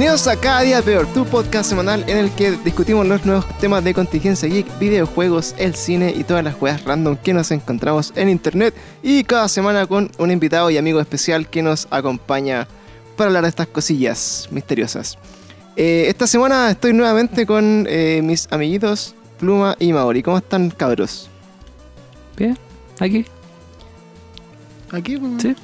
Bienvenidos 0.00 0.28
a 0.28 0.40
Cada 0.40 0.62
Día 0.62 0.80
Peor, 0.80 1.06
tu 1.12 1.26
podcast 1.26 1.68
semanal 1.68 2.02
en 2.08 2.16
el 2.16 2.30
que 2.30 2.52
discutimos 2.52 3.06
los 3.06 3.26
nuevos 3.26 3.46
temas 3.58 3.84
de 3.84 3.92
contingencia 3.92 4.48
geek, 4.48 4.78
videojuegos, 4.78 5.54
el 5.58 5.74
cine 5.74 6.10
y 6.16 6.24
todas 6.24 6.42
las 6.42 6.58
weas 6.58 6.82
random 6.84 7.18
que 7.18 7.34
nos 7.34 7.50
encontramos 7.50 8.10
en 8.16 8.30
internet. 8.30 8.74
Y 9.02 9.24
cada 9.24 9.46
semana 9.46 9.86
con 9.86 10.10
un 10.16 10.30
invitado 10.30 10.70
y 10.70 10.78
amigo 10.78 11.00
especial 11.00 11.50
que 11.50 11.60
nos 11.60 11.86
acompaña 11.90 12.66
para 13.14 13.28
hablar 13.28 13.42
de 13.42 13.50
estas 13.50 13.66
cosillas 13.66 14.48
misteriosas. 14.50 15.18
Eh, 15.76 16.06
esta 16.08 16.26
semana 16.26 16.70
estoy 16.70 16.94
nuevamente 16.94 17.44
con 17.44 17.86
eh, 17.86 18.22
mis 18.24 18.50
amiguitos 18.50 19.14
Pluma 19.38 19.76
y 19.78 19.92
Maori. 19.92 20.22
¿Cómo 20.22 20.38
están, 20.38 20.70
cabros? 20.70 21.28
Bien, 22.38 22.56
aquí. 23.00 23.26
Aquí, 24.92 25.16
weón. 25.16 25.38
Sí. 25.38 25.54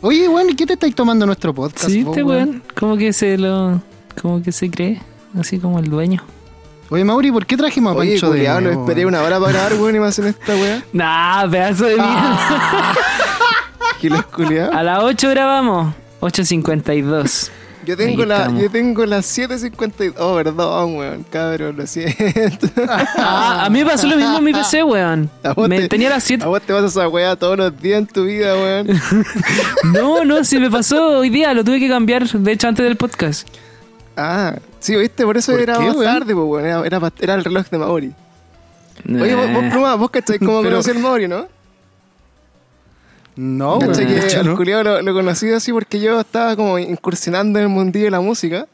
Oye, 0.00 0.28
weón, 0.28 0.50
¿y 0.50 0.54
qué 0.54 0.66
te 0.66 0.74
estáis 0.74 0.94
tomando 0.94 1.26
nuestro 1.26 1.52
podcast? 1.52 1.90
Sí, 1.90 2.02
vos, 2.02 2.16
este 2.16 2.22
weón, 2.22 2.62
como 2.78 2.96
que 2.96 3.12
se 3.12 3.36
lo. 3.36 3.80
Como 4.20 4.42
que 4.42 4.52
se 4.52 4.70
cree, 4.70 5.00
así 5.38 5.58
como 5.58 5.78
el 5.78 5.90
dueño. 5.90 6.22
Oye, 6.90 7.04
Mauri, 7.04 7.30
¿por 7.30 7.44
qué 7.44 7.56
trajimos 7.56 7.94
a 7.94 7.98
Oye, 7.98 8.12
Pancho 8.12 8.30
de 8.30 8.60
lo 8.60 8.70
esperé 8.70 9.04
una 9.04 9.22
hora 9.22 9.38
para 9.38 9.52
grabar, 9.52 9.74
weón, 9.74 9.96
y 9.96 9.98
me 9.98 10.06
hacen 10.06 10.26
esta 10.26 10.54
wea. 10.54 10.82
Nah, 10.92 11.48
pedazo 11.50 11.84
de 11.84 11.96
mierda. 11.96 12.94
Giles 14.00 14.24
culiao. 14.26 14.72
A 14.72 14.82
las 14.82 15.02
8 15.02 15.30
grabamos. 15.30 15.94
8.52. 16.20 17.50
Yo 17.88 17.96
tengo, 17.96 18.20
Ahí 18.22 18.28
la, 18.28 18.36
estamos. 18.36 18.62
yo 18.62 18.70
tengo 18.70 19.06
las 19.06 19.38
7.52. 19.38 20.12
Oh, 20.18 20.34
perdón, 20.34 20.96
weón, 20.96 21.24
cabrón, 21.30 21.74
lo 21.78 21.86
siento. 21.86 22.66
Ah, 23.16 23.64
a 23.64 23.70
mí 23.70 23.78
me 23.82 23.90
pasó 23.90 24.06
lo 24.06 24.16
mismo 24.16 24.36
en 24.36 24.44
mi 24.44 24.52
PC, 24.52 24.82
weón. 24.82 25.30
A 25.42 25.54
vos 25.54 25.66
Me, 25.70 25.78
te- 25.80 25.88
tenía 25.88 26.10
las 26.10 26.22
A 26.24 26.26
7. 26.26 26.44
vos 26.44 26.60
te 26.60 26.74
vas 26.74 26.82
a 26.84 26.86
esa 26.88 27.08
weá 27.08 27.34
todos 27.36 27.56
los 27.56 27.80
días 27.80 28.00
en 28.00 28.06
tu 28.06 28.24
vida, 28.26 28.54
weón. 28.54 28.88
No, 29.94 30.22
no, 30.26 30.44
si 30.44 30.58
me 30.58 30.70
pasó 30.70 31.20
hoy 31.20 31.30
día, 31.30 31.54
lo 31.54 31.64
tuve 31.64 31.80
que 31.80 31.88
cambiar, 31.88 32.28
de 32.28 32.52
hecho, 32.52 32.68
antes 32.68 32.84
del 32.84 32.96
podcast. 32.96 33.48
Ah, 34.18 34.56
sí, 34.80 34.94
viste, 34.94 35.24
por 35.24 35.38
eso 35.38 35.52
¿Por 35.52 35.60
era 35.62 35.78
qué, 35.78 35.86
más 35.86 35.96
weón? 35.96 36.04
tarde, 36.18 36.34
weón. 36.34 36.66
Era, 36.84 37.10
era, 37.20 37.34
el 37.36 37.44
reloj 37.44 37.68
de 37.70 37.78
Maori. 37.78 38.12
Oye, 39.08 39.34
vos, 39.34 39.50
vos. 39.50 39.64
Pluma, 39.72 39.94
vos 39.94 40.10
cachai 40.10 40.38
cómo 40.38 40.58
Pero- 40.60 40.70
conocí 40.72 40.90
al 40.90 40.98
Maori, 40.98 41.26
¿no? 41.26 41.46
No, 43.40 43.76
weón. 43.78 43.90
¿Cachai 43.92 44.06
weón, 44.06 44.26
que 44.28 44.36
al 44.36 44.56
culiao 44.56 44.82
lo, 44.82 45.00
lo 45.02 45.14
conocí 45.14 45.48
así 45.52 45.72
porque 45.72 46.00
yo 46.00 46.18
estaba 46.20 46.56
como 46.56 46.76
incursionando 46.78 47.58
en 47.60 47.66
el 47.66 47.68
mundillo 47.70 48.06
de 48.06 48.10
la 48.10 48.20
música 48.20 48.66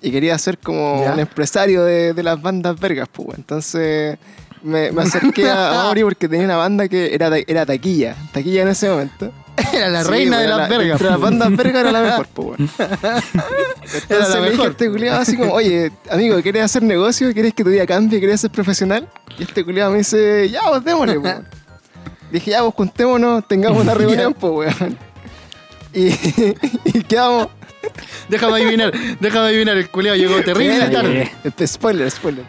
y 0.00 0.10
quería 0.12 0.38
ser 0.38 0.58
como 0.58 1.02
Ya. 1.04 1.12
un 1.14 1.18
empresario 1.20 1.82
de, 1.82 2.12
de 2.12 2.22
las 2.22 2.40
bandas 2.40 2.78
vergas, 2.78 3.08
pues. 3.12 3.36
Entonces 3.36 4.18
me, 4.62 4.92
me 4.92 5.02
acerqué 5.02 5.50
a 5.50 5.54
Maori 5.74 6.04
porque 6.04 6.28
tenía 6.28 6.44
una 6.46 6.56
banda 6.56 6.86
que 6.88 7.12
era, 7.12 7.28
era 7.36 7.66
taquilla, 7.66 8.14
taquilla 8.32 8.62
en 8.62 8.68
ese 8.68 8.88
momento. 8.88 9.32
Era 9.72 9.88
la 9.88 10.02
Sí, 10.04 10.10
reina 10.10 10.40
de 10.40 10.48
las 10.48 10.58
la- 10.58 10.68
vergas. 10.68 10.92
Entre 10.92 11.10
las 11.10 11.20
bandas 11.20 11.56
vergas 11.56 11.80
era 11.82 11.92
la 11.92 12.00
mejor, 12.08 12.26
pues. 12.28 12.60
Entonces 12.60 14.08
la 14.10 14.36
dije 14.40 14.50
mejor. 14.50 14.66
a 14.66 14.70
este 14.70 14.90
culiado 14.90 15.20
así 15.20 15.36
como, 15.36 15.52
oye, 15.52 15.90
amigo, 16.10 16.40
¿quieres 16.42 16.62
hacer 16.62 16.82
negocio? 16.82 17.32
¿Quieres 17.32 17.52
que 17.54 17.64
tu 17.64 17.70
vida 17.70 17.86
cambie? 17.86 18.18
¿Quieres 18.18 18.40
ser 18.40 18.50
profesional? 18.50 19.08
Y 19.38 19.42
este 19.42 19.64
culiado 19.64 19.90
me 19.92 19.98
dice, 19.98 20.48
ya, 20.50 20.60
pues 20.68 20.84
démosle, 20.84 21.20
pues. 21.20 21.34
Dije, 22.32 22.50
ya, 22.52 22.62
pues 22.62 22.74
juntémonos, 22.74 23.46
tengamos 23.46 23.82
una 23.82 23.94
reunión, 24.02 24.34
pues, 24.34 24.52
weón. 24.80 24.98
Y, 25.94 26.08
y 26.84 27.02
quedamos. 27.04 27.48
Déjame 28.28 28.54
adivinar, 28.62 28.92
déjame 29.20 29.46
adivinar, 29.48 29.76
el 29.76 29.88
culiao 29.90 30.14
llegó 30.16 30.42
terrible 30.42 30.88
tarde. 30.88 31.32
Espe- 31.44 31.66
Spoiler, 31.66 32.10
spoiler. 32.10 32.44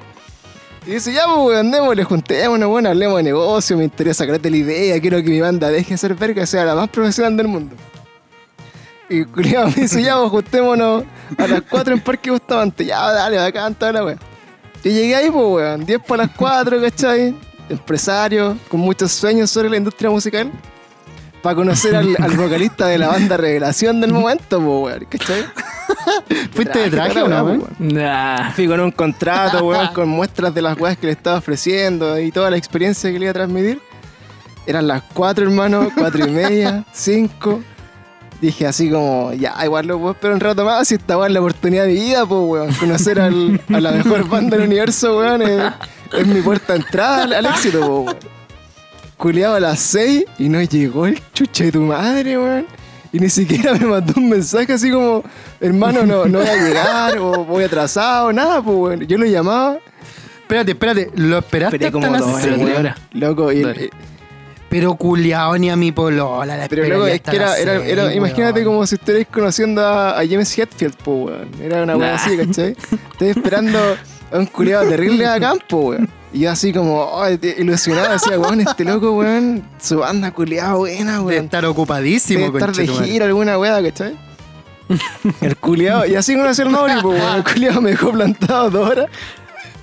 Y 0.86 0.92
dice, 0.92 1.12
ya, 1.14 1.26
pues, 1.26 1.38
weón, 1.40 1.72
démosle, 1.72 2.04
juntémonos, 2.04 2.70
bueno, 2.70 2.90
hablemos 2.90 3.18
de 3.18 3.24
negocio, 3.24 3.76
me 3.78 3.84
interesa 3.86 4.26
crearte 4.26 4.50
la 4.50 4.58
idea, 4.58 5.00
quiero 5.02 5.18
que 5.18 5.30
mi 5.30 5.40
banda 5.42 5.70
deje 5.70 5.92
de 5.92 5.98
ser 5.98 6.14
verga 6.16 6.46
sea 6.46 6.66
la 6.66 6.76
más 6.76 6.90
profesional 6.90 7.36
del 7.36 7.48
mundo. 7.48 7.76
Y 9.10 9.20
el 9.20 9.28
culiado 9.28 9.68
me 9.68 9.74
dice, 9.76 10.02
ya, 10.02 10.18
pues, 10.18 10.30
juntémonos 10.32 11.04
a 11.38 11.48
las 11.48 11.62
4 11.70 11.94
en 11.96 12.00
Parque 12.00 12.32
Bustamante. 12.32 12.86
Ya, 12.86 13.12
dale, 13.12 13.38
bacán, 13.38 13.76
toda 13.76 13.92
la 13.92 14.04
weá. 14.06 14.18
Y 14.84 14.90
llegué 14.90 15.16
ahí, 15.16 15.30
pues, 15.32 15.46
weón, 15.46 15.86
10 15.86 16.00
para 16.08 16.24
las 16.24 16.36
4, 16.36 16.82
¿cachai? 16.82 17.36
Empresario, 17.70 18.58
con 18.70 18.80
muchos 18.80 19.12
sueños 19.12 19.50
sobre 19.52 19.70
la 19.70 19.78
industria 19.78 20.10
musical. 20.10 20.52
Para 21.42 21.56
conocer 21.58 21.94
al, 21.96 22.16
al 22.22 22.32
vocalista 22.38 22.88
de 22.88 22.98
la 22.98 23.10
banda 23.10 23.36
Revelación 23.36 24.00
del 24.00 24.14
momento, 24.14 24.60
pues, 24.62 24.94
weón, 24.96 25.06
¿cachai? 25.10 25.44
¿Fuiste 26.54 26.80
de 26.80 26.90
traje 26.90 27.22
o 27.22 27.28
no, 27.28 27.44
weón? 27.44 27.60
weón. 27.80 27.94
Nah. 27.96 28.52
Fui 28.52 28.66
con 28.68 28.80
un 28.80 28.92
contrato, 28.92 29.66
weón, 29.66 29.88
con 29.94 30.08
muestras 30.08 30.54
de 30.54 30.62
las 30.62 30.80
weas 30.80 30.98
que 30.98 31.08
le 31.08 31.12
estaba 31.12 31.40
ofreciendo 31.40 32.18
y 32.20 32.32
toda 32.32 32.50
la 32.50 32.56
experiencia 32.56 33.12
que 33.12 33.20
le 33.20 33.26
iba 33.26 33.32
a 33.32 33.34
transmitir. 33.34 33.82
Eran 34.66 34.88
las 34.88 35.04
cuatro, 35.14 35.44
hermano, 35.44 35.90
cuatro 35.98 36.26
y 36.26 36.32
media, 36.32 36.86
cinco. 36.94 37.62
Dije 38.40 38.66
así 38.66 38.90
como, 38.90 39.34
ya, 39.34 39.54
igual 39.66 39.86
lo 39.88 40.00
puedo 40.00 40.12
esperar 40.14 40.36
un 40.36 40.40
rato 40.40 40.64
más, 40.64 40.88
si 40.88 40.96
esta 40.96 41.18
weá 41.18 41.28
es 41.28 41.34
la 41.34 41.40
oportunidad 41.42 41.84
de 41.84 41.90
mi 41.94 42.00
vida, 42.00 42.26
pues, 42.26 42.42
weón. 42.42 42.74
Conocer 42.76 43.20
al- 43.20 43.60
a 43.74 43.80
la 43.82 43.92
mejor 43.92 44.30
banda 44.30 44.56
del 44.56 44.66
universo, 44.68 45.18
weón, 45.18 45.42
es, 45.42 45.62
es 46.18 46.28
mi 46.28 46.42
puerta 46.42 46.74
de 46.74 46.80
entrada 46.80 47.24
al, 47.24 47.34
al 47.34 47.46
éxito, 47.48 47.80
pues, 47.80 47.90
weón. 47.90 48.18
Culeado 49.18 49.56
a 49.56 49.60
las 49.60 49.80
seis 49.80 50.26
y 50.38 50.50
no 50.50 50.62
llegó 50.62 51.06
el 51.06 51.22
chuche 51.34 51.66
de 51.66 51.72
tu 51.72 51.82
madre, 51.82 52.38
weón. 52.38 52.66
Y 53.12 53.20
ni 53.20 53.30
siquiera 53.30 53.74
me 53.74 53.86
mandó 53.86 54.14
un 54.18 54.28
mensaje 54.30 54.74
así 54.74 54.90
como, 54.92 55.24
hermano, 55.62 56.04
no, 56.06 56.26
no 56.26 56.40
voy 56.40 56.48
a 56.48 56.56
llegar, 56.56 57.18
o 57.20 57.46
voy 57.46 57.64
atrasado, 57.64 58.34
nada, 58.34 58.62
pues, 58.62 58.76
weón. 58.78 59.00
Yo 59.08 59.18
lo 59.18 59.26
llamaba, 59.26 59.78
Espérate, 60.42 60.72
espérate, 60.72 61.10
¿lo 61.16 61.38
esperaste 61.40 61.76
esperé 61.78 61.86
hasta 61.88 61.92
como 62.00 62.12
las 62.12 62.22
dos 62.22 62.30
horas, 62.32 62.44
seis 62.44 62.58
weón. 62.58 62.78
horas. 62.78 62.98
Loco, 63.14 63.52
y, 63.52 63.62
Dale. 63.62 63.86
y- 63.86 63.90
Pero 64.70 64.96
culiao 64.96 65.58
ni 65.58 65.70
a 65.70 65.76
mi 65.76 65.92
polola 65.92 66.58
la 66.58 66.68
pero 66.68 66.86
loco, 66.88 67.08
es 67.08 67.16
hasta 67.16 67.32
que 67.32 67.38
era, 67.38 67.46
las 67.50 67.60
era, 67.60 67.78
seis, 67.80 67.92
era- 67.92 68.14
imagínate 68.14 68.64
como 68.66 68.86
si 68.86 68.96
estuvierais 68.96 69.28
conociendo 69.32 69.82
a, 69.86 70.20
a 70.20 70.28
James 70.28 70.58
Hetfield, 70.58 70.96
pues, 71.04 71.26
weón. 71.28 71.50
Era 71.62 71.84
una 71.84 71.96
weá 71.96 72.10
Nah. 72.10 72.16
así, 72.16 72.36
¿cachai? 72.38 72.76
Estoy 73.12 73.28
esperando 73.30 73.80
un 74.40 74.46
culiado 74.48 74.86
terrible 74.90 75.26
a 75.28 75.40
campo, 75.40 75.78
weón. 75.90 76.10
Y 76.34 76.40
yo 76.40 76.52
así 76.52 76.74
como, 76.74 77.12
te- 77.40 77.56
ilusionado, 77.60 78.14
decía, 78.14 78.40
weón, 78.40 78.60
este 78.62 78.84
loco, 78.84 79.12
weón, 79.12 79.64
su 79.80 80.00
banda 80.00 80.32
culiada 80.32 80.74
buena, 80.76 81.18
De 81.20 81.24
weón. 81.24 81.46
estar 81.46 81.66
ocupadísimo, 81.66 82.46
Debe 82.46 82.60
estar 82.60 82.76
de 82.76 82.88
gira 82.88 83.26
alguna 83.26 83.58
weá, 83.60 83.82
¿cachai? 83.84 84.16
El 85.42 85.56
culiado, 85.58 86.06
y 86.06 86.16
así 86.16 86.36
conocí 86.36 86.62
al 86.62 86.70
Mauri, 86.70 86.94
pues, 87.02 87.22
weón. 87.22 87.36
El 87.38 87.44
culiado 87.44 87.82
me 87.82 87.92
dejó 87.92 88.12
plantado 88.12 88.70
dos 88.70 88.90
horas. 88.90 89.08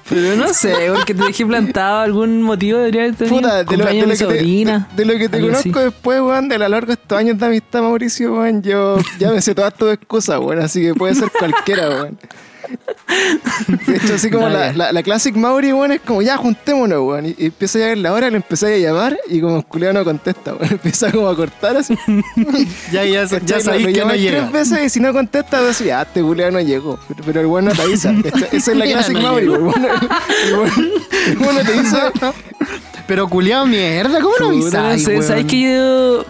Pero 0.09 0.35
no 0.35 0.53
sé, 0.53 0.75
porque 0.93 1.15
te 1.15 1.23
dejé 1.23 1.47
plantado 1.47 2.01
algún 2.01 2.43
motivo 2.43 2.79
debería 2.79 3.03
haber 3.03 3.15
tenido. 3.15 3.37
Puta, 3.37 3.63
de 3.63 3.77
lo, 3.77 3.85
de 3.85 3.95
lo 3.95 4.07
de 4.09 4.17
que 4.17 4.25
te, 4.27 4.35
de, 4.35 4.85
de 4.97 5.05
lo 5.05 5.19
que 5.19 5.29
te 5.29 5.41
conozco 5.41 5.79
así. 5.79 5.85
después, 5.85 6.21
weón, 6.21 6.49
de 6.49 6.57
a 6.57 6.59
lo 6.59 6.69
largo 6.69 6.89
de 6.89 6.93
estos 6.95 7.17
años 7.17 7.39
de 7.39 7.47
amistad, 7.47 7.81
Mauricio, 7.83 8.35
weón, 8.35 8.61
yo 8.61 8.99
ya 9.21 9.31
me 9.31 9.41
sé 9.41 9.55
todas 9.55 9.73
tus 9.73 9.93
excusas, 9.93 10.41
weón, 10.41 10.59
así 10.63 10.83
que 10.83 10.95
puede 10.97 11.15
ser 11.15 11.31
cualquiera, 11.31 11.89
weón. 11.91 12.19
De 13.87 13.97
hecho, 13.97 14.15
así 14.15 14.31
como 14.31 14.49
la, 14.49 14.59
Dale. 14.59 14.79
la, 14.79 14.93
la 14.93 15.03
Classic 15.03 15.35
Mauri, 15.35 15.73
weón, 15.73 15.93
es 15.93 16.01
como 16.01 16.23
ya 16.23 16.37
juntémonos, 16.37 17.01
weón. 17.01 17.27
Y, 17.27 17.35
y 17.39 17.47
empieza 17.47 17.79
a 17.79 17.81
llegar 17.83 17.99
la 17.99 18.13
hora, 18.13 18.31
le 18.31 18.37
empecé 18.37 18.75
a 18.75 18.79
llamar 18.79 19.19
y 19.29 19.41
como 19.41 19.65
el 19.73 19.95
no 19.95 20.05
contesta, 20.05 20.55
weón. 20.55 20.69
Empieza 20.73 21.11
como 21.13 21.29
a 21.29 21.37
cortar 21.37 21.77
así. 21.77 21.97
Ya, 22.93 23.05
ya, 23.05 23.25
ya 23.25 23.39
¿cachai? 23.41 23.63
sabéis 23.63 23.87
que 23.89 24.05
no 24.05 24.15
llega. 24.15 24.39
tres 24.41 24.53
veces 24.53 24.87
y 24.87 24.91
si 24.91 25.01
no 25.01 25.13
contesta, 25.13 25.61
decís, 25.63 25.91
ah, 25.93 26.03
este 26.03 26.23
culiao 26.23 26.51
no 26.51 26.61
llegó. 26.61 26.99
Pero, 27.09 27.23
pero 27.25 27.41
el 27.41 27.47
weón 27.47 27.65
no 27.67 27.73
te 27.73 27.83
avisa. 27.83 28.11
Esa, 28.25 28.47
esa 28.57 28.73
es 28.73 28.77
la 28.77 28.87
Ya 28.87 28.93
Classic 28.95 29.15
no 29.17 29.23
Mauri, 29.23 29.49
weón. 29.49 29.75
El 30.47 30.55
weón- 30.57 31.41
weón 31.41 31.55
no 31.57 31.65
te 31.65 31.73
dice. 31.73 31.97
Pero 33.07 33.29
culiao 33.29 33.67
mierda, 33.67 34.21
¿cómo 34.21 34.35
no 34.41 34.51
Puta, 34.51 34.81
no 34.83 34.89
avisáis, 34.91 35.05
sé, 35.05 35.11
weón? 35.13 35.23
¿sabes 35.25 35.45
que 35.47 35.61
yo 35.61 36.25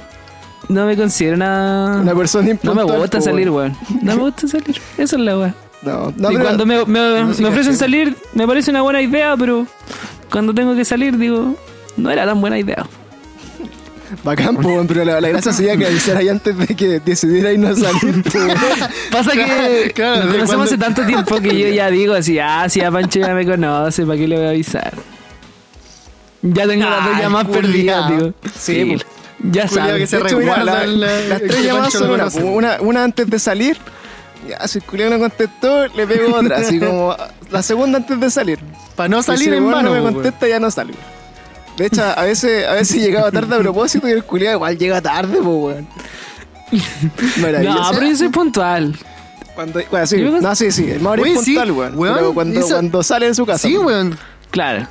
no 0.69 0.87
me 0.87 0.97
considero 0.97 1.37
una... 1.37 1.99
Una 2.03 2.15
persona 2.15 2.45
No 2.45 2.51
impuntual. 2.53 2.87
me 2.87 2.99
gusta 2.99 3.21
salir, 3.21 3.51
weón. 3.51 3.77
weón. 3.91 3.99
No 4.05 4.17
me 4.17 4.23
gusta 4.23 4.49
salir. 4.49 4.81
Esa 4.97 5.17
es 5.17 5.23
la 5.23 5.37
weá. 5.39 5.55
No, 5.83 6.13
no, 6.17 6.31
y 6.31 6.35
pero- 6.35 6.45
cuando 6.45 6.67
me, 6.67 6.85
me- 6.85 7.23
no 7.23 7.35
sé 7.35 7.43
me 7.43 7.49
ofrecen 7.49 7.77
salir, 7.77 8.17
me 8.35 8.47
parece 8.47 8.71
una 8.71 8.83
buena 8.83 9.01
idea, 9.01 9.35
pero 9.39 9.67
cuando 10.31 10.53
tengo 10.55 10.75
que 10.77 10.85
salir, 10.85 11.17
digo, 11.17 11.57
no 11.97 12.11
era 12.11 12.27
tan 12.27 12.41
buena 12.41 12.59
idea. 12.59 12.85
Bacán, 14.25 14.57
po, 14.57 14.85
pero 14.89 15.05
la, 15.05 15.21
la 15.21 15.29
gracia 15.29 15.53
sería 15.53 15.77
que 15.77 15.87
avisaras 15.87 16.21
ahí 16.21 16.29
antes 16.29 16.57
de 16.59 16.67
que 16.75 17.01
decidierais 17.01 17.59
no 17.59 17.75
salir. 17.75 18.23
po, 18.25 18.39
weón. 18.39 18.51
Pasa 19.13 19.33
que 19.33 19.93
claro, 19.95 20.17
nos 20.17 20.27
conocemos 20.27 20.47
cuando- 20.47 20.65
hace 20.65 20.79
tanto 20.79 21.07
tiempo 21.07 21.41
que 21.41 21.59
yo 21.59 21.69
ya 21.69 21.91
digo 21.91 22.15
así, 22.15 22.39
ah, 22.39 22.69
si 22.69 22.81
a 22.83 22.91
Pancho 22.91 23.21
ya 23.21 23.35
me 23.35 23.47
conoce, 23.47 24.05
¿para 24.05 24.19
qué 24.19 24.29
le 24.29 24.37
voy 24.37 24.47
a 24.47 24.51
avisar? 24.51 24.93
Ya 26.43 26.67
tengo 26.67 26.85
las 26.89 27.05
dos 27.05 27.15
Ay, 27.17 27.23
llamadas 27.23 27.49
perdidas, 27.49 28.11
digo. 28.11 28.33
Sí, 28.59 28.85
pues. 28.87 29.07
ya 29.53 29.69
sabes. 29.69 29.97
que 29.99 30.07
se 30.07 30.17
hecho, 30.19 30.39
mira, 30.39 30.65
la- 30.65 30.87
la- 30.87 31.21
las 31.21 31.39
tres 31.43 31.65
llamadas 31.65 31.93
son 31.93 32.11
una, 32.11 32.27
una, 32.43 32.77
una 32.81 33.05
antes 33.05 33.29
de 33.31 33.39
salir. 33.39 33.77
Ya, 34.51 34.69
si 34.69 34.79
el 34.79 34.85
culiao 34.85 35.11
no 35.11 35.19
contestó, 35.19 35.87
le 35.89 36.07
pego 36.07 36.35
otra. 36.37 36.59
Así 36.59 36.79
como 36.81 37.17
la 37.51 37.63
segunda 37.63 37.99
antes 37.99 38.19
de 38.21 38.31
salir. 38.31 38.59
Para 38.97 39.09
no 39.09 39.23
salir 39.23 39.51
si 39.51 39.55
en 39.57 39.71
vano, 39.71 39.95
no 39.95 40.03
me 40.03 40.13
contesta, 40.13 40.47
ya 40.49 40.61
no 40.61 40.71
salgo. 40.71 40.97
De 41.77 41.87
hecho, 41.87 42.03
a 42.05 42.23
veces, 42.25 42.67
a 42.67 42.73
veces 42.75 43.01
llegaba 43.01 43.31
tarde 43.31 43.55
a 43.55 43.59
propósito 43.59 44.07
y 44.09 44.13
el 44.13 44.25
culiao 44.25 44.55
igual 44.55 44.77
llega 44.77 45.01
tarde, 45.01 45.39
po, 45.39 45.51
weón. 45.67 45.89
Maravilloso. 47.41 47.79
No, 47.83 47.91
pero 47.93 48.07
yo 48.07 48.17
soy 48.17 48.29
puntual. 48.29 48.97
Cuando, 49.55 49.81
bueno, 49.91 50.07
sí, 50.07 50.21
Yo 50.21 50.31
me- 50.33 50.41
no, 50.41 50.55
sí, 50.55 50.71
sí, 50.71 50.91
el 50.91 51.01
Mauri 51.01 51.33
es 51.33 51.41
sí, 51.41 51.55
puntual, 51.55 51.73
weón. 51.73 51.99
weón, 51.99 52.15
Pero 52.17 52.35
cuando, 52.35 53.03
sale 53.03 53.27
de 53.27 53.35
su 53.35 53.47
casa. 53.47 53.67
Sí, 53.67 53.77
weón. 53.77 54.19
Claro. 54.51 54.87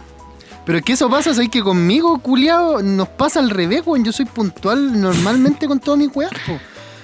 Pero 0.65 0.77
es 0.79 0.83
que 0.83 0.93
eso 0.93 1.09
pasa, 1.09 1.33
¿sabes? 1.33 1.49
Que 1.49 1.61
conmigo, 1.61 2.19
culiao, 2.19 2.81
nos 2.81 3.07
pasa 3.09 3.39
al 3.39 3.49
revés, 3.49 3.81
weón. 3.85 4.03
Yo 4.03 4.11
soy 4.11 4.25
puntual 4.25 4.99
normalmente 4.99 5.67
con 5.67 5.79
todas 5.79 5.97
mis 5.99 6.09
weas, 6.15 6.31
po. 6.45 6.59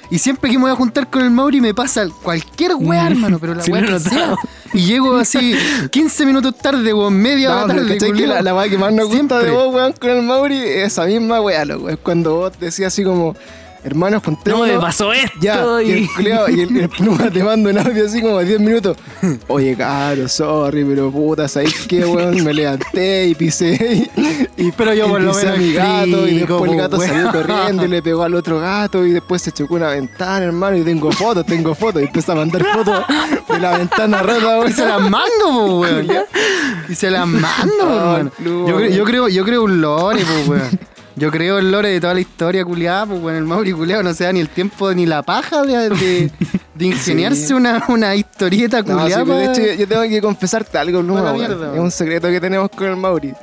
Y 0.10 0.20
siempre 0.20 0.50
que 0.52 0.58
me 0.58 0.64
voy 0.64 0.72
a 0.72 0.76
juntar 0.76 1.10
con 1.10 1.22
el 1.22 1.32
Mauri 1.32 1.62
me 1.62 1.74
pasa 1.74 2.06
cualquier 2.22 2.74
weá, 2.76 3.08
hermano, 3.08 3.40
pero 3.40 3.56
la 3.56 3.64
Sí, 3.64 3.72
weá 3.72 3.82
he 3.84 3.86
que 3.88 4.00
sea. 4.00 4.36
Y 4.74 4.86
llego 4.86 5.16
así 5.18 5.56
15 5.92 6.26
minutos 6.26 6.56
tarde, 6.58 6.94
weón, 6.94 7.16
media 7.16 7.50
No, 7.50 7.64
hora 7.64 7.76
tarde. 7.76 7.94
¿cachai 7.98 8.14
que 8.14 8.28
la, 8.28 8.42
la 8.42 8.54
weá 8.56 8.70
que 8.70 8.78
más 8.78 8.94
nos 8.94 9.08
gusta 9.08 9.40
de 9.40 9.46
Siempre. 9.46 9.52
vos, 9.52 9.74
weón, 9.74 9.94
con 9.94 10.10
el 10.12 10.22
Mauri, 10.24 10.58
es 10.58 10.88
esa 10.94 11.06
misma 11.06 11.42
weá, 11.42 11.66
loco. 11.66 11.90
Es 11.90 11.98
cuando 11.98 12.36
vos 12.36 12.52
decías 12.60 12.94
así 12.94 13.04
como, 13.04 13.36
hermanos, 13.86 14.22
No 14.24 14.26
juntémonos. 14.26 14.68
me 14.76 14.80
pasó 14.80 15.14
esto. 15.14 15.38
Ya, 15.40 15.64
y 15.84 15.92
el, 15.92 16.08
culiao- 16.10 16.50
y 16.56 16.62
el, 16.62 16.78
el 16.78 16.90
pluma 16.90 17.30
te 17.30 17.44
manda 17.44 17.70
un 17.70 17.78
audio 17.78 18.06
así 18.06 18.22
como 18.22 18.40
de 18.40 18.46
10 18.46 18.60
minutos. 18.60 18.98
Oye, 19.48 19.76
caro, 19.78 20.28
sorry, 20.28 20.84
pero 20.84 21.12
puta, 21.12 21.48
¿sabes 21.48 21.74
qué, 21.88 22.04
weón? 22.06 22.44
Me 22.44 22.54
levanté 22.54 23.28
y 23.28 23.36
pisé 23.36 24.10
y, 24.58 24.64
y- 24.68 24.72
Pero 24.72 24.94
yo 24.94 25.06
y 25.06 25.10
por 25.10 25.22
lo 25.22 25.32
pisé 25.32 25.48
a 25.48 25.52
menos 25.52 25.60
mi 25.66 25.74
gato 25.74 26.28
y 26.28 26.40
después 26.40 26.72
el 26.72 26.78
gato 26.78 26.98
weón. 26.98 27.10
salió 27.12 27.32
corriendo 27.32 27.86
y 27.86 27.88
le 27.88 28.02
pegó 28.02 28.24
al 28.24 28.36
otro 28.36 28.60
gato 28.60 29.06
y 29.06 29.12
después 29.12 29.42
se 29.42 29.52
chocó 29.52 29.76
una 29.76 29.90
ventana, 29.90 30.46
hermano, 30.46 30.78
y 30.78 30.82
tengo 30.84 31.12
fotos, 31.12 31.46
tengo 31.46 31.74
fotos. 31.76 32.02
Y 32.02 32.06
empieza 32.06 32.32
a 32.32 32.36
mandar 32.36 32.66
fotos 32.66 33.04
de 33.48 33.60
la 33.60 33.78
ventana 33.78 34.24
rota, 34.24 34.60
weón. 34.60 34.70
Y 34.70 34.74
se 34.74 34.86
las 34.86 35.02
mando, 35.02 35.80
weón. 35.80 36.08
Y 36.90 36.96
se 36.96 37.10
las 37.12 37.28
mando, 37.28 38.32
pluma, 38.38 38.70
Yo, 38.70 38.80
yo 38.80 38.96
weón. 38.96 39.06
creo, 39.06 39.28
yo 39.30 39.44
creo 39.46 39.64
un 39.64 39.80
lore, 39.82 40.24
weón. 40.48 40.80
Yo 41.18 41.32
creo 41.32 41.60
el 41.60 41.72
lore 41.72 41.90
de 41.90 42.02
toda 42.02 42.14
la 42.14 42.20
historia 42.20 42.66
culiada, 42.66 43.06
pues 43.06 43.22
bueno, 43.22 43.38
el 43.38 43.46
Mauri 43.46 43.72
culiado 43.72 44.04
no 44.04 44.14
se 44.14 44.26
da 44.26 44.34
ni 44.34 44.42
el 44.42 44.50
tiempo 44.50 44.94
ni 44.94 45.06
la 45.06 45.24
paja 45.24 45.62
de, 45.64 45.90
de, 45.90 46.32
de 46.76 46.86
ingeniarse 46.86 47.48
Sí. 47.48 47.54
una, 47.54 47.86
una 47.88 48.14
historieta 48.16 48.82
No, 48.82 48.88
sí, 48.98 49.14
culiada. 49.14 49.24
pero 49.24 49.38
de 49.38 49.46
hecho, 49.46 49.62
yo- 49.62 49.74
yo 49.80 49.88
tengo 49.88 50.02
que 50.04 50.22
confesarte 50.22 50.78
algo, 50.78 51.02
mierda, 51.02 51.74
Es 51.74 51.80
un 51.80 51.92
secreto 51.92 52.28
que 52.28 52.42
tenemos 52.42 52.70
con 52.70 52.88
el 52.88 52.98
Mauri. 52.98 53.34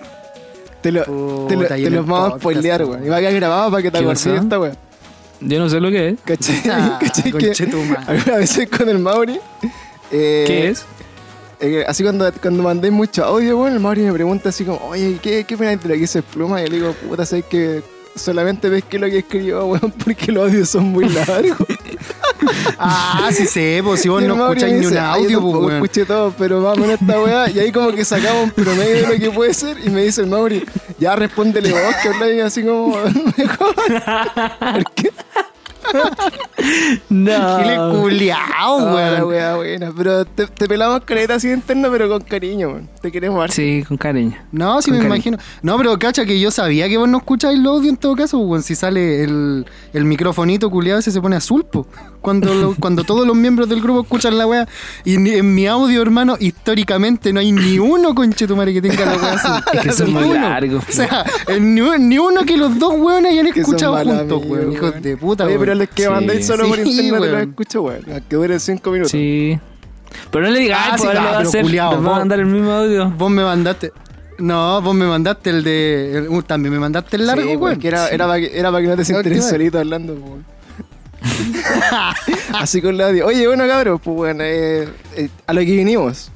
Te 0.82 0.90
lo, 0.92 1.02
te 1.48 1.56
lo, 1.56 1.64
te 1.66 1.88
vamos 1.90 2.34
a 2.34 2.38
spoilear, 2.38 2.84
weón. 2.84 3.06
Y 3.06 3.08
va 3.08 3.16
a 3.16 3.20
quedar 3.20 3.34
grabado 3.34 3.70
para 3.70 3.82
que 3.82 3.90
te 3.90 3.98
¿Qué 3.98 4.04
acuerdes 4.04 4.24
de 4.24 4.36
esta 4.36 4.58
weón. 4.60 4.76
Yo 5.40 5.58
no 5.58 5.68
sé 5.68 5.80
lo 5.80 5.90
que 5.90 6.08
es. 6.10 6.14
¿Cachai? 6.24 6.62
Ah, 6.70 6.98
¿Cachai? 7.00 7.32
Que 7.32 7.52
algunas 8.06 8.36
veces 8.38 8.68
con 8.68 8.88
el 8.88 8.98
Mauri. 8.98 9.38
eh, 10.10 10.44
¿Qué 10.46 10.68
es? 10.68 10.84
Eh, 11.62 11.84
así 11.86 12.02
cuando, 12.02 12.30
cuando 12.42 12.62
mandé 12.62 12.90
mucho 12.90 13.24
audio, 13.24 13.56
weón, 13.58 13.72
el 13.72 13.80
Mauri 13.80 14.02
me 14.02 14.12
pregunta 14.12 14.50
así 14.50 14.64
como, 14.64 14.78
oye, 14.88 15.18
¿qué, 15.22 15.44
qué 15.44 15.54
opinas 15.54 15.80
de 15.82 15.88
lo 15.88 15.94
que 15.94 16.00
dice 16.00 16.22
Pluma? 16.22 16.60
Y 16.60 16.64
yo 16.64 16.70
le 16.70 16.76
digo, 16.76 16.92
puta, 17.08 17.24
sabes 17.24 17.44
que 17.46 17.82
solamente 18.14 18.68
ves 18.68 18.84
que 18.84 18.98
lo 18.98 19.06
que 19.06 19.18
escribió, 19.18 19.64
weón, 19.66 19.90
porque 20.04 20.30
los 20.32 20.44
audios 20.48 20.68
son 20.68 20.84
muy 20.84 21.08
largos. 21.08 21.66
Ah, 22.76 23.30
sí 23.32 23.46
sé, 23.46 23.80
pues 23.84 24.00
si 24.00 24.08
vos 24.08 24.20
Y 24.20 24.26
no 24.26 24.34
escucháis 24.34 24.74
ni 24.74 24.86
un 24.86 24.96
"Ah, 24.98 25.12
audio, 25.12 25.40
pues 25.40 25.54
weón. 25.54 25.72
escuché 25.74 26.04
todo, 26.04 26.34
pero 26.36 26.60
vamos 26.60 26.86
en 26.88 26.90
esta 26.92 27.20
weá. 27.22 27.48
Y 27.48 27.60
ahí 27.60 27.70
como 27.70 27.92
que 27.92 28.04
sacamos 28.04 28.42
un 28.44 28.50
promedio 28.50 28.96
de 28.96 29.02
lo 29.14 29.20
que 29.20 29.30
puede 29.30 29.54
ser. 29.54 29.76
Y 29.84 29.90
me 29.90 30.02
dice 30.02 30.22
el 30.22 30.26
Mauri, 30.26 30.64
ya 30.98 31.14
respóndele 31.14 31.70
vos 31.70 31.94
que 32.02 32.08
habláis 32.08 32.42
así 32.42 32.64
como 32.64 32.88
mejor. 33.38 33.74
¿Por 33.76 34.92
qué? 34.94 35.12
No. 37.08 37.58
Gile 37.58 37.76
culiao, 38.00 38.38
Ah, 38.56 38.94
weón. 39.24 39.56
buena. 39.56 39.92
Pero 39.96 40.24
te, 40.24 40.46
te 40.46 40.66
pelamos 40.68 41.02
careta 41.04 41.34
así 41.34 41.50
interna, 41.50 41.88
pero 41.90 42.08
con 42.08 42.20
cariño, 42.22 42.68
weón. 42.68 42.88
Te 43.00 43.10
queremos 43.10 43.42
harto. 43.42 43.54
Sí, 43.54 43.84
con 43.86 43.96
cariño. 43.96 44.36
No, 44.52 44.80
sí 44.80 44.90
Con 44.90 44.98
me 44.98 45.08
cariño. 45.08 45.14
imagino. 45.16 45.38
No, 45.62 45.76
pero 45.76 45.98
cacha 45.98 46.24
que 46.24 46.38
yo 46.38 46.50
sabía 46.50 46.88
que 46.88 46.96
vos 46.98 47.08
no 47.08 47.18
escucháis 47.18 47.58
los 47.58 47.76
audios 47.76 47.90
en 47.92 47.96
todo 47.96 48.14
caso, 48.16 48.38
weón. 48.38 48.62
Si 48.62 48.74
sale 48.74 49.24
el, 49.24 49.66
el 49.92 50.04
microfonito 50.04 50.70
culiado 50.70 51.00
ese 51.00 51.10
se 51.10 51.20
pone 51.20 51.36
azul, 51.36 51.64
po. 51.64 51.86
Cuando, 52.20 52.54
lo- 52.54 52.74
cuando 52.80 53.02
todos 53.04 53.26
los 53.26 53.34
miembros 53.36 53.68
del 53.68 53.80
grupo 53.80 54.02
escuchan 54.02 54.38
la 54.38 54.46
weá. 54.46 54.68
Y 55.04 55.14
en 55.14 55.54
mi 55.54 55.66
audio, 55.66 56.00
hermano, 56.02 56.36
históricamente 56.38 57.32
no 57.32 57.40
hay 57.40 57.50
ni 57.52 57.78
uno 57.78 58.14
conchetumare 58.14 58.72
que 58.72 58.80
tenga 58.82 59.04
la 59.04 59.16
weá 59.16 59.32
azul. 59.32 59.62
Es 59.72 59.80
que 59.80 59.92
son 59.92 60.12
muy 60.12 60.24
uno. 60.24 60.34
largos, 60.48 60.84
O 60.88 60.92
sea, 60.92 61.24
ni, 61.60 61.80
un- 61.80 62.08
ni 62.08 62.18
uno 62.18 62.42
que 62.44 62.56
los 62.56 62.78
dos 62.78 62.94
weones 62.96 63.32
hayan 63.32 63.46
escuchado 63.48 63.96
juntos, 64.04 64.42
weón. 64.46 64.72
Hijos 64.72 65.02
de 65.02 65.16
puta, 65.16 65.44
Oye, 65.44 65.54
weón. 65.54 65.60
pero 65.60 65.71
que 65.80 66.02
Sí. 66.04 66.08
mandáis 66.08 66.46
solo 66.46 66.66
por 66.68 66.76
Sí, 66.76 66.90
internet 66.90 67.30
los 67.32 67.40
escucho, 67.42 67.82
weón. 67.82 68.02
Que 68.28 68.36
duren 68.36 68.60
cinco 68.60 68.90
minutos. 68.90 69.10
Sí. 69.12 69.58
Pero 70.30 70.44
no 70.46 70.50
le 70.50 70.60
digas, 70.60 70.78
Ah, 70.80 70.84
sí, 70.98 71.04
pues 71.04 71.08
ahora 71.08 71.20
ah, 71.28 71.32
va 71.32 71.38
a 71.38 71.42
hacer. 71.42 71.62
culiao, 71.62 71.90
va 71.90 71.96
a 71.96 72.00
vos- 72.00 72.18
mandar 72.18 72.40
el 72.40 72.46
mismo 72.46 72.70
audio. 72.70 73.10
Vos 73.10 73.30
me 73.30 73.42
mandaste. 73.42 73.92
No, 74.38 74.80
vos 74.82 74.94
me 74.94 75.06
mandaste 75.06 75.50
el 75.50 75.62
de. 75.64 76.18
el- 76.18 76.28
uh, 76.28 76.42
también 76.42 76.72
me 76.74 76.80
mandaste 76.80 77.16
el 77.16 77.26
largo, 77.26 77.48
sí, 77.50 77.56
weón. 77.56 77.78
Que 77.78 77.88
era, 77.88 78.08
era 78.08 78.26
para 78.26 78.40
que, 78.40 78.58
era 78.58 78.70
pa' 78.72 78.80
que 78.80 78.86
no 78.88 78.96
te 78.96 79.04
sintieras 79.04 79.48
solito 79.48 79.78
hablando, 79.78 80.14
weón. 80.14 80.44
Así 82.54 82.82
con 82.82 82.96
la 82.96 83.08
audio. 83.08 83.26
Oye, 83.26 83.46
bueno, 83.46 83.66
cabros, 83.66 84.00
pues 84.02 84.16
bueno, 84.16 84.42
eh, 84.44 84.88
eh, 85.16 85.28
a 85.46 85.52
lo 85.52 85.60
que 85.60 85.66
vinimos. 85.76 86.30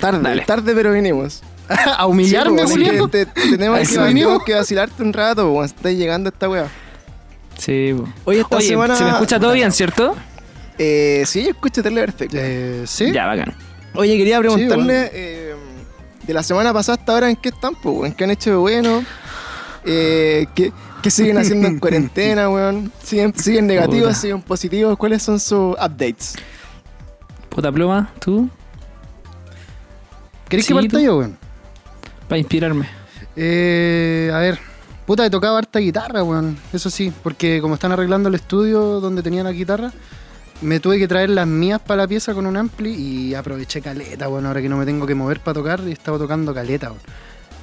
Tarde, 0.00 0.20
Dale. 0.22 0.44
tarde, 0.44 0.74
pero 0.74 0.92
vinimos. 0.92 1.42
a 1.96 2.06
humillarme, 2.06 2.66
Sí, 2.66 2.74
pues, 2.74 2.84
tenemos, 2.86 3.10
que, 3.10 3.26
tenemos 3.96 4.44
que 4.44 4.54
vacilarte 4.54 5.02
un 5.02 5.12
rato, 5.12 5.52
pues, 5.54 5.72
estás 5.74 5.92
llegando 5.94 6.28
a 6.28 6.32
esta 6.32 6.48
weá. 6.48 6.66
Sí. 7.58 7.94
Oye, 8.24 8.40
esta 8.40 8.56
Oye, 8.56 8.68
semana- 8.68 8.96
se 8.96 9.04
me 9.04 9.10
escucha 9.10 9.38
todo 9.38 9.52
bien, 9.52 9.70
¿cierto? 9.72 10.16
Eh, 10.78 11.22
sí, 11.26 11.44
yo 11.44 11.50
escucho 11.50 11.82
tele 11.82 12.00
perfecto. 12.00 12.36
Eh, 12.40 12.82
¿Sí? 12.86 13.12
Ya, 13.12 13.26
bacán. 13.26 13.54
Oye, 13.94 14.16
quería 14.16 14.38
preguntarle 14.38 14.74
bueno. 14.84 15.10
eh, 15.12 15.54
de 16.26 16.34
la 16.34 16.42
semana 16.42 16.72
pasada 16.72 16.98
hasta 16.98 17.12
ahora 17.12 17.30
en 17.30 17.36
qué 17.36 17.50
están, 17.50 17.74
pues, 17.74 17.96
weón? 17.96 18.12
¿Qué 18.14 18.24
han 18.24 18.30
hecho 18.30 18.50
de 18.50 18.56
bueno? 18.56 19.04
Eh, 19.84 20.46
¿qué, 20.54 20.72
qué 21.02 21.10
siguen 21.10 21.36
haciendo 21.38 21.68
en 21.68 21.78
cuarentena, 21.80 22.48
weón? 22.48 22.90
¿Siguen, 23.02 23.34
siguen 23.34 23.66
negativos, 23.66 24.08
Puta. 24.08 24.20
siguen 24.20 24.42
positivos? 24.42 24.96
¿Cuáles 24.96 25.22
son 25.22 25.38
sus 25.38 25.74
updates? 25.74 26.34
Puta 27.50 27.70
pluma, 27.70 28.10
tú, 28.18 28.48
¿Querés 30.48 30.66
Sí, 30.66 30.72
que 30.74 30.80
parta 30.80 30.98
tú. 30.98 31.04
yo, 31.04 31.18
weón? 31.18 31.36
para 32.28 32.38
inspirarme. 32.38 32.88
Eh, 33.36 34.30
a 34.32 34.38
ver, 34.38 34.58
puta, 35.06 35.26
he 35.26 35.30
tocado 35.30 35.56
harta 35.56 35.78
guitarra, 35.78 36.22
weón. 36.22 36.56
Eso 36.72 36.90
sí, 36.90 37.12
porque 37.22 37.60
como 37.60 37.74
están 37.74 37.92
arreglando 37.92 38.28
el 38.28 38.34
estudio 38.34 39.00
donde 39.00 39.22
tenía 39.22 39.42
la 39.42 39.52
guitarra, 39.52 39.92
me 40.60 40.80
tuve 40.80 40.98
que 40.98 41.08
traer 41.08 41.30
las 41.30 41.46
mías 41.46 41.80
para 41.80 42.02
la 42.02 42.08
pieza 42.08 42.34
con 42.34 42.46
un 42.46 42.56
ampli 42.56 42.90
y 42.90 43.34
aproveché 43.34 43.80
caleta, 43.80 44.28
weón. 44.28 44.46
Ahora 44.46 44.62
que 44.62 44.68
no 44.68 44.76
me 44.76 44.86
tengo 44.86 45.06
que 45.06 45.14
mover 45.14 45.40
para 45.40 45.54
tocar, 45.54 45.80
y 45.86 45.92
estaba 45.92 46.18
tocando 46.18 46.54
caleta, 46.54 46.88
weón. 46.88 47.02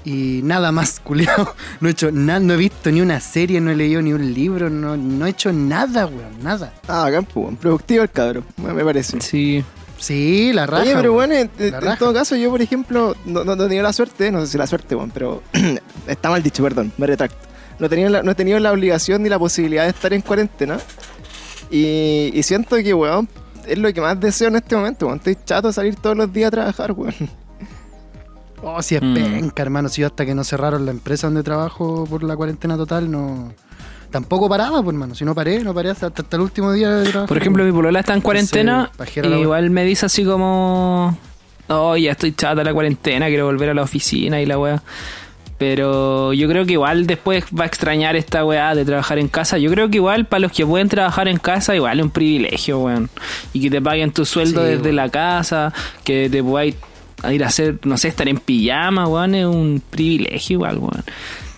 Y 0.06 0.42
nada 0.44 0.72
más, 0.72 1.00
culiao. 1.04 1.56
No 1.80 1.90
he 1.90 1.92
hecho 1.92 2.12
nada, 2.12 2.40
no 2.40 2.54
he 2.54 2.58
visto 2.58 2.92
ni 2.92 3.02
una 3.02 3.20
serie, 3.20 3.62
no 3.62 3.72
he 3.72 3.76
leído 3.76 4.02
ni 4.02 4.14
un 4.14 4.34
libro, 4.34 4.70
no, 4.70 4.98
no 4.98 5.26
he 5.26 5.30
hecho 5.30 5.52
nada, 5.54 6.06
weón, 6.06 6.42
nada. 6.42 6.74
Ah, 6.88 7.06
acá, 7.06 7.22
pues, 7.22 7.36
weón. 7.36 7.58
Productivo 7.58 8.04
el 8.04 8.12
cabro, 8.12 8.44
me 8.58 8.74
me 8.74 8.84
parece. 8.84 9.20
Sí. 9.22 9.64
Sí, 10.00 10.52
la 10.54 10.66
raja. 10.66 10.84
Oye, 10.84 10.96
pero 10.96 11.14
bueno, 11.14 11.34
en, 11.36 11.50
en- 11.60 11.98
todo 12.00 12.14
caso, 12.14 12.36
yo, 12.36 12.50
por 12.50 12.62
ejemplo, 12.62 13.16
no, 13.26 13.44
no, 13.44 13.56
no 13.56 13.64
he 13.66 13.68
tenido 13.68 13.84
la 13.84 13.94
suerte, 13.94 14.32
no 14.32 14.42
sé 14.42 14.48
si 14.54 14.58
la 14.58 14.66
suerte, 14.66 14.96
weón, 14.96 15.12
pero 15.12 15.44
está 16.08 16.30
mal 16.30 16.42
dicho, 16.42 16.64
perdón, 16.64 16.92
me 16.98 17.06
retracto. 17.08 17.48
No 17.80 17.86
he, 17.86 17.90
tenido 17.90 18.10
la, 18.10 18.24
no 18.24 18.32
he 18.32 18.36
tenido 18.36 18.60
la 18.60 18.72
obligación 18.72 19.24
ni 19.24 19.30
la 19.30 19.40
posibilidad 19.40 19.84
de 19.84 19.90
estar 19.90 20.12
en 20.14 20.22
cuarentena. 20.22 20.78
Y, 21.72 22.32
y 22.34 22.44
siento 22.44 22.76
que, 22.78 22.94
weón, 22.94 23.30
es 23.68 23.78
lo 23.78 23.94
que 23.94 24.02
más 24.02 24.20
deseo 24.20 24.48
en 24.50 24.56
este 24.56 24.76
momento, 24.76 25.06
weón. 25.06 25.18
Estoy 25.20 25.38
chato 25.46 25.68
de 25.68 25.74
salir 25.74 25.96
todos 25.96 26.18
los 26.18 26.32
días 26.34 26.48
a 26.48 26.52
trabajar, 26.52 26.92
weón. 26.94 27.14
Oh, 28.62 28.82
si 28.82 28.96
es 28.96 29.02
Mm. 29.02 29.14
penca, 29.14 29.62
hermano. 29.64 29.88
Si 29.88 30.02
yo 30.02 30.08
hasta 30.08 30.26
que 30.26 30.36
no 30.36 30.44
cerraron 30.44 30.86
la 30.86 30.92
empresa 30.92 31.28
donde 31.28 31.44
trabajo 31.44 32.06
por 32.10 32.24
la 32.24 32.36
cuarentena 32.36 32.76
total, 32.76 33.10
no. 33.10 33.54
Tampoco 34.12 34.50
paraba, 34.50 34.82
pues, 34.82 34.94
hermano. 34.94 35.14
Si 35.16 35.24
no 35.24 35.36
paré, 35.36 35.64
no 35.64 35.74
paré 35.74 35.92
hasta, 35.92 36.08
hasta 36.08 36.36
el 36.36 36.42
último 36.42 36.74
día 36.74 36.90
de 36.90 37.10
trabajo. 37.10 37.28
Por 37.28 37.38
ejemplo, 37.38 37.64
mi 37.64 37.72
polola 37.72 38.00
está 38.00 38.14
en 38.14 38.22
cuarentena 38.22 38.90
y 39.24 39.28
igual 39.28 39.70
me 39.70 39.84
dice 39.84 40.06
así 40.08 40.26
como... 40.26 41.18
Oh, 41.68 41.96
ya 41.96 42.12
estoy 42.14 42.32
chata 42.34 42.56
de 42.56 42.64
la 42.64 42.74
cuarentena, 42.74 43.28
quiero 43.28 43.46
volver 43.46 43.70
a 43.70 43.74
la 43.76 43.84
oficina 43.84 44.42
y 44.42 44.48
la 44.48 44.58
weá. 44.58 44.82
Pero 45.60 46.34
yo 46.34 46.48
creo 46.48 46.66
que 46.66 46.74
igual 46.74 47.06
después 47.06 47.44
va 47.48 47.66
a 47.66 47.68
extrañar 47.68 48.16
esta 48.16 48.44
weá 48.46 48.74
de 48.74 48.86
trabajar 48.86 49.20
en 49.20 49.28
casa. 49.28 49.58
Yo 49.58 49.70
creo 49.70 49.90
que 49.90 49.98
igual 49.98 50.26
para 50.26 50.40
los 50.40 50.52
que 50.54 50.66
pueden 50.66 50.88
trabajar 50.90 51.28
en 51.28 51.38
casa, 51.38 51.76
igual 51.76 52.00
es 52.00 52.06
un 52.06 52.12
privilegio, 52.12 52.80
weón. 52.80 53.10
Y 53.54 53.62
que 53.62 53.70
te 53.70 53.82
paguen 53.82 54.12
tu 54.12 54.26
sueldo 54.26 54.62
Sí, 54.64 54.70
desde 54.70 54.84
weón. 54.84 54.96
la 54.96 55.10
casa, 55.10 55.74
que 56.04 56.30
te 56.32 56.42
puedas 56.42 56.74
ir 57.30 57.44
a 57.44 57.48
hacer, 57.48 57.78
no 57.84 57.98
sé, 57.98 58.08
estar 58.08 58.28
en 58.30 58.38
pijama, 58.38 59.06
weón, 59.08 59.36
es 59.36 59.46
un 59.46 59.84
privilegio 59.92 60.56
igual, 60.56 60.78
weón. 60.78 61.04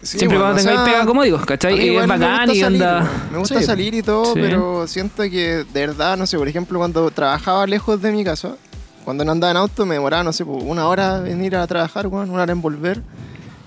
Sí, 0.01 0.17
Siempre 0.17 0.39
cuando 0.39 0.55
o 0.55 0.57
tengáis 0.57 0.79
sea, 0.79 0.85
pega, 0.85 1.05
como 1.05 1.21
digo, 1.23 1.37
¿cachai? 1.45 1.89
es 1.95 2.01
me 2.01 2.07
bacán 2.07 2.47
gusta 2.47 2.53
y 2.53 2.59
salir, 2.61 2.83
anda... 2.83 3.11
Me 3.31 3.37
gusta 3.37 3.59
Sí. 3.59 3.65
salir 3.65 3.93
y 3.93 4.01
todo, 4.01 4.25
Sí. 4.33 4.39
pero 4.41 4.87
siento 4.87 5.21
que 5.23 5.63
de 5.71 5.87
verdad, 5.87 6.17
no 6.17 6.25
sé, 6.25 6.37
por 6.39 6.47
ejemplo, 6.47 6.79
cuando 6.79 7.11
trabajaba 7.11 7.67
lejos 7.67 8.01
de 8.01 8.11
mi 8.11 8.23
casa, 8.23 8.55
cuando 9.05 9.23
no 9.23 9.31
andaba 9.31 9.51
en 9.51 9.57
auto, 9.57 9.85
me 9.85 9.95
demoraba, 9.95 10.23
no 10.23 10.33
sé, 10.33 10.43
una 10.43 10.87
hora 10.87 11.21
en 11.27 11.43
ir 11.43 11.55
a 11.55 11.67
trabajar, 11.67 12.07
weón, 12.07 12.31
una 12.31 12.43
hora 12.43 12.51
en 12.51 12.61
volver. 12.61 13.01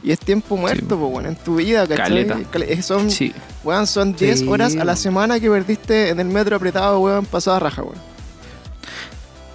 Y 0.02 0.10
es 0.10 0.18
tiempo 0.18 0.56
muerto, 0.56 0.98
pues, 0.98 1.12
weón, 1.12 1.26
en 1.26 1.36
tu 1.36 1.56
vida, 1.56 1.86
¿cachai? 1.86 2.26
Caleta. 2.26 2.38
Cale- 2.50 2.72
eh, 2.72 2.82
Son, 2.82 3.10
Sí. 3.10 3.32
weón, 3.62 3.86
son 3.86 4.14
10 4.14 4.40
Sí, 4.40 4.48
horas 4.48 4.76
a 4.76 4.84
la 4.84 4.96
semana 4.96 5.38
que 5.40 5.48
perdiste 5.48 6.10
en 6.10 6.18
el 6.20 6.26
metro 6.26 6.56
apretado, 6.56 6.98
weón, 7.00 7.24
pasada 7.26 7.60
raja, 7.60 7.82
weón. 7.82 7.96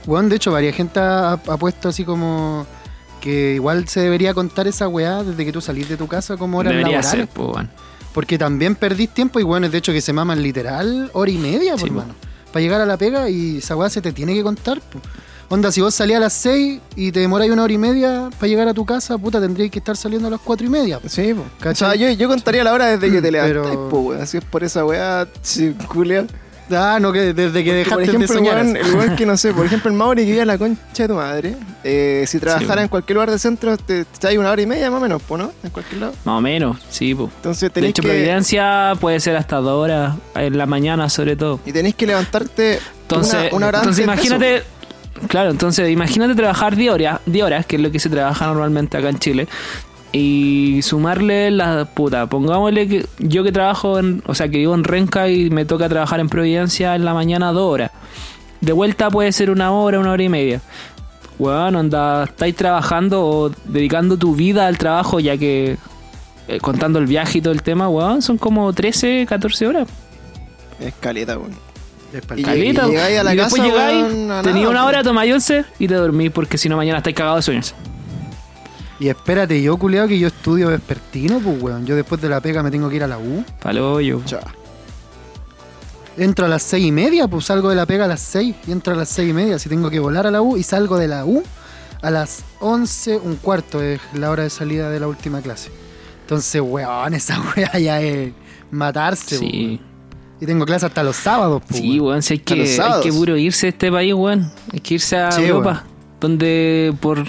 Weón, 0.07 0.29
de 0.29 0.37
hecho, 0.37 0.51
varias 0.51 0.75
gente 0.75 0.99
ha, 0.99 1.33
ha 1.33 1.57
puesto 1.57 1.89
así 1.89 2.03
como. 2.03 2.65
Que 3.21 3.55
igual 3.55 3.87
se 3.87 3.99
debería 4.01 4.33
contar 4.33 4.67
esa 4.67 4.87
weá 4.87 5.23
desde 5.23 5.43
que 5.45 5.51
tú 5.51 5.61
salís 5.61 5.89
de 5.89 5.97
tu 5.97 6.07
casa 6.07 6.37
como 6.37 6.57
horas 6.59 6.71
Debería 6.73 7.01
laborales. 7.01 7.29
ser. 7.35 7.67
Porque 8.13 8.37
también 8.37 8.75
perdís 8.75 9.09
tiempo 9.13 9.39
y 9.39 9.43
bueno, 9.43 9.69
de 9.69 9.77
hecho 9.77 9.91
que 9.91 10.01
se 10.01 10.13
maman 10.13 10.41
literal 10.41 11.09
hora 11.13 11.29
y 11.31 11.37
media, 11.37 11.75
por 11.75 11.89
po. 11.89 11.93
mano. 11.95 12.15
Para 12.51 12.61
llegar 12.61 12.81
a 12.81 12.85
la 12.85 12.97
pega 12.97 13.29
y 13.29 13.57
esa 13.57 13.75
weá 13.75 13.89
se 13.89 14.01
te 14.01 14.11
tiene 14.11 14.33
que 14.33 14.41
contar. 14.43 14.81
po. 14.81 14.99
Onda, 15.51 15.71
si 15.71 15.81
vos 15.81 15.95
salías 15.95 16.17
a 16.17 16.21
las 16.21 16.33
6 16.33 16.79
y 16.95 17.11
te 17.11 17.19
demoráis 17.21 17.51
una 17.51 17.63
hora 17.63 17.73
y 17.73 17.77
media 17.77 18.29
para 18.37 18.47
llegar 18.47 18.67
a 18.67 18.73
tu 18.73 18.85
casa, 18.85 19.17
puta, 19.17 19.39
tendríais 19.41 19.71
que 19.71 19.79
estar 19.79 19.97
saliendo 19.97 20.27
a 20.27 20.31
las 20.31 20.39
4 20.41 20.65
y 20.65 20.69
media. 20.69 20.99
po. 20.99 21.09
Sí, 21.09 21.33
pues. 21.33 21.73
O 21.73 21.75
sea, 21.75 21.95
yo, 21.95 22.09
yo 22.11 22.27
contaría 22.27 22.63
la 22.63 22.71
hora 22.73 22.85
desde 22.87 23.09
que 23.11 23.21
te 23.21 23.31
Pero- 23.31 23.63
levantáis, 23.63 23.79
pues, 23.89 24.03
weón. 24.05 24.27
Si 24.27 24.37
es 24.37 24.43
por 24.45 24.63
esa 24.63 24.85
weá, 24.85 25.27
sí, 25.41 25.75
Julia. 25.87 26.25
Ah, 26.71 26.99
no, 27.01 27.11
que 27.11 27.33
desde 27.33 27.63
que 27.63 27.73
dejaste 27.73 27.95
por 27.95 28.03
ejemplo, 28.03 28.27
de 28.27 28.33
el 28.33 28.65
soñar. 28.67 28.85
el 28.87 28.95
weón 28.95 29.15
que 29.15 29.25
no 29.25 29.37
sé, 29.37 29.53
por 29.53 29.65
ejemplo, 29.67 29.89
el 29.89 29.97
Mauri 29.97 30.23
que 30.23 30.31
vive 30.31 30.41
a 30.41 30.45
la 30.45 30.57
concha 30.57 31.03
de 31.03 31.07
tu 31.07 31.15
madre, 31.15 31.55
eh, 31.83 32.25
si 32.27 32.39
trabajara 32.39 32.81
en 32.81 32.87
cualquier 32.87 33.15
lugar 33.15 33.29
del 33.29 33.39
centro, 33.39 33.77
te, 33.77 34.05
te 34.05 34.27
hay 34.27 34.37
una 34.37 34.51
hora 34.51 34.61
y 34.61 34.65
media 34.65 34.89
más 34.91 34.99
o 34.99 35.01
menos, 35.01 35.21
po, 35.21 35.37
¿no? 35.37 35.51
En 35.63 35.69
cualquier 35.71 36.01
lado. 36.01 36.13
Más 36.23 36.37
o 36.37 36.41
menos, 36.41 36.77
sí, 36.89 37.15
po. 37.15 37.29
Entonces 37.37 37.61
De 37.61 37.69
tenéis 37.69 37.91
hecho, 37.91 38.01
que. 38.03 38.09
Providencia 38.09 38.93
puede 38.99 39.19
ser 39.19 39.35
hasta 39.35 39.57
dos 39.57 39.83
horas, 39.83 40.15
en 40.35 40.57
la 40.57 40.65
mañana 40.65 41.09
sobre 41.09 41.35
todo. 41.35 41.59
Y 41.65 41.71
tenéis 41.71 41.95
que 41.95 42.05
levantarte 42.07 42.79
Entonces, 43.03 43.33
una, 43.51 43.55
una 43.55 43.67
hora 43.67 43.77
entonces 43.79 44.07
antes 44.07 44.29
de 44.29 44.35
imagínate, 44.37 44.63
claro, 45.27 45.49
entonces 45.49 45.89
imagínate 45.89 46.35
trabajar 46.35 46.75
10 46.75 46.91
horas, 46.93 47.19
10 47.25 47.45
horas, 47.45 47.65
que 47.65 47.75
es 47.77 47.81
lo 47.81 47.91
que 47.91 47.99
se 47.99 48.09
trabaja 48.09 48.47
normalmente 48.47 48.97
acá 48.97 49.09
en 49.09 49.19
Chile, 49.19 49.47
y 50.11 50.81
sumarle 50.81 51.51
la 51.51 51.85
puta, 51.85 52.27
pongámosle 52.27 52.87
que 52.87 53.05
yo 53.19 53.43
que 53.43 53.51
trabajo 53.51 53.99
en, 53.99 54.23
o 54.25 54.33
sea, 54.33 54.49
que 54.49 54.57
vivo 54.57 54.73
en 54.73 54.83
Renca 54.83 55.29
y 55.29 55.49
me 55.49 55.65
toca 55.65 55.87
trabajar 55.87 56.19
en 56.19 56.29
Providencia 56.29 56.95
en 56.95 57.05
la 57.05 57.13
mañana 57.13 57.51
2 57.51 57.61
horas. 57.61 57.91
De 58.61 58.73
vuelta 58.73 59.09
puede 59.09 59.31
ser 59.31 59.51
una 59.51 59.71
hora, 59.71 59.99
una 59.99 60.11
hora 60.11 60.23
y 60.23 60.29
media. 60.29 60.61
Bueno, 61.37 61.79
anda, 61.79 62.25
estáis 62.25 62.55
trabajando 62.55 63.25
o 63.25 63.51
dedicando 63.65 64.17
tu 64.17 64.35
vida 64.35 64.67
al 64.67 64.77
trabajo, 64.77 65.19
ya 65.19 65.37
que 65.37 65.77
eh, 66.47 66.59
contando 66.59 66.99
el 66.99 67.05
viaje 67.05 67.37
y 67.37 67.41
todo 67.41 67.53
el 67.53 67.61
tema, 67.61 67.87
weón, 67.87 68.21
son 68.21 68.37
como 68.37 68.73
13, 68.73 69.25
14 69.29 69.67
horas. 69.67 69.87
eso. 69.87 70.87
Escaleta, 70.87 71.37
weón. 71.37 71.51
Es 72.11 72.25
pa'l 72.25 72.39
Y-. 72.39 72.43
Caleta, 72.43 72.87
y 72.87 72.89
llegáis 72.89 73.19
a 73.19 73.23
la 73.23 73.33
y 73.33 73.37
después 73.37 73.61
casa, 73.61 73.73
llegáis, 73.73 74.03
weón, 74.03 74.31
a 74.31 74.41
tenéis 74.41 74.63
nada, 74.63 74.69
una 74.71 74.85
hora, 74.85 75.03
tomáis 75.03 75.33
once 75.33 75.63
y 75.77 75.87
te 75.87 75.93
dormís 75.93 76.31
porque 76.31 76.57
si 76.57 76.67
no 76.67 76.75
mañana 76.75 76.97
estáis 76.97 77.15
cagados 77.15 77.37
de 77.37 77.43
sueños. 77.43 77.75
Y 78.99 79.07
espérate, 79.07 79.61
yo 79.61 79.77
culeado 79.77 80.07
que 80.07 80.19
yo 80.19 80.27
estudio 80.27 80.67
vespertino, 80.67 81.39
pues 81.39 81.61
weón. 81.61 81.85
Yo 81.85 81.95
después 81.95 82.19
de 82.21 82.27
la 82.29 82.41
pega 82.41 82.61
me 82.63 82.69
tengo 82.71 82.89
que 82.89 82.97
ir 82.97 83.03
a 83.03 83.07
la 83.07 83.17
U. 83.17 83.43
Palo 83.61 83.93
hoyo. 83.93 84.21
Chao. 84.25 84.41
Entro 86.17 86.45
a 86.45 86.49
las 86.49 86.63
seis 86.63 86.85
y 86.85 86.91
media, 86.91 87.27
pues 87.29 87.45
salgo 87.45 87.69
de 87.69 87.75
la 87.75 87.85
pega 87.85 88.03
a 88.05 88.07
las 88.07 88.19
seis 88.19 88.53
y 88.67 88.71
entro 88.73 88.93
a 88.93 88.97
las 88.97 89.07
seis 89.07 89.29
y 89.29 89.33
media. 89.33 89.57
Si 89.57 89.69
tengo 89.69 89.89
que 89.89 89.99
volar 89.99 90.27
a 90.27 90.31
la 90.31 90.41
U 90.41 90.57
y 90.57 90.63
salgo 90.63 90.97
de 90.97 91.07
la 91.07 91.25
U 91.25 91.41
a 92.01 92.11
las 92.11 92.43
once, 92.59 93.15
un 93.17 93.37
cuarto 93.37 93.81
es 93.81 94.01
la 94.13 94.29
hora 94.29 94.43
de 94.43 94.49
salida 94.49 94.89
de 94.89 94.99
la 94.99 95.07
última 95.07 95.41
clase. 95.41 95.69
Entonces, 96.21 96.61
weón, 96.61 97.13
esa 97.13 97.41
weá 97.55 97.79
ya 97.79 98.01
es 98.01 98.33
matarse, 98.69 99.37
Sí. 99.37 99.45
weón. 99.79 99.89
Y 100.41 100.45
tengo 100.45 100.65
clase 100.65 100.85
hasta 100.85 101.03
los 101.03 101.15
sábados, 101.15 101.61
pues. 101.67 101.79
Sí, 101.81 101.99
weón, 102.01 102.21
si 102.21 102.33
hay 102.33 102.39
que, 102.39 102.81
hay 102.81 103.01
que 103.01 103.11
puro 103.13 103.37
irse 103.37 103.67
de 103.67 103.69
este 103.71 103.89
país, 103.91 104.13
weón. 104.13 104.51
Hay 104.73 104.79
que 104.81 104.95
irse 104.95 105.15
a 105.17 105.31
Sí, 105.31 105.43
Europa. 105.43 105.85
Donde 106.19 106.93
por, 106.99 107.23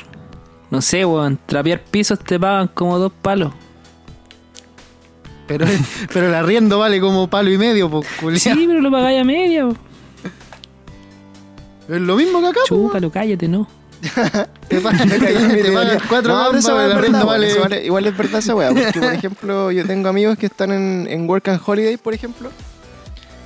no 0.71 0.81
sé, 0.81 1.05
weón, 1.05 1.39
trapear 1.47 1.83
pisos 1.83 2.19
te 2.19 2.39
pagan 2.39 2.69
como 2.69 2.99
dos 2.99 3.13
palos. 3.23 3.53
Pero, 5.47 5.67
pero 6.13 6.29
el 6.29 6.35
arriendo 6.35 6.79
vale 6.79 7.01
como 7.01 7.29
palo 7.29 7.51
y 7.51 7.59
medio, 7.59 7.91
pues. 7.91 8.43
Sí, 8.43 8.65
pero 8.67 8.81
lo 8.81 8.91
pagáis 8.91 9.21
a 9.21 9.25
media. 9.25 9.67
po. 9.67 9.77
Es 11.89 12.01
lo 12.01 12.15
mismo 12.17 12.41
que 12.41 12.47
acá. 12.47 12.61
Chúcalo, 12.67 13.11
cállate, 13.11 13.49
¿no? 13.49 13.67
Te 14.69 14.81
pagan, 14.81 15.09
te 15.09 15.73
pagan 15.73 15.99
cuatro 16.09 16.33
No, 16.33 16.39
gambas, 16.39 16.65
el 16.65 16.93
arriendo 16.93 17.27
vale... 17.27 17.85
Igual 17.85 18.07
es 18.07 18.17
verdad 18.17 18.39
esa 18.39 18.55
weá. 18.55 18.73
Porque, 18.73 19.01
por 19.01 19.13
ejemplo, 19.13 19.71
yo 19.73 19.85
tengo 19.85 20.09
amigos 20.09 20.39
que 20.39 20.47
están 20.47 20.71
en, 20.71 21.07
en 21.11 21.29
Work 21.29 21.49
and 21.49 21.61
Holiday, 21.67 21.97
por 21.97 22.15
ejemplo. 22.15 22.51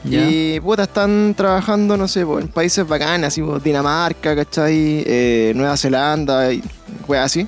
Y 0.04 0.60
puta, 0.60 0.82
están 0.82 1.34
trabajando, 1.34 1.96
no 1.96 2.06
sé, 2.06 2.26
po, 2.26 2.38
en 2.38 2.48
países 2.48 2.86
bacanas, 2.86 3.28
así, 3.28 3.40
po, 3.40 3.58
Dinamarca, 3.58 4.36
¿cachai? 4.36 5.02
Eh, 5.06 5.52
Nueva 5.54 5.76
Zelanda 5.76 6.52
y 6.52 6.62
weas 7.08 7.26
así. 7.26 7.46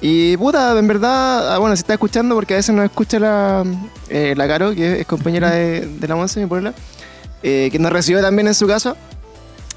Y 0.00 0.36
puta, 0.36 0.78
en 0.78 0.86
verdad, 0.86 1.54
ah, 1.54 1.58
bueno, 1.58 1.74
se 1.74 1.80
está 1.80 1.94
escuchando 1.94 2.34
porque 2.34 2.54
a 2.54 2.56
veces 2.58 2.74
nos 2.74 2.84
escucha 2.84 3.18
la, 3.18 3.64
eh, 4.08 4.34
la 4.36 4.46
Caro, 4.46 4.74
que 4.74 5.00
es 5.00 5.06
compañera 5.06 5.50
de, 5.50 5.86
de 5.86 6.08
la 6.08 6.14
Monse, 6.14 6.40
mi 6.40 6.46
polola, 6.46 6.74
eh, 7.42 7.68
que 7.72 7.78
nos 7.78 7.92
recibió 7.92 8.20
también 8.20 8.46
en 8.46 8.54
su 8.54 8.66
casa. 8.66 8.96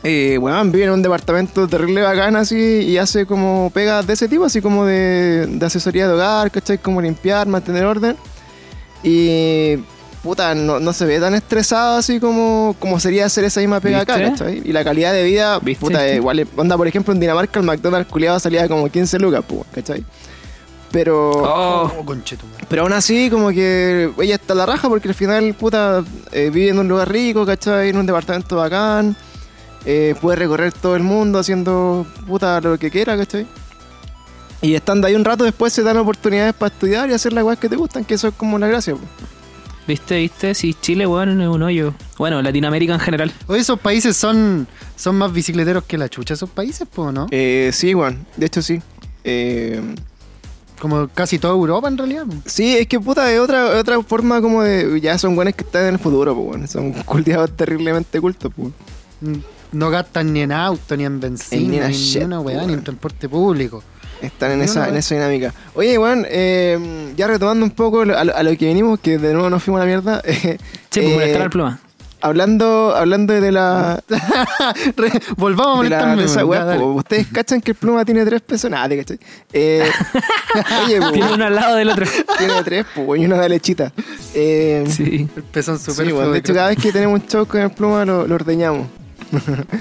Eh, 0.03 0.37
weón, 0.37 0.71
vive 0.71 0.85
en 0.85 0.91
un 0.91 1.01
departamento 1.01 1.67
terrible 1.67 2.01
bacán 2.01 2.35
así 2.35 2.55
y 2.55 2.97
hace 2.97 3.25
como 3.25 3.71
pegas 3.73 4.05
de 4.05 4.13
ese 4.13 4.27
tipo, 4.27 4.45
así 4.45 4.61
como 4.61 4.85
de, 4.85 5.47
de 5.47 5.65
asesoría 5.65 6.07
de 6.07 6.13
hogar, 6.13 6.51
¿cachai? 6.51 6.77
Como 6.77 7.01
limpiar, 7.01 7.47
mantener 7.47 7.85
orden. 7.85 8.15
Y 9.03 9.77
puta, 10.23 10.53
no, 10.55 10.79
no 10.79 10.93
se 10.93 11.05
ve 11.05 11.19
tan 11.19 11.33
estresado 11.35 11.97
así 11.97 12.19
como, 12.19 12.75
como 12.79 12.99
sería 12.99 13.25
hacer 13.25 13.43
esa 13.43 13.59
misma 13.59 13.79
pega 13.79 14.01
acá, 14.01 14.17
¿Viste? 14.17 14.31
¿cachai? 14.31 14.61
Y 14.65 14.71
la 14.73 14.83
calidad 14.83 15.13
de 15.13 15.23
vida, 15.23 15.59
¿Viste? 15.59 15.79
puta, 15.79 16.05
es 16.07 16.17
igual. 16.17 16.47
Onda, 16.55 16.75
por 16.77 16.87
ejemplo, 16.87 17.13
en 17.13 17.19
Dinamarca 17.19 17.59
el 17.59 17.65
McDonald's 17.65 18.11
culiado 18.11 18.39
salía 18.39 18.67
como 18.67 18.89
15 18.89 19.19
lucas, 19.19 19.43
pues, 19.47 19.61
¿cachai? 19.73 20.03
Pero... 20.91 21.31
Oh, 21.31 21.91
Oh. 22.05 22.65
Pero 22.69 22.81
aún 22.83 22.93
así, 22.93 23.29
como 23.29 23.49
que 23.49 24.09
ella 24.19 24.35
está 24.35 24.53
a 24.53 24.55
la 24.55 24.65
raja 24.65 24.87
porque 24.89 25.09
al 25.09 25.13
final, 25.15 25.53
puta, 25.53 26.03
eh, 26.31 26.49
vive 26.53 26.69
en 26.69 26.79
un 26.79 26.87
lugar 26.87 27.11
rico, 27.11 27.45
¿cachai? 27.45 27.89
En 27.89 27.97
un 27.97 28.05
departamento 28.05 28.55
bacán. 28.55 29.15
eh, 29.85 30.15
puede 30.21 30.35
recorrer 30.37 30.73
todo 30.73 30.95
el 30.97 31.03
mundo 31.03 31.39
haciendo, 31.39 32.05
puta, 32.25 32.59
lo 32.61 32.77
que 32.77 32.89
quiera, 32.91 33.15
¿cachai? 33.17 33.45
Y 34.61 34.73
estando 34.75 35.07
ahí 35.07 35.15
un 35.15 35.23
rato 35.23 35.43
después 35.43 35.71
se 35.71 35.83
dan 35.83 35.97
oportunidades 35.97 36.53
para 36.53 36.73
estudiar 36.73 37.09
y 37.09 37.13
hacer 37.13 37.31
las 37.31 37.43
cosas 37.43 37.59
que 37.59 37.69
te 37.69 37.75
gustan, 37.75 38.03
que 38.03 38.15
eso 38.15 38.29
es 38.29 38.33
como 38.35 38.57
la 38.57 38.67
gracia. 38.67 38.95
po. 38.95 39.01
¿Viste, 39.87 40.17
viste? 40.17 40.53
Si 40.53 40.73
Chile, 40.73 41.07
weón, 41.07 41.39
es 41.41 41.47
un 41.47 41.63
hoyo. 41.63 41.93
Bueno, 42.17 42.41
Latinoamérica 42.41 42.93
en 42.93 42.99
general. 42.99 43.31
Oye, 43.47 43.61
esos 43.61 43.79
países 43.79 44.17
son, 44.17 44.67
son 44.97 45.15
más 45.17 45.31
bicicleteros 45.31 45.85
que 45.85 45.97
la 45.97 46.09
chucha, 46.09 46.33
esos 46.33 46.49
países, 46.49 46.87
pues, 46.93 47.13
¿no? 47.13 47.27
Eh, 47.31 47.69
sí, 47.73 47.93
bueno, 47.93 48.17
de 48.35 48.45
hecho 48.45 48.61
sí. 48.61 48.81
Eh, 49.23 49.81
Como 50.81 51.07
casi 51.07 51.39
toda 51.39 51.53
Europa 51.53 51.87
en 51.87 51.97
realidad. 51.97 52.25
po. 52.25 52.33
sí, 52.45 52.75
es 52.77 52.87
que 52.87 52.99
puta, 52.99 53.31
es 53.31 53.39
otra, 53.39 53.77
otra 53.79 54.01
forma 54.03 54.41
como 54.41 54.61
de. 54.61 54.99
Ya 54.99 55.17
son 55.17 55.35
buenos 55.35 55.55
que 55.55 55.63
están 55.63 55.83
en 55.87 55.93
el 55.93 55.99
futuro, 55.99 56.35
pues, 56.35 56.47
bueno. 56.47 56.67
Son 56.67 56.91
cultivados 57.05 57.55
terriblemente 57.55 58.19
cultos, 58.19 58.51
pues. 58.55 58.73
No 59.71 59.89
gastan 59.89 60.33
ni 60.33 60.41
en 60.41 60.51
auto, 60.51 60.95
ni 60.97 61.05
en 61.05 61.13
En 61.13 61.19
ni 61.19 61.19
benzina, 61.21 61.85
en 61.85 61.91
ni 61.91 61.97
shit, 61.97 62.21
en 62.21 62.27
una 62.27 62.39
weá, 62.41 62.55
po, 62.59 62.59
ni 62.61 62.65
en 62.65 62.71
weón. 62.71 62.83
transporte 62.83 63.29
público. 63.29 63.83
Están 64.21 64.51
en 64.51 64.61
esa, 64.63 64.89
en 64.89 64.95
esa 64.97 65.15
dinámica. 65.15 65.53
Oye, 65.75 65.97
weón, 65.97 66.25
eh, 66.29 67.13
ya 67.15 67.27
retomando 67.27 67.63
un 67.65 67.71
poco 67.71 68.01
a 68.01 68.05
lo, 68.05 68.17
a 68.17 68.43
lo 68.43 68.57
que 68.57 68.65
venimos, 68.65 68.99
que 68.99 69.17
de 69.17 69.33
nuevo 69.33 69.49
nos 69.49 69.61
fuimos 69.63 69.79
a 69.81 69.85
la 69.85 69.87
mierda. 69.87 70.21
eh, 70.25 70.57
Sí, 70.89 71.01
pues, 71.01 71.05
eh, 71.19 71.25
escalar 71.27 71.49
pluma. 71.51 71.79
hablando, 72.21 72.95
hablando 72.95 73.33
de 73.39 73.51
la. 73.51 74.01
Re- 74.97 75.21
Volvamos 75.35 75.85
a 75.85 75.89
la 75.89 76.77
po. 76.77 76.93
Ustedes 76.93 77.27
cachan 77.27 77.61
que 77.61 77.71
el 77.71 77.77
pluma 77.77 78.03
tiene 78.05 78.25
tres 78.25 78.41
pesos. 78.41 78.71
Nada, 78.71 78.89
te 78.89 78.97
cachai. 78.97 79.19
Eh, 79.53 79.87
oye, 80.85 80.99
po, 80.99 81.11
Tiene 81.11 81.33
uno 81.33 81.45
al 81.45 81.53
lado 81.55 81.75
del 81.75 81.89
otro. 81.89 82.05
tiene 82.39 82.63
tres, 82.63 82.85
pues, 82.95 83.21
y 83.21 83.25
una 83.25 83.37
de 83.39 83.49
lechita. 83.49 83.91
Eh, 84.33 84.83
Sí, 84.87 85.27
El 85.35 85.43
pezón 85.43 85.77
sí, 85.77 85.91
super 85.91 86.11
weón, 86.13 86.31
de 86.33 86.39
hecho, 86.39 86.53
cada 86.55 86.69
vez 86.69 86.77
que 86.81 86.91
tenemos 86.91 87.21
un 87.21 87.27
show 87.27 87.45
con 87.45 87.61
el 87.61 87.69
pluma 87.69 88.03
lo, 88.05 88.25
lo 88.25 88.33
ordeñamos. 88.35 88.87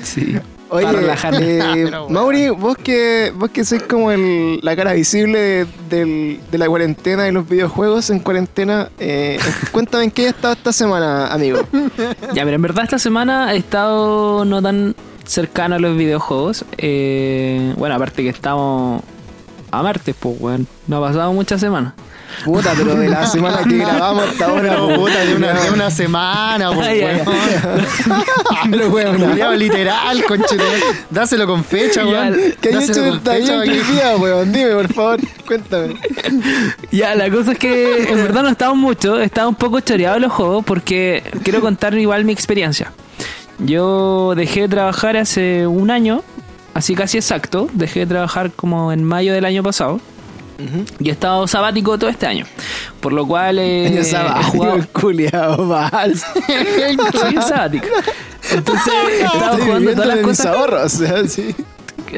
sí. 0.03 0.37
Oye, 0.69 0.87
eh. 0.87 1.91
Mauri, 2.11 2.49
vos 2.51 2.77
que, 2.77 3.33
vos 3.37 3.51
que 3.51 3.65
sois 3.65 3.83
como 3.83 4.11
el- 4.11 4.59
la 4.63 4.75
cara 4.75 4.93
visible 4.93 5.67
de, 5.89 6.41
la 6.53 6.67
cuarentena 6.69 7.29
y 7.29 7.33
los 7.33 7.49
videojuegos 7.49 8.11
en 8.11 8.19
cuarentena, 8.21 8.91
eh, 8.99 9.39
cuéntame 9.73 10.05
en 10.05 10.11
qué 10.11 10.29
has 10.29 10.35
estado 10.35 10.55
esta 10.55 10.73
semana, 10.73 11.29
amigo. 11.29 11.61
Ya, 12.35 12.45
pero 12.45 12.57
en 12.57 12.63
verdad 12.63 12.85
esta 12.85 12.99
semana 12.99 13.55
he 13.55 13.59
estado 13.59 14.45
no 14.45 14.61
tan 14.61 14.95
cercano 15.25 15.77
a 15.77 15.79
los 15.79 15.97
videojuegos. 15.97 16.65
Eh, 16.79 17.73
bueno, 17.77 17.95
aparte 17.95 18.23
que 18.23 18.29
estamos 18.29 19.03
a 19.71 19.83
martes, 19.83 20.15
pues, 20.19 20.37
weón. 20.41 20.67
No 20.87 20.99
ha 20.99 21.09
pasado 21.09 21.33
muchas 21.33 21.61
semanas. 21.61 21.95
Puta, 22.45 22.73
pero 22.77 22.95
de 22.95 23.09
la 23.09 23.27
semana 23.27 23.59
que 23.65 23.77
grabamos 23.79 24.25
hasta 24.29 24.47
ahora, 24.47 24.77
puta, 24.95 25.25
de 25.25 25.35
una, 25.35 25.53
de 25.55 25.71
una 25.71 25.91
semana, 25.91 26.71
ay, 26.83 27.01
weón. 27.01 27.21
Pero, 29.37 29.53
literal, 29.55 30.25
conchetumare. 30.25 30.81
Dáselo 31.11 31.47
con 31.47 31.65
fecha, 31.65 32.05
weón. 32.05 32.37
¿Qué 32.61 32.71
Dáselo 32.71 33.07
hecho 33.07 33.17
esta 33.17 33.33
fecha, 33.33 33.61
bien 33.61 33.83
que- 33.85 33.93
día, 33.93 34.17
weón? 34.17 34.53
Dime, 34.53 34.71
por 34.75 34.93
favor, 34.93 35.21
cuéntame. 35.47 35.97
Ya, 36.91 37.15
la 37.15 37.31
cosa 37.31 37.53
es 37.53 37.59
que 37.59 38.03
en 38.09 38.17
verdad 38.17 38.43
no 38.43 38.49
estamos 38.51 38.77
mucho, 38.77 39.19
estaba 39.21 39.49
un 39.49 39.55
poco 39.55 39.81
choreado 39.81 40.19
los 40.19 40.33
juegos 40.33 40.65
porque 40.65 41.23
quiero 41.43 41.61
contar 41.61 41.97
igual 41.99 42.25
mi 42.25 42.33
experiencia. 42.33 42.93
Yo 43.59 44.35
dejé 44.37 44.63
de 44.63 44.69
trabajar 44.69 45.17
hace 45.17 45.67
un 45.67 45.91
año, 45.91 46.23
así 46.75 46.95
casi 46.95 47.17
exacto, 47.17 47.69
dejé 47.73 48.01
de 48.01 48.07
trabajar 48.07 48.51
como 48.53 48.93
en 48.93 49.03
mayo 49.05 49.33
del 49.33 49.45
año 49.47 49.63
pasado 49.63 50.01
y 50.99 51.09
he 51.09 51.13
estado 51.13 51.47
sabático 51.47 51.99
todo 51.99 52.09
este 52.11 52.27
año. 52.27 52.47
Por 53.01 53.13
lo 53.13 53.27
cual 53.27 53.59
eh, 53.59 53.87
Año 53.89 54.01
he 54.01 54.05
sabático, 54.05 54.51
jugado... 54.53 54.75
el 54.77 54.89
culiao, 54.93 55.77
es 56.07 57.47
sabático. 57.47 57.87
Entonces 58.53 58.93
he 59.11 59.23
estado 59.25 59.45
Estoy 59.53 59.61
jugando 59.67 59.93
todas 59.93 60.07
las 60.09 60.19
cosas... 60.19 60.47
ahorros, 60.47 60.93
sí. 61.29 61.55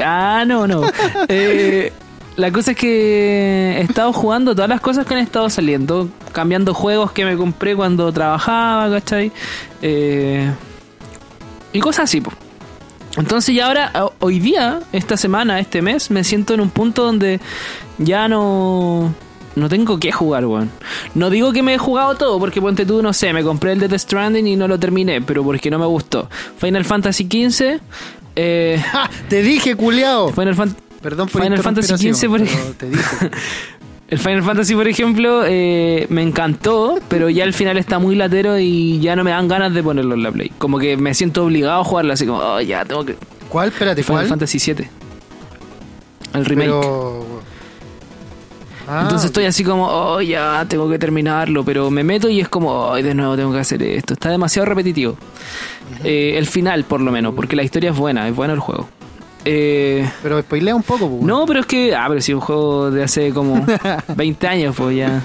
Ah, 0.05 0.45
no, 0.47 0.67
no. 0.67 0.83
Eh, 1.29 1.93
la 2.37 2.53
cosa 2.53 2.73
es 2.73 2.77
que 2.77 3.79
he 3.79 3.81
estado 3.83 4.13
jugando 4.13 4.55
todas 4.55 4.69
las 4.69 4.81
cosas 4.81 5.07
que 5.07 5.15
han 5.15 5.21
estado 5.21 5.51
saliendo, 5.51 6.09
cambiando 6.33 6.75
juegos 6.75 7.11
que 7.13 7.25
me 7.25 7.37
compré 7.37 7.75
cuando 7.75 8.13
trabajaba, 8.13 8.89
¿cachai? 8.91 9.33
Eh, 9.83 10.49
y 11.73 11.81
cosas 11.81 12.05
así, 12.05 12.21
po. 12.21 12.31
Entonces 13.17 13.55
ya 13.55 13.67
ahora, 13.67 13.91
ho- 14.01 14.13
hoy 14.21 14.39
día, 14.39 14.81
esta 14.93 15.17
semana, 15.17 15.59
este 15.59 15.83
mes, 15.83 16.11
me 16.11 16.23
siento 16.23 16.55
en 16.55 16.61
un 16.61 16.71
punto 16.71 17.03
donde 17.05 17.41
ya 17.99 18.29
no, 18.29 19.13
no 19.57 19.69
tengo 19.69 19.99
que 19.99 20.13
jugar, 20.13 20.47
weón. 20.47 20.71
No 21.15 21.31
digo 21.31 21.53
que 21.53 21.63
me 21.63 21.75
he 21.75 21.79
jugado 21.79 22.15
todo, 22.17 22.39
porque 22.39 22.61
ponte 22.61 22.87
tú, 22.87 23.03
no 23.03 23.13
sé, 23.13 23.33
me 23.33 23.43
compré 23.43 23.73
el 23.73 23.81
de 23.81 23.89
The 23.89 23.99
Stranding 23.99 24.47
y 24.47 24.57
no 24.57 24.69
lo 24.69 24.79
terminé, 24.79 25.21
pero 25.21 25.43
porque 25.45 25.71
no 25.71 25.79
me 25.79 25.87
gustó. 25.87 26.29
Final 26.59 26.85
Fantasy 26.85 27.25
XV, 27.25 27.81
eh, 28.37 28.83
¡Ja! 28.93 29.11
Te 29.29 29.43
dije, 29.43 29.75
culiao. 29.75 30.31
Final 30.33 30.55
Fan- 30.55 30.77
Perdón 31.03 31.29
por 31.29 31.43
Final 31.43 31.63
Fantasy 31.63 32.13
XV, 32.13 32.29
por 32.29 32.43
ejemplo. 32.43 32.75
Te 32.77 32.91
dije. 32.91 33.03
El 34.09 34.19
Final 34.19 34.43
Fantasy, 34.43 34.75
por 34.75 34.89
ejemplo, 34.89 35.43
eh, 35.47 36.07
me 36.09 36.23
encantó, 36.23 36.99
pero 37.09 37.29
ya 37.29 37.45
al 37.45 37.53
final 37.53 37.77
está 37.77 37.99
muy 37.99 38.17
latero 38.17 38.59
y 38.59 38.99
ya 39.01 39.15
no 39.17 39.23
me 39.23 39.33
dan 39.33 39.49
ganas 39.49 39.75
de 39.75 39.83
ponerlo 39.83 40.15
en 40.15 40.23
la 40.23 40.33
Play. 40.33 40.51
Como 40.57 40.79
que 40.79 40.97
me 40.97 41.13
siento 41.13 41.45
obligado 41.45 41.83
a 41.83 41.85
jugarlo, 41.85 42.15
así 42.15 42.25
como, 42.25 42.39
oh, 42.39 42.59
ya, 42.63 42.87
tengo 42.87 43.05
que. 43.05 43.17
¿Cuál? 43.51 43.69
Espérate, 43.69 44.03
Final 44.03 44.21
¿cuál? 44.23 44.29
Fantasy 44.29 44.73
VII. 44.73 44.89
El 46.33 46.45
remake. 46.47 46.69
Pero... 46.71 47.43
Ah, 48.89 49.01
Entonces 49.03 49.27
estoy 49.27 49.45
así 49.45 49.63
como, 49.65 49.87
oh, 49.87 50.21
ya, 50.23 50.65
tengo 50.67 50.89
que 50.89 50.99
terminarlo, 50.99 51.63
pero 51.65 51.91
me 51.91 52.03
meto 52.03 52.29
y 52.29 52.41
es 52.41 52.49
como, 52.49 52.71
oh, 52.71 52.95
de 52.97 53.15
nuevo 53.15 53.37
tengo 53.37 53.53
que 53.53 53.59
hacer 53.59 53.83
esto. 53.83 54.15
Está 54.15 54.31
demasiado 54.31 54.67
repetitivo. 54.67 55.17
Eh, 56.05 56.35
el 56.37 56.47
final, 56.47 56.85
por 56.85 57.01
lo 57.01 57.13
menos, 57.13 57.35
porque 57.35 57.55
la 57.57 57.63
historia 57.63 57.91
es 57.91 57.97
buena, 57.97 58.27
es 58.29 58.35
bueno 58.35 58.55
el 58.55 58.61
juego. 58.61 58.89
Eh, 59.45 60.09
Pero 60.23 60.41
spoilea 60.41 60.75
un 60.75 60.83
poco, 60.83 61.09
pues. 61.09 61.23
no, 61.23 61.47
pero 61.47 61.61
es 61.61 61.67
que, 61.67 61.95
ah, 61.95 62.07
pero 62.09 62.21
si 62.21 62.33
es 62.33 62.37
un 62.37 62.41
juego 62.41 62.91
de 62.91 63.05
hace 63.05 63.31
como 63.33 63.65
20 64.17 64.47
años, 64.47 64.75
pues 64.77 64.97
ya. 64.97 65.23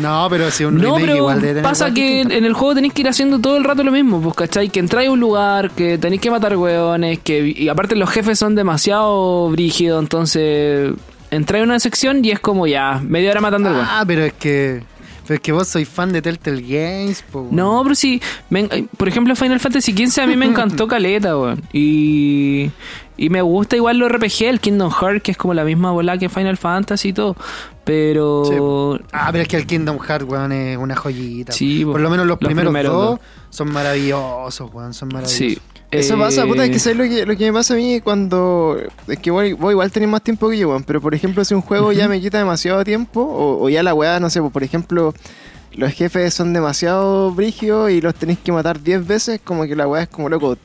No, 0.00 0.26
pero 0.28 0.50
si 0.50 0.64
un 0.64 0.78
No, 0.78 0.96
pero 0.96 1.16
igual 1.16 1.40
de 1.40 1.48
tener 1.48 1.62
pasa 1.62 1.92
que 1.92 2.20
en 2.22 2.44
el 2.44 2.52
juego 2.54 2.74
tenéis 2.74 2.92
que 2.92 3.02
ir 3.02 3.08
haciendo 3.08 3.38
todo 3.38 3.56
el 3.56 3.64
rato 3.64 3.82
lo 3.84 3.92
mismo, 3.92 4.20
pues, 4.20 4.34
¿cachai? 4.34 4.68
Que 4.68 4.80
entráis 4.80 5.08
a 5.08 5.12
un 5.12 5.20
lugar, 5.20 5.70
que 5.70 5.96
tenéis 5.96 6.20
que 6.20 6.30
matar 6.30 6.56
hueones, 6.56 7.20
que 7.20 7.54
y 7.56 7.68
aparte 7.68 7.94
los 7.96 8.10
jefes 8.10 8.38
son 8.38 8.54
demasiado 8.54 9.48
brígidos, 9.50 10.02
entonces 10.02 10.92
entráis 11.36 11.62
a 11.62 11.64
una 11.64 11.78
sección 11.80 12.24
y 12.24 12.30
es 12.30 12.40
como 12.40 12.66
ya, 12.66 13.00
media 13.06 13.30
hora 13.30 13.40
matando 13.40 13.68
al. 13.70 13.76
Ah, 13.80 14.04
pero 14.06 14.24
es 14.24 14.32
que... 14.32 14.82
Pero 15.26 15.34
es 15.38 15.40
que 15.40 15.50
vos 15.50 15.66
sois 15.66 15.88
fan 15.88 16.12
de 16.12 16.22
Telltale 16.22 16.62
Games, 16.62 17.24
po. 17.32 17.48
No, 17.50 17.80
pero 17.82 17.96
sí, 17.96 18.22
me 18.48 18.60
en- 18.70 18.86
por 18.96 19.08
ejemplo 19.08 19.34
Final 19.34 19.58
Fantasy 19.58 19.90
XV 19.92 20.20
a 20.22 20.26
mí 20.28 20.36
me 20.36 20.46
encantó 20.50 20.86
Caleta, 20.86 21.36
weón. 21.36 21.64
Y, 21.72 22.70
y 23.16 23.28
me 23.28 23.42
gusta 23.42 23.74
igual 23.74 23.98
lo 23.98 24.08
RPG, 24.08 24.42
el 24.44 24.60
Kingdom 24.60 24.92
Hearts, 24.92 25.22
que 25.24 25.32
es 25.32 25.36
como 25.36 25.52
la 25.52 25.64
misma 25.64 25.90
bola 25.90 26.16
que 26.16 26.28
Final 26.28 26.56
Fantasy 26.56 27.08
y 27.08 27.12
todo. 27.12 27.34
Pero... 27.84 29.00
Ah, 29.12 29.30
pero 29.32 29.42
es 29.42 29.48
que 29.48 29.56
el 29.56 29.66
Kingdom 29.66 29.98
Hearts, 29.98 30.24
weón, 30.28 30.52
es 30.52 30.76
una 30.76 30.94
joyita. 30.94 31.52
Sí, 31.52 31.84
Por 31.84 31.94
po. 31.94 31.98
lo 31.98 32.10
menos 32.10 32.24
los, 32.26 32.38
Los 32.40 32.52
primeros, 32.52 32.92
dos. 32.92 33.20
son 33.50 33.72
maravillosos, 33.72 34.70
weón, 34.72 34.94
son 34.94 35.08
maravillosos. 35.08 35.36
Sí. 35.38 35.58
Eso 36.00 36.14
Eh, 36.14 36.18
pasa, 36.18 36.44
puta, 36.46 36.64
es 36.64 36.70
que 36.70 36.78
sabes 36.78 36.98
lo 36.98 37.04
que, 37.04 37.26
lo 37.26 37.36
que 37.36 37.46
me 37.46 37.52
pasa 37.52 37.74
a 37.74 37.76
mí 37.76 38.00
cuando. 38.00 38.76
Es 39.08 39.18
que 39.18 39.30
igual, 39.30 39.54
vos 39.54 39.70
igual 39.72 39.90
tenés 39.90 40.08
más 40.08 40.22
tiempo 40.22 40.48
que 40.48 40.58
yo, 40.58 40.68
weón. 40.70 40.84
Pero 40.84 41.00
por 41.00 41.14
ejemplo, 41.14 41.44
si 41.44 41.54
un 41.54 41.60
juego 41.62 41.92
ya 41.92 42.08
me 42.08 42.20
quita 42.20 42.38
demasiado 42.38 42.82
tiempo, 42.84 43.20
o, 43.22 43.64
o 43.64 43.68
ya 43.68 43.82
la 43.82 43.94
weá, 43.94 44.18
no 44.20 44.30
sé, 44.30 44.40
pues, 44.40 44.52
por 44.52 44.62
ejemplo, 44.62 45.14
los 45.72 45.92
jefes 45.92 46.32
son 46.34 46.52
demasiado 46.52 47.32
brígidos 47.32 47.90
y 47.90 48.00
los 48.00 48.14
tenéis 48.14 48.38
que 48.38 48.52
matar 48.52 48.80
10 48.82 49.06
veces, 49.06 49.40
como 49.42 49.64
que 49.64 49.76
la 49.76 49.86
weá 49.86 50.02
es 50.02 50.08
como 50.08 50.28
loco. 50.28 50.56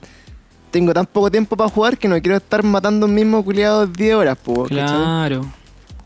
Tengo 0.71 0.93
tan 0.93 1.05
poco 1.05 1.29
tiempo 1.29 1.57
para 1.57 1.69
jugar 1.69 1.97
que 1.97 2.07
no 2.07 2.19
quiero 2.21 2.37
estar 2.37 2.63
matando 2.63 3.05
un 3.05 3.13
mismo 3.13 3.43
culiado 3.43 3.87
10 3.87 4.15
horas, 4.15 4.37
pues. 4.41 4.69
Claro. 4.69 5.45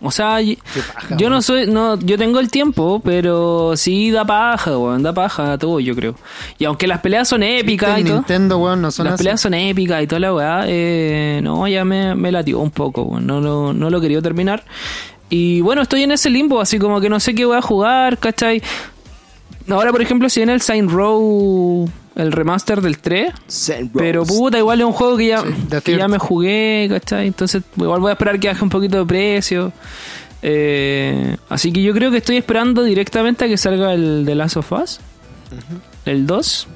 O 0.10 0.12
sea, 0.12 0.40
paja, 0.94 1.18
yo 1.18 1.30
no 1.30 1.42
soy, 1.42 1.68
no, 1.68 2.00
yo 2.00 2.18
tengo 2.18 2.40
el 2.40 2.50
tiempo, 2.50 3.02
pero 3.04 3.74
sí 3.76 4.12
da 4.12 4.24
paja, 4.26 4.78
weón, 4.78 5.04
da 5.04 5.14
paja 5.14 5.54
a 5.54 5.58
todo, 5.58 5.80
yo 5.80 5.96
creo. 5.96 6.16
Y 6.58 6.66
aunque 6.66 6.88
las 6.88 7.00
peleas 7.02 7.28
son 7.28 7.44
épicas 7.44 7.98
y 7.98 8.02
En 8.02 8.08
todo, 8.08 8.16
Nintendo, 8.18 8.58
weón, 8.60 8.82
no 8.82 8.92
son 8.92 9.06
las 9.06 9.16
así. 9.16 9.24
peleas 9.24 9.42
son 9.42 9.54
épicas 9.54 10.04
y 10.04 10.08
toda 10.08 10.20
la 10.20 10.34
weá, 10.34 10.64
eh, 10.68 11.40
no, 11.44 11.68
ya 11.68 11.84
me, 11.86 12.16
me 12.16 12.32
latió 12.32 12.60
un 12.60 12.72
poco, 12.72 13.04
weón, 13.04 13.26
no, 13.26 13.42
lo- 13.42 13.74
no 13.74 13.90
lo 13.90 14.02
quería 14.02 14.22
terminar. 14.22 14.64
Y 15.30 15.62
bueno, 15.62 15.82
estoy 15.82 16.04
en 16.04 16.12
ese 16.12 16.30
limbo, 16.30 16.62
así 16.62 16.78
como 16.78 17.02
que 17.02 17.10
no 17.10 17.20
sé 17.20 17.34
qué 17.34 17.46
voy 17.46 17.58
a 17.58 17.62
jugar, 17.62 18.18
¿cachai? 18.20 18.62
Ahora, 19.68 19.92
por 19.92 20.02
ejemplo, 20.02 20.30
si 20.30 20.40
viene 20.42 20.54
el 20.54 20.62
Saint 20.62 20.90
Row, 20.92 21.90
el 22.16 22.32
remaster 22.32 22.82
del 22.82 22.98
3, 23.00 23.34
Zen 23.50 23.90
pero 23.90 24.22
Rose. 24.22 24.34
puta, 24.34 24.58
igual 24.58 24.80
es 24.80 24.86
un 24.88 24.94
juego 24.94 25.18
que 25.18 25.28
ya, 25.28 25.44
Sí, 25.44 25.82
que 25.84 25.98
ya 25.98 26.08
me 26.08 26.18
jugué, 26.18 26.88
¿cachai? 26.90 27.28
Entonces 27.28 27.64
igual 27.76 28.00
voy 28.00 28.10
a 28.10 28.14
esperar 28.14 28.40
que 28.40 28.48
baje 28.48 28.64
un 28.64 28.70
poquito 28.70 28.98
de 29.00 29.06
precio. 29.06 29.72
Eh, 30.42 31.38
así 31.50 31.72
que 31.74 31.82
yo 31.82 31.94
creo 31.94 32.12
que 32.12 32.18
estoy 32.18 32.38
esperando 32.38 32.84
directamente 32.84 33.46
a 33.46 33.48
que 33.48 33.58
salga 33.58 33.94
el 33.94 34.26
de 34.26 34.36
Last 34.36 34.58
of 34.58 34.72
Us, 34.72 35.00
el 36.06 36.28
2, 36.28 36.68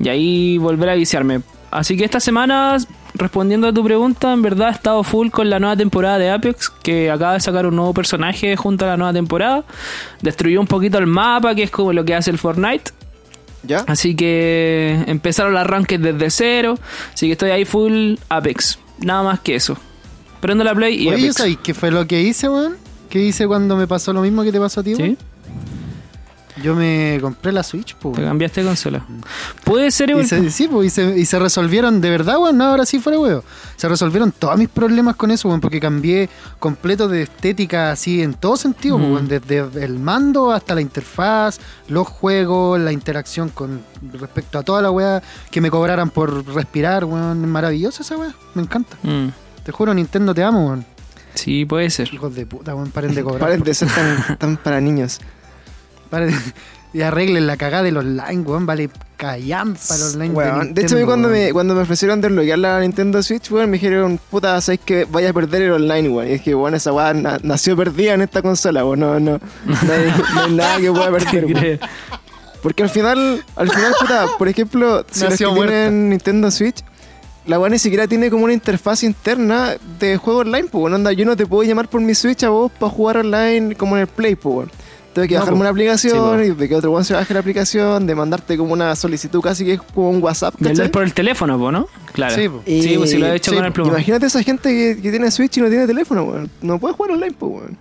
y 0.00 0.08
ahí 0.08 0.58
volver 0.58 0.90
a 0.90 0.94
viciarme. 0.94 1.40
Así 1.70 1.96
que 1.96 2.04
esta 2.04 2.20
semana, 2.20 2.76
respondiendo 3.14 3.68
a 3.68 3.72
tu 3.72 3.82
pregunta, 3.84 4.32
en 4.32 4.42
verdad 4.42 4.68
he 4.68 4.72
estado 4.72 5.02
full 5.04 5.30
con 5.30 5.48
la 5.48 5.58
nueva 5.60 5.76
temporada 5.76 6.18
de 6.18 6.30
Apex, 6.30 6.68
que 6.82 7.10
acaba 7.10 7.34
de 7.34 7.40
sacar 7.40 7.64
un 7.66 7.76
nuevo 7.76 7.94
personaje 7.94 8.56
junto 8.56 8.84
a 8.84 8.88
la 8.88 8.96
nueva 8.96 9.12
temporada. 9.12 9.64
Destruyó 10.20 10.60
un 10.60 10.66
poquito 10.66 10.98
el 10.98 11.06
mapa, 11.06 11.54
que 11.54 11.62
es 11.62 11.70
como 11.70 11.92
lo 11.92 12.04
que 12.04 12.14
hace 12.14 12.30
el 12.30 12.38
Fortnite. 12.38 12.90
¿Ya? 13.62 13.78
Así 13.86 14.14
que 14.14 15.04
empezaron 15.06 15.54
las 15.54 15.66
rankings 15.66 16.02
desde 16.02 16.30
cero. 16.30 16.78
Así 17.12 17.26
que 17.26 17.32
estoy 17.32 17.50
ahí 17.50 17.64
full 17.64 18.14
Apex. 18.28 18.78
Nada 18.98 19.22
más 19.22 19.40
que 19.40 19.54
eso. 19.54 19.76
Prendo 20.40 20.64
la 20.64 20.74
play 20.74 20.94
y 21.02 21.08
Oye, 21.08 21.24
Apex. 21.24 21.36
¿sabes 21.36 21.58
qué 21.62 21.74
fue 21.74 21.90
lo 21.90 22.06
que 22.06 22.22
hice, 22.22 22.48
weón? 22.48 22.76
¿Qué 23.10 23.20
hice 23.20 23.46
cuando 23.46 23.76
me 23.76 23.86
pasó 23.86 24.12
lo 24.12 24.22
mismo 24.22 24.42
que 24.44 24.52
te 24.52 24.60
pasó 24.60 24.80
a 24.80 24.84
ti, 24.84 24.94
¿Sí? 24.94 25.16
Yo 26.62 26.74
me 26.74 27.18
compré 27.20 27.52
la 27.52 27.62
Switch, 27.62 27.94
po. 27.96 28.12
Te 28.12 28.22
cambiaste 28.22 28.60
de 28.62 28.66
consola. 28.66 29.04
Puede 29.64 29.90
ser 29.90 30.10
Y 30.10 30.24
se, 30.26 30.50
sí, 30.50 30.68
po, 30.68 30.82
y, 30.84 30.90
se, 30.90 31.18
y 31.18 31.24
se 31.24 31.38
resolvieron, 31.38 32.00
de 32.00 32.10
verdad, 32.10 32.38
weón, 32.38 32.58
no, 32.58 32.64
ahora 32.64 32.84
sí 32.86 32.98
fuera 32.98 33.18
weón. 33.18 33.42
Se 33.76 33.88
resolvieron 33.88 34.32
todos 34.32 34.56
mis 34.58 34.68
problemas 34.68 35.16
con 35.16 35.30
eso, 35.30 35.48
weón, 35.48 35.60
porque 35.60 35.80
cambié 35.80 36.28
completo 36.58 37.08
de 37.08 37.22
estética 37.22 37.90
así 37.92 38.22
en 38.22 38.34
todo 38.34 38.56
sentido, 38.56 38.98
Mm. 38.98 39.12
weón, 39.12 39.28
desde 39.28 39.58
el 39.84 39.98
mando 39.98 40.52
hasta 40.52 40.74
la 40.74 40.80
interfaz, 40.80 41.60
los 41.88 42.06
juegos, 42.08 42.78
la 42.80 42.92
interacción 42.92 43.48
con 43.48 43.80
respecto 44.12 44.58
a 44.58 44.62
toda 44.62 44.82
la 44.82 44.90
weá 44.90 45.22
que 45.50 45.60
me 45.60 45.70
cobraran 45.70 46.10
por 46.10 46.46
respirar, 46.54 47.04
weón. 47.04 47.48
Maravillosa 47.48 48.02
esa 48.02 48.16
weá, 48.16 48.34
me 48.54 48.62
encanta. 48.62 48.96
Mm, 49.02 49.28
Te 49.64 49.72
juro, 49.72 49.92
Nintendo, 49.94 50.34
te 50.34 50.42
amo, 50.42 50.66
weón. 50.66 50.84
Sí, 51.34 51.64
puede 51.64 51.88
ser. 51.90 52.12
Hijos 52.12 52.34
de 52.34 52.44
puta, 52.44 52.74
weón, 52.74 52.90
paren 52.90 53.14
de 53.14 53.22
cobrar. 53.24 53.40
Paren 53.40 53.62
de 53.62 53.72
ser 53.74 53.88
tan, 53.88 54.36
tan 54.38 54.56
para 54.56 54.80
niños. 54.80 55.20
Y 56.92 57.02
arreglen 57.02 57.46
la 57.46 57.56
cagada 57.56 57.84
del 57.84 57.96
online, 57.98 58.40
weón, 58.42 58.66
vale 58.66 58.90
callan 59.16 59.76
para 59.88 60.00
el 60.00 60.06
online. 60.12 60.34
Weón, 60.34 60.74
de 60.74 60.82
hecho, 60.82 60.96
a 60.96 60.98
mí 60.98 61.04
cuando 61.04 61.28
me, 61.28 61.52
cuando 61.52 61.72
me 61.76 61.82
ofrecieron 61.82 62.20
desbloquear 62.20 62.58
la 62.58 62.80
Nintendo 62.80 63.22
Switch, 63.22 63.48
weón, 63.52 63.70
me 63.70 63.74
dijeron, 63.76 64.18
puta, 64.28 64.60
sabes 64.60 64.80
que 64.84 65.04
vaya 65.08 65.30
a 65.30 65.32
perder 65.32 65.62
el 65.62 65.70
online, 65.70 66.08
weón. 66.08 66.28
Y 66.28 66.32
es 66.32 66.42
que, 66.42 66.52
weón, 66.52 66.74
esa 66.74 66.92
weá 66.92 67.14
na- 67.14 67.38
nació 67.44 67.76
perdida 67.76 68.14
en 68.14 68.22
esta 68.22 68.42
consola, 68.42 68.84
weón. 68.84 68.98
No, 68.98 69.20
no, 69.20 69.38
no, 69.66 69.92
hay, 69.92 70.12
no 70.34 70.40
hay 70.42 70.52
nada 70.52 70.78
que 70.80 70.90
pueda 70.90 71.10
perder, 71.16 71.44
weón. 71.46 71.78
Porque 72.60 72.82
al 72.82 72.90
final, 72.90 73.44
al 73.54 73.70
final, 73.70 73.92
puta, 74.00 74.26
por 74.36 74.48
ejemplo, 74.48 75.04
si 75.12 75.20
los 75.20 75.28
que 75.28 75.44
Nació 75.44 75.54
muerta. 75.54 75.72
tienen 75.72 76.08
Nintendo 76.10 76.50
Switch, 76.50 76.82
la 77.46 77.60
weá 77.60 77.70
ni 77.70 77.78
siquiera 77.78 78.08
tiene 78.08 78.30
como 78.30 78.42
una 78.46 78.52
interfaz 78.52 79.04
interna 79.04 79.76
de 80.00 80.16
juego 80.16 80.40
online, 80.40 80.64
pues, 80.64 80.74
weón. 80.82 80.94
Onda, 80.94 81.12
yo 81.12 81.24
no 81.24 81.36
te 81.36 81.46
puedo 81.46 81.62
llamar 81.62 81.86
por 81.88 82.00
mi 82.00 82.16
Switch 82.16 82.42
a 82.42 82.48
vos 82.48 82.72
para 82.80 82.90
jugar 82.90 83.18
online 83.18 83.76
como 83.76 83.94
en 83.94 84.02
el 84.02 84.08
Play, 84.08 84.34
pues, 84.34 84.56
weón. 84.56 84.70
Tengo 85.20 85.28
que 85.28 85.34
No, 85.34 85.40
bajarme 85.40 85.56
po. 85.56 85.60
una 85.60 85.70
aplicación 85.70 86.40
Sí, 86.40 86.46
y 86.46 86.50
de 86.54 86.68
que 86.68 86.74
otro 86.74 86.90
weón 86.92 87.04
se 87.04 87.14
baje 87.14 87.34
la 87.34 87.40
aplicación, 87.40 88.06
de 88.06 88.14
mandarte 88.14 88.56
como 88.56 88.72
una 88.72 88.94
solicitud 88.96 89.40
casi 89.40 89.64
que 89.64 89.74
es 89.74 89.80
como 89.94 90.10
un 90.10 90.22
WhatsApp, 90.22 90.54
¿cachai? 90.62 90.90
por 90.90 91.02
el 91.02 91.12
teléfono, 91.12 91.58
po, 91.58 91.70
¿no? 91.72 91.86
Claro. 92.12 92.34
Sí, 92.34 92.48
po. 92.48 92.62
Sí, 92.66 92.94
pues 92.96 93.10
si 93.10 93.18
lo 93.18 93.26
he 93.26 93.36
hecho 93.36 93.50
sí, 93.50 93.56
con 93.56 93.64
el 93.66 93.72
plumón. 93.72 93.94
Imagínate 93.94 94.26
esa 94.26 94.42
gente 94.42 94.68
que, 94.70 95.00
que 95.02 95.10
tiene 95.10 95.30
Switch 95.30 95.56
y 95.58 95.60
no 95.60 95.68
tiene 95.68 95.86
teléfono, 95.86 96.24
weón. 96.24 96.50
No 96.62 96.78
puede 96.78 96.94
jugar 96.94 97.12
online, 97.12 97.34
pues, 97.38 97.52
weón. 97.52 97.78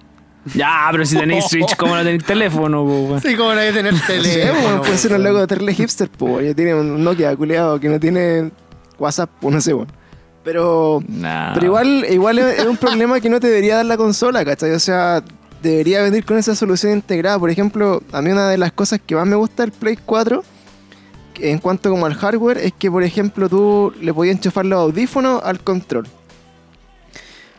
Ya, 0.55 0.87
pero 0.91 1.05
si 1.05 1.15
tenéis 1.17 1.45
Switch, 1.45 1.75
¿cómo 1.75 1.95
no 1.95 2.03
tenéis 2.03 2.23
teléfono, 2.23 2.83
po, 2.83 2.99
weón? 3.05 3.21
Sí, 3.21 3.35
como 3.35 3.53
no 3.53 3.59
hay 3.59 3.67
que 3.71 3.73
tener 3.73 3.93
teléfono. 4.07 4.81
puede 4.81 4.97
ser 4.97 5.13
un 5.13 5.23
loco 5.23 5.39
de 5.39 5.47
terle 5.47 5.73
hipster, 5.73 6.09
pues, 6.09 6.31
weón. 6.33 6.45
Ya 6.45 6.53
tiene 6.53 6.73
un 6.75 7.03
Nokia 7.03 7.35
culeado 7.35 7.79
que 7.79 7.89
no 7.89 7.99
tiene 7.99 8.51
WhatsApp, 8.97 9.29
pues, 9.39 9.53
no 9.55 9.61
sé, 9.61 9.73
weón. 9.73 9.87
Pero, 10.43 11.03
Nah. 11.07 11.53
pero 11.53 11.65
igual, 11.65 12.05
igual 12.09 12.39
es 12.39 12.59
es 12.59 12.65
un 12.65 12.77
problema 12.77 13.19
que 13.19 13.29
no 13.29 13.39
te 13.39 13.47
debería 13.47 13.75
dar 13.75 13.85
la 13.85 13.97
consola, 13.97 14.43
¿cachai? 14.45 14.71
O 14.71 14.79
sea, 14.79 15.21
debería 15.61 16.01
venir 16.01 16.25
con 16.25 16.37
esa 16.37 16.55
solución 16.55 16.93
integrada. 16.93 17.37
Por 17.39 17.49
ejemplo, 17.49 18.01
a 18.11 18.21
mí 18.21 18.31
una 18.31 18.49
de 18.49 18.57
las 18.57 18.71
cosas 18.71 18.99
que 19.05 19.15
más 19.15 19.27
me 19.27 19.35
gusta 19.35 19.63
del 19.63 19.71
Play 19.71 19.97
4, 20.05 20.43
en 21.41 21.57
cuanto 21.59 21.89
como 21.89 22.05
al 22.05 22.15
hardware, 22.15 22.57
es 22.57 22.73
que, 22.77 22.89
por 22.91 23.03
ejemplo, 23.03 23.47
tú 23.49 23.93
le 24.01 24.13
podías 24.13 24.35
enchufar 24.35 24.65
los 24.65 24.79
audífonos 24.79 25.41
al 25.43 25.59
control. 25.61 26.07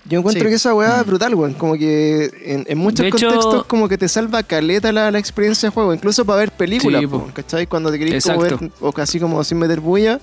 Yo 0.06 0.18
encuentro 0.18 0.44
Sí. 0.44 0.48
que 0.50 0.54
esa 0.56 0.74
weá 0.74 1.00
es 1.00 1.06
brutal, 1.06 1.34
weón. 1.34 1.54
Como 1.54 1.74
que 1.74 2.30
en, 2.44 2.64
en 2.68 2.78
muchos 2.78 3.00
De 3.00 3.08
hecho- 3.08 3.26
contextos 3.28 3.66
como 3.66 3.88
que 3.88 3.96
te 3.98 4.08
salva 4.08 4.42
caleta 4.42 4.90
la, 4.92 5.10
la 5.10 5.18
experiencia 5.18 5.68
de 5.68 5.74
juego. 5.74 5.94
Incluso 5.94 6.24
para 6.24 6.38
ver 6.40 6.50
películas, 6.52 7.00
Sí, 7.02 7.06
po. 7.06 7.28
¿cachai? 7.32 7.66
Cuando 7.66 7.90
te 7.92 7.98
querés 7.98 8.24
como 8.24 8.40
ver, 8.40 8.58
o 8.80 8.92
casi 8.92 9.20
como 9.20 9.44
sin 9.44 9.58
meter 9.58 9.78
bulla. 9.80 10.18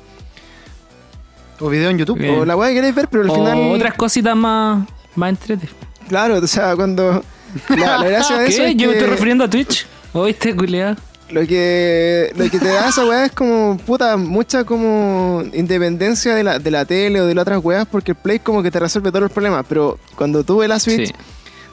O 1.60 1.70
video 1.70 1.90
en 1.90 1.98
YouTube. 2.00 2.18
Bien. 2.20 2.40
O 2.40 2.46
la 2.46 2.56
weá 2.56 2.70
que 2.70 2.76
queréis 2.76 2.96
ver, 2.96 3.08
pero 3.08 3.24
al 3.24 3.30
O 3.30 3.36
final... 3.36 3.58
otras 3.72 3.94
cositas 3.94 4.36
más, 4.36 4.88
más 5.16 5.30
entretenidas. 5.30 5.76
Claro, 6.10 6.38
o 6.38 6.48
sea, 6.48 6.76
cuando... 6.76 7.24
La, 7.70 7.98
la 7.98 8.08
gracia 8.10 8.38
de 8.40 8.48
eso 8.48 8.58
¿Qué? 8.64 8.70
es 8.70 8.76
Yo 8.78 8.88
me 8.88 8.94
que 8.94 8.98
estoy 9.00 9.10
refiriendo 9.14 9.44
a 9.44 9.50
Twitch. 9.50 9.86
¿Oíste, 10.14 10.56
culiado? 10.56 10.96
lo 11.30 11.46
que, 11.46 12.32
lo 12.38 12.50
que 12.50 12.58
te 12.58 12.68
da 12.70 12.88
esa 12.88 13.06
weá 13.06 13.26
es 13.26 13.34
como, 13.34 13.78
puta, 13.86 14.16
mucha 14.16 14.64
como 14.64 15.44
independencia 15.54 16.34
de 16.34 16.44
la, 16.44 16.58
de 16.58 16.72
la 16.72 16.86
tele 16.86 17.20
o 17.20 17.26
de 17.26 17.36
las 17.36 17.42
otras 17.42 17.60
weas, 17.64 17.86
porque 17.86 18.12
el 18.12 18.18
Play 18.18 18.40
como 18.40 18.64
que 18.64 18.72
te 18.72 18.80
resuelve 18.80 19.10
todos 19.10 19.24
los 19.24 19.32
problemas, 19.34 19.66
pero 19.68 20.00
cuando 20.16 20.44
tú 20.46 20.60
ves 20.60 20.70
la 20.70 20.80
Switch, 20.80 21.08
Sí. 21.10 21.14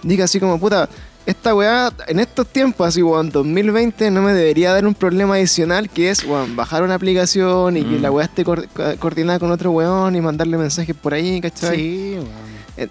diga 0.03 0.25
así 0.25 0.41
como, 0.41 0.59
puta, 0.59 0.89
esta 1.25 1.55
weá, 1.55 1.93
en 2.09 2.19
estos 2.19 2.49
tiempos, 2.49 2.87
así, 2.89 3.01
weón, 3.01 3.31
2020, 3.31 4.11
no 4.11 4.23
me 4.23 4.33
debería 4.35 4.73
dar 4.73 4.85
un 4.87 4.95
problema 4.95 5.35
adicional 5.37 5.89
que 5.89 6.11
es, 6.11 6.25
weón, 6.25 6.57
bajar 6.57 6.83
una 6.83 6.97
aplicación 6.97 7.77
y 7.77 7.85
que 7.85 7.97
Mm. 7.99 8.03
la 8.03 8.11
weá 8.11 8.25
esté 8.27 8.45
coordinada 8.45 9.39
con 9.39 9.53
otro 9.53 9.71
weón 9.71 10.17
y 10.17 10.21
mandarle 10.21 10.59
mensajes 10.59 10.97
por 10.97 11.15
ahí, 11.15 11.41
¿cachai? 11.41 11.77
Sí, 11.77 12.15
weón. 12.17 12.91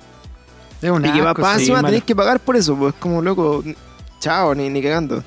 Es 0.84 0.92
un 0.92 1.04
Y 1.06 1.12
que 1.12 1.22
asco, 1.22 1.42
más 1.42 1.54
sí. 1.56 1.60
encima 1.62 1.78
malo. 1.78 1.88
tenéis 1.88 2.04
que 2.04 2.16
pagar 2.16 2.40
por 2.40 2.56
eso, 2.56 2.76
pues 2.76 2.94
como 3.00 3.22
loco, 3.22 3.64
chao, 4.20 4.54
ni, 4.54 4.70
ni 4.70 4.82
cagando. 4.84 5.24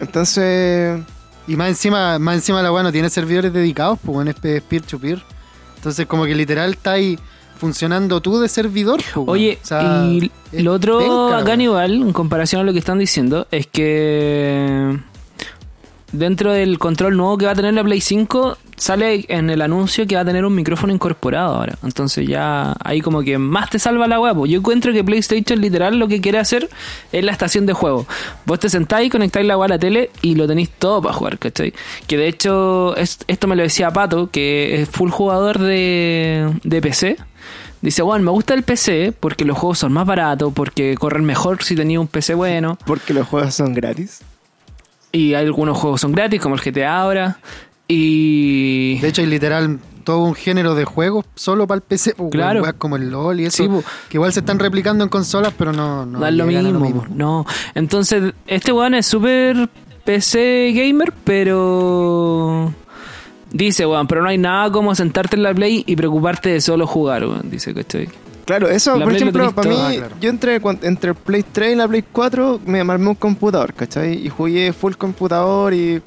Entonces, 0.00 1.00
Y 1.46 1.56
más 1.56 1.68
encima, 1.68 2.18
más 2.18 2.36
encima 2.36 2.62
la 2.62 2.72
weá 2.72 2.82
no 2.82 2.90
tiene 2.90 3.10
servidores 3.10 3.52
dedicados, 3.52 3.98
pues 4.02 4.14
bueno, 4.14 4.30
es 4.30 4.36
pe- 4.40 4.62
peer 4.62 4.82
to 4.82 4.98
peer. 4.98 5.22
Entonces 5.76 6.06
como 6.06 6.24
que 6.24 6.34
literal 6.34 6.70
está 6.72 6.92
ahí 6.92 7.18
funcionando 7.58 8.20
tú 8.22 8.40
de 8.40 8.48
servidor. 8.48 9.00
pues. 9.14 9.28
Oye, 9.28 9.58
O 9.62 9.66
sea, 9.66 10.04
y 10.06 10.30
lo 10.52 10.72
otro 10.72 10.98
penca, 10.98 11.38
acá 11.38 11.54
igual, 11.62 11.92
en 12.00 12.12
comparación 12.14 12.62
a 12.62 12.64
lo 12.64 12.72
que 12.72 12.78
están 12.78 12.98
diciendo, 12.98 13.46
es 13.50 13.66
que 13.66 14.98
dentro 16.12 16.52
del 16.52 16.78
control 16.78 17.16
nuevo 17.16 17.36
que 17.36 17.46
va 17.46 17.52
a 17.52 17.54
tener 17.54 17.74
la 17.74 17.84
Play 17.84 18.00
5, 18.00 18.56
sale 18.76 19.24
en 19.28 19.50
el 19.50 19.62
anuncio 19.62 20.06
que 20.06 20.14
va 20.16 20.22
a 20.22 20.24
tener 20.24 20.44
un 20.44 20.54
micrófono 20.54 20.92
incorporado 20.92 21.54
ahora. 21.54 21.76
Entonces 21.82 22.26
ya 22.26 22.74
ahí 22.84 23.00
como 23.00 23.22
que 23.22 23.38
más 23.38 23.70
te 23.70 23.78
salva 23.78 24.06
la 24.08 24.20
web. 24.20 24.46
Yo 24.46 24.58
encuentro 24.58 24.92
que 24.92 25.04
PlayStation 25.04 25.60
literal 25.60 25.98
lo 25.98 26.08
que 26.08 26.20
quiere 26.20 26.38
hacer 26.38 26.68
es 27.12 27.24
la 27.24 27.32
estación 27.32 27.66
de 27.66 27.72
juego. 27.72 28.06
Vos 28.46 28.58
te 28.60 28.68
sentáis, 28.68 29.10
conectáis 29.10 29.46
la 29.46 29.56
web 29.56 29.64
a 29.64 29.68
la 29.74 29.78
tele 29.78 30.10
y 30.22 30.34
lo 30.34 30.46
tenéis 30.46 30.70
todo 30.70 31.00
para 31.02 31.14
jugar, 31.14 31.38
¿cachai? 31.38 31.72
Que 32.06 32.16
de 32.16 32.28
hecho, 32.28 32.96
es- 32.96 33.18
esto 33.26 33.46
me 33.46 33.56
lo 33.56 33.62
decía 33.62 33.90
Pato, 33.92 34.30
que 34.30 34.82
es 34.82 34.88
full 34.88 35.10
jugador 35.10 35.58
de, 35.58 36.52
de 36.64 36.82
PC. 36.82 37.16
Dice, 37.80 38.00
bueno, 38.02 38.24
me 38.24 38.30
gusta 38.30 38.54
el 38.54 38.62
PC 38.62 39.12
porque 39.18 39.44
los 39.44 39.58
juegos 39.58 39.78
son 39.78 39.92
más 39.92 40.06
baratos, 40.06 40.52
porque 40.54 40.94
corren 40.96 41.24
mejor 41.24 41.62
si 41.62 41.76
tenía 41.76 42.00
un 42.00 42.06
PC 42.08 42.32
bueno. 42.34 42.78
porque 42.86 43.12
los 43.12 43.26
juegos 43.28 43.54
son 43.54 43.74
gratis. 43.74 44.22
Y 45.12 45.34
hay 45.34 45.44
algunos 45.44 45.76
juegos 45.78 46.00
son 46.00 46.12
gratis, 46.12 46.40
como 46.40 46.54
el 46.56 46.60
GTA 46.62 46.98
ahora. 47.00 47.38
Y. 47.88 48.98
De 49.00 49.08
hecho 49.08 49.20
hay 49.22 49.28
literal 49.28 49.78
todo 50.04 50.18
un 50.20 50.34
género 50.34 50.74
de 50.74 50.84
juegos 50.84 51.24
solo 51.34 51.66
para 51.66 51.76
el 51.76 51.82
PC, 51.82 52.14
Claro. 52.30 52.62
weas 52.62 52.74
como 52.74 52.96
el 52.96 53.10
LOL 53.10 53.40
y 53.40 53.46
eso. 53.46 53.62
Sí, 53.64 53.70
que 54.10 54.18
igual 54.18 54.32
se 54.32 54.40
están 54.40 54.58
replicando 54.58 55.02
en 55.02 55.08
consolas, 55.10 55.52
pero 55.56 55.72
no, 55.72 56.04
no 56.04 56.20
da 56.20 56.30
lo 56.30 56.44
mismo, 56.46 57.06
No. 57.14 57.46
Entonces, 57.74 58.34
este 58.46 58.72
weón 58.72 58.94
es 58.94 59.06
súper 59.06 59.68
PC 60.04 60.72
gamer, 60.74 61.12
pero. 61.24 62.72
Dice, 63.50 63.86
weón, 63.86 64.06
pero 64.08 64.20
no 64.22 64.28
hay 64.28 64.38
nada 64.38 64.70
como 64.70 64.94
sentarte 64.94 65.36
en 65.36 65.42
la 65.44 65.54
Play 65.54 65.84
y 65.86 65.96
preocuparte 65.96 66.50
de 66.50 66.60
solo 66.60 66.86
jugar, 66.86 67.24
weón. 67.24 67.50
Dice, 67.50 67.72
¿cachai? 67.72 68.08
Claro, 68.44 68.68
eso, 68.68 68.92
La 68.98 69.04
por 69.04 69.12
Play 69.14 69.22
ejemplo, 69.22 69.52
para 69.54 69.70
mí. 69.70 69.76
Ah, 69.78 69.90
claro. 69.96 70.16
yo 70.20 70.28
entre, 70.28 70.60
entre 70.82 71.10
el 71.10 71.16
Play 71.16 71.44
3 71.50 71.72
y 71.72 71.76
la 71.76 71.88
Play 71.88 72.04
4 72.12 72.60
me 72.66 72.80
armé 72.80 73.08
un 73.08 73.14
computador, 73.14 73.72
¿cachai? 73.72 74.26
Y 74.26 74.28
jugué 74.28 74.72
full 74.74 74.94
computador 74.94 75.72
y 75.72 76.02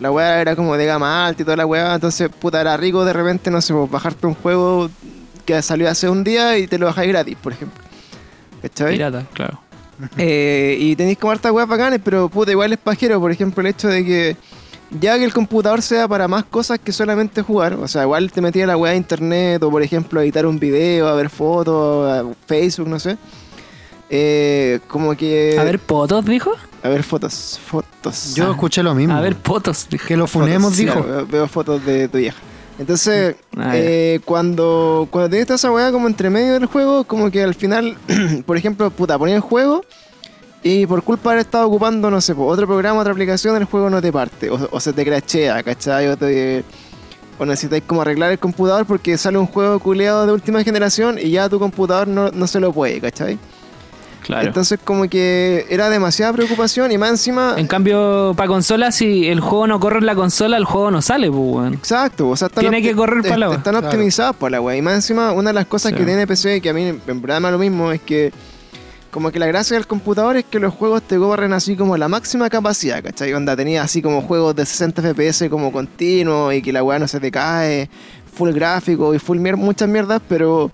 la 0.00 0.10
weá 0.10 0.40
era 0.40 0.56
como 0.56 0.76
de 0.76 0.86
gama 0.86 1.26
alta 1.26 1.42
y 1.42 1.44
toda 1.44 1.56
la 1.56 1.66
weá, 1.66 1.94
entonces, 1.94 2.28
puta, 2.28 2.60
era 2.60 2.76
rico 2.76 3.04
de 3.04 3.12
repente, 3.12 3.50
no 3.50 3.60
sé, 3.60 3.74
pues, 3.74 3.90
bajarte 3.90 4.26
un 4.26 4.34
juego 4.34 4.90
que 5.44 5.60
salió 5.62 5.88
hace 5.88 6.08
un 6.08 6.24
día 6.24 6.58
y 6.58 6.66
te 6.66 6.78
lo 6.78 6.86
bajáis 6.86 7.08
gratis, 7.08 7.36
por 7.40 7.52
ejemplo. 7.52 7.82
¿Cachai? 8.62 8.92
Pirata, 8.92 9.26
claro. 9.32 9.60
Eh, 10.16 10.78
y 10.80 10.96
tenéis 10.96 11.18
como 11.18 11.30
hartas 11.30 11.52
weas 11.52 11.68
bacanes, 11.68 12.00
pero 12.02 12.30
puta, 12.30 12.50
igual 12.50 12.72
es 12.72 12.78
pajero, 12.78 13.20
por 13.20 13.30
ejemplo, 13.30 13.60
el 13.60 13.66
hecho 13.66 13.86
de 13.86 14.02
que 14.02 14.36
ya 14.98 15.18
que 15.18 15.24
el 15.24 15.32
computador 15.32 15.82
sea 15.82 16.08
para 16.08 16.26
más 16.26 16.44
cosas 16.44 16.78
que 16.78 16.90
solamente 16.90 17.42
jugar, 17.42 17.74
o 17.74 17.86
sea, 17.86 18.02
igual 18.02 18.32
te 18.32 18.40
metía 18.40 18.66
la 18.66 18.76
wea 18.76 18.92
de 18.92 18.96
internet, 18.96 19.62
o 19.62 19.70
por 19.70 19.82
ejemplo, 19.82 20.20
editar 20.20 20.46
un 20.46 20.58
video, 20.58 21.06
a 21.06 21.14
ver 21.14 21.28
fotos, 21.28 22.10
a 22.10 22.24
Facebook, 22.46 22.88
no 22.88 22.98
sé. 22.98 23.16
Eh, 24.10 24.80
como 24.88 25.16
que. 25.16 25.56
A 25.58 25.62
ver, 25.64 25.78
potos, 25.78 26.24
dijo. 26.24 26.52
a 26.82 26.88
ver 26.88 27.02
fotos, 27.04 27.60
fotos. 27.64 28.34
Yo 28.34 28.50
escuché 28.50 28.82
lo 28.82 28.94
mismo. 28.94 29.14
A 29.14 29.20
ver, 29.20 29.36
potos, 29.36 29.86
dijo. 29.88 30.06
que 30.08 30.16
lo 30.16 30.26
Fotos, 30.26 30.48
funemos, 30.48 30.74
sí, 30.74 30.84
dijo. 30.84 31.02
veo, 31.02 31.26
veo 31.26 31.48
fotos 31.48 31.84
de 31.86 32.08
tu 32.08 32.18
vieja. 32.18 32.38
Entonces, 32.78 33.36
Ah, 33.56 33.72
eh, 33.74 34.20
cuando, 34.24 35.06
cuando 35.10 35.28
tenés 35.30 35.46
toda 35.46 35.56
esa 35.56 35.70
weá 35.70 35.92
como 35.92 36.06
entre 36.08 36.30
medio 36.30 36.54
del 36.54 36.66
juego, 36.66 37.04
como 37.04 37.30
que 37.30 37.42
al 37.42 37.54
final, 37.54 37.96
por 38.46 38.56
ejemplo, 38.56 38.90
puta, 38.90 39.18
ponía 39.18 39.34
el 39.36 39.42
juego 39.42 39.84
y 40.62 40.86
por 40.86 41.02
culpa 41.02 41.30
de 41.30 41.34
haber 41.34 41.46
estado 41.46 41.66
ocupando, 41.66 42.10
no 42.10 42.20
sé, 42.20 42.34
otro 42.36 42.66
programa, 42.66 43.00
otra 43.00 43.12
aplicación, 43.12 43.56
el 43.56 43.64
juego 43.64 43.90
no 43.90 44.00
te 44.02 44.10
parte. 44.10 44.50
O, 44.50 44.68
o 44.72 44.80
se 44.80 44.92
te 44.92 45.04
crashea, 45.04 45.62
¿cachai? 45.62 46.08
O, 46.08 46.16
te, 46.16 46.64
o 47.38 47.44
necesitáis 47.46 47.84
como 47.86 48.00
arreglar 48.02 48.32
el 48.32 48.38
computador 48.38 48.86
porque 48.86 49.16
sale 49.18 49.36
un 49.38 49.46
juego 49.46 49.78
culeado 49.78 50.26
de 50.26 50.32
última 50.32 50.64
generación 50.64 51.18
y 51.20 51.30
ya 51.30 51.48
tu 51.48 51.58
computador 51.58 52.08
no, 52.08 52.30
no 52.30 52.46
se 52.46 52.60
lo 52.60 52.72
puede, 52.72 53.00
¿cachai? 53.00 53.38
Claro. 54.22 54.46
Entonces 54.48 54.78
como 54.84 55.08
que 55.08 55.66
era 55.70 55.90
demasiada 55.90 56.32
preocupación 56.32 56.92
y 56.92 56.98
más 56.98 57.10
encima... 57.10 57.54
En 57.56 57.66
cambio, 57.66 58.34
para 58.36 58.48
consola, 58.48 58.92
si 58.92 59.26
el 59.28 59.40
juego 59.40 59.66
no 59.66 59.80
corre 59.80 59.98
en 59.98 60.06
la 60.06 60.14
consola, 60.14 60.56
el 60.56 60.64
juego 60.64 60.90
no 60.90 61.02
sale, 61.02 61.28
pues, 61.28 61.40
weón. 61.40 61.74
Exacto, 61.74 62.28
o 62.28 62.36
sea, 62.36 62.46
están 62.48 62.62
Tiene 62.62 62.82
que 62.82 62.94
correr 62.94 63.22
pa' 63.28 63.36
la 63.36 63.48
wea. 63.48 63.58
Están 63.58 63.72
Claro. 63.74 63.86
optimizados 63.88 64.36
para 64.36 64.50
la 64.52 64.60
wea. 64.60 64.76
Y 64.76 64.82
más 64.82 64.94
encima, 64.94 65.32
una 65.32 65.50
de 65.50 65.54
las 65.54 65.66
cosas 65.66 65.92
Sí. 65.92 65.98
que 65.98 66.04
tiene 66.04 66.26
PC, 66.26 66.60
que 66.60 66.70
a 66.70 66.72
mí 66.72 66.82
en 66.84 67.00
verdad 67.22 67.40
me 67.40 67.46
da 67.48 67.50
lo 67.52 67.58
mismo, 67.58 67.90
es 67.92 68.00
que 68.02 68.32
como 69.10 69.32
que 69.32 69.40
la 69.40 69.46
gracia 69.46 69.74
del 69.76 69.88
computador 69.88 70.36
es 70.36 70.44
que 70.44 70.60
los 70.60 70.72
juegos 70.72 71.02
te 71.02 71.16
corren 71.18 71.52
así 71.52 71.74
como 71.74 71.96
la 71.96 72.06
máxima 72.06 72.48
capacidad, 72.48 73.02
¿cachai? 73.02 73.32
Onda, 73.34 73.56
tenía 73.56 73.82
así 73.82 74.00
como 74.02 74.22
juegos 74.22 74.54
de 74.54 74.64
60 74.64 75.02
FPS 75.02 75.48
como 75.50 75.72
continuo 75.72 76.52
y 76.52 76.62
que 76.62 76.72
la 76.72 76.84
weá 76.84 76.98
no 77.00 77.08
se 77.08 77.18
te 77.18 77.30
cae, 77.32 77.90
full 78.32 78.52
gráfico 78.52 79.12
y 79.12 79.18
full 79.18 79.38
mier 79.38 79.56
muchas 79.56 79.88
mierdas, 79.88 80.22
pero 80.28 80.70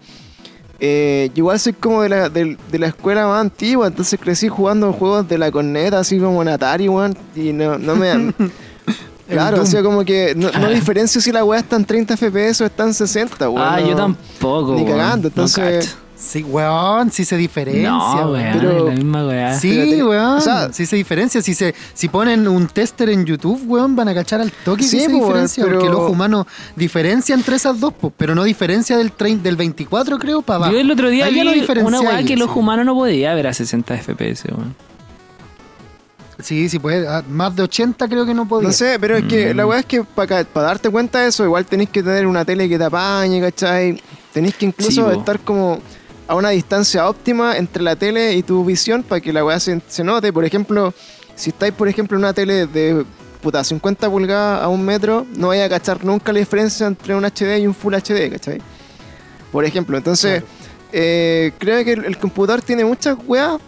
eh, 0.81 1.31
igual 1.35 1.59
soy 1.59 1.73
como 1.73 2.03
de 2.03 2.09
la, 2.09 2.29
de 2.29 2.57
la 2.73 2.87
escuela 2.89 3.27
más 3.27 3.41
antigua, 3.41 3.87
entonces 3.87 4.19
crecí 4.21 4.49
jugando 4.49 4.93
juegos 4.93 5.29
de 5.29 5.39
la 5.39 5.51
corneta, 5.51 5.99
así 6.01 6.19
como 6.19 6.43
en 6.43 6.49
Atari, 6.49 6.89
weón, 6.89 7.17
y 7.35 7.53
no, 7.53 7.79
no 7.79 7.97
me... 7.97 8.33
Claro, 9.29 9.63
o 9.63 9.67
sea, 9.67 9.83
como 9.83 10.05
que 10.05 10.35
no, 10.37 10.53
no 10.53 10.69
diferencio 10.71 11.21
si 11.21 11.33
la 11.33 11.45
weá 11.45 11.59
está 11.59 11.75
en 11.75 11.85
30 11.85 12.17
FPS 12.17 12.61
o 12.61 12.67
está 12.67 12.85
en 12.85 12.95
60, 12.95 13.51
weón. 13.51 13.61
ah, 13.61 13.81
no- 13.81 13.89
yo 13.89 13.97
tampoco, 13.97 14.75
Ni 14.77 14.85
cagando, 14.85 15.27
entonces-. 15.27 15.97
Sí, 16.27 16.43
weón, 16.43 17.13
sí 17.13 17.25
se 17.25 17.37
diferencia. 17.37 17.89
No, 17.89 18.33
weón. 18.33 18.59
Pero- 18.59 18.77
es 18.79 18.83
la 18.85 18.91
misma 18.91 19.27
weá. 19.29 19.55
Sí, 19.59 20.03
weón. 20.03 20.39
o 20.39 20.41
sea- 20.41 20.73
sí 20.73 20.85
se 20.85 20.97
diferencia. 20.97 21.41
Si, 21.41 21.55
se, 21.55 21.73
si 21.95 22.09
ponen 22.09 22.49
un 22.49 22.67
tester 22.67 23.09
en 23.11 23.25
YouTube, 23.25 23.63
weón, 23.67 23.95
van 23.95 24.09
a 24.09 24.15
cachar 24.15 24.41
al 24.41 24.51
toque 24.51 24.83
Sí, 24.83 24.97
que 24.99 25.05
se 25.05 25.09
weón, 25.09 25.21
diferencia. 25.21 25.65
pero- 25.65 25.77
Porque 25.79 25.89
el 25.89 25.95
ojo 25.95 26.11
humano 26.11 26.47
diferencia 26.75 27.35
entre 27.35 27.55
esas 27.57 27.79
dos, 27.79 27.95
pero 28.17 28.35
no 28.35 28.43
diferencia 28.43 28.97
del, 28.97 29.13
30 29.13 29.45
del 29.45 29.57
24, 29.57 30.19
creo, 30.19 30.43
para 30.43 30.57
abajo. 30.57 30.73
Yo 30.73 30.81
el 30.81 30.91
otro 30.91 31.09
día 31.11 31.27
Ahí 31.27 31.35
vi 31.35 31.45
no 31.45 31.53
diferencia 31.53 31.87
una 31.87 32.01
weá 32.01 32.23
que 32.25 32.33
el 32.33 32.41
sí. 32.41 32.45
ojo 32.45 32.59
humano 32.61 32.83
no 32.83 32.95
podía 32.95 33.33
ver 33.35 33.47
a 33.47 33.55
60 33.55 33.95
FPS, 33.97 34.49
weón. 34.51 34.75
Sí, 36.43 36.69
sí 36.69 36.79
puede. 36.79 37.09
Ah, 37.09 37.23
Más 37.29 37.57
de 37.57 37.63
80 37.63 38.09
creo 38.09 38.27
que 38.27 38.35
no 38.35 38.47
podía. 38.47 38.69
No 38.69 38.75
sé, 38.75 38.99
pero 39.01 39.17
es 39.17 39.25
que 39.25 39.55
Mm. 39.55 39.57
la 39.57 39.67
weá 39.67 39.79
es 39.79 39.87
que 39.87 40.05
para 40.05 40.45
darte 40.55 40.91
cuenta 40.91 41.21
de 41.21 41.29
eso, 41.29 41.45
igual 41.45 41.65
tenéis 41.65 41.89
que 41.89 42.03
tener 42.03 42.27
una 42.27 42.45
tele 42.45 42.69
que 42.69 42.77
te 42.77 42.85
apañe, 42.85 43.41
¿cachai? 43.41 44.03
Tenéis 44.35 44.55
que 44.55 44.67
incluso 44.67 45.11
Sí, 45.13 45.19
estar 45.19 45.41
como 45.41 45.79
a 46.29 46.35
una 46.35 46.51
distancia 46.51 47.09
óptima 47.09 47.57
entre 47.57 47.83
la 47.83 47.97
tele 47.97 48.35
y 48.35 48.43
tu 48.43 48.65
visión 48.65 49.03
para 49.03 49.21
que 49.21 49.33
la 49.33 49.45
weá 49.45 49.61
se, 49.61 49.81
se 49.87 50.05
note. 50.05 50.33
Por 50.33 50.45
ejemplo, 50.45 50.93
si 51.35 51.51
estáis, 51.51 51.73
por 51.73 51.89
ejemplo, 51.89 52.17
en 52.17 52.25
una 52.25 52.33
tele 52.33 52.67
de 52.67 53.05
puta 53.41 53.63
50 53.63 54.11
pulgadas 54.11 54.63
a 54.63 54.69
un 54.69 54.85
metro, 54.85 55.27
no 55.37 55.49
vais 55.49 55.63
a 55.63 55.69
cachar 55.69 56.05
nunca 56.05 56.33
la 56.33 56.41
diferencia 56.41 56.87
entre 56.87 57.15
un 57.15 57.25
HD 57.25 57.59
y 57.61 57.67
un 57.67 57.75
Full 57.75 57.95
HD, 57.95 58.31
¿cachai? 58.31 58.61
Por 59.53 59.65
ejemplo, 59.65 59.97
entonces, 59.97 60.43
eh, 60.93 61.53
creo 61.59 61.85
que 61.85 61.93
el, 61.93 62.05
el 62.05 62.19
computador 62.19 62.63
tiene 62.63 62.85
muchas 62.85 63.17
weas 63.27 63.59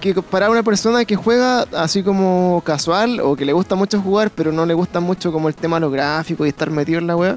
que 0.00 0.14
para 0.20 0.50
una 0.50 0.62
persona 0.62 1.04
que 1.06 1.16
juega 1.16 1.62
así 1.72 2.02
como 2.02 2.62
casual 2.64 3.20
o 3.20 3.34
que 3.34 3.46
le 3.46 3.54
gusta 3.54 3.74
mucho 3.74 4.00
jugar, 4.00 4.30
pero 4.30 4.52
no 4.52 4.66
le 4.66 4.74
gusta 4.74 5.00
mucho 5.00 5.32
como 5.32 5.48
el 5.48 5.54
tema 5.54 5.76
de 5.76 5.80
los 5.80 5.92
gráficos 5.92 6.46
y 6.46 6.50
estar 6.50 6.70
metido 6.70 6.98
en 6.98 7.06
la 7.06 7.16
wea, 7.16 7.36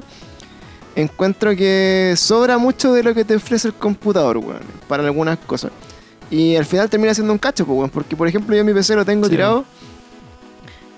encuentro 1.02 1.54
que 1.56 2.14
sobra 2.16 2.58
mucho 2.58 2.92
de 2.92 3.02
lo 3.02 3.14
que 3.14 3.24
te 3.24 3.36
ofrece 3.36 3.68
el 3.68 3.74
computador, 3.74 4.38
weón, 4.38 4.60
para 4.88 5.02
algunas 5.04 5.38
cosas. 5.38 5.70
Y 6.30 6.56
al 6.56 6.64
final 6.66 6.90
termina 6.90 7.14
siendo 7.14 7.32
un 7.32 7.38
cacho, 7.38 7.64
pues, 7.66 7.76
weón, 7.78 7.90
porque 7.90 8.14
por 8.16 8.28
ejemplo 8.28 8.54
yo 8.56 8.64
mi 8.64 8.72
PC 8.74 8.94
lo 8.96 9.04
tengo 9.04 9.24
Sí. 9.26 9.30
tirado 9.30 9.64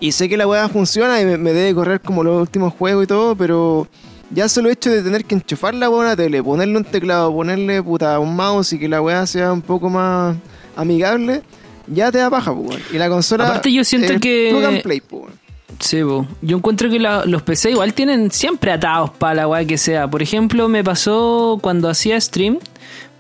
y 0.00 0.12
sé 0.12 0.28
que 0.28 0.36
la 0.36 0.46
weá 0.46 0.68
funciona 0.68 1.20
y 1.20 1.24
me, 1.26 1.36
me 1.36 1.52
debe 1.52 1.74
correr 1.74 2.00
como 2.00 2.24
los 2.24 2.40
últimos 2.40 2.72
juegos 2.74 3.04
y 3.04 3.06
todo, 3.06 3.36
pero 3.36 3.86
ya 4.30 4.48
solo 4.48 4.70
hecho 4.70 4.90
de 4.90 5.02
tener 5.02 5.24
que 5.24 5.34
enchufar 5.34 5.74
la 5.74 5.90
weá 5.90 5.98
a 6.00 6.04
una 6.06 6.16
tele, 6.16 6.42
ponerle 6.42 6.76
un 6.78 6.84
teclado, 6.84 7.32
ponerle 7.32 7.82
puta 7.82 8.18
un 8.18 8.34
mouse 8.34 8.72
y 8.72 8.78
que 8.78 8.88
la 8.88 9.02
weá 9.02 9.26
sea 9.26 9.52
un 9.52 9.60
poco 9.62 9.90
más 9.90 10.36
amigable, 10.76 11.42
ya 11.86 12.10
te 12.10 12.18
da 12.18 12.30
paja, 12.30 12.54
pues, 12.54 12.68
weón. 12.70 12.82
Y 12.92 12.98
la 12.98 13.08
consola. 13.08 13.46
Aparte, 13.46 13.72
yo 13.72 13.84
siento 13.84 14.12
es 14.14 14.20
que- 14.20 14.48
plug 14.50 14.64
and 14.64 14.82
play, 14.82 15.02
weón. 15.10 15.39
Sí, 15.81 16.03
po. 16.03 16.27
yo 16.43 16.59
encuentro 16.59 16.90
que 16.90 16.99
los 16.99 17.43
PC 17.43 17.71
igual 17.73 17.95
tienen 17.95 18.31
siempre 18.31 18.71
atados 18.71 19.11
para 19.11 19.35
la 19.35 19.49
weá 19.49 19.64
que 19.64 19.79
sea. 19.79 20.09
Por 20.09 20.23
ejemplo, 20.23 20.69
me 20.69 20.85
pasó 20.85 21.59
cuando 21.62 21.88
hacía 21.88 22.21
stream 22.21 22.59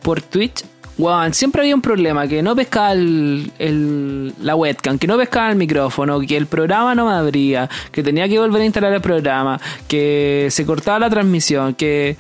por 0.02 0.20
Twitch. 0.22 0.62
Weón, 0.98 1.32
siempre 1.32 1.62
había 1.62 1.74
un 1.74 1.80
problema, 1.80 2.28
que 2.28 2.42
no 2.42 2.54
pescaba 2.54 2.92
el- 2.92 4.34
la 4.42 4.54
webcam, 4.54 4.98
que 4.98 5.06
no 5.06 5.16
pescaba 5.16 5.48
el 5.50 5.56
micrófono, 5.56 6.20
que 6.20 6.36
el 6.36 6.46
programa 6.46 6.94
no 6.94 7.06
me 7.06 7.12
abría, 7.14 7.70
que 7.90 8.02
tenía 8.02 8.28
que 8.28 8.38
volver 8.38 8.60
a 8.60 8.64
instalar 8.66 8.92
el 8.92 9.00
programa, 9.00 9.58
que 9.88 10.48
se 10.50 10.66
cortaba 10.66 10.98
la 10.98 11.08
transmisión, 11.10 11.74
que 11.74 12.16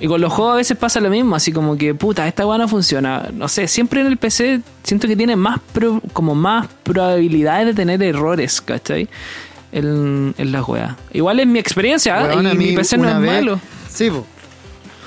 Y 0.00 0.08
con 0.08 0.20
los 0.20 0.32
juegos 0.32 0.54
a 0.54 0.56
veces 0.56 0.76
pasa 0.76 0.98
lo 1.00 1.08
mismo, 1.08 1.36
así 1.36 1.52
como 1.52 1.76
que, 1.78 1.94
puta, 1.94 2.26
esta 2.26 2.44
weá 2.44 2.58
no 2.58 2.66
funciona. 2.66 3.28
No 3.32 3.46
sé, 3.46 3.68
siempre 3.68 4.00
en 4.00 4.08
el 4.08 4.16
PC 4.16 4.60
siento 4.82 5.06
que 5.06 5.14
tiene 5.14 5.36
más 5.36 5.60
pro- 5.72 6.02
como 6.12 6.34
más 6.34 6.66
probabilidades 6.82 7.66
de 7.68 7.74
tener 7.74 8.02
errores, 8.02 8.60
¿cachai? 8.60 9.08
En, 9.74 10.34
en 10.38 10.52
las 10.52 10.66
weas. 10.68 10.94
Igual 11.12 11.40
es 11.40 11.46
mi 11.48 11.58
experiencia. 11.58 12.22
Weón, 12.22 12.46
a 12.46 12.54
y 12.54 12.56
mi 12.56 12.72
PC 12.76 12.96
no 12.96 13.08
es 13.08 13.18
vez- 13.20 13.30
malo. 13.32 13.60
Sí, 13.90 14.08
po. 14.10 14.24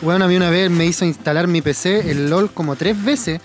Bueno, 0.02 0.26
a 0.26 0.28
mí 0.28 0.36
una 0.36 0.50
vez 0.50 0.70
me 0.70 0.86
hizo 0.86 1.06
instalar 1.06 1.48
mi 1.48 1.62
PC, 1.62 2.12
el 2.12 2.30
LOL, 2.30 2.52
como 2.52 2.76
tres 2.76 3.02
veces, 3.04 3.40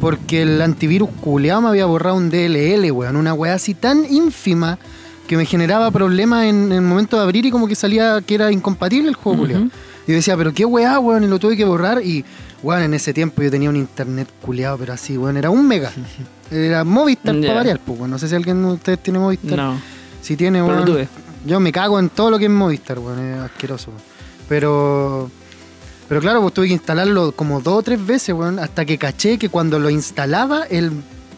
porque 0.00 0.42
el 0.42 0.62
antivirus 0.62 1.10
culeado 1.20 1.60
me 1.62 1.68
había 1.68 1.84
borrado 1.84 2.16
un 2.16 2.30
DLL, 2.30 2.90
weón. 2.92 3.16
Una 3.16 3.34
weá 3.34 3.54
así 3.54 3.74
tan 3.74 4.04
ínfima 4.10 4.78
que 5.26 5.36
me 5.36 5.44
generaba 5.44 5.90
problemas 5.90 6.44
en, 6.46 6.66
en 6.66 6.72
el 6.72 6.80
momento 6.82 7.16
de 7.18 7.24
abrir 7.24 7.44
y 7.44 7.50
como 7.50 7.68
que 7.68 7.74
salía 7.74 8.22
que 8.24 8.36
era 8.36 8.50
incompatible 8.50 9.08
el 9.10 9.16
juego 9.16 9.40
culeado. 9.40 9.64
Ujú. 9.64 9.72
Y 10.06 10.12
yo 10.12 10.16
decía, 10.16 10.36
pero 10.38 10.54
qué 10.54 10.64
weá, 10.64 10.98
weón, 10.98 11.24
y 11.24 11.26
lo 11.26 11.38
tuve 11.38 11.56
que 11.56 11.64
borrar. 11.66 12.00
Y, 12.02 12.24
weón, 12.62 12.82
en 12.84 12.94
ese 12.94 13.12
tiempo 13.12 13.42
yo 13.42 13.50
tenía 13.50 13.68
un 13.68 13.76
internet 13.76 14.28
culeado, 14.40 14.78
pero 14.78 14.94
así, 14.94 15.18
weón, 15.18 15.36
era 15.36 15.50
un 15.50 15.66
mega. 15.68 15.90
Era 16.50 16.82
Movistar 16.84 17.34
Ya. 17.34 17.48
para 17.48 17.54
variar, 17.58 17.80
pues, 17.84 17.98
weón. 17.98 18.10
No 18.10 18.18
sé 18.18 18.28
si 18.28 18.34
alguien 18.34 18.62
de 18.62 18.72
ustedes 18.72 19.02
tiene 19.02 19.18
Movistar. 19.18 19.58
No. 19.58 19.97
Si 20.28 20.36
tiene, 20.36 20.62
Pero 20.62 20.80
lo 20.80 20.84
tuve. 20.84 21.08
Yo 21.46 21.58
me 21.58 21.72
cago 21.72 21.98
en 21.98 22.10
todo 22.10 22.30
lo 22.30 22.38
que 22.38 22.44
es 22.44 22.50
Movistar, 22.50 22.98
weón. 22.98 23.18
Es 23.18 23.40
asqueroso. 23.40 23.90
Pero. 24.46 25.30
Pero 26.06 26.20
claro, 26.20 26.42
pues 26.42 26.52
tuve 26.52 26.66
que 26.66 26.74
instalarlo 26.74 27.32
como 27.32 27.62
dos 27.62 27.78
o 27.78 27.82
tres 27.82 28.04
veces, 28.04 28.34
weón. 28.34 28.58
Hasta 28.58 28.84
que 28.84 28.98
caché 28.98 29.38
que 29.38 29.48
cuando 29.48 29.78
lo 29.78 29.88
instalaba, 29.88 30.64
el 30.64 30.92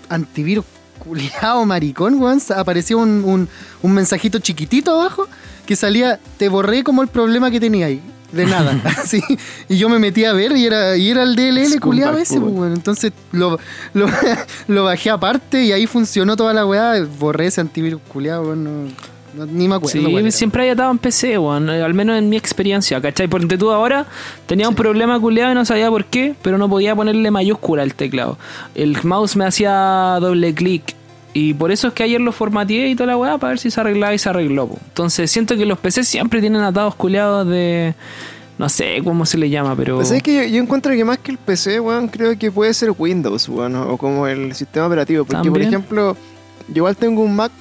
antivirus 0.09 0.65
culiado 0.99 1.65
maricón, 1.67 2.21
weón, 2.21 2.43
aparecía 2.57 2.97
un, 2.97 3.23
un, 3.25 3.49
un 3.81 3.93
mensajito 3.93 4.41
chiquitito 4.41 4.91
abajo 4.91 5.29
que 5.67 5.77
salía, 5.77 6.19
te 6.37 6.49
borré 6.49 6.83
como 6.83 7.03
el 7.03 7.09
problema 7.09 7.49
que 7.49 7.61
tenía 7.61 7.87
ahí. 7.87 8.03
De 8.33 8.47
nada. 8.47 8.81
Así. 8.99 9.21
Y 9.69 9.77
yo 9.77 9.89
me 9.89 9.99
metí 9.99 10.25
a 10.25 10.33
ver 10.33 10.53
y 10.57 10.65
era, 10.67 10.97
y 10.97 11.11
era 11.11 11.23
el 11.25 11.35
DLL 11.37 11.81
culiado 11.81 12.17
ese, 12.19 12.41
pues. 12.41 12.73
Entonces 12.75 13.13
lo, 13.33 13.59
lo, 13.95 14.07
lo 14.69 14.85
bajé 14.85 15.11
aparte 15.11 15.65
y 15.65 15.73
ahí 15.73 15.87
funcionó 15.87 16.37
toda 16.37 16.53
la 16.53 16.65
weá. 16.67 16.95
Borré 17.19 17.47
ese 17.47 17.61
antivirus 17.61 18.01
culiado, 18.09 18.43
weón. 18.43 18.65
no- 18.65 19.11
ni 19.47 19.69
me 19.69 19.77
acuerdo. 19.77 19.93
Sí, 20.09 20.31
siempre 20.33 20.65
hay 20.65 20.71
atado 20.71 20.91
en 20.91 20.99
PC, 20.99 21.39
weón. 21.39 21.71
eh, 21.71 21.83
Al 21.83 21.95
menos 21.95 22.19
en 22.19 22.29
mi 22.29 22.37
experiencia, 22.37 23.01
¿cachai? 23.01 23.29
Porque 23.29 23.57
tú 23.57 23.71
ahora 23.71 24.07
tenía 24.47 24.69
un 24.69 24.75
problema 24.75 25.19
culeado 25.21 25.53
y 25.53 25.55
no 25.55 25.65
sabía 25.65 25.89
por 25.89 26.05
qué, 26.07 26.35
pero 26.43 26.59
no 26.59 26.69
podía 26.69 26.95
ponerle 26.97 27.31
mayúscula 27.31 27.83
al 27.85 27.95
teclado. 27.95 28.39
El 28.75 28.97
mouse 29.05 29.37
me 29.37 29.45
hacía 29.47 30.19
doble 30.21 30.53
clic. 30.53 30.97
Y 31.33 31.55
por 31.55 31.71
eso 31.71 31.89
es 31.89 31.95
que 31.95 32.03
ayer 32.03 32.21
lo 32.21 32.33
formateé 32.33 32.89
y 32.89 32.95
toda 32.95 33.09
la 33.09 33.17
weá 33.17 33.39
para 33.39 33.51
ver 33.51 33.59
si 33.59 33.71
se 33.71 33.81
arreglaba 33.81 34.13
y 34.15 34.19
se 34.19 34.29
arregló. 34.29 34.69
po. 34.69 34.79
Entonces 34.89 35.31
siento 35.31 35.57
que 35.57 35.65
los 35.65 35.79
PC 35.79 36.05
siempre 36.05 36.41
tienen 36.41 36.63
atados 36.63 36.95
culeados 36.95 37.47
de. 37.47 37.95
No 38.59 38.69
sé 38.69 39.01
cómo 39.03 39.25
se 39.25 39.39
le 39.39 39.49
llama, 39.49 39.75
pero. 39.77 39.97
Pues 39.97 40.11
es 40.11 40.23
que 40.23 40.35
yo, 40.35 40.43
yo 40.57 40.63
encuentro 40.63 40.93
que 40.93 41.05
más 41.05 41.19
que 41.19 41.31
el 41.31 41.39
PC, 41.39 41.81
weón, 41.81 42.09
creo 42.09 42.37
que 42.39 42.51
puede 42.51 42.75
ser 42.75 42.93
Windows, 42.97 43.49
weón, 43.49 43.75
o 43.77 43.97
como 43.97 44.27
el 44.27 44.55
sistema 44.55 44.87
operativo. 44.87 45.25
Porque, 45.25 45.51
por 45.51 45.63
ejemplo, 45.63 46.17
yo 46.69 46.75
igual 46.77 46.97
tengo 46.97 47.23
un 47.23 47.37
Mac 47.37 47.53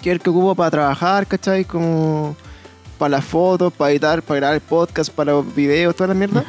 que 0.00 0.10
es 0.10 0.14
el 0.14 0.20
que 0.20 0.30
ocupo 0.30 0.54
para 0.54 0.70
trabajar, 0.70 1.26
¿cachai? 1.26 1.64
Como 1.64 2.34
para 2.98 3.10
las 3.10 3.24
fotos, 3.24 3.72
para 3.72 3.90
editar, 3.90 4.22
para 4.22 4.40
grabar 4.40 4.60
podcast, 4.60 5.10
para 5.10 5.32
los 5.32 5.54
videos, 5.54 5.94
toda 5.94 6.08
la 6.08 6.14
mierda. 6.14 6.44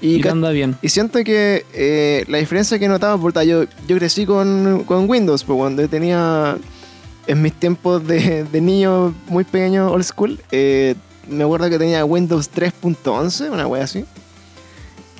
Y, 0.00 0.26
anda 0.28 0.50
bien. 0.50 0.76
y 0.80 0.88
siento 0.88 1.24
que 1.24 1.64
eh, 1.72 2.24
la 2.28 2.38
diferencia 2.38 2.78
que 2.78 2.84
he 2.84 2.88
notado, 2.88 3.18
puta, 3.18 3.42
yo, 3.42 3.64
yo 3.86 3.96
crecí 3.96 4.26
con, 4.26 4.84
con 4.84 5.10
Windows, 5.10 5.42
pues 5.42 5.56
cuando 5.56 5.88
tenía 5.88 6.56
en 7.26 7.42
mis 7.42 7.52
tiempos 7.52 8.06
de, 8.06 8.44
de 8.44 8.60
niño 8.60 9.12
muy 9.26 9.44
pequeño, 9.44 9.90
old 9.90 10.04
school, 10.04 10.40
eh, 10.50 10.94
me 11.28 11.44
acuerdo 11.44 11.68
que 11.68 11.78
tenía 11.78 12.04
Windows 12.04 12.50
3.11, 12.50 13.50
una 13.50 13.66
wea 13.66 13.84
así. 13.84 14.04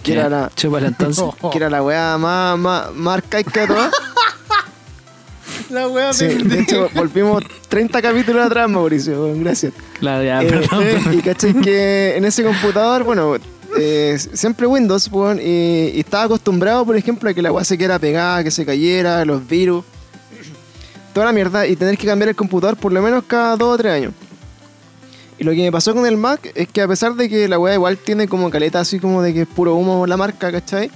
Que 0.02 0.12
era 0.12 0.28
la, 0.28 0.50
entonces. 0.86 1.24
que 1.52 1.58
era 1.58 1.68
la 1.68 1.82
wea 1.82 2.16
más, 2.18 2.58
más, 2.58 2.94
más 2.94 3.14
arcaica 3.14 3.60
de 3.62 3.66
todas. 3.66 3.92
La 5.70 5.86
wea 5.86 6.14
Sí, 6.14 6.24
de 6.24 6.60
hecho, 6.60 6.88
volvimos 6.94 7.42
30 7.68 8.00
capítulos 8.00 8.46
atrás, 8.46 8.70
Mauricio, 8.70 9.34
gracias. 9.34 9.74
Claro, 9.98 10.24
ya, 10.24 10.42
Eh, 10.42 10.46
perdón, 10.46 10.82
perdón. 10.82 11.18
y 11.18 11.20
caché 11.20 11.54
que 11.54 12.16
en 12.16 12.24
ese 12.24 12.42
computador, 12.42 13.04
bueno, 13.04 13.36
eh, 13.78 14.18
siempre 14.34 14.66
Windows, 14.66 15.08
weón, 15.10 15.40
y, 15.40 15.90
y 15.94 16.00
estaba 16.00 16.24
acostumbrado, 16.24 16.84
por 16.84 16.96
ejemplo, 16.96 17.30
a 17.30 17.34
que 17.34 17.42
la 17.42 17.52
weá 17.52 17.64
se 17.64 17.78
quedara 17.78 17.98
pegada, 17.98 18.42
que 18.44 18.50
se 18.50 18.64
cayera, 18.66 19.24
los 19.24 19.46
virus, 19.46 19.84
toda 21.12 21.26
la 21.26 21.32
mierda, 21.32 21.66
y 21.66 21.76
tener 21.76 21.96
que 21.96 22.06
cambiar 22.06 22.30
el 22.30 22.36
computador 22.36 22.76
por 22.76 22.92
lo 22.92 23.02
menos 23.02 23.24
cada 23.26 23.56
dos 23.56 23.74
o 23.74 23.78
tres 23.78 23.92
años. 23.92 24.12
Y 25.38 25.44
lo 25.44 25.52
que 25.52 25.58
me 25.58 25.70
pasó 25.70 25.94
con 25.94 26.04
el 26.04 26.16
Mac 26.16 26.50
es 26.54 26.68
que 26.68 26.82
a 26.82 26.88
pesar 26.88 27.14
de 27.14 27.28
que 27.28 27.46
la 27.46 27.58
weá 27.58 27.74
igual 27.74 27.96
tiene 27.96 28.26
como 28.26 28.50
caleta 28.50 28.80
así 28.80 28.98
como 28.98 29.22
de 29.22 29.32
que 29.32 29.42
es 29.42 29.48
puro 29.48 29.76
humo 29.76 30.06
la 30.06 30.16
marca, 30.16 30.50
¿cachai? 30.50 30.90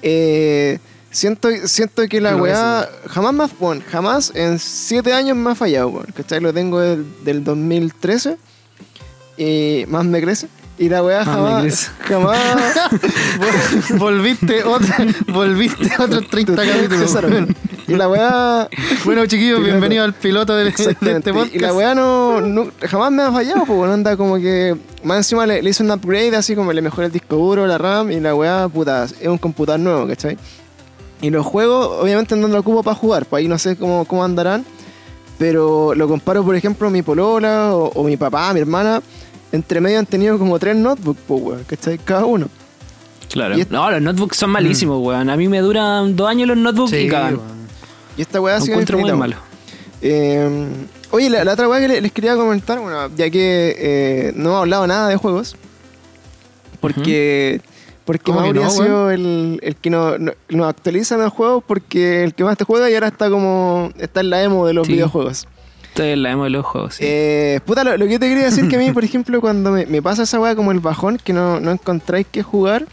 Eh, 0.00 0.78
siento, 1.10 1.50
siento 1.64 2.08
que 2.08 2.20
la 2.20 2.32
Lo 2.32 2.44
weá 2.44 2.88
jamás 3.06 3.34
más, 3.34 3.58
bueno, 3.58 3.82
jamás 3.90 4.32
en 4.34 4.58
siete 4.58 5.12
años 5.12 5.36
me 5.36 5.50
ha 5.50 5.54
fallado, 5.54 5.88
weón, 5.88 6.06
¿cachai? 6.14 6.40
Lo 6.40 6.54
tengo 6.54 6.80
del, 6.80 7.04
del 7.24 7.44
2013 7.44 8.38
y 9.36 9.84
más 9.88 10.06
me 10.06 10.22
crece. 10.22 10.48
Y 10.78 10.88
la 10.88 11.02
weá 11.02 11.18
me 11.20 11.24
jamás, 11.24 11.90
jamás 12.00 12.38
Vol- 13.40 13.98
volviste 13.98 14.62
otra, 14.62 14.96
volviste 15.32 15.90
otros 15.98 16.28
30 16.28 16.54
capítulos. 16.54 17.16
Y 17.88 17.94
la 17.96 18.08
weá 18.08 18.68
Bueno, 19.04 19.26
chiquillos, 19.26 19.56
Piloto. 19.56 19.64
bienvenido 19.72 20.04
al 20.04 20.14
piloto 20.14 20.54
de, 20.54 20.64
de 20.64 20.70
Exactamente. 20.70 21.30
este 21.30 21.32
podcast. 21.32 21.54
y 21.56 21.58
la 21.58 21.74
weá 21.74 21.94
no, 21.96 22.40
no- 22.40 22.68
jamás 22.88 23.10
me 23.10 23.22
ha 23.24 23.32
fallado, 23.32 23.64
pues 23.66 23.76
bueno, 23.78 23.94
anda 23.94 24.16
como 24.16 24.36
que. 24.36 24.76
Más 25.02 25.16
encima 25.18 25.46
le, 25.46 25.62
le 25.62 25.70
hice 25.70 25.82
un 25.82 25.90
upgrade 25.90 26.36
así 26.36 26.54
como 26.54 26.72
le 26.72 26.80
mejoré 26.82 27.06
el 27.06 27.12
disco 27.12 27.36
duro, 27.36 27.66
la 27.66 27.78
RAM 27.78 28.10
y 28.12 28.20
la 28.20 28.34
weá, 28.34 28.68
puta, 28.68 29.04
es 29.04 29.26
un 29.26 29.38
computador 29.38 29.80
nuevo, 29.80 30.06
¿cachai? 30.06 30.36
Y 31.20 31.30
los 31.30 31.44
juegos, 31.44 32.02
obviamente 32.02 32.36
no 32.36 32.46
lo 32.46 32.60
ocupo 32.60 32.82
para 32.84 32.94
jugar, 32.96 33.26
pues 33.26 33.40
ahí 33.40 33.48
no 33.48 33.58
sé 33.58 33.76
cómo, 33.76 34.04
cómo 34.04 34.22
andarán. 34.24 34.64
Pero 35.38 35.94
lo 35.94 36.08
comparo, 36.08 36.44
por 36.44 36.54
ejemplo, 36.56 36.90
mi 36.90 37.02
polola 37.02 37.72
o, 37.74 37.90
o 37.94 38.04
mi 38.04 38.16
papá, 38.16 38.52
mi 38.52 38.60
hermana. 38.60 39.00
Entre 39.52 39.80
medio 39.80 39.98
han 39.98 40.06
tenido 40.06 40.38
como 40.38 40.58
tres 40.58 40.76
notebooks, 40.76 41.20
pues 41.26 41.42
weón, 41.42 41.64
¿cachai? 41.64 41.98
Cada 41.98 42.24
uno. 42.24 42.48
Claro. 43.30 43.56
No, 43.70 43.90
los 43.90 44.02
notebooks 44.02 44.36
son 44.36 44.50
malísimos, 44.50 45.00
weón. 45.04 45.28
A 45.30 45.36
mí 45.36 45.48
me 45.48 45.60
duran 45.60 46.16
dos 46.16 46.28
años 46.28 46.48
los 46.48 46.56
notebooks 46.56 46.90
Sí, 46.90 46.96
y 46.98 47.08
cagan. 47.08 47.38
Y 48.16 48.22
esta 48.22 48.40
weá 48.40 48.56
ha 48.56 48.60
sido 48.60 48.72
encuentro 48.74 48.98
muy 48.98 49.10
infinita, 49.10 49.16
malo. 49.36 49.36
Eh, 50.02 50.66
oye, 51.10 51.30
la, 51.30 51.44
la 51.44 51.52
otra 51.54 51.68
weá 51.68 51.80
que 51.80 51.88
le- 51.88 52.00
les 52.00 52.12
quería 52.12 52.36
comentar, 52.36 52.78
bueno, 52.80 53.08
ya 53.16 53.30
que 53.30 53.74
eh, 53.78 54.32
no 54.36 54.50
hemos 54.50 54.60
hablado 54.60 54.86
nada 54.86 55.08
de 55.08 55.16
juegos, 55.16 55.56
porque, 56.80 57.60
porque 58.04 58.24
¿Cómo 58.24 58.38
que 58.38 58.44
Mauri 58.44 58.60
no, 58.60 58.66
ha 58.66 58.70
sido 58.70 59.10
el, 59.10 59.58
el 59.62 59.76
que 59.76 59.90
nos 59.90 60.18
no, 60.20 60.32
nos 60.48 60.68
actualiza 60.68 61.16
en 61.16 61.22
los 61.22 61.32
juegos 61.32 61.64
porque 61.66 62.22
el 62.24 62.34
que 62.34 62.44
más 62.44 62.56
te 62.56 62.64
juega 62.64 62.88
y 62.90 62.94
ahora 62.94 63.08
está 63.08 63.28
como 63.30 63.90
está 63.98 64.20
en 64.20 64.30
la 64.30 64.42
emo 64.42 64.66
de 64.66 64.74
los 64.74 64.86
Sí. 64.86 64.92
videojuegos. 64.94 65.46
Estoy 65.98 66.12
en 66.12 66.22
la 66.22 66.30
emo 66.30 66.46
sí. 66.90 67.00
Eh, 67.00 67.58
puta, 67.64 67.82
lo, 67.82 67.96
lo 67.96 68.06
que 68.06 68.12
yo 68.12 68.20
te 68.20 68.28
quería 68.28 68.44
decir 68.44 68.68
que 68.68 68.76
a 68.76 68.78
mí, 68.78 68.92
por 68.92 69.02
ejemplo, 69.04 69.40
cuando 69.40 69.72
me, 69.72 69.84
me 69.86 70.00
pasa 70.00 70.22
esa 70.22 70.38
weá 70.38 70.54
como 70.54 70.70
el 70.70 70.78
bajón, 70.78 71.18
que 71.18 71.32
no, 71.32 71.58
no 71.58 71.72
encontráis 71.72 72.24
que 72.30 72.44
jugar, 72.44 72.86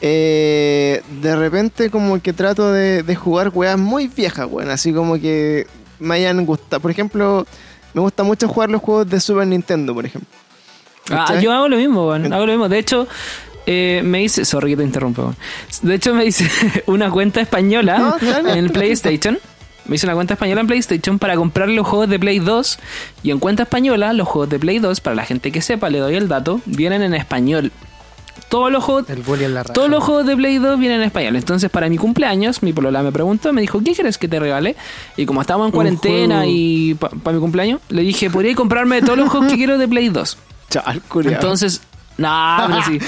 eh, 0.00 1.02
de 1.20 1.36
repente 1.36 1.90
como 1.90 2.18
que 2.22 2.32
trato 2.32 2.72
de, 2.72 3.02
de 3.02 3.16
jugar 3.16 3.50
weas 3.52 3.78
muy 3.78 4.08
viejas, 4.08 4.48
weón. 4.50 4.70
Así 4.70 4.94
como 4.94 5.20
que 5.20 5.66
me 5.98 6.14
hayan 6.14 6.46
gustado. 6.46 6.80
Por 6.80 6.90
ejemplo, 6.90 7.46
me 7.92 8.00
gusta 8.00 8.22
mucho 8.22 8.48
jugar 8.48 8.70
los 8.70 8.80
juegos 8.80 9.10
de 9.10 9.20
Super 9.20 9.46
Nintendo, 9.46 9.92
por 9.92 10.06
ejemplo. 10.06 10.30
Ah, 11.10 11.38
yo 11.38 11.52
hago 11.52 11.68
lo 11.68 11.76
mismo, 11.76 12.08
weón. 12.08 12.32
Hago 12.32 12.46
lo 12.46 12.52
mismo. 12.52 12.70
De 12.70 12.78
hecho, 12.78 13.06
eh, 13.66 14.00
me 14.02 14.22
hice. 14.22 14.46
Sorry 14.46 14.70
que 14.70 14.78
te 14.78 14.84
interrumpo, 14.84 15.20
weón. 15.20 15.36
De 15.82 15.96
hecho, 15.96 16.14
me 16.14 16.24
hice 16.24 16.48
una 16.86 17.10
cuenta 17.10 17.42
española 17.42 18.16
No, 18.22 18.48
en 18.48 18.70
PlayStation. 18.70 19.38
Me 19.88 19.96
hice 19.96 20.06
una 20.06 20.14
cuenta 20.14 20.34
española 20.34 20.60
en 20.60 20.66
PlayStation 20.66 21.18
para 21.18 21.36
comprar 21.36 21.68
los 21.68 21.86
juegos 21.86 22.08
de 22.08 22.18
Play 22.18 22.38
2. 22.38 22.78
Y 23.22 23.30
en 23.30 23.38
cuenta 23.38 23.64
española, 23.64 24.12
los 24.12 24.28
juegos 24.28 24.50
de 24.50 24.58
Play 24.58 24.78
2, 24.78 25.00
para 25.00 25.16
la 25.16 25.24
gente 25.24 25.52
que 25.52 25.62
sepa, 25.62 25.90
le 25.90 25.98
doy 25.98 26.14
el 26.14 26.28
dato, 26.28 26.60
vienen 26.66 27.02
en 27.02 27.14
español. 27.14 27.72
Todos 28.48 28.70
los 28.70 28.84
juegos. 28.84 29.06
Todos 29.72 29.90
los 29.90 30.04
juegos 30.04 30.26
de 30.26 30.36
Play 30.36 30.58
2 30.58 30.78
vienen 30.78 31.00
en 31.00 31.06
español. 31.06 31.36
Entonces, 31.36 31.70
para 31.70 31.88
mi 31.88 31.98
cumpleaños, 31.98 32.62
mi 32.62 32.72
polola 32.72 33.02
me 33.02 33.10
preguntó, 33.10 33.52
me 33.52 33.60
dijo, 33.60 33.80
¿qué 33.82 33.92
quieres 33.92 34.18
que 34.18 34.28
te 34.28 34.38
regale? 34.38 34.76
Y 35.16 35.26
como 35.26 35.40
estábamos 35.40 35.66
en 35.68 35.72
cuarentena 35.72 36.46
y 36.46 36.94
para 36.94 37.34
mi 37.34 37.40
cumpleaños, 37.40 37.80
le 37.88 38.02
dije, 38.02 38.30
¿podría 38.30 38.54
comprarme 38.54 39.02
todos 39.02 39.18
los 39.18 39.28
juegos 39.28 39.50
que 39.50 39.56
quiero 39.56 39.78
de 39.78 39.88
Play 39.88 40.10
2? 40.10 40.38
Chal. 40.70 41.02
Entonces, 41.24 41.80
no, 42.18 42.56
pero 42.66 42.82
sí. 42.84 42.98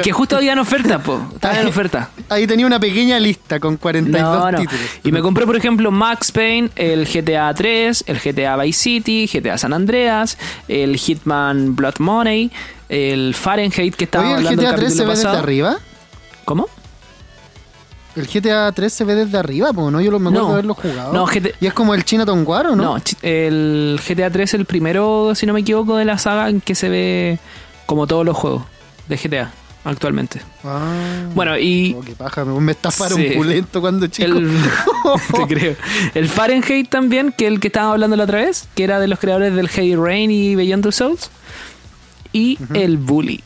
Que 0.02 0.12
justo 0.12 0.36
había 0.36 0.52
en 0.52 0.58
oferta, 0.58 0.98
po. 1.02 1.20
Estaba 1.34 1.58
en 1.60 1.66
oferta. 1.68 2.10
Ahí 2.28 2.46
tenía 2.46 2.66
una 2.66 2.78
pequeña 2.78 3.18
lista 3.18 3.58
con 3.60 3.76
42 3.76 4.20
No, 4.22 4.50
no. 4.52 4.58
títulos. 4.58 4.84
Y 5.04 5.12
me 5.12 5.20
compré, 5.22 5.46
por 5.46 5.56
ejemplo, 5.56 5.90
Max 5.90 6.30
Payne, 6.32 6.70
el 6.76 7.06
GTA 7.06 7.52
3, 7.54 8.04
el 8.06 8.18
GTA 8.20 8.56
Vice 8.56 8.78
City, 8.78 9.26
GTA 9.32 9.56
San 9.58 9.72
Andreas, 9.72 10.36
el 10.68 10.96
Hitman 10.96 11.74
Blood 11.76 11.94
Money, 12.00 12.50
el 12.88 13.34
Fahrenheit 13.34 13.94
que 13.94 14.04
estaba 14.04 14.24
Oye, 14.24 14.32
¿el 14.32 14.38
hablando 14.46 14.62
GTA 14.62 14.70
el 14.70 14.76
3 14.76 14.96
se 14.96 15.04
ve 15.04 15.10
desde 15.10 15.28
arriba? 15.28 15.76
¿Cómo? 16.44 16.66
El 18.16 18.26
GTA 18.26 18.72
3 18.72 18.92
se 18.92 19.04
ve 19.04 19.14
desde 19.14 19.38
arriba, 19.38 19.72
po, 19.72 19.90
¿no? 19.90 20.00
Yo 20.00 20.10
lo, 20.10 20.18
me 20.18 20.28
acuerdo 20.30 20.42
No. 20.42 20.48
de 20.48 20.52
haberlo 20.54 20.74
jugado. 20.74 21.12
No, 21.12 21.24
GT 21.26 21.54
Y 21.60 21.66
es 21.66 21.72
como 21.72 21.94
el 21.94 22.04
Chinatown 22.04 22.42
War, 22.46 22.66
¿o 22.66 22.76
no? 22.76 22.96
No, 22.96 23.02
el 23.22 24.00
GTA 24.06 24.30
3 24.30 24.42
es 24.50 24.54
el 24.54 24.64
primero, 24.64 25.34
si 25.34 25.46
no 25.46 25.52
me 25.52 25.60
equivoco, 25.60 25.96
de 25.96 26.04
la 26.04 26.18
saga 26.18 26.48
en 26.48 26.60
que 26.60 26.74
se 26.74 26.88
ve 26.88 27.38
como 27.88 28.06
todos 28.06 28.24
los 28.26 28.36
juegos. 28.36 28.62
de 29.08 29.16
GTA 29.16 29.50
actualmente. 29.84 30.42
Ah. 30.64 30.92
Bueno, 31.34 31.56
y 31.58 31.96
Oh, 31.98 32.02
qué 32.02 32.12
paja, 32.12 32.44
me, 32.44 32.72
estafaron 32.72 33.16
Sí. 33.18 33.30
pulento 33.34 33.80
cuando 33.80 34.06
chico. 34.06 34.28
el, 34.28 34.50
te 35.34 35.46
creo. 35.54 35.76
El 36.14 36.28
Fahrenheit 36.28 36.90
también, 36.90 37.32
que 37.32 37.46
el 37.46 37.58
que 37.58 37.68
estábamos 37.68 37.94
hablando 37.94 38.14
la 38.16 38.24
otra 38.24 38.40
vez, 38.40 38.68
que 38.74 38.84
era 38.84 39.00
de 39.00 39.08
los 39.08 39.18
creadores 39.18 39.54
del 39.54 39.68
Heavy 39.68 39.96
Rain 39.96 40.30
y 40.30 40.56
Beyond 40.56 40.84
the 40.84 40.92
Souls. 40.92 41.30
Y 42.34 42.58
el 42.74 42.98
Bully. 42.98 43.42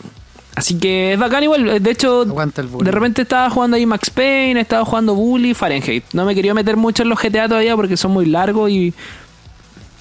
Así 0.57 0.79
que 0.79 1.13
es 1.13 1.19
bacán 1.19 1.45
igual. 1.45 1.81
De 1.81 1.91
hecho, 1.93 2.25
de 2.25 2.91
repente 2.91 3.23
estaba 3.23 3.49
jugando 3.49 3.77
ahí 3.77 3.87
Max 3.87 4.11
Payne, 4.11 4.61
estaba 4.61 4.85
jugando 4.85 5.15
Bully, 5.15 5.55
Fahrenheit. 5.55 6.05
No 6.13 6.25
me 6.25 6.35
quería 6.35 6.53
meter 6.55 6.77
mucho 6.77 7.05
en 7.05 7.09
los 7.09 7.21
GTA 7.21 7.47
todavía 7.47 7.77
porque 7.77 7.97
son 7.97 8.11
muy 8.11 8.27
largos 8.27 8.69
y, 8.69 8.93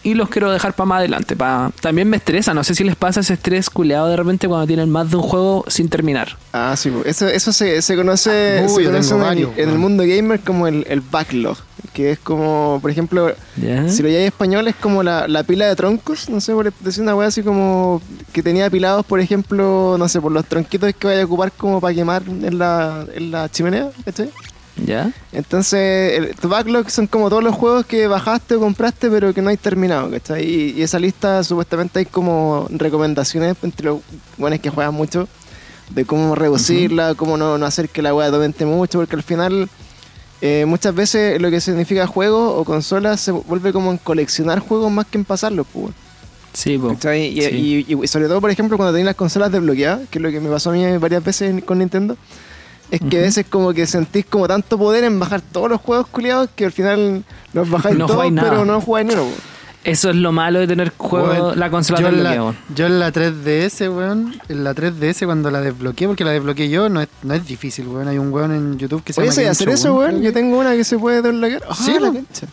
y 0.03 0.13
los 0.15 0.29
quiero 0.29 0.51
dejar 0.51 0.73
para 0.73 0.85
más 0.87 0.99
adelante. 0.99 1.35
Pa... 1.35 1.71
También 1.81 2.09
me 2.09 2.17
estresa, 2.17 2.53
no 2.53 2.63
sé 2.63 2.73
si 2.75 2.83
les 2.83 2.95
pasa 2.95 3.19
ese 3.19 3.33
estrés 3.33 3.69
culeado 3.69 4.07
de 4.07 4.15
repente 4.17 4.47
cuando 4.47 4.65
tienen 4.67 4.89
más 4.89 5.09
de 5.11 5.17
un 5.17 5.23
juego 5.23 5.63
sin 5.67 5.89
terminar. 5.89 6.37
Ah, 6.53 6.75
sí, 6.77 6.89
po. 6.89 7.01
eso, 7.05 7.27
eso 7.27 7.53
se, 7.53 7.81
se 7.81 7.95
conoce, 7.95 8.59
Ah, 8.59 8.65
uy, 8.67 8.75
se 8.77 8.83
yo 8.83 8.89
conoce 8.91 9.09
tengo 9.09 9.21
en, 9.21 9.21
el- 9.21 9.27
varios, 9.45 9.51
en 9.53 9.59
el 9.63 9.67
weón. 9.69 9.81
mundo 9.81 10.03
gamer 10.05 10.39
como 10.39 10.67
el, 10.67 10.85
el 10.89 11.01
backlog, 11.01 11.57
que 11.93 12.11
es 12.11 12.19
como, 12.19 12.79
por 12.81 12.89
ejemplo, 12.89 13.33
si 13.87 14.01
lo 14.01 14.07
hay 14.09 14.15
en 14.15 14.21
español 14.25 14.67
es 14.67 14.75
como 14.75 15.03
la, 15.03 15.27
la 15.27 15.43
pila 15.43 15.67
de 15.67 15.75
troncos, 15.75 16.29
no 16.29 16.39
sé, 16.41 16.53
por 16.53 16.73
decir 16.79 17.03
una 17.03 17.15
wea 17.15 17.27
así 17.27 17.43
como 17.43 18.01
que 18.33 18.41
tenía 18.41 18.65
apilados, 18.67 19.05
por 19.05 19.19
ejemplo, 19.19 19.95
no 19.99 20.07
sé, 20.09 20.19
por 20.21 20.31
los 20.31 20.45
tronquitos 20.45 20.93
que 20.95 21.07
vaya 21.07 21.21
a 21.21 21.25
ocupar 21.25 21.51
como 21.51 21.79
para 21.81 21.93
quemar 21.93 22.23
en 22.27 22.57
la, 22.57 23.05
en 23.13 23.31
la 23.31 23.49
chimenea, 23.49 23.89
¿cachai? 24.05 24.29
¿Ya? 24.77 25.11
Entonces, 25.33 26.17
el, 26.17 26.35
tu 26.35 26.47
backlog 26.49 26.89
son 26.89 27.05
como 27.07 27.29
todos 27.29 27.43
los 27.43 27.55
juegos 27.55 27.85
que 27.85 28.07
bajaste 28.07 28.55
o 28.55 28.59
compraste, 28.61 29.09
pero 29.09 29.33
que 29.33 29.41
no 29.41 29.49
hay 29.49 29.57
terminado, 29.57 30.09
¿cachai? 30.09 30.45
Y, 30.45 30.73
y 30.77 30.81
esa 30.81 30.97
lista 30.97 31.43
supuestamente 31.43 31.99
hay 31.99 32.05
como 32.05 32.67
recomendaciones 32.69 33.57
entre 33.63 33.87
los 33.87 33.99
buenos 34.37 34.59
que 34.59 34.69
juegan 34.69 34.93
mucho 34.93 35.27
de 35.89 36.05
cómo 36.05 36.35
reducirla, 36.35 37.15
cómo 37.15 37.35
no, 37.37 37.57
no 37.57 37.65
hacer 37.65 37.89
que 37.89 38.01
la 38.01 38.15
wea 38.15 38.27
aumente 38.29 38.65
mucho, 38.65 38.99
porque 38.99 39.15
al 39.17 39.23
final 39.23 39.67
eh, 40.41 40.63
muchas 40.65 40.95
veces 40.95 41.39
lo 41.41 41.51
que 41.51 41.59
significa 41.59 42.07
juego 42.07 42.55
o 42.55 42.63
consola 42.63 43.17
se 43.17 43.31
vuelve 43.31 43.73
como 43.73 43.91
en 43.91 43.97
coleccionar 43.97 44.59
juegos 44.59 44.89
más 44.91 45.05
que 45.05 45.17
en 45.17 45.25
pasarlos, 45.25 45.67
pues. 45.71 45.93
Sí. 46.53 46.79
Y, 46.79 47.41
Sí. 47.41 47.85
y- 47.89 48.03
y 48.03 48.07
sobre 48.07 48.27
todo, 48.27 48.41
por 48.41 48.49
ejemplo, 48.51 48.77
cuando 48.77 48.93
tenés 48.93 49.05
las 49.05 49.15
consolas 49.15 49.51
desbloqueadas, 49.51 50.07
que 50.09 50.17
es 50.19 50.21
lo 50.23 50.31
que 50.31 50.39
me 50.39 50.49
pasó 50.49 50.69
a 50.69 50.73
mí 50.73 50.97
varias 50.97 51.23
veces 51.23 51.61
con 51.63 51.79
Nintendo, 51.79 52.17
es 52.91 52.99
que 53.09 53.17
a 53.17 53.21
veces 53.21 53.45
como 53.49 53.73
que 53.73 53.87
sentís 53.87 54.25
como 54.25 54.47
tanto 54.47 54.77
poder 54.77 55.03
en 55.05 55.19
bajar 55.19 55.41
todos 55.41 55.69
los 55.69 55.81
juegos 55.81 56.07
culiados 56.07 56.49
que 56.55 56.65
al 56.65 56.71
final 56.71 57.23
los 57.53 57.69
bajáis 57.69 57.97
No 57.97 58.05
todos, 58.05 58.31
nada. 58.31 58.49
pero 58.49 58.65
no 58.65 58.79
jugáis 58.81 59.07
uno. 59.13 59.23
po. 59.23 59.31
Eso 59.83 60.11
es 60.11 60.15
lo 60.15 60.31
malo 60.31 60.59
de 60.59 60.67
tener 60.67 60.93
juegos, 60.95 61.29
Weón, 61.39 61.59
la 61.59 61.71
consola 61.71 62.01
yo 62.01 62.07
en 62.09 62.23
la, 62.23 62.53
yo 62.75 62.85
en 62.85 62.99
la 62.99 63.11
3DS, 63.11 63.91
weón, 63.91 64.39
en 64.47 64.63
la 64.63 64.75
3DS 64.75 65.25
cuando 65.25 65.49
la 65.49 65.59
desbloqueé, 65.59 66.05
porque 66.07 66.23
la 66.23 66.29
desbloqueé 66.31 66.69
yo, 66.69 66.87
no 66.87 67.01
es, 67.01 67.07
no 67.23 67.33
es 67.33 67.47
difícil, 67.47 67.87
weón. 67.87 68.07
Hay 68.07 68.19
un 68.19 68.31
weón 68.31 68.51
en 68.53 68.77
YouTube 68.77 69.03
que 69.03 69.11
se 69.11 69.21
Oye, 69.21 69.29
llama 69.29 69.33
¿sabes 69.35 69.47
Game 69.47 69.51
hacer 69.51 69.69
eso, 69.69 69.95
weón? 69.95 70.15
Yo 70.17 70.29
que- 70.29 70.31
tengo 70.33 70.59
una 70.59 70.73
que 70.75 70.83
se 70.83 70.99
puede 70.99 71.23
desbloquear. 71.23 71.63
Ah, 71.67 71.73
Sí, 71.75 71.93
la 71.99 72.07
po. 72.09 72.13
concha. 72.13 72.45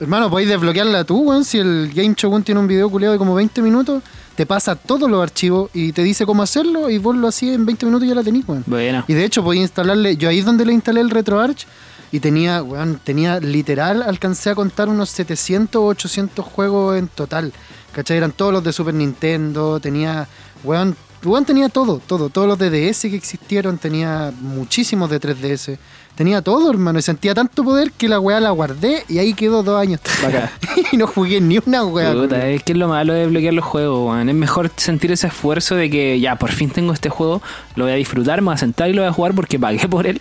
Hermano, 0.00 0.30
podéis 0.30 0.48
desbloquearla 0.48 1.04
tú, 1.04 1.18
weón. 1.20 1.44
Si 1.44 1.58
el 1.58 1.90
Game 1.94 2.14
Shogun 2.16 2.42
tiene 2.42 2.60
un 2.60 2.66
video 2.66 2.88
culeado 2.88 3.12
de 3.12 3.18
como 3.18 3.34
20 3.34 3.60
minutos, 3.60 4.02
te 4.34 4.46
pasa 4.46 4.76
todos 4.76 5.10
los 5.10 5.22
archivos 5.22 5.70
y 5.74 5.92
te 5.92 6.02
dice 6.02 6.26
cómo 6.26 6.42
hacerlo 6.42 6.90
y 6.90 6.98
vos 6.98 7.16
lo 7.16 7.28
así 7.28 7.52
en 7.52 7.64
20 7.64 7.86
minutos 7.86 8.06
y 8.06 8.08
ya 8.08 8.14
la 8.14 8.22
tenís, 8.22 8.46
weón. 8.46 8.64
Bueno. 8.66 9.04
Y 9.06 9.14
de 9.14 9.24
hecho 9.24 9.42
podía 9.42 9.62
instalarle, 9.62 10.16
yo 10.16 10.28
ahí 10.28 10.38
es 10.38 10.44
donde 10.44 10.64
le 10.64 10.72
instalé 10.72 11.00
el 11.00 11.10
RetroArch 11.10 11.66
y 12.12 12.20
tenía, 12.20 12.62
weón, 12.62 13.00
tenía 13.02 13.40
literal, 13.40 14.02
alcancé 14.02 14.50
a 14.50 14.54
contar 14.54 14.88
unos 14.88 15.10
700 15.10 15.80
o 15.80 15.86
800 15.86 16.44
juegos 16.44 16.96
en 16.96 17.08
total. 17.08 17.52
¿Cachai? 17.92 18.16
Eran 18.16 18.32
todos 18.32 18.52
los 18.52 18.64
de 18.64 18.72
Super 18.72 18.94
Nintendo, 18.94 19.78
tenía, 19.78 20.26
weón, 20.64 20.96
weón 21.26 21.44
tenía 21.44 21.68
todo, 21.68 22.00
todo, 22.06 22.28
todos 22.28 22.46
los 22.46 22.58
de 22.58 22.70
DS 22.70 23.02
que 23.02 23.16
existieron, 23.16 23.78
tenía 23.78 24.32
muchísimos 24.40 25.10
de 25.10 25.20
3DS. 25.20 25.78
Tenía 26.14 26.42
todo, 26.42 26.70
hermano, 26.70 27.00
y 27.00 27.02
sentía 27.02 27.34
tanto 27.34 27.64
poder 27.64 27.90
que 27.90 28.08
la 28.08 28.20
weá 28.20 28.38
la 28.38 28.50
guardé 28.50 29.02
y 29.08 29.18
ahí 29.18 29.34
quedó 29.34 29.64
dos 29.64 29.80
años. 29.80 30.00
Bacán. 30.22 30.48
y 30.92 30.96
no 30.96 31.08
jugué 31.08 31.40
ni 31.40 31.58
una 31.66 31.84
weá. 31.84 32.12
Puta, 32.12 32.48
es 32.48 32.62
que 32.62 32.70
es 32.72 32.78
lo 32.78 32.86
malo 32.86 33.12
de 33.12 33.26
bloquear 33.26 33.52
los 33.52 33.64
juegos, 33.64 34.08
weón. 34.10 34.28
Es 34.28 34.34
mejor 34.36 34.70
sentir 34.76 35.10
ese 35.10 35.26
esfuerzo 35.26 35.74
de 35.74 35.90
que 35.90 36.20
ya, 36.20 36.36
por 36.36 36.52
fin 36.52 36.70
tengo 36.70 36.92
este 36.92 37.08
juego, 37.08 37.42
lo 37.74 37.84
voy 37.84 37.92
a 37.94 37.96
disfrutar, 37.96 38.40
me 38.42 38.46
voy 38.46 38.54
a 38.54 38.58
sentar 38.58 38.88
y 38.90 38.92
lo 38.92 39.02
voy 39.02 39.08
a 39.08 39.12
jugar 39.12 39.34
porque 39.34 39.58
pagué 39.58 39.88
por 39.88 40.06
él. 40.06 40.20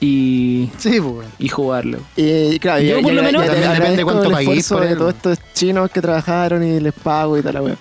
Y, 0.00 0.68
Sí, 0.76 1.00
pues, 1.00 1.26
y 1.38 1.48
jugarlo. 1.48 1.98
Y 2.16 2.58
claro, 2.58 2.82
Yo, 2.82 2.96
ya- 2.98 3.02
por 3.02 3.10
ya- 3.12 3.16
lo 3.16 3.22
menos- 3.22 3.46
ya 3.46 3.54
te 3.54 3.60
También 3.60 3.80
depende 3.80 4.04
cuánto 4.04 4.38
esfuerzo 4.38 4.76
por 4.76 4.86
de 4.88 4.96
todos 4.96 5.14
estos 5.14 5.38
chinos 5.54 5.90
que 5.90 6.02
trabajaron 6.02 6.62
y 6.62 6.80
les 6.80 6.92
pago 6.92 7.38
y 7.38 7.42
tal 7.42 7.54
la 7.54 7.62
wea. 7.62 7.76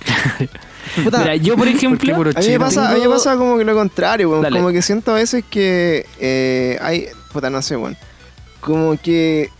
Mira, 0.96 1.36
yo 1.36 1.56
por 1.56 1.66
¿Por 1.66 1.76
ejemplo, 1.76 2.14
puro 2.14 2.30
A 2.34 2.40
mí, 2.40 2.48
me 2.48 2.58
pasa, 2.58 2.90
a 2.90 2.94
mí 2.94 3.00
me 3.00 3.08
pasa 3.08 3.36
como 3.36 3.58
que 3.58 3.64
lo 3.64 3.74
contrario. 3.74 4.40
Dale. 4.40 4.58
Como 4.58 4.72
que 4.72 4.82
siento 4.82 5.12
a 5.12 5.14
veces 5.14 5.44
que 5.48 6.06
eh, 6.18 6.78
hay. 6.80 7.06
Puta, 7.32 7.50
no 7.50 7.62
sé, 7.62 7.76
weón. 7.76 7.96
Como 8.60 8.98
que. 9.00 9.50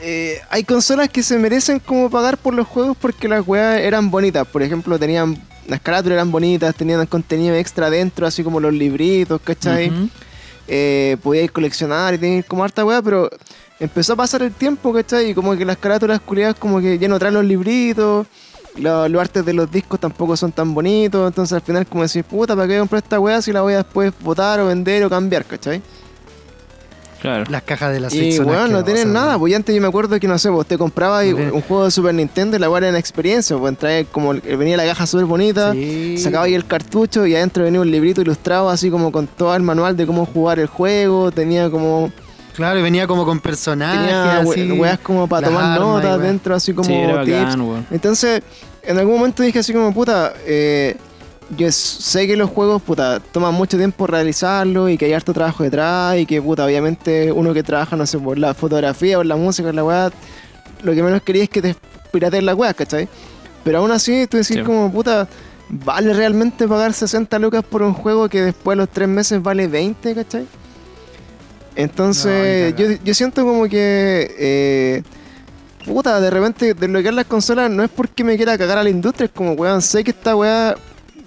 eh, 0.00 0.40
hay 0.50 0.64
consolas 0.64 1.08
que 1.08 1.22
se 1.22 1.38
merecen 1.38 1.80
como 1.80 2.10
pagar 2.10 2.38
por 2.38 2.54
los 2.54 2.66
juegos 2.66 2.96
porque 2.98 3.28
las 3.28 3.46
weas 3.46 3.80
eran 3.80 4.10
bonitas. 4.10 4.46
Por 4.46 4.62
ejemplo, 4.62 4.98
tenían. 4.98 5.36
Las 5.66 5.80
carátulas 5.80 6.14
eran 6.16 6.30
bonitas, 6.32 6.74
tenían 6.74 7.04
contenido 7.06 7.54
extra 7.54 7.90
dentro, 7.90 8.26
así 8.26 8.42
como 8.42 8.58
los 8.58 8.72
libritos, 8.72 9.38
¿cachai? 9.42 9.90
Ujú. 9.90 10.08
eh, 10.66 11.18
podíais 11.22 11.50
coleccionar 11.50 12.14
y 12.14 12.18
tener 12.18 12.44
como 12.46 12.64
harta 12.64 12.86
weá, 12.86 13.02
pero 13.02 13.28
empezó 13.80 14.14
a 14.14 14.16
pasar 14.16 14.42
el 14.42 14.52
tiempo, 14.52 14.92
¿cachai? 14.92 15.30
Y 15.30 15.34
como 15.34 15.56
que 15.56 15.64
las 15.64 15.76
carátulas 15.78 16.20
culiadas 16.20 16.56
como 16.56 16.80
que 16.80 16.98
ya 16.98 17.08
no 17.08 17.18
traen 17.18 17.34
los 17.34 17.44
libritos, 17.44 18.26
lo- 18.76 19.08
los 19.08 19.20
artes 19.20 19.44
de 19.44 19.52
los 19.52 19.70
discos 19.70 19.98
tampoco 20.00 20.36
son 20.36 20.52
tan 20.52 20.74
bonitos, 20.74 21.26
entonces 21.26 21.52
al 21.54 21.62
final 21.62 21.86
como 21.86 22.02
decir, 22.02 22.24
puta, 22.24 22.54
¿para 22.54 22.68
qué 22.68 22.78
comprar 22.78 23.02
esta 23.02 23.18
weá 23.20 23.40
si 23.42 23.52
la 23.52 23.62
voy 23.62 23.74
a 23.74 23.78
después 23.78 24.12
botar 24.20 24.60
o 24.60 24.66
vender 24.66 25.04
o 25.04 25.10
cambiar, 25.10 25.44
¿cachai? 25.44 25.82
Claro. 27.20 27.46
Las 27.50 27.62
cajas 27.62 27.92
de 27.92 27.98
la 27.98 28.14
Y 28.14 28.38
weón, 28.38 28.70
no 28.70 28.84
tienen 28.84 29.12
nada, 29.12 29.36
pues 29.40 29.52
antes 29.52 29.74
yo 29.74 29.80
me 29.82 29.88
acuerdo 29.88 30.20
que 30.20 30.28
no 30.28 30.38
sé, 30.38 30.52
pues 30.52 30.68
te 30.68 30.78
comprabas 30.78 31.26
No 31.26 31.52
un 31.52 31.62
juego 31.62 31.84
de 31.86 31.90
Super 31.90 32.14
Nintendo 32.14 32.56
y 32.56 32.60
la 32.60 32.70
weá 32.70 32.78
era 32.78 32.90
una 32.90 32.98
experiencia, 33.00 33.56
pues 33.58 33.76
trae 33.76 34.04
como 34.04 34.34
venía 34.34 34.76
la 34.76 34.84
caja 34.84 35.04
súper 35.04 35.26
bonita, 35.26 35.72
Sí. 35.72 36.16
sacaba 36.18 36.44
ahí 36.44 36.54
el 36.54 36.64
cartucho 36.64 37.26
y 37.26 37.34
adentro 37.34 37.64
venía 37.64 37.80
un 37.80 37.90
librito 37.90 38.20
ilustrado 38.20 38.70
así 38.70 38.88
como 38.88 39.10
con 39.10 39.26
todo 39.26 39.56
el 39.56 39.62
manual 39.64 39.96
de 39.96 40.06
cómo 40.06 40.26
jugar 40.26 40.60
el 40.60 40.68
juego, 40.68 41.32
tenía 41.32 41.68
como 41.70 42.12
Claro, 42.58 42.80
y 42.80 42.82
venía 42.82 43.06
como 43.06 43.24
con 43.24 43.38
personajes, 43.38 44.00
tenía 44.00 44.38
así. 44.40 44.72
weas 44.72 44.98
como 44.98 45.28
para 45.28 45.46
tomar 45.46 45.78
notas 45.78 46.20
dentro, 46.20 46.56
así 46.56 46.72
como 46.72 46.88
Sí, 46.88 46.92
era 46.94 47.22
tips. 47.24 47.36
bacán. 47.56 47.86
Entonces, 47.92 48.42
en 48.82 48.98
algún 48.98 49.16
momento 49.18 49.44
dije 49.44 49.60
así 49.60 49.72
como, 49.72 49.94
puta, 49.94 50.34
eh, 50.44 50.96
yo 51.56 51.70
sé 51.70 52.26
que 52.26 52.36
los 52.36 52.50
juegos, 52.50 52.82
puta, 52.82 53.20
toman 53.20 53.54
mucho 53.54 53.76
tiempo 53.78 54.08
realizarlo 54.08 54.88
y 54.88 54.98
que 54.98 55.04
hay 55.04 55.12
harto 55.12 55.32
trabajo 55.32 55.62
detrás 55.62 56.16
y 56.18 56.26
que, 56.26 56.42
puta, 56.42 56.64
obviamente 56.64 57.30
uno 57.30 57.54
que 57.54 57.62
trabaja, 57.62 57.94
no 57.94 58.04
sé, 58.06 58.18
por 58.18 58.36
la 58.36 58.54
fotografía 58.54 59.20
o 59.20 59.22
la 59.24 59.36
música 59.36 59.68
o 59.68 59.72
la 59.72 59.84
weá, 59.84 60.10
lo 60.82 60.92
que 60.94 61.02
menos 61.04 61.22
quería 61.22 61.44
es 61.44 61.48
que 61.48 61.62
te 61.62 61.76
pirateen 62.12 62.44
las 62.44 62.56
weas, 62.56 62.74
¿cachai? 62.74 63.08
Pero 63.62 63.78
aún 63.78 63.92
así, 63.92 64.26
tú 64.26 64.36
decís 64.36 64.56
Sí. 64.56 64.62
como, 64.64 64.90
puta, 64.90 65.28
¿vale 65.68 66.12
realmente 66.12 66.66
pagar 66.66 66.92
60 66.92 67.38
lucas 67.38 67.62
por 67.62 67.82
un 67.82 67.94
juego 67.94 68.28
que 68.28 68.42
después 68.42 68.76
de 68.76 68.82
los 68.82 68.88
3 68.88 69.08
meses 69.08 69.40
vale 69.40 69.68
20, 69.68 70.12
¿cachai? 70.16 70.44
Entonces, 71.82 72.74
No, 72.74 72.78
yo, 72.78 72.98
yo 73.04 73.14
siento 73.14 73.44
como 73.44 73.64
que... 73.68 74.34
eh, 74.38 75.02
puta, 75.86 76.20
de 76.20 76.28
repente 76.30 76.74
desbloquear 76.74 77.14
las 77.14 77.24
consolas 77.26 77.70
no 77.70 77.82
es 77.82 77.88
porque 77.90 78.24
me 78.24 78.36
quiera 78.36 78.58
cagar 78.58 78.78
a 78.78 78.82
la 78.82 78.90
industria, 78.90 79.26
es 79.26 79.30
como, 79.32 79.52
weón, 79.52 79.80
sé 79.80 80.02
que 80.04 80.10
esta 80.10 80.34
weá 80.36 80.74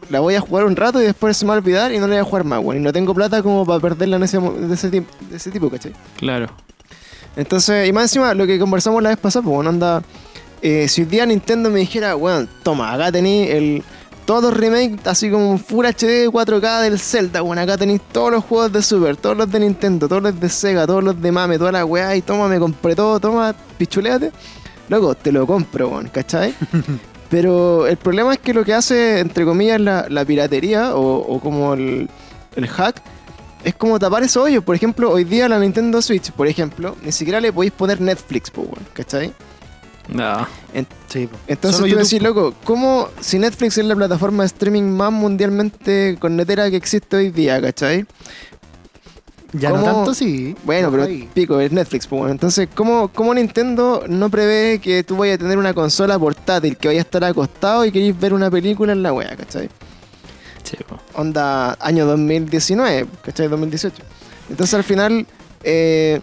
la 0.10 0.20
voy 0.20 0.36
a 0.36 0.42
jugar 0.42 0.66
un 0.66 0.76
rato 0.76 1.02
y 1.02 1.06
después 1.06 1.38
se 1.38 1.46
me 1.46 1.50
va 1.50 1.56
a 1.56 1.58
olvidar 1.60 1.92
y 1.94 1.98
no 1.98 2.02
la 2.06 2.16
voy 2.16 2.22
a 2.22 2.24
jugar 2.26 2.44
más, 2.44 2.60
weón. 2.60 2.82
Y 2.82 2.84
no 2.84 2.92
tengo 2.92 3.14
plata 3.16 3.42
como 3.42 3.66
para 3.66 3.80
perderla 3.80 4.18
en 4.18 4.24
ese, 4.24 4.40
de, 4.40 4.74
ese, 4.74 4.90
de 4.90 5.06
ese 5.34 5.50
tipo, 5.52 5.70
¿cachai? 5.70 5.94
Claro. 6.18 6.48
Entonces, 7.38 7.88
y 7.88 7.94
más 7.94 8.04
encima, 8.04 8.34
lo 8.34 8.46
que 8.46 8.60
conversamos 8.60 9.02
la 9.02 9.10
vez 9.10 9.18
pasada, 9.18 9.44
pues, 9.44 9.56
bueno, 9.56 9.70
anda. 9.70 10.04
eh, 10.62 10.88
si 10.90 11.02
hoy 11.02 11.08
día 11.08 11.26
Nintendo 11.26 11.70
me 11.70 11.80
dijera, 11.80 12.16
weón, 12.18 12.50
toma, 12.62 12.94
acá 12.94 13.12
tenéis 13.12 13.50
el. 13.52 13.84
Todos 14.32 14.44
los 14.44 14.54
remakes, 14.54 15.06
así 15.08 15.30
como 15.30 15.58
Full 15.58 15.86
HD 15.86 16.30
4K 16.32 16.84
del 16.84 16.98
Zelda, 16.98 17.44
weón, 17.44 17.60
acá 17.60 17.78
tenéis 17.78 18.00
todos 18.14 18.32
los 18.32 18.46
juegos 18.46 18.72
de 18.72 18.82
Super, 18.82 19.18
todos 19.18 19.36
los 19.36 19.52
de 19.52 19.60
Nintendo, 19.60 20.08
todos 20.08 20.24
los 20.24 20.40
de 20.40 20.48
Sega, 20.48 20.88
todos 20.88 21.04
los 21.04 21.22
de 21.22 21.34
Mame, 21.34 21.58
toda 21.58 21.74
la 21.74 21.84
weá, 21.84 22.16
y 22.16 22.22
toma, 22.22 22.48
me 22.48 22.58
compré 22.58 22.96
todo, 22.96 23.20
toma, 23.20 23.54
pichuleate. 23.78 24.32
Loco, 24.88 25.16
te 25.16 25.34
lo 25.34 25.46
compro, 25.46 25.90
weón, 25.90 26.08
¿cachai? 26.08 26.56
Pero 27.30 27.88
el 27.88 27.98
problema 27.98 28.32
es 28.32 28.40
que 28.40 28.54
lo 28.54 28.64
que 28.64 28.74
hace, 28.74 29.20
entre 29.20 29.44
comillas, 29.44 29.82
la, 29.82 30.06
la 30.08 30.24
piratería 30.24 30.96
o, 30.96 31.18
o 31.18 31.42
como 31.42 31.74
el, 31.74 32.10
el 32.56 32.68
hack, 32.68 33.02
es 33.66 33.76
como 33.76 34.00
tapar 34.00 34.24
esos 34.24 34.46
hoyos. 34.46 34.64
Por 34.64 34.76
ejemplo, 34.76 35.12
hoy 35.12 35.26
día 35.26 35.50
la 35.50 35.60
Nintendo 35.60 36.02
Switch, 36.02 36.32
por 36.32 36.48
ejemplo, 36.48 36.96
ni 37.04 37.12
siquiera 37.12 37.42
le 37.42 37.52
podéis 37.52 37.74
poner 37.74 38.00
Netflix, 38.00 38.50
¿cachai? 38.94 39.34
No. 40.12 40.48
Sí. 41.08 41.28
Entonces 41.48 41.80
tú 41.90 41.96
decís, 41.98 42.22
loco, 42.22 42.54
¿cómo 42.64 43.10
si 43.20 43.40
Netflix 43.40 43.78
es 43.78 43.86
la 43.86 43.96
plataforma 43.96 44.44
de 44.44 44.48
streaming 44.48 44.84
más 44.84 45.12
mundialmente 45.12 46.18
cornetera 46.20 46.70
que 46.70 46.76
existe 46.78 47.18
hoy 47.18 47.32
día, 47.32 47.62
¿cachai? 47.62 48.06
Ya 49.54 49.70
no 49.70 49.82
¿Cómo- 49.82 49.86
tanto, 49.94 50.14
sí. 50.14 50.56
Bueno, 50.64 50.90
pero 50.92 51.04
ahí. 51.04 51.28
pico, 51.34 51.60
es 51.60 51.72
Netflix, 51.74 52.08
pues 52.08 52.20
bueno. 52.20 52.32
Entonces, 52.32 52.70
¿cómo, 52.74 53.10
¿cómo 53.10 53.34
Nintendo 53.34 54.04
no 54.08 54.30
prevé 54.30 54.80
que 54.80 55.04
tú 55.04 55.18
vayas 55.18 55.36
a 55.36 55.40
tener 55.40 55.58
una 55.58 55.74
consola 55.74 56.18
portátil, 56.18 56.78
que 56.78 56.88
vaya 56.88 57.02
a 57.02 57.04
estar 57.04 57.24
acostado 57.26 57.84
y 57.84 57.92
queréis 57.92 58.18
ver 58.18 58.34
una 58.34 58.50
película 58.50 58.94
en 58.94 59.04
la 59.04 59.12
wea, 59.12 59.36
¿cachai? 59.36 59.70
Sí, 60.64 60.78
po. 60.88 60.98
Onda 61.20 61.76
año 61.82 62.06
2019, 62.06 63.08
¿cachai? 63.24 63.50
2018. 63.50 64.02
Entonces 64.50 64.74
al 64.74 64.84
final, 64.86 65.26
eh, 65.64 66.22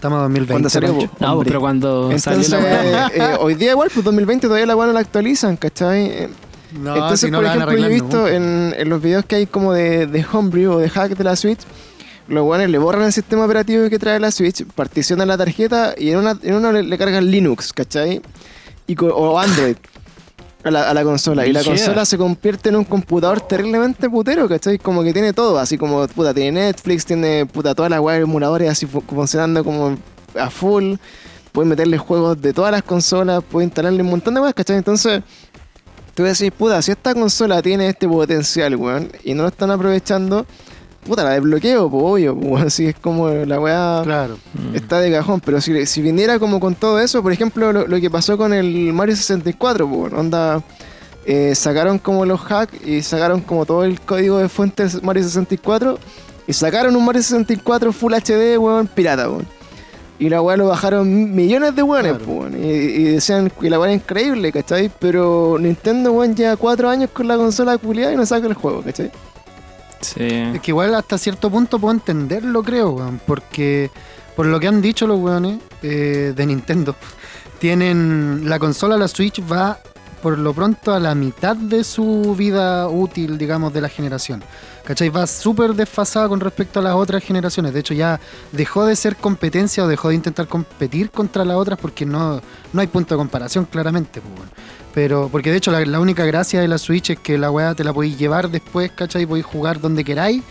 Estamos 0.00 0.16
en 0.16 0.22
2020. 0.22 0.52
cuando 0.54 0.70
salió, 0.70 0.92
Pancho. 0.94 1.08
po, 1.12 1.16
No, 1.26 1.32
hombre. 1.34 1.46
pero 1.48 1.60
cuando 1.60 2.10
Entonces, 2.10 2.46
salió 2.48 2.66
la 2.66 2.82
weá. 2.82 3.10
eh, 3.14 3.36
hoy 3.38 3.54
día 3.54 3.72
igual, 3.72 3.90
pues 3.92 4.02
2020 4.02 4.46
todavía 4.46 4.64
la 4.66 4.74
no 4.74 4.92
la 4.92 5.00
actualizan, 5.00 5.56
¿cachai? 5.58 6.06
Eh, 6.06 6.28
No, 6.72 6.94
Entonces, 6.94 7.20
si 7.20 7.30
no 7.30 7.38
por 7.38 7.44
la 7.44 7.54
ejemplo, 7.54 7.76
yo 7.76 7.84
he 7.84 7.88
visto 7.88 8.26
en, 8.28 8.74
en 8.78 8.88
los 8.88 9.02
videos 9.02 9.26
que 9.26 9.36
hay 9.36 9.46
como 9.46 9.74
de, 9.74 10.06
de 10.06 10.24
homebrew 10.32 10.72
o 10.72 10.78
de 10.78 10.88
hack 10.88 11.16
de 11.18 11.24
la 11.24 11.36
Switch, 11.36 11.58
los 12.28 12.44
guanes 12.44 12.70
le 12.70 12.78
borran 12.78 13.02
el 13.02 13.12
sistema 13.12 13.44
operativo 13.44 13.90
que 13.90 13.98
trae 13.98 14.18
la 14.20 14.30
Switch, 14.30 14.64
particionan 14.74 15.28
la 15.28 15.36
tarjeta 15.36 15.94
y 15.98 16.10
en 16.12 16.18
una, 16.18 16.38
en 16.42 16.54
una 16.54 16.72
le, 16.72 16.82
le 16.84 16.96
cargan 16.96 17.30
Linux, 17.30 17.72
¿cachai? 17.74 18.22
Y 18.86 18.96
o 19.02 19.38
Android 19.38 19.76
a 20.62 20.70
la, 20.70 20.90
a 20.90 20.94
la 20.94 21.02
consola. 21.04 21.46
Y 21.46 21.52
la 21.52 21.64
consola 21.64 22.04
se 22.04 22.18
convierte 22.18 22.68
en 22.68 22.76
un 22.76 22.84
computador 22.84 23.40
terriblemente 23.40 24.08
putero, 24.10 24.48
¿cachai? 24.48 24.78
Como 24.78 25.02
que 25.02 25.12
tiene 25.12 25.32
todo, 25.32 25.58
así 25.58 25.78
como, 25.78 26.06
puta, 26.08 26.34
tiene 26.34 26.66
Netflix, 26.66 27.04
tiene, 27.06 27.46
puta, 27.46 27.74
todas 27.74 27.90
las 27.90 28.00
weas 28.00 28.20
emuladores 28.22 28.70
así 28.70 28.86
fu- 28.86 29.02
funcionando 29.02 29.64
como 29.64 29.96
a 30.38 30.50
full. 30.50 30.94
Puedes 31.52 31.68
meterle 31.68 31.98
juegos 31.98 32.40
de 32.40 32.52
todas 32.52 32.70
las 32.72 32.82
consolas, 32.82 33.42
puedes 33.50 33.66
instalarle 33.68 34.02
un 34.02 34.10
montón 34.10 34.34
de 34.34 34.40
weas, 34.40 34.54
¿cachai? 34.54 34.76
Entonces, 34.76 35.22
tú 36.14 36.22
decís, 36.24 36.50
puta, 36.56 36.80
si 36.82 36.92
esta 36.92 37.14
consola 37.14 37.60
tiene 37.62 37.88
este 37.88 38.06
potencial, 38.06 38.76
weón, 38.76 39.10
y 39.24 39.34
no 39.34 39.42
lo 39.42 39.48
están 39.48 39.70
aprovechando, 39.70 40.46
puta, 41.06 41.24
la 41.24 41.30
desbloqueo, 41.30 41.90
pues 41.90 42.02
obvio, 42.04 42.36
pues, 42.38 42.64
así 42.64 42.86
es 42.86 42.94
como 42.96 43.28
la 43.30 43.58
weá 43.60 44.00
Claro. 44.04 44.38
Está 44.74 45.00
de 45.00 45.10
cajón, 45.10 45.40
pero 45.44 45.60
si, 45.60 45.86
si 45.86 46.02
viniera 46.02 46.38
como 46.38 46.60
con 46.60 46.74
todo 46.74 47.00
eso, 47.00 47.22
por 47.22 47.32
ejemplo, 47.32 47.72
lo, 47.72 47.86
lo 47.86 48.00
que 48.00 48.10
pasó 48.10 48.36
con 48.38 48.52
el 48.52 48.92
Mario 48.92 49.16
64, 49.16 49.88
pues, 49.88 50.12
onda, 50.12 50.62
eh, 51.26 51.54
sacaron 51.54 51.98
como 51.98 52.24
los 52.24 52.40
hacks 52.40 52.86
y 52.86 53.02
sacaron 53.02 53.40
como 53.40 53.66
todo 53.66 53.84
el 53.84 54.00
código 54.00 54.38
de 54.38 54.48
fuentes 54.48 55.02
Mario 55.02 55.22
64 55.22 55.98
y 56.46 56.52
sacaron 56.52 56.96
un 56.96 57.04
Mario 57.04 57.22
64 57.22 57.92
Full 57.92 58.14
HD, 58.14 58.58
weón, 58.58 58.86
pirata, 58.86 59.28
weón. 59.28 59.46
Y 60.18 60.28
la 60.28 60.42
weá 60.42 60.54
lo 60.58 60.66
bajaron 60.68 61.34
millones 61.34 61.74
de 61.74 61.82
weones, 61.82 62.12
Claro. 62.18 62.30
weón, 62.32 62.54
y, 62.62 62.66
y 62.66 63.02
decían 63.04 63.50
que 63.58 63.70
la 63.70 63.78
weá 63.78 63.90
era 63.90 63.94
increíble, 63.94 64.52
¿cachai? 64.52 64.90
Pero 64.98 65.56
Nintendo, 65.58 66.12
weón, 66.12 66.34
lleva 66.36 66.56
cuatro 66.56 66.90
años 66.90 67.08
con 67.10 67.26
la 67.26 67.36
consola 67.38 67.78
culiada 67.78 68.12
y 68.12 68.16
no 68.16 68.26
saca 68.26 68.46
el 68.46 68.54
juego, 68.54 68.82
¿cachai? 68.82 69.10
Es 70.00 70.60
que 70.60 70.70
igual 70.70 70.94
hasta 70.94 71.18
cierto 71.18 71.50
punto 71.50 71.78
puedo 71.78 71.92
entenderlo, 71.92 72.62
creo, 72.62 72.90
weón. 72.90 73.20
Porque 73.26 73.90
por 74.36 74.46
lo 74.46 74.58
que 74.58 74.68
han 74.68 74.80
dicho 74.80 75.06
los 75.06 75.18
weones 75.18 75.60
eh, 75.82 76.32
de 76.34 76.46
Nintendo, 76.46 76.96
tienen 77.58 78.48
la 78.48 78.58
consola, 78.58 78.96
la 78.96 79.08
Switch, 79.08 79.42
va 79.50 79.78
por 80.22 80.38
lo 80.38 80.52
pronto 80.52 80.92
a 80.92 81.00
la 81.00 81.14
mitad 81.14 81.56
de 81.56 81.84
su 81.84 82.34
vida 82.36 82.88
útil, 82.88 83.38
digamos, 83.38 83.72
de 83.72 83.80
la 83.80 83.88
generación. 83.88 84.42
¿Cachai? 84.84 85.08
Va 85.08 85.26
súper 85.26 85.74
desfasada 85.74 86.28
con 86.28 86.40
respecto 86.40 86.80
a 86.80 86.82
las 86.82 86.94
otras 86.94 87.22
generaciones. 87.22 87.72
De 87.72 87.80
hecho, 87.80 87.94
ya 87.94 88.18
dejó 88.52 88.86
de 88.86 88.96
ser 88.96 89.16
competencia 89.16 89.84
o 89.84 89.88
dejó 89.88 90.08
de 90.08 90.16
intentar 90.16 90.48
competir 90.48 91.10
contra 91.10 91.44
las 91.44 91.56
otras 91.56 91.78
porque 91.78 92.06
no, 92.06 92.40
no 92.72 92.80
hay 92.80 92.86
punto 92.86 93.14
de 93.14 93.18
comparación, 93.18 93.66
claramente. 93.66 94.20
pues, 94.20 94.34
weón. 94.34 94.50
Pero, 94.92 95.28
porque 95.30 95.50
de 95.50 95.58
hecho, 95.58 95.70
la, 95.70 95.84
la 95.84 96.00
única 96.00 96.24
gracia 96.24 96.60
de 96.60 96.68
la 96.68 96.78
Switch 96.78 97.10
es 97.10 97.18
que 97.18 97.38
la 97.38 97.50
weá 97.50 97.74
te 97.74 97.84
la 97.84 97.92
podéis 97.92 98.18
llevar 98.18 98.50
después, 98.50 98.90
¿cachai? 98.90 99.26
Podéis 99.26 99.46
jugar 99.46 99.80
donde 99.80 100.04
queráis. 100.04 100.42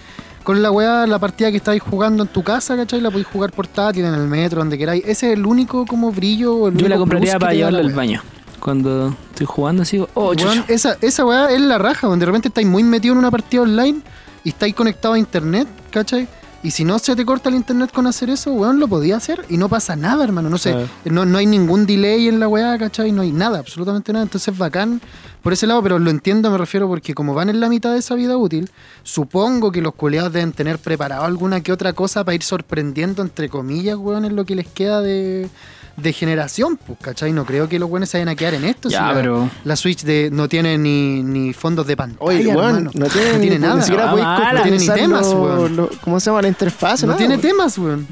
Con 0.44 0.62
la 0.62 0.72
weá, 0.72 1.06
la 1.06 1.20
partida 1.20 1.52
que 1.52 1.58
estáis 1.58 1.82
jugando 1.82 2.24
en 2.24 2.30
tu 2.30 2.44
casa, 2.44 2.76
¿cachai? 2.76 3.02
La 3.02 3.12
podéis 3.12 3.28
jugar 3.28 3.52
portátil, 3.52 4.06
en 4.06 4.14
el 4.14 4.28
metro, 4.28 4.60
donde 4.60 4.78
queráis. 4.78 5.04
Ese 5.06 5.28
es 5.28 5.38
el 5.38 5.46
único 5.46 5.86
como 5.86 6.12
brillo. 6.12 6.70
el 6.70 6.78
Yo 6.78 6.88
la 6.88 6.98
compraría 6.98 7.38
para 7.38 7.54
llevarla 7.54 7.82
la 7.82 7.90
al 7.90 7.94
baño. 7.94 8.22
Cuando 8.60 9.16
estoy 9.32 9.46
jugando 9.46 9.84
así, 9.84 9.98
digo, 9.98 10.10
oh, 10.14 10.34
Weón, 10.34 10.64
esa, 10.68 10.98
esa 11.02 11.26
weá 11.26 11.50
es 11.52 11.62
la 11.62 11.78
raja, 11.78 12.08
donde 12.08 12.24
de 12.24 12.28
repente 12.28 12.48
estáis 12.50 12.68
muy 12.68 12.84
metido 12.84 13.14
en 13.14 13.20
una 13.20 13.32
partida 13.32 13.62
online 13.62 14.02
y 14.44 14.50
estáis 14.50 14.74
conectado 14.74 15.14
a 15.14 15.20
internet, 15.20 15.68
¿cachai? 15.92 16.28
Y 16.62 16.72
si 16.72 16.84
no 16.84 17.00
se 17.00 17.16
te 17.16 17.26
corta 17.26 17.48
el 17.48 17.56
internet 17.56 17.92
con 17.94 18.06
hacer 18.06 18.30
eso, 18.30 18.52
weón, 18.52 18.80
lo 18.80 18.88
podía 18.88 19.16
hacer 19.16 19.46
y 19.50 19.58
no 19.58 19.70
pasa 19.70 19.96
nada, 19.96 20.26
hermano. 20.26 20.50
No 20.50 20.58
sé, 20.58 20.76
no, 21.06 21.26
no 21.26 21.38
hay 21.38 21.46
ningún 21.46 21.86
delay 21.86 22.28
en 22.28 22.40
la 22.40 22.50
weá, 22.50 22.78
¿cachai? 22.78 23.14
No 23.14 23.22
hay 23.22 23.32
nada, 23.32 23.60
absolutamente 23.60 24.12
nada. 24.12 24.24
Entonces 24.24 24.58
bacán 24.58 25.02
por 25.42 25.54
ese 25.54 25.66
lado, 25.68 25.82
pero 25.82 26.00
lo 26.00 26.10
entiendo, 26.10 26.52
me 26.52 26.58
refiero, 26.58 26.88
porque 26.88 27.14
como 27.14 27.34
van 27.34 27.50
en 27.50 27.60
la 27.60 27.70
mitad 27.70 27.94
de 27.94 28.00
esa 28.00 28.16
vida 28.16 28.36
útil, 28.38 28.70
supongo 29.04 29.72
que 29.72 29.82
los 29.82 29.94
culeados 29.96 30.34
deben 30.34 30.52
tener 30.52 30.80
preparado 30.80 31.24
alguna 31.24 31.62
que 31.62 31.72
otra 31.72 31.94
cosa 31.94 32.24
para 32.24 32.36
ir 32.36 32.44
sorprendiendo, 32.44 33.22
entre 33.22 33.50
comillas, 33.50 33.98
weón, 33.98 34.26
en 34.26 34.36
lo 34.36 34.46
que 34.46 34.56
les 34.56 34.68
queda 34.68 35.02
de, 35.02 35.50
de 35.98 36.14
generación, 36.14 36.78
pues, 36.78 37.00
¿cachai? 37.02 37.32
No 37.34 37.46
creo 37.46 37.68
que 37.70 37.80
los 37.80 37.90
weones 37.90 38.10
se 38.10 38.18
vayan 38.18 38.30
a 38.30 38.36
quedar 38.36 38.54
en 38.54 38.66
esto. 38.66 38.90
Ya, 38.90 39.00
si 39.00 39.06
la- 39.06 39.14
pero- 39.14 39.50
la 39.64 39.76
Switch 39.76 40.04
de, 40.04 40.30
no 40.32 40.48
tiene 40.48 40.78
ni, 40.78 41.24
ni 41.24 41.54
fondos 41.54 41.88
de 41.88 41.96
pantalla. 41.98 42.20
Oye, 42.22 42.48
weón, 42.48 42.76
hermano. 42.76 42.92
no 42.94 43.06
tiene, 43.08 43.34
No 43.34 43.40
tiene 43.40 43.56
ni, 43.58 43.62
nada. 43.62 43.76
Ni 43.76 43.82
siquiera 43.82 44.12
Ah. 44.12 44.52
No 44.54 44.62
tiene 44.64 44.78
ni 44.78 44.88
temas, 44.88 45.28
lo- 45.28 45.42
weón. 45.44 45.76
lo- 45.76 45.90
¿Cómo 46.04 46.20
se 46.20 46.30
llama? 46.30 46.42
La 46.42 46.48
interfaz, 46.50 47.02
no 47.02 47.08
nada, 47.08 47.18
tiene 47.18 47.36
weón. 47.36 47.42
temas, 47.42 47.78
weón. 47.78 48.08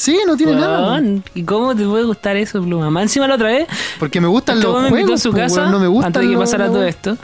Sí, 0.00 0.18
no 0.26 0.34
tiene 0.36 0.54
nada. 0.54 0.80
weón. 0.92 1.22
¿Y 1.34 1.42
cómo 1.42 1.76
te 1.76 1.84
puede 1.84 2.04
gustar 2.04 2.36
eso, 2.36 2.62
Pluma? 2.62 2.88
Más 2.90 3.02
encima 3.02 3.28
la 3.28 3.34
otra 3.34 3.48
vez, 3.48 3.66
Porque 3.98 4.18
me 4.20 4.28
gustan 4.28 4.56
este 4.56 4.66
los 4.68 4.76
me 4.82 4.88
invitó 4.88 4.96
a 4.96 5.02
juegos, 5.04 5.20
su 5.22 5.30
pues, 5.30 5.42
casa 5.42 5.60
weón, 5.60 5.72
no 5.72 5.78
me 5.80 5.86
gustan 5.88 6.06
antes 6.06 6.22
de 6.22 6.28
que 6.28 6.32
los- 6.34 6.40
pasara 6.42 6.64
los- 6.66 6.72
todo 6.74 6.84
esto. 6.84 7.16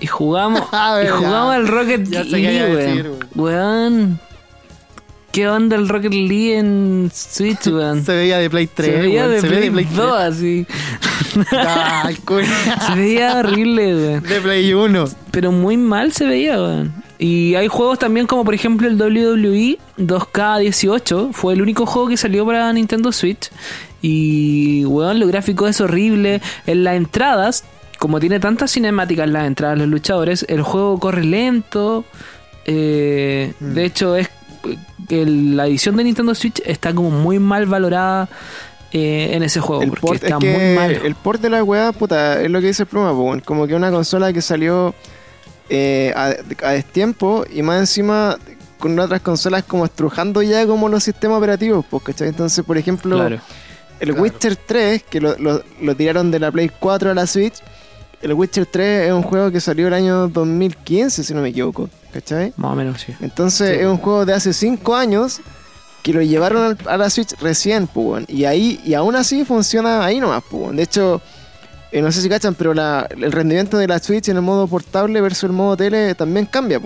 Y 0.00 0.06
jugamos, 0.06 0.62
ver, 0.96 1.06
y 1.06 1.08
jugamos 1.10 1.54
al 1.54 1.68
Rocket 1.68 2.08
Ya 2.08 2.24
League, 2.24 3.10
weón. 3.34 4.18
¿Qué 5.32 5.46
onda 5.48 5.76
el 5.76 5.86
Rocket 5.88 6.14
League 6.14 6.56
en 6.58 7.10
Switch, 7.14 7.66
weón? 7.68 8.02
Se 8.04 8.14
veía 8.16 8.38
de 8.38 8.48
Play 8.48 8.66
3. 8.72 8.90
Se 8.94 9.00
veía 9.02 9.28
de 9.28 9.40
se 9.42 9.46
Play, 9.48 9.60
de 9.60 9.70
Play 9.70 9.84
2 9.94 10.20
así. 10.20 10.66
3. 11.34 11.46
Ay, 11.66 12.16
coño. 12.24 12.46
Se 12.86 12.94
veía 12.94 13.36
horrible, 13.38 13.94
weón. 13.94 14.22
de 14.22 14.40
Play 14.40 14.72
1. 14.72 15.04
Pero 15.30 15.52
muy 15.52 15.76
mal 15.76 16.12
se 16.12 16.24
veía, 16.26 16.56
weón. 16.56 16.94
Y 17.18 17.54
hay 17.56 17.66
juegos 17.68 17.98
también 17.98 18.26
como 18.26 18.44
por 18.44 18.54
ejemplo 18.54 18.86
el 18.88 18.94
WWE 19.00 19.78
2K18. 19.98 21.32
Fue 21.32 21.54
el 21.54 21.62
único 21.62 21.86
juego 21.86 22.08
que 22.08 22.16
salió 22.16 22.46
para 22.46 22.72
Nintendo 22.72 23.10
Switch. 23.12 23.50
Y, 24.02 24.84
weón, 24.84 25.18
los 25.18 25.28
gráficos 25.28 25.70
es 25.70 25.80
horrible. 25.80 26.40
En 26.66 26.84
las 26.84 26.94
entradas, 26.96 27.64
como 27.98 28.20
tiene 28.20 28.38
tantas 28.38 28.70
cinemáticas 28.72 29.26
en 29.26 29.32
las 29.32 29.46
entradas 29.46 29.78
los 29.78 29.88
luchadores, 29.88 30.46
el 30.48 30.62
juego 30.62 30.98
corre 31.00 31.24
lento. 31.24 32.04
Eh, 32.64 33.52
Mm. 33.60 33.72
De 33.74 33.84
hecho, 33.84 34.14
es 34.16 34.28
el- 35.08 35.56
la 35.56 35.66
edición 35.66 35.96
de 35.96 36.04
Nintendo 36.04 36.34
Switch 36.34 36.60
está 36.64 36.94
como 36.94 37.10
muy 37.10 37.38
mal 37.38 37.66
valorada 37.66 38.28
eh, 38.92 39.30
en 39.32 39.42
ese 39.42 39.60
juego. 39.60 39.82
El 39.82 39.90
porque 39.90 40.00
port, 40.02 40.16
es 40.16 40.22
está 40.24 40.38
que 40.38 40.50
muy 40.52 40.74
mal. 40.76 40.92
el 40.92 41.14
port 41.14 41.40
de 41.42 41.50
la 41.50 41.62
weá, 41.64 41.92
puta, 41.92 42.40
es 42.42 42.50
lo 42.50 42.60
que 42.60 42.68
dice 42.68 42.84
el 42.84 42.88
Pluma, 42.88 43.10
como 43.44 43.66
que 43.66 43.74
una 43.74 43.90
consola 43.90 44.32
que 44.32 44.40
salió 44.40 44.94
eh, 45.68 46.12
a, 46.16 46.34
a 46.66 46.70
destiempo 46.72 47.44
y 47.52 47.62
más 47.62 47.80
encima 47.80 48.38
con 48.78 48.98
otras 48.98 49.20
consolas 49.20 49.64
como 49.64 49.84
estrujando 49.84 50.40
ya 50.42 50.66
como 50.66 50.88
los 50.88 51.02
sistemas 51.04 51.38
operativos, 51.38 51.84
pues, 51.90 52.02
¿cachai? 52.04 52.28
Entonces, 52.28 52.64
por 52.64 52.78
ejemplo, 52.78 53.16
Claro. 53.16 53.40
el 54.00 54.08
Claro. 54.10 54.22
Witcher 54.22 54.56
3, 54.56 55.02
que 55.02 55.20
lo, 55.20 55.36
lo- 55.38 55.62
lo 55.80 55.96
tiraron 55.96 56.30
de 56.30 56.38
la 56.38 56.50
Play 56.52 56.70
4 56.78 57.10
a 57.10 57.14
la 57.14 57.26
Switch, 57.26 57.54
el 58.22 58.32
Witcher 58.34 58.66
3 58.66 59.06
es 59.08 59.12
un 59.12 59.22
juego 59.22 59.50
que 59.50 59.60
salió 59.60 59.88
el 59.88 59.94
año 59.94 60.28
2015, 60.28 61.22
si 61.24 61.34
no 61.34 61.40
me 61.42 61.48
equivoco, 61.50 61.88
¿cachai? 62.12 62.52
Más 62.56 62.72
o 62.72 62.74
menos, 62.76 63.00
sí. 63.00 63.14
Entonces 63.20 63.70
Sí. 63.76 63.80
es 63.80 63.86
un 63.86 63.98
juego 63.98 64.24
de 64.24 64.32
hace 64.34 64.52
5 64.52 64.94
años 64.96 65.40
que 66.02 66.12
lo 66.12 66.22
llevaron 66.22 66.78
a 66.86 66.96
la 66.96 67.10
Switch 67.10 67.34
recién, 67.40 67.86
pues. 67.88 68.24
Y 68.28 68.44
ahí, 68.44 68.80
y 68.84 68.94
aún 68.94 69.16
así 69.16 69.44
funciona 69.44 70.04
ahí 70.04 70.20
nomás, 70.20 70.42
pues. 70.48 70.74
De 70.76 70.82
hecho, 70.84 71.20
eh, 71.92 72.02
no 72.02 72.10
sé 72.12 72.20
si 72.22 72.28
cachan, 72.28 72.54
pero 72.54 72.74
la- 72.74 73.06
el 73.10 73.32
rendimiento 73.32 73.78
de 73.78 73.86
la 73.88 73.98
Switch 73.98 74.28
en 74.28 74.36
el 74.36 74.42
modo 74.42 74.66
portable 74.66 75.20
versus 75.20 75.44
el 75.44 75.52
modo 75.52 75.76
tele 75.76 76.14
también 76.14 76.46
cambia. 76.46 76.80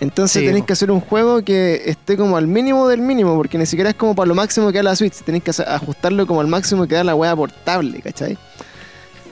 Entonces 0.00 0.40
Sí, 0.40 0.46
tenéis 0.46 0.64
que 0.64 0.72
hacer 0.72 0.90
un 0.90 1.00
juego 1.00 1.42
que 1.44 1.82
esté 1.84 2.16
como 2.16 2.38
al 2.38 2.46
mínimo 2.46 2.88
del 2.88 3.02
mínimo, 3.02 3.36
porque 3.36 3.58
ni 3.58 3.66
siquiera 3.66 3.90
es 3.90 3.96
como 3.96 4.14
para 4.14 4.26
lo 4.28 4.34
máximo 4.34 4.72
que 4.72 4.78
da 4.78 4.84
la 4.84 4.96
Switch, 4.96 5.14
tenéis 5.22 5.44
que 5.44 5.50
ajustarlo 5.62 6.26
como 6.26 6.40
al 6.40 6.46
máximo 6.46 6.86
que 6.86 6.94
da 6.94 7.04
la 7.04 7.14
wea 7.14 7.36
portable, 7.36 8.00
¿cachai? 8.00 8.38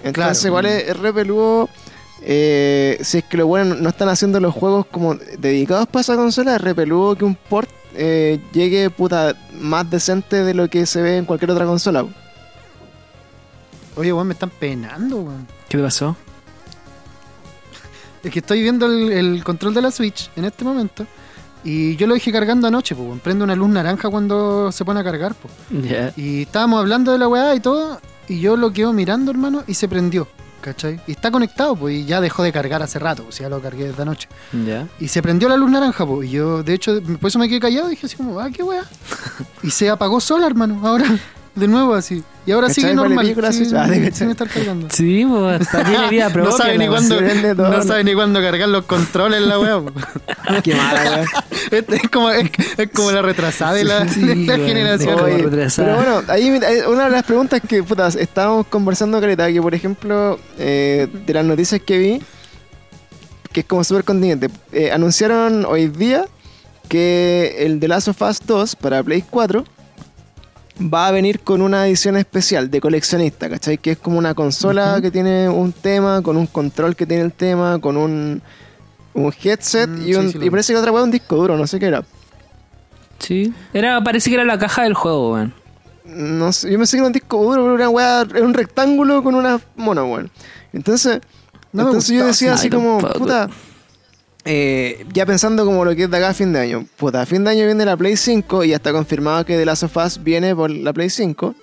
Entonces 0.05 0.41
Claro. 0.43 0.47
igual 0.49 0.67
es, 0.67 0.89
es 0.89 0.97
re 0.99 1.13
peludo, 1.15 1.71
eh, 2.23 2.99
si 3.03 3.19
es 3.19 3.25
que 3.25 3.39
lo 3.39 3.47
bueno 3.47 3.77
no 3.77 3.89
están 3.89 4.11
haciendo 4.11 4.41
los 4.41 4.53
juegos 4.53 4.85
como 4.87 5.15
dedicados 5.39 5.87
para 5.87 6.03
esa 6.03 6.17
consola, 6.17 6.57
es 6.57 6.61
re 6.61 6.75
peludo 6.75 7.17
que 7.17 7.25
un 7.25 7.35
port 7.35 7.71
eh, 7.95 8.39
llegue 8.53 8.91
puta 8.91 9.35
más 9.59 9.91
decente 9.91 10.45
de 10.45 10.53
lo 10.53 10.69
que 10.69 10.85
se 10.85 11.01
ve 11.01 11.17
en 11.17 11.25
cualquier 11.25 11.51
otra 11.51 11.65
consola. 11.65 12.03
po. 12.03 12.11
Oye, 13.99 14.13
weón, 14.13 14.29
me 14.29 14.35
están 14.35 14.51
penando, 14.51 15.17
weón. 15.17 15.47
¿Qué 15.69 15.77
te 15.77 15.83
pasó? 15.83 16.17
Es 18.23 18.31
que 18.31 18.39
estoy 18.39 18.63
viendo 18.63 18.87
el, 18.87 19.11
el 19.11 19.45
control 19.45 19.75
de 19.75 19.83
la 19.83 19.91
Switch 19.91 20.31
en 20.37 20.45
este 20.45 20.65
momento. 20.65 21.05
Y 21.65 21.97
yo 21.97 22.07
lo 22.07 22.15
dejé 22.15 22.31
cargando 22.31 22.69
anoche, 22.69 22.95
pues, 22.95 23.07
weón. 23.07 23.19
Prende 23.19 23.43
una 23.43 23.57
luz 23.57 23.69
naranja 23.69 24.09
cuando 24.09 24.71
se 24.71 24.85
pone 24.85 25.01
a 25.01 25.05
cargar, 25.05 25.35
pues. 25.35 25.53
Ya. 25.85 26.13
Y 26.17 26.43
estábamos 26.43 26.79
hablando 26.79 27.11
de 27.11 27.19
la 27.19 27.27
weá 27.27 27.55
y 27.57 27.61
todo. 27.61 28.01
Y 28.29 28.39
yo 28.39 28.57
lo 28.57 28.73
quedo 28.73 28.93
mirando, 28.93 29.33
hermano, 29.33 29.65
y 29.67 29.75
se 29.75 29.89
prendió. 29.89 30.29
¿cachai? 30.61 31.01
Y 31.07 31.13
está 31.13 31.31
conectado, 31.31 31.77
pues, 31.77 31.97
y 31.97 32.05
ya 32.05 32.21
dejó 32.21 32.43
de 32.43 32.53
cargar 32.53 32.83
hace 32.83 32.99
rato, 32.99 33.25
pues, 33.25 33.39
ya 33.39 33.49
lo 33.49 33.61
cargué 33.61 33.89
desde 33.89 34.03
anoche. 34.03 34.29
Ya. 34.67 34.87
Y 34.99 35.09
se 35.09 35.23
prendió 35.23 35.49
la 35.49 35.57
luz 35.57 35.71
naranja, 35.71 36.07
pues, 36.07 36.29
y 36.29 36.33
yo, 36.33 36.63
de 36.63 36.75
hecho, 36.75 37.01
por 37.21 37.29
eso 37.29 37.39
me 37.39 37.49
quedé 37.49 37.61
callado 37.61 37.89
y 37.89 37.91
dije 37.91 38.07
así 38.07 38.17
como, 38.17 38.39
ah, 38.41 38.51
qué 38.51 38.63
weá. 38.63 38.85
y 39.63 39.71
se 39.71 39.89
apagó 39.89 40.21
sola, 40.21 40.47
hermano, 40.47 40.81
ahora, 40.87 41.07
de 41.55 41.69
nuevo 41.69 41.95
así. 41.95 42.23
Y 42.47 42.53
ahora 42.53 42.71
sigue 42.71 42.95
Vale 42.95 42.97
normal, 42.97 43.53
sin, 43.53 44.31
estar 44.31 44.49
cargando. 44.49 44.89
Sí, 44.91 45.27
pues 45.29 45.61
hasta 45.61 45.85
tiene 45.85 46.09
vida 46.09 46.31
No 46.31 46.51
sabe, 46.51 46.79
ni 46.79 46.85
la 46.85 46.91
cuándo, 46.91 47.21
no 47.21 47.83
sabe 47.83 48.05
ni 48.05 48.15
cuándo 48.15 48.41
cargar 48.41 48.69
los 48.71 48.85
controles 48.87 49.43
la 49.43 49.59
weá. 49.59 49.81
pues. 49.83 50.63
Qué 50.63 50.75
mala, 50.75 51.03
weón. 51.03 51.27
Este 51.71 51.97
es, 51.97 52.09
como, 52.11 52.31
es, 52.31 52.51
es 52.79 52.89
como 52.91 53.11
la 53.11 53.21
retrasada 53.21 53.75
de 53.75 53.85
la, 53.85 54.09
Sí, 54.09 54.23
de 54.23 54.47
la 54.47 54.55
weón, 54.55 54.67
generación. 54.67 55.21
Oye, 55.21 55.47
pero 55.77 55.97
bueno, 55.97 56.23
ahí 56.29 56.49
una 56.89 57.05
de 57.05 57.11
las 57.11 57.25
preguntas 57.25 57.61
que 57.67 57.83
putas, 57.83 58.17
estábamos 58.17 58.67
conversando, 58.69 59.21
Caleta, 59.21 59.53
que 59.53 59.61
por 59.61 59.75
ejemplo, 59.75 60.39
eh, 60.59 61.07
de 61.27 61.35
las 61.35 61.45
noticias 61.45 61.83
que 61.85 61.99
vi, 61.99 62.23
que 63.53 63.61
es 63.61 63.67
como 63.67 63.85
súper 63.85 64.05
contingente, 64.05 64.49
eh, 64.73 64.91
anunciaron 64.91 65.67
hoy 65.67 65.89
día 65.89 66.25
que 66.89 67.57
el 67.59 67.79
The 67.81 67.89
Last 67.89 68.09
of 68.09 68.23
Us 68.23 68.41
2 68.47 68.77
para 68.77 69.03
Play 69.03 69.23
4 69.29 69.65
va 70.81 71.09
a 71.09 71.11
venir 71.11 71.41
con 71.41 71.61
una 71.63 71.87
edición 71.87 72.17
especial 72.17 72.71
de 72.71 72.81
coleccionista, 72.81 73.49
¿cachai? 73.49 73.79
Que 73.79 73.93
es 73.93 73.99
como 73.99 74.19
una 74.19 74.35
consola 74.35 75.01
que 75.01 75.11
tiene 75.11 75.49
un 75.49 75.73
tema, 75.73 76.23
con 76.23 76.37
un 76.37 76.47
control 76.47 76.95
que 76.95 77.07
tiene 77.07 77.25
el 77.25 77.33
tema, 77.33 77.79
con 77.81 77.97
un, 77.97 78.41
un 79.15 79.35
headset 79.43 79.89
Mm, 79.89 80.03
y, 80.03 80.05
sí, 80.05 80.15
un, 80.15 80.33
sí 80.33 80.39
y 80.41 80.51
parece 80.51 80.73
que 80.73 80.79
otra 80.79 80.93
weá 80.93 81.03
un 81.03 81.11
disco 81.11 81.37
duro, 81.37 81.57
no 81.57 81.67
sé 81.67 81.79
qué 81.79 81.87
era. 81.87 82.05
Sí. 83.19 83.53
Era, 83.73 84.03
parece 84.05 84.31
que 84.31 84.37
era 84.37 84.45
la 84.45 84.59
caja 84.59 84.83
del 84.85 84.95
juego, 84.95 85.33
weón. 85.33 85.53
No 86.05 86.53
sé, 86.53 86.71
yo 86.71 86.79
me 86.79 86.87
sé 86.87 86.93
que 86.97 87.01
era 87.01 87.07
un 87.09 87.13
disco 87.13 87.43
duro, 87.43 87.63
pero 87.63 87.75
era 87.75 87.89
una 87.89 87.91
weá, 87.91 88.21
era 88.23 88.43
un 88.47 88.55
rectángulo 88.55 89.23
con 89.23 89.35
una 89.35 89.61
mono, 89.77 90.05
weón. 90.07 90.31
Entonces, 90.73 91.21
No 91.73 91.83
entonces 91.87 92.17
yo 92.17 92.27
decía 92.27 92.53
sí. 92.57 92.61
así 92.67 92.71
como, 92.71 92.99
puta, 92.99 93.49
eh, 94.45 95.05
ya 95.13 95.27
pensando 95.27 95.65
como 95.65 95.85
lo 95.85 95.95
que 95.95 96.05
es 96.05 96.11
de 96.11 96.17
acá 96.17 96.31
a 96.31 96.35
fin 96.35 96.53
de 96.53 96.61
año. 96.61 96.87
Puta, 96.97 97.23
a 97.23 97.27
fin 97.27 97.45
de 97.45 97.51
año 97.51 97.65
viene 97.67 97.85
la 97.85 97.97
Play 97.97 98.17
5 98.17 98.65
y 98.65 98.69
ya 98.69 98.77
está 98.77 98.93
confirmado 98.93 99.45
que 99.45 99.57
The 99.57 99.65
Last 99.65 99.83
of 99.85 99.97
Us 99.97 100.23
viene 100.23 100.55
por 100.55 100.71
la 100.71 100.93
Play 100.93 101.11
5. 101.11 101.55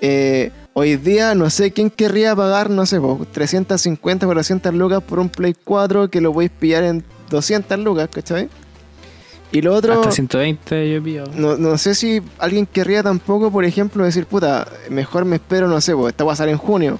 Eh, 0.00 0.50
hoy 0.72 0.96
día 0.96 1.34
no 1.34 1.50
sé 1.50 1.72
quién 1.72 1.90
querría 1.90 2.34
pagar, 2.34 2.70
no 2.70 2.86
sé, 2.86 3.00
po, 3.00 3.26
350 3.30 4.26
o 4.26 4.28
400 4.28 4.74
lucas 4.74 5.02
por 5.02 5.18
un 5.18 5.28
Play 5.28 5.54
4 5.62 6.10
que 6.10 6.20
lo 6.20 6.32
podéis 6.32 6.52
pillar 6.52 6.84
en 6.84 7.04
200 7.28 7.78
lucas, 7.78 8.08
¿cachai? 8.12 8.48
Y 9.52 9.62
lo 9.62 9.74
otro... 9.74 9.94
Hasta 9.94 10.12
120 10.12 11.02
yo. 11.12 11.24
No, 11.34 11.56
no 11.56 11.76
sé 11.76 11.94
si 11.94 12.22
alguien 12.38 12.66
querría 12.66 13.02
tampoco, 13.02 13.50
por 13.50 13.64
ejemplo, 13.64 14.04
decir, 14.04 14.26
puta, 14.26 14.66
mejor 14.88 15.24
me 15.24 15.36
espero, 15.36 15.66
no 15.66 15.80
sé, 15.80 15.92
porque 15.92 16.10
esta 16.10 16.24
va 16.24 16.34
a 16.34 16.36
salir 16.36 16.52
en 16.52 16.58
junio. 16.58 16.98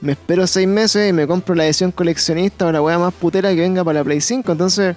Me 0.00 0.12
espero 0.12 0.46
seis 0.46 0.66
meses 0.66 1.10
y 1.10 1.12
me 1.12 1.26
compro 1.26 1.54
la 1.54 1.66
edición 1.66 1.92
coleccionista 1.92 2.66
o 2.66 2.72
la 2.72 2.80
weá 2.80 2.98
más 2.98 3.12
putera 3.12 3.50
que 3.50 3.60
venga 3.60 3.84
para 3.84 3.98
la 4.00 4.04
Play 4.04 4.20
5. 4.20 4.50
Entonces, 4.52 4.96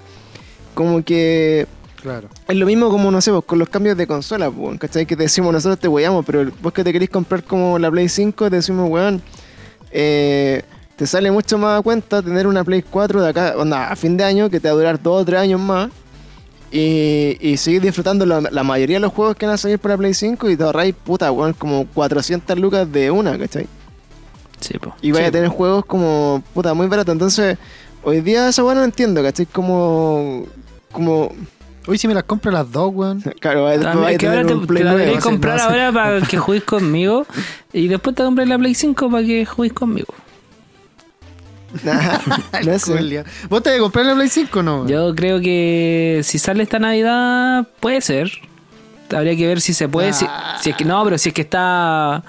como 0.73 1.03
que 1.03 1.67
Claro. 2.01 2.29
es 2.47 2.55
lo 2.55 2.65
mismo 2.65 2.89
como, 2.89 3.11
no 3.11 3.21
sé, 3.21 3.31
pues, 3.31 3.43
con 3.45 3.59
los 3.59 3.69
cambios 3.69 3.97
de 3.97 4.07
consola, 4.07 4.49
pues, 4.49 4.79
¿cachai? 4.79 5.05
Que 5.05 5.15
te 5.15 5.23
decimos 5.23 5.51
nosotros 5.53 5.79
te 5.79 5.87
weyamos, 5.87 6.25
pero 6.25 6.49
vos 6.61 6.71
que 6.73 6.83
te 6.83 6.91
queréis 6.93 7.09
comprar 7.11 7.43
como 7.43 7.77
la 7.79 7.91
Play 7.91 8.07
5, 8.09 8.49
te 8.49 8.55
decimos, 8.57 8.89
weón, 8.89 9.21
eh, 9.91 10.61
te 10.95 11.05
sale 11.07 11.31
mucho 11.31 11.57
más 11.57 11.79
a 11.79 11.81
cuenta 11.81 12.21
tener 12.21 12.47
una 12.47 12.63
Play 12.63 12.81
4 12.81 13.21
de 13.21 13.29
acá, 13.29 13.55
onda, 13.57 13.89
a 13.89 13.95
fin 13.95 14.15
de 14.17 14.23
año, 14.23 14.49
que 14.49 14.59
te 14.59 14.67
va 14.69 14.73
a 14.73 14.77
durar 14.77 15.01
dos 15.01 15.21
o 15.21 15.25
tres 15.25 15.39
años 15.39 15.59
más. 15.59 15.89
Y, 16.71 17.37
y 17.39 17.57
seguir 17.57 17.81
disfrutando 17.83 18.25
la, 18.25 18.41
la 18.41 18.63
mayoría 18.63 18.95
de 18.95 19.01
los 19.01 19.13
juegos 19.13 19.35
que 19.35 19.45
van 19.45 19.53
a 19.53 19.57
salir 19.57 19.77
para 19.79 19.95
Play 19.95 20.13
5 20.13 20.49
y 20.49 20.57
te 20.57 20.63
ahorráis, 20.63 20.95
puta, 20.95 21.31
weón, 21.31 21.53
como 21.53 21.85
400 21.87 22.57
lucas 22.57 22.91
de 22.91 23.11
una, 23.11 23.37
¿cachai? 23.37 23.67
Sí, 24.63 24.77
po. 24.79 24.95
Y 25.01 25.11
vaya 25.11 25.25
Sí, 25.25 25.29
a 25.29 25.31
tener 25.31 25.49
juegos 25.49 25.85
como, 25.85 26.41
puta, 26.53 26.73
muy 26.73 26.87
barato. 26.87 27.11
Entonces, 27.11 27.57
hoy 28.03 28.21
día 28.21 28.47
esa 28.47 28.63
weón 28.63 28.77
no 28.77 28.83
entiendo, 28.85 29.21
¿cachai? 29.21 29.45
Como, 29.45 30.45
como, 30.91 31.31
Hoy 31.85 31.97
si 31.97 32.07
me 32.07 32.13
las 32.13 32.23
compro 32.23 32.49
las 32.49 32.71
dos, 32.71 32.91
weón. 32.93 33.21
claro, 33.41 33.65
vaya, 33.65 33.81
También, 33.81 34.03
vaya 34.03 34.13
es 34.13 34.19
que 34.19 34.27
a 34.27 34.29
ahora 34.29 34.41
tener 34.43 34.55
te, 34.55 34.61
un 34.61 34.67
te 34.67 34.83
la 35.13 35.19
comprar 35.19 35.57
no 35.57 35.63
ahora 35.63 35.91
para 35.91 36.21
que 36.21 36.37
juegues 36.37 36.63
conmigo 36.63 37.25
y 37.73 37.89
después 37.89 38.15
te 38.15 38.23
compres 38.23 38.47
la 38.47 38.57
Play 38.57 38.73
5 38.73 39.09
para 39.11 39.23
que 39.25 39.45
juegues 39.45 39.73
conmigo. 39.73 40.13
Nah, 41.83 42.19
no 42.65 42.77
sé. 42.79 43.23
¿Vos 43.49 43.63
te 43.63 43.71
vas 43.71 43.79
a 43.79 43.81
comprar 43.81 44.05
la 44.05 44.13
Play 44.15 44.29
5 44.29 44.59
o 44.59 44.63
no? 44.63 44.75
weón? 44.77 44.87
Yo 44.87 45.15
creo 45.15 45.41
que 45.41 46.21
si 46.23 46.37
sale 46.39 46.63
esta 46.63 46.77
Navidad, 46.79 47.67
puede 47.79 47.99
ser. 48.01 48.31
Habría 49.11 49.35
que 49.35 49.45
ver 49.47 49.59
si 49.59 49.73
se 49.73 49.89
puede. 49.89 50.13
Si, 50.13 50.25
Ah. 50.27 50.57
si 50.61 50.69
es 50.69 50.75
que 50.75 50.85
no, 50.85 51.03
pero 51.03 51.17
si 51.17 51.29
es 51.29 51.35
que 51.35 51.41
está. 51.41 52.23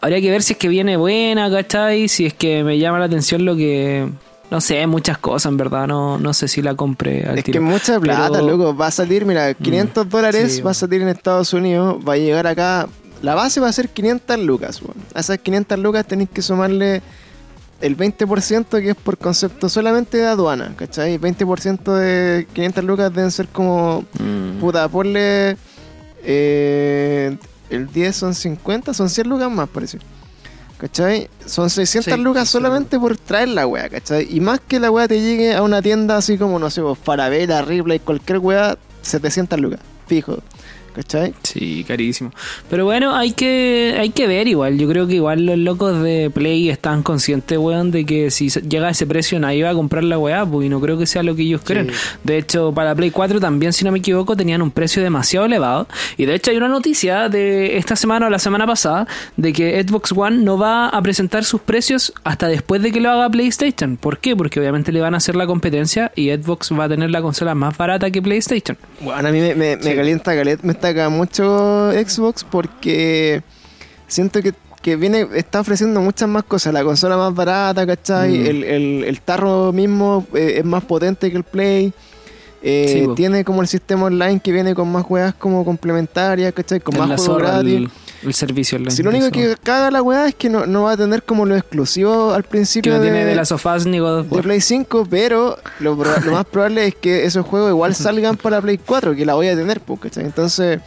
Habría 0.00 0.20
que 0.20 0.30
ver 0.30 0.42
si 0.42 0.52
es 0.52 0.58
que 0.58 0.68
viene 0.68 0.96
buena, 0.96 1.50
¿cachai? 1.50 2.08
Si 2.08 2.26
es 2.26 2.34
que 2.34 2.62
me 2.64 2.78
llama 2.78 2.98
la 2.98 3.06
atención 3.06 3.44
lo 3.44 3.56
que. 3.56 4.08
No 4.50 4.60
sé, 4.62 4.86
muchas 4.86 5.18
cosas, 5.18 5.50
en 5.50 5.56
verdad. 5.58 5.86
No, 5.86 6.18
no 6.18 6.32
sé 6.32 6.48
si 6.48 6.62
la 6.62 6.74
compré 6.74 7.24
al 7.26 7.38
Es 7.38 7.44
que 7.44 7.60
mucha 7.60 8.00
plata, 8.00 8.30
Pero- 8.32 8.46
loco. 8.46 8.76
Va 8.76 8.86
a 8.86 8.90
salir, 8.90 9.26
mira, 9.26 9.52
500 9.54 10.08
dólares 10.08 10.54
Sí, 10.56 10.62
va 10.62 10.70
a 10.70 10.74
salir 10.74 11.02
en 11.02 11.08
Estados 11.08 11.52
Unidos, 11.52 11.96
va 12.06 12.14
a 12.14 12.16
llegar 12.16 12.46
acá. 12.46 12.88
La 13.20 13.34
base 13.34 13.60
va 13.60 13.68
a 13.68 13.72
ser 13.72 13.88
500 13.90 14.38
lucas, 14.38 14.80
weón. 14.80 14.96
A 15.14 15.20
esas 15.20 15.38
500 15.38 15.78
lucas 15.78 16.06
tenéis 16.06 16.30
que 16.32 16.40
sumarle 16.40 17.02
el 17.80 17.96
20% 17.96 18.80
que 18.80 18.90
es 18.90 18.96
por 18.96 19.18
concepto 19.18 19.68
solamente 19.68 20.16
de 20.18 20.26
aduana, 20.26 20.72
¿cachai? 20.76 21.18
20% 21.18 21.94
de 21.94 22.46
500 22.52 22.84
lucas 22.84 23.12
deben 23.12 23.30
ser 23.30 23.48
como, 23.48 24.04
Mm. 24.18 24.60
puta, 24.60 24.88
ponle. 24.88 25.56
eh, 26.30 27.36
el 27.70 27.86
10 27.92 28.14
son 28.16 28.34
50, 28.34 28.94
son 28.94 29.08
100 29.08 29.28
lucas 29.28 29.50
más, 29.50 29.68
parece. 29.68 29.98
¿Cachai? 30.78 31.28
Son 31.44 31.68
600 31.70 32.14
Sí, 32.14 32.20
lucas 32.20 32.46
sí, 32.48 32.52
solamente 32.52 33.00
por 33.00 33.16
traer 33.16 33.48
la 33.48 33.66
wea, 33.66 33.88
¿cachai? 33.88 34.28
Y 34.30 34.38
más 34.40 34.60
que 34.60 34.78
la 34.78 34.90
wea 34.92 35.08
te 35.08 35.20
llegue 35.20 35.54
a 35.54 35.62
una 35.62 35.82
tienda 35.82 36.16
así 36.16 36.38
como, 36.38 36.58
no 36.60 36.70
sé, 36.70 36.82
Farabela, 37.02 37.62
Ripley, 37.62 37.98
cualquier 37.98 38.38
wea, 38.38 38.78
700 39.02 39.58
lucas, 39.58 39.80
fijo. 40.06 40.38
¿Cachai? 40.98 41.32
Sí, 41.44 41.84
carísimo. 41.86 42.32
Pero 42.68 42.84
bueno, 42.84 43.14
hay 43.14 43.30
que, 43.30 43.94
hay 44.00 44.10
que 44.10 44.26
ver 44.26 44.48
igual. 44.48 44.76
Yo 44.78 44.88
creo 44.88 45.06
que 45.06 45.14
igual 45.14 45.46
los 45.46 45.56
locos 45.56 46.02
de 46.02 46.28
Play 46.28 46.70
están 46.70 47.04
conscientes, 47.04 47.56
weón, 47.56 47.92
de 47.92 48.04
que 48.04 48.32
si 48.32 48.48
llega 48.50 48.88
a 48.88 48.90
ese 48.90 49.06
precio 49.06 49.38
nadie 49.38 49.62
va 49.62 49.70
a 49.70 49.74
comprar 49.74 50.02
la 50.02 50.18
weá, 50.18 50.44
pues 50.44 50.66
y 50.66 50.68
no 50.68 50.80
creo 50.80 50.98
que 50.98 51.06
sea 51.06 51.22
lo 51.22 51.36
que 51.36 51.42
ellos 51.42 51.60
creen. 51.62 51.92
De 52.24 52.36
hecho, 52.36 52.72
para 52.74 52.96
Play 52.96 53.12
4 53.12 53.38
también, 53.38 53.72
si 53.72 53.84
no 53.84 53.92
me 53.92 54.00
equivoco, 54.00 54.36
tenían 54.36 54.60
un 54.60 54.72
precio 54.72 55.00
demasiado 55.00 55.46
elevado. 55.46 55.86
Y 56.16 56.24
de 56.26 56.34
hecho 56.34 56.50
hay 56.50 56.56
una 56.56 56.66
noticia 56.66 57.28
de 57.28 57.76
esta 57.76 57.94
semana 57.94 58.26
o 58.26 58.30
la 58.30 58.40
semana 58.40 58.66
pasada 58.66 59.06
de 59.36 59.52
que 59.52 59.80
Xbox 59.86 60.10
One 60.10 60.38
no 60.38 60.58
va 60.58 60.88
a 60.88 61.00
presentar 61.00 61.44
sus 61.44 61.60
precios 61.60 62.12
hasta 62.24 62.48
después 62.48 62.82
de 62.82 62.90
que 62.90 63.00
lo 63.00 63.10
haga 63.10 63.30
PlayStation. 63.30 63.96
¿Por 63.98 64.18
qué? 64.18 64.34
Porque 64.34 64.58
obviamente 64.58 64.90
le 64.90 65.00
van 65.00 65.14
a 65.14 65.18
hacer 65.18 65.36
la 65.36 65.46
competencia 65.46 66.10
y 66.16 66.30
Xbox 66.30 66.72
va 66.76 66.84
a 66.86 66.88
tener 66.88 67.10
la 67.12 67.22
consola 67.22 67.54
más 67.54 67.76
barata 67.78 68.10
que 68.10 68.20
PlayStation. 68.20 68.76
Bueno, 69.00 69.28
a 69.28 69.30
mí 69.30 69.38
me, 69.40 69.54
me- 69.54 69.76
me 69.76 69.82
Sí. 69.84 69.94
calienta 69.94 70.32
me 70.62 70.72
estaca 70.88 71.08
mucho 71.08 71.90
Xbox 71.92 72.44
porque 72.44 73.42
siento 74.06 74.40
que, 74.42 74.52
que 74.82 74.96
viene, 74.96 75.26
está 75.34 75.60
ofreciendo 75.60 76.00
muchas 76.00 76.28
más 76.28 76.44
cosas. 76.44 76.72
La 76.72 76.84
consola 76.84 77.16
más 77.16 77.34
barata, 77.34 77.86
¿cachai? 77.86 78.30
Mm. 78.38 78.46
El, 78.46 78.64
el- 78.64 79.04
el 79.04 79.20
tarro 79.20 79.72
mismo 79.72 80.26
eh, 80.34 80.54
es 80.58 80.64
más 80.64 80.84
potente 80.84 81.30
que 81.30 81.36
el 81.36 81.44
Play. 81.44 81.92
Eh, 82.62 83.04
Sí, 83.06 83.14
tiene 83.14 83.44
como 83.44 83.62
el 83.62 83.68
sistema 83.68 84.04
online 84.06 84.40
que 84.40 84.50
viene 84.50 84.74
con 84.74 84.90
más 84.90 85.04
juegas 85.04 85.34
como 85.34 85.64
complementarias, 85.64 86.52
¿cachai? 86.52 86.80
Con 86.80 86.96
más 86.98 87.20
juegos 87.20 87.38
gratis. 87.42 87.74
el, 87.76 87.90
el 88.24 88.34
servicio 88.34 88.76
online. 88.76 88.90
Si 88.90 89.02
lo 89.02 89.10
único 89.10 89.30
que 89.30 89.54
caga 89.62 89.90
la 89.90 90.02
weá 90.02 90.28
es 90.28 90.34
que 90.34 90.48
no, 90.48 90.66
no 90.66 90.82
va 90.84 90.92
a 90.92 90.96
tener 90.96 91.22
como 91.22 91.46
lo 91.46 91.56
exclusivo 91.56 92.32
al 92.32 92.42
que 92.44 92.48
principio 92.50 92.92
no 92.94 92.98
de, 93.00 93.04
tiene 93.10 93.24
de 93.24 93.34
las 93.34 93.48
sofás 93.48 93.86
ni 93.86 93.98
God 93.98 94.20
of 94.20 94.26
de. 94.28 94.42
Play 94.42 94.60
5, 94.60 95.06
pero 95.08 95.56
lo, 95.80 95.96
más 95.96 96.44
probable 96.46 96.86
es 96.86 96.94
que 96.94 97.24
esos 97.24 97.46
juegos 97.46 97.70
igual 97.70 97.94
salgan 97.94 98.36
para 98.36 98.60
Play 98.60 98.78
4, 98.78 99.14
que 99.14 99.24
la 99.24 99.34
voy 99.34 99.48
a 99.48 99.56
tener, 99.56 99.80
¿cachai? 100.00 100.24
Entonces, 100.24 100.80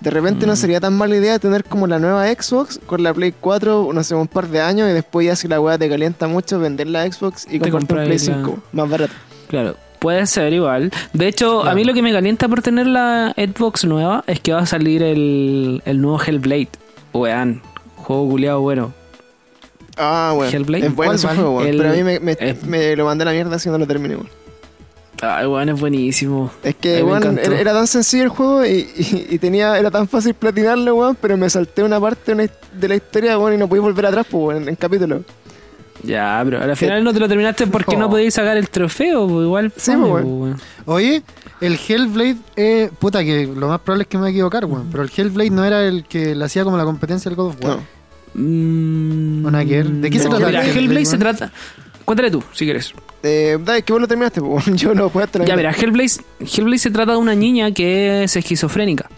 de 0.00 0.10
repente 0.10 0.46
Mm. 0.46 0.48
no 0.48 0.56
sería 0.56 0.80
tan 0.80 0.96
mala 0.96 1.16
idea 1.16 1.38
tener 1.38 1.64
como 1.64 1.86
la 1.86 1.98
nueva 1.98 2.26
Xbox 2.28 2.78
con 2.86 3.02
la 3.02 3.12
Play 3.12 3.34
4, 3.40 3.90
no 3.92 4.04
sé, 4.04 4.14
un 4.14 4.28
par 4.28 4.48
de 4.48 4.60
años 4.60 4.88
y 4.88 4.92
después 4.92 5.26
ya 5.26 5.34
si 5.36 5.48
la 5.48 5.60
weá 5.60 5.76
te 5.76 5.88
calienta 5.88 6.26
mucho, 6.28 6.58
vender 6.60 6.86
la 6.86 7.10
Xbox 7.10 7.46
y 7.50 7.58
comprar 7.58 8.00
un 8.00 8.06
Play 8.06 8.18
la- 8.18 8.24
5 8.24 8.58
más 8.72 8.88
barato. 8.88 9.12
Claro, 9.48 9.76
puede 9.98 10.26
ser 10.26 10.52
igual. 10.52 10.90
De 11.12 11.26
hecho, 11.28 11.64
a 11.64 11.74
mí 11.74 11.84
lo 11.84 11.94
que 11.94 12.02
me 12.02 12.12
calienta 12.12 12.48
por 12.48 12.62
tener 12.62 12.86
la 12.86 13.34
Xbox 13.36 13.84
nueva 13.84 14.24
es 14.26 14.40
que 14.40 14.52
va 14.52 14.60
a 14.60 14.66
salir 14.66 15.02
el, 15.02 15.82
el 15.84 16.00
nuevo 16.00 16.20
Hellblade. 16.22 16.68
Wean, 17.12 17.62
juego 17.96 18.28
culiado 18.30 18.60
bueno. 18.60 18.92
Ah, 19.96 20.32
bueno. 20.34 20.52
Hellblade. 20.56 20.86
Es 20.86 20.94
bueno 20.94 21.08
¿Cuál, 21.12 21.16
ese 21.16 21.26
juego, 21.28 21.56
weón, 21.56 21.68
El- 21.68 21.76
pero 21.78 21.90
a 21.90 21.92
mí 21.92 22.02
me, 22.04 22.20
me- 22.20 22.36
es- 22.38 22.62
me 22.64 22.94
lo 22.96 23.04
mandé 23.04 23.22
a 23.22 23.26
la 23.26 23.32
mierda 23.32 23.58
si 23.58 23.68
no 23.68 23.78
lo 23.78 23.86
terminé, 23.86 24.14
weón. 24.16 24.28
Ay, 25.20 25.46
weón, 25.46 25.68
es 25.68 25.80
buenísimo. 25.80 26.52
Es 26.62 26.76
que, 26.76 27.02
weón, 27.02 27.38
era, 27.42 27.58
era 27.58 27.72
tan 27.72 27.88
sencillo 27.88 28.22
el 28.22 28.28
juego 28.28 28.64
y, 28.64 28.88
y- 28.96 29.26
y 29.30 29.38
tenía, 29.40 29.76
era 29.76 29.90
tan 29.90 30.06
fácil 30.06 30.34
platinarlo, 30.34 30.94
weón, 30.94 31.16
pero 31.20 31.36
me 31.36 31.50
salté 31.50 31.82
una 31.82 32.00
parte 32.00 32.34
de 32.36 32.88
la 32.88 32.94
historia, 32.94 33.36
weón, 33.36 33.54
y 33.54 33.56
no 33.56 33.68
pude 33.68 33.80
volver 33.80 34.06
atrás, 34.06 34.26
pues, 34.30 34.40
weón, 34.44 34.62
en, 34.62 34.68
en 34.68 34.76
capítulo. 34.76 35.22
Ya, 36.02 36.40
pero 36.44 36.62
al 36.62 36.76
final 36.76 37.02
no 37.02 37.12
te 37.12 37.20
lo 37.20 37.28
terminaste 37.28 37.66
porque 37.66 37.96
no 37.96 38.06
Oh. 38.06 38.10
podías 38.10 38.34
sacar 38.34 38.56
el 38.56 38.68
trofeo, 38.70 39.26
pues 39.26 39.44
igual. 39.44 39.72
Sí, 39.76 39.92
fome, 39.92 40.08
pues, 40.08 40.24
pues. 40.24 40.62
Oye, 40.86 41.22
el 41.60 41.78
Hellblade, 41.88 42.36
eh, 42.56 42.90
puta 42.98 43.24
que 43.24 43.46
lo 43.46 43.68
más 43.68 43.80
probable 43.80 44.02
es 44.02 44.08
que 44.08 44.16
me 44.16 44.22
voy 44.22 44.28
a 44.28 44.32
equivocar, 44.32 44.64
weón. 44.64 44.88
Pero 44.90 45.02
el 45.02 45.10
Hellblade 45.14 45.50
no 45.50 45.64
era 45.64 45.84
el 45.86 46.04
que 46.04 46.34
le 46.34 46.44
hacía 46.44 46.64
como 46.64 46.76
la 46.76 46.84
competencia 46.84 47.28
al 47.28 47.34
God 47.36 47.48
of 47.48 47.56
War. 47.62 47.76
No. 47.78 47.98
Mm. 48.34 50.00
¿De 50.00 50.10
qué 50.10 50.18
se 50.20 50.28
trata 50.28 50.46
Mira, 50.46 50.60
Hellblade, 50.60 50.78
Hellblade 50.78 51.06
se 51.06 51.18
trata. 51.18 51.52
Cuéntale 52.04 52.30
tú, 52.30 52.42
si 52.52 52.64
quieres. 52.64 52.94
Eh, 53.22 53.58
dale, 53.62 53.82
que 53.82 53.92
vos 53.92 54.00
lo 54.00 54.08
terminaste, 54.08 54.40
po. 54.40 54.58
yo 54.74 54.94
no 54.94 55.08
puedo 55.10 55.26
estar 55.26 55.44
Ya, 55.44 55.56
mira, 55.56 55.72
Hellblade, 55.72 56.12
Hellblade 56.40 56.78
se 56.78 56.90
trata 56.90 57.12
de 57.12 57.18
una 57.18 57.34
niña 57.34 57.72
que 57.72 58.24
es 58.24 58.36
esquizofrénica. 58.36 59.10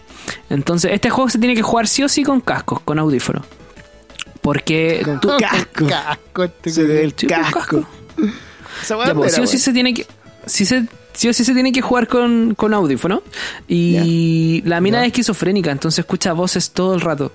Entonces, 0.49 0.91
este 0.93 1.09
juego 1.09 1.29
se 1.29 1.39
tiene 1.39 1.55
que 1.55 1.61
jugar 1.61 1.87
sí 1.87 2.03
o 2.03 2.09
sí 2.09 2.23
con 2.23 2.41
cascos, 2.41 2.79
con 2.81 2.99
audífonos. 2.99 3.43
Porque 4.41 5.01
Con 5.05 5.19
tú. 5.21 5.29
casco. 5.39 5.87
Casco, 5.87 6.43
este 6.43 6.69
Se 6.71 6.83
ve 6.83 7.03
el 7.03 7.13
Sí, 7.15 7.27
casco. 7.27 7.85
Sí 8.83 8.93
o 8.93 9.05
sí 9.05 9.39
weón. 9.41 9.47
se 9.47 9.73
tiene 9.73 9.93
que. 9.93 10.07
Sí, 10.45 10.65
se, 10.65 10.85
sí 11.13 11.29
o 11.29 11.33
sí 11.33 11.43
se 11.43 11.53
tiene 11.53 11.71
que 11.71 11.81
jugar 11.81 12.07
con, 12.07 12.55
con 12.55 12.73
audífono. 12.73 13.21
Y 13.67 14.61
la 14.65 14.81
mina 14.81 15.01
es 15.01 15.07
esquizofrénica, 15.07 15.71
entonces 15.71 15.99
escucha 15.99 16.33
voces 16.33 16.71
todo 16.71 16.95
el 16.95 17.01
rato. 17.01 17.31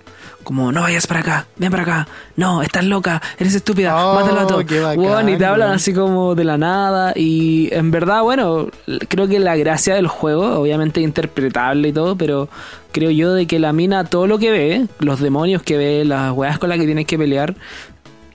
Como, 0.46 0.70
no 0.70 0.82
vayas 0.82 1.08
para 1.08 1.18
acá, 1.18 1.46
ven 1.56 1.72
para 1.72 1.82
acá. 1.82 2.08
No, 2.36 2.62
estás 2.62 2.84
loca, 2.84 3.20
eres 3.36 3.56
estúpida, 3.56 3.96
Oh, 3.96 4.14
mátalo 4.14 4.40
a 4.42 4.46
todo. 4.46 4.58
bacán, 4.58 5.28
y 5.28 5.36
te 5.36 5.44
hablan 5.44 5.72
así 5.72 5.92
como 5.92 6.36
de 6.36 6.44
la 6.44 6.56
nada. 6.56 7.12
Y 7.16 7.68
en 7.74 7.90
verdad, 7.90 8.22
bueno, 8.22 8.68
creo 9.08 9.26
que 9.26 9.40
la 9.40 9.56
gracia 9.56 9.96
del 9.96 10.06
juego, 10.06 10.60
obviamente 10.60 11.00
interpretable 11.00 11.88
y 11.88 11.92
todo, 11.92 12.14
pero 12.14 12.48
creo 12.92 13.10
yo 13.10 13.34
de 13.34 13.48
que 13.48 13.58
la 13.58 13.72
mina 13.72 14.04
todo 14.04 14.28
lo 14.28 14.38
que 14.38 14.52
ve, 14.52 14.86
los 15.00 15.18
demonios 15.18 15.62
que 15.64 15.76
ve, 15.76 16.04
las 16.04 16.30
weas 16.30 16.60
con 16.60 16.68
las 16.68 16.78
que 16.78 16.84
tienes 16.84 17.06
que 17.06 17.18
pelear, 17.18 17.56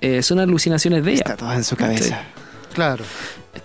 eh, 0.02 0.22
son 0.22 0.40
alucinaciones 0.42 1.06
de 1.06 1.12
ella. 1.14 1.24
Está 1.26 1.38
todo 1.38 1.54
en 1.54 1.64
su 1.64 1.78
cabeza. 1.78 2.24
Claro. 2.74 3.06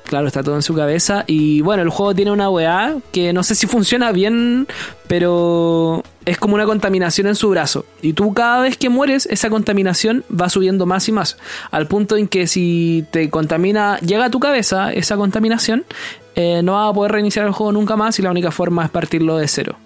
Claro, 0.05 0.29
está 0.29 0.45
todo 0.45 0.55
en 0.55 0.63
su 0.63 0.73
cabeza. 0.73 1.25
Y 1.27 1.63
bueno, 1.63 1.83
el 1.83 1.91
juego 1.91 2.15
tiene 2.15 2.31
una 2.31 2.49
weá 2.49 2.95
que 3.11 3.33
no 3.33 3.43
sé 3.43 3.57
si 3.57 3.67
funciona 3.67 4.13
bien, 4.13 4.69
pero 5.09 6.05
es 6.27 6.37
como 6.39 6.55
una 6.57 6.67
contaminación 6.67 7.27
en 7.29 7.35
su 7.35 7.49
brazo. 7.49 7.87
Y 8.03 8.13
tú 8.13 8.35
cada 8.35 8.61
vez 8.61 8.77
que 8.77 8.89
mueres, 8.91 9.27
esa 9.31 9.49
contaminación 9.49 10.25
va 10.29 10.49
subiendo 10.51 10.85
más 10.85 11.09
y 11.09 11.13
más. 11.13 11.39
Al 11.71 11.87
punto 11.87 12.17
en 12.19 12.29
que 12.29 12.47
si 12.47 13.07
te 13.11 13.31
contamina, 13.31 13.99
llega 14.01 14.27
a 14.27 14.31
tu 14.31 14.39
cabeza 14.41 14.93
esa 14.93 15.17
contaminación, 15.17 15.85
eh, 16.35 16.61
no 16.63 16.73
vas 16.75 16.91
a 16.91 16.93
poder 16.93 17.13
reiniciar 17.13 17.47
el 17.47 17.53
juego 17.53 17.73
nunca 17.73 17.97
más 17.97 18.19
y 18.19 18.23
la 18.23 18.31
única 18.31 18.51
forma 18.51 18.85
es 18.85 18.91
partirlo 18.91 19.39
de 19.39 19.49
cero. 19.49 19.77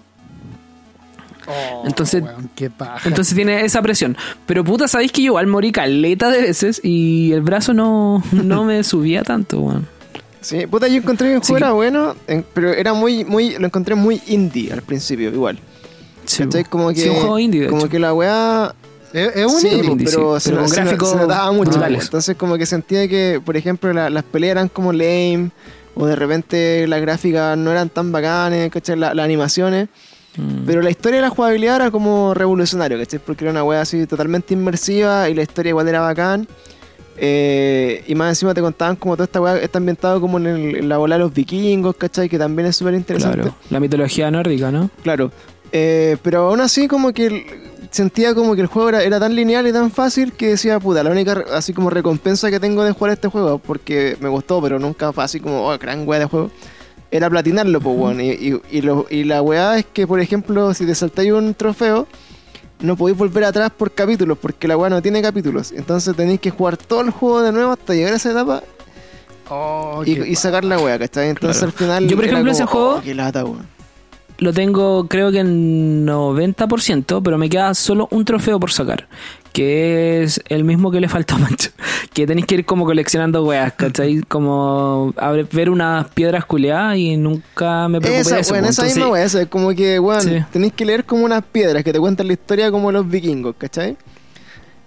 Oh, 1.47 1.83
Entonces- 1.85 2.23
weón. 2.23 2.49
Entonces 3.05 3.35
tiene 3.35 3.65
esa 3.65 3.81
presión. 3.81 4.15
Pero 4.45 4.63
puta, 4.63 4.87
sabéis 4.87 5.11
que 5.11 5.21
yo 5.21 5.27
igual 5.27 5.47
morí 5.47 5.71
caleta 5.71 6.29
de 6.29 6.41
veces 6.41 6.79
y 6.83 7.31
el 7.33 7.41
brazo 7.41 7.73
no, 7.73 8.23
no 8.31 8.63
me 8.63 8.83
subía 8.83 9.23
tanto, 9.23 9.59
weón. 9.59 9.87
Sí, 10.39 10.65
puta, 10.65 10.87
yo 10.87 10.95
encontré 10.97 11.29
que 11.29 11.35
el 11.35 11.43
Sí. 11.43 11.51
juego 11.53 11.57
era 11.65 11.73
bueno, 11.73 12.15
en- 12.27 12.45
pero 12.53 12.71
era 12.73 12.93
muy, 12.93 13.23
muy, 13.25 13.57
lo 13.59 13.65
encontré 13.67 13.95
muy 13.95 14.21
indie 14.27 14.71
al 14.73 14.81
principio, 14.81 15.29
igual. 15.29 15.59
Sí, 16.25 16.43
¿Cachai? 16.43 16.63
Como 16.65 16.89
que, 16.89 16.95
Sí, 17.01 17.09
un 17.09 17.15
juego 17.15 17.39
indie, 17.39 17.61
de 17.61 17.67
como 17.67 17.81
hecho. 17.81 17.89
que 17.89 17.99
la 17.99 18.13
weá 18.13 18.73
es, 19.13 19.35
es 19.35 19.45
un 19.45 19.59
sí, 19.59 19.67
indie. 19.67 19.91
indie, 19.91 20.05
pero, 20.05 20.39
sí, 20.39 20.49
se, 20.49 20.55
pero 20.55 20.67
se 20.67 20.75
se 20.75 21.15
notaba 21.17 21.51
mucho. 21.51 21.71
brutales. 21.71 22.03
Entonces 22.05 22.35
como 22.37 22.57
que 22.57 22.65
sentía 22.65 23.07
que, 23.07 23.41
por 23.43 23.57
ejemplo, 23.57 23.91
la- 23.93 24.09
las 24.09 24.23
peleas 24.23 24.51
eran 24.51 24.69
como 24.69 24.93
lame, 24.93 25.51
o 25.95 26.05
de 26.05 26.15
repente 26.15 26.87
las 26.87 27.01
gráficas 27.01 27.57
no 27.57 27.71
eran 27.71 27.89
tan 27.89 28.11
bacanes, 28.11 28.71
¿cachai? 28.71 28.95
La- 28.97 29.13
las 29.13 29.25
animaciones. 29.25 29.89
Mm. 30.37 30.65
Pero 30.65 30.81
la 30.81 30.89
historia 30.89 31.17
de 31.17 31.23
la 31.23 31.29
jugabilidad 31.29 31.75
era 31.75 31.91
como 31.91 32.33
revolucionario, 32.33 32.97
¿cachai? 32.97 33.19
Porque 33.19 33.43
era 33.43 33.51
una 33.51 33.63
wea 33.65 33.81
así 33.81 34.07
totalmente 34.07 34.53
inmersiva 34.53 35.27
y 35.29 35.33
la 35.33 35.41
historia 35.41 35.71
igual 35.71 35.89
era 35.89 35.99
bacán. 35.99 36.47
Eh, 37.17 38.03
y 38.07 38.15
más 38.15 38.29
encima 38.29 38.53
te 38.53 38.61
contaban 38.61 38.95
como 38.95 39.15
toda 39.15 39.25
esta 39.25 39.41
wea 39.41 39.57
está 39.57 39.77
ambientado 39.77 40.21
como 40.21 40.37
en, 40.39 40.47
el- 40.47 40.75
en 40.77 40.89
la 40.89 40.97
bola 40.97 41.15
de 41.15 41.19
los 41.19 41.33
vikingos, 41.33 41.95
¿cachai? 41.97 42.29
Que 42.29 42.37
también 42.39 42.69
es 42.69 42.77
súper 42.77 42.93
interesante. 42.93 43.41
Claro, 43.41 43.55
la 43.69 43.79
mitología 43.79 44.31
nórdica, 44.31 44.71
¿no? 44.71 44.89
Claro. 45.03 45.31
Eh, 45.71 46.17
pero 46.21 46.49
aún 46.49 46.59
así 46.61 46.87
como 46.87 47.13
que 47.13 47.71
sentía 47.91 48.33
como 48.35 48.55
que 48.55 48.61
el 48.61 48.67
juego 48.67 48.89
era, 48.89 49.03
era 49.03 49.19
tan 49.19 49.35
lineal 49.35 49.67
y 49.67 49.73
tan 49.73 49.91
fácil 49.91 50.33
que 50.33 50.49
decía, 50.49 50.79
puta, 50.79 51.03
la 51.03 51.11
única 51.11 51.43
así 51.53 51.73
como 51.73 51.89
recompensa 51.89 52.49
que 52.49 52.59
tengo 52.59 52.83
de 52.83 52.91
jugar 52.91 53.13
este 53.13 53.27
juego, 53.27 53.57
porque 53.59 54.17
me 54.19 54.29
gustó, 54.29 54.61
pero 54.61 54.79
nunca 54.79 55.11
fue 55.13 55.23
así 55.23 55.39
como, 55.39 55.67
oh, 55.67 55.77
gran 55.77 56.07
wea 56.07 56.19
de 56.19 56.25
juego, 56.25 56.51
era 57.09 57.29
platinarlo, 57.29 57.79
pues, 57.81 57.97
weón. 57.97 58.21
Y, 58.21 58.31
y, 58.31 58.61
y 58.71 58.81
lo- 58.81 59.05
y 59.09 59.23
la 59.25 59.41
weá 59.41 59.77
es 59.77 59.85
que, 59.91 60.07
por 60.07 60.19
ejemplo, 60.21 60.73
si 60.73 60.85
te 60.85 60.95
saltáis 60.95 61.31
un 61.33 61.53
trofeo, 61.53 62.07
no 62.79 62.95
podéis 62.95 63.17
volver 63.17 63.43
atrás 63.43 63.71
por 63.77 63.91
capítulos, 63.91 64.37
porque 64.41 64.67
la 64.67 64.75
weá 64.77 64.89
no 64.89 65.01
tiene 65.01 65.21
capítulos. 65.21 65.71
Entonces 65.71 66.15
tenéis 66.15 66.39
que 66.39 66.49
jugar 66.49 66.77
todo 66.77 67.01
el 67.01 67.11
juego 67.11 67.41
de 67.41 67.51
nuevo 67.51 67.71
hasta 67.73 67.93
llegar 67.93 68.13
a 68.13 68.15
esa 68.17 68.31
etapa 68.31 68.63
Oh, 69.49 70.01
y, 70.05 70.33
sacar 70.35 70.63
la 70.63 70.79
weá, 70.79 70.97
¿cachai? 70.97 71.27
Entonces 71.29 71.57
Claro. 71.57 71.71
al 71.71 71.77
final. 71.77 72.07
Yo, 72.07 72.15
por 72.15 72.23
era 72.25 72.33
ejemplo, 72.33 72.53
como, 72.53 72.63
ese 72.63 72.65
juego- 72.71 72.95
oh, 72.95 73.01
qué 73.01 73.13
lata, 73.13 73.43
weón. 73.43 73.67
Lo 74.41 74.51
tengo 74.53 75.07
creo 75.07 75.31
que 75.31 75.39
en 75.39 76.05
90%, 76.07 77.21
pero 77.23 77.37
me 77.37 77.47
queda 77.47 77.73
solo 77.75 78.07
un 78.11 78.25
trofeo 78.25 78.59
por 78.59 78.71
sacar. 78.71 79.07
Que 79.53 80.23
es 80.23 80.41
el 80.49 80.63
mismo 80.63 80.91
que 80.91 80.99
le 80.99 81.07
faltó 81.09 81.35
a 81.35 81.37
Mancho. 81.37 81.69
Que 82.13 82.25
tenéis 82.27 82.45
que 82.47 82.55
ir 82.55 82.65
como 82.65 82.83
coleccionando 82.85 83.45
weas, 83.45 83.71
¿cachai? 83.73 84.21
Como 84.27 85.13
a 85.15 85.31
ver, 85.31 85.69
unas 85.69 86.09
piedras 86.09 86.43
culeadas 86.43 86.97
y 86.97 87.15
nunca 87.15 87.87
me 87.87 88.01
preocupé 88.01 88.21
Esa, 88.21 88.35
de 88.35 88.41
eso. 88.41 88.51
weón, 88.53 88.65
pues. 88.65 88.77
esa 88.79 88.85
misma 88.87 89.07
weá, 89.07 89.23
esa 89.23 89.41
es 89.43 89.47
como 89.47 89.69
que, 89.73 89.97
weón, 89.99 90.21
Sí. 90.21 90.37
tenéis 90.51 90.73
que 90.73 90.83
leer 90.85 91.05
como 91.05 91.23
unas 91.23 91.43
piedras 91.43 91.83
que 91.85 91.93
te 91.93 91.99
cuentan 91.99 92.27
la 92.27 92.33
historia 92.33 92.69
como 92.71 92.91
los 92.91 93.07
vikingos, 93.07 93.55
¿cachai? 93.57 93.95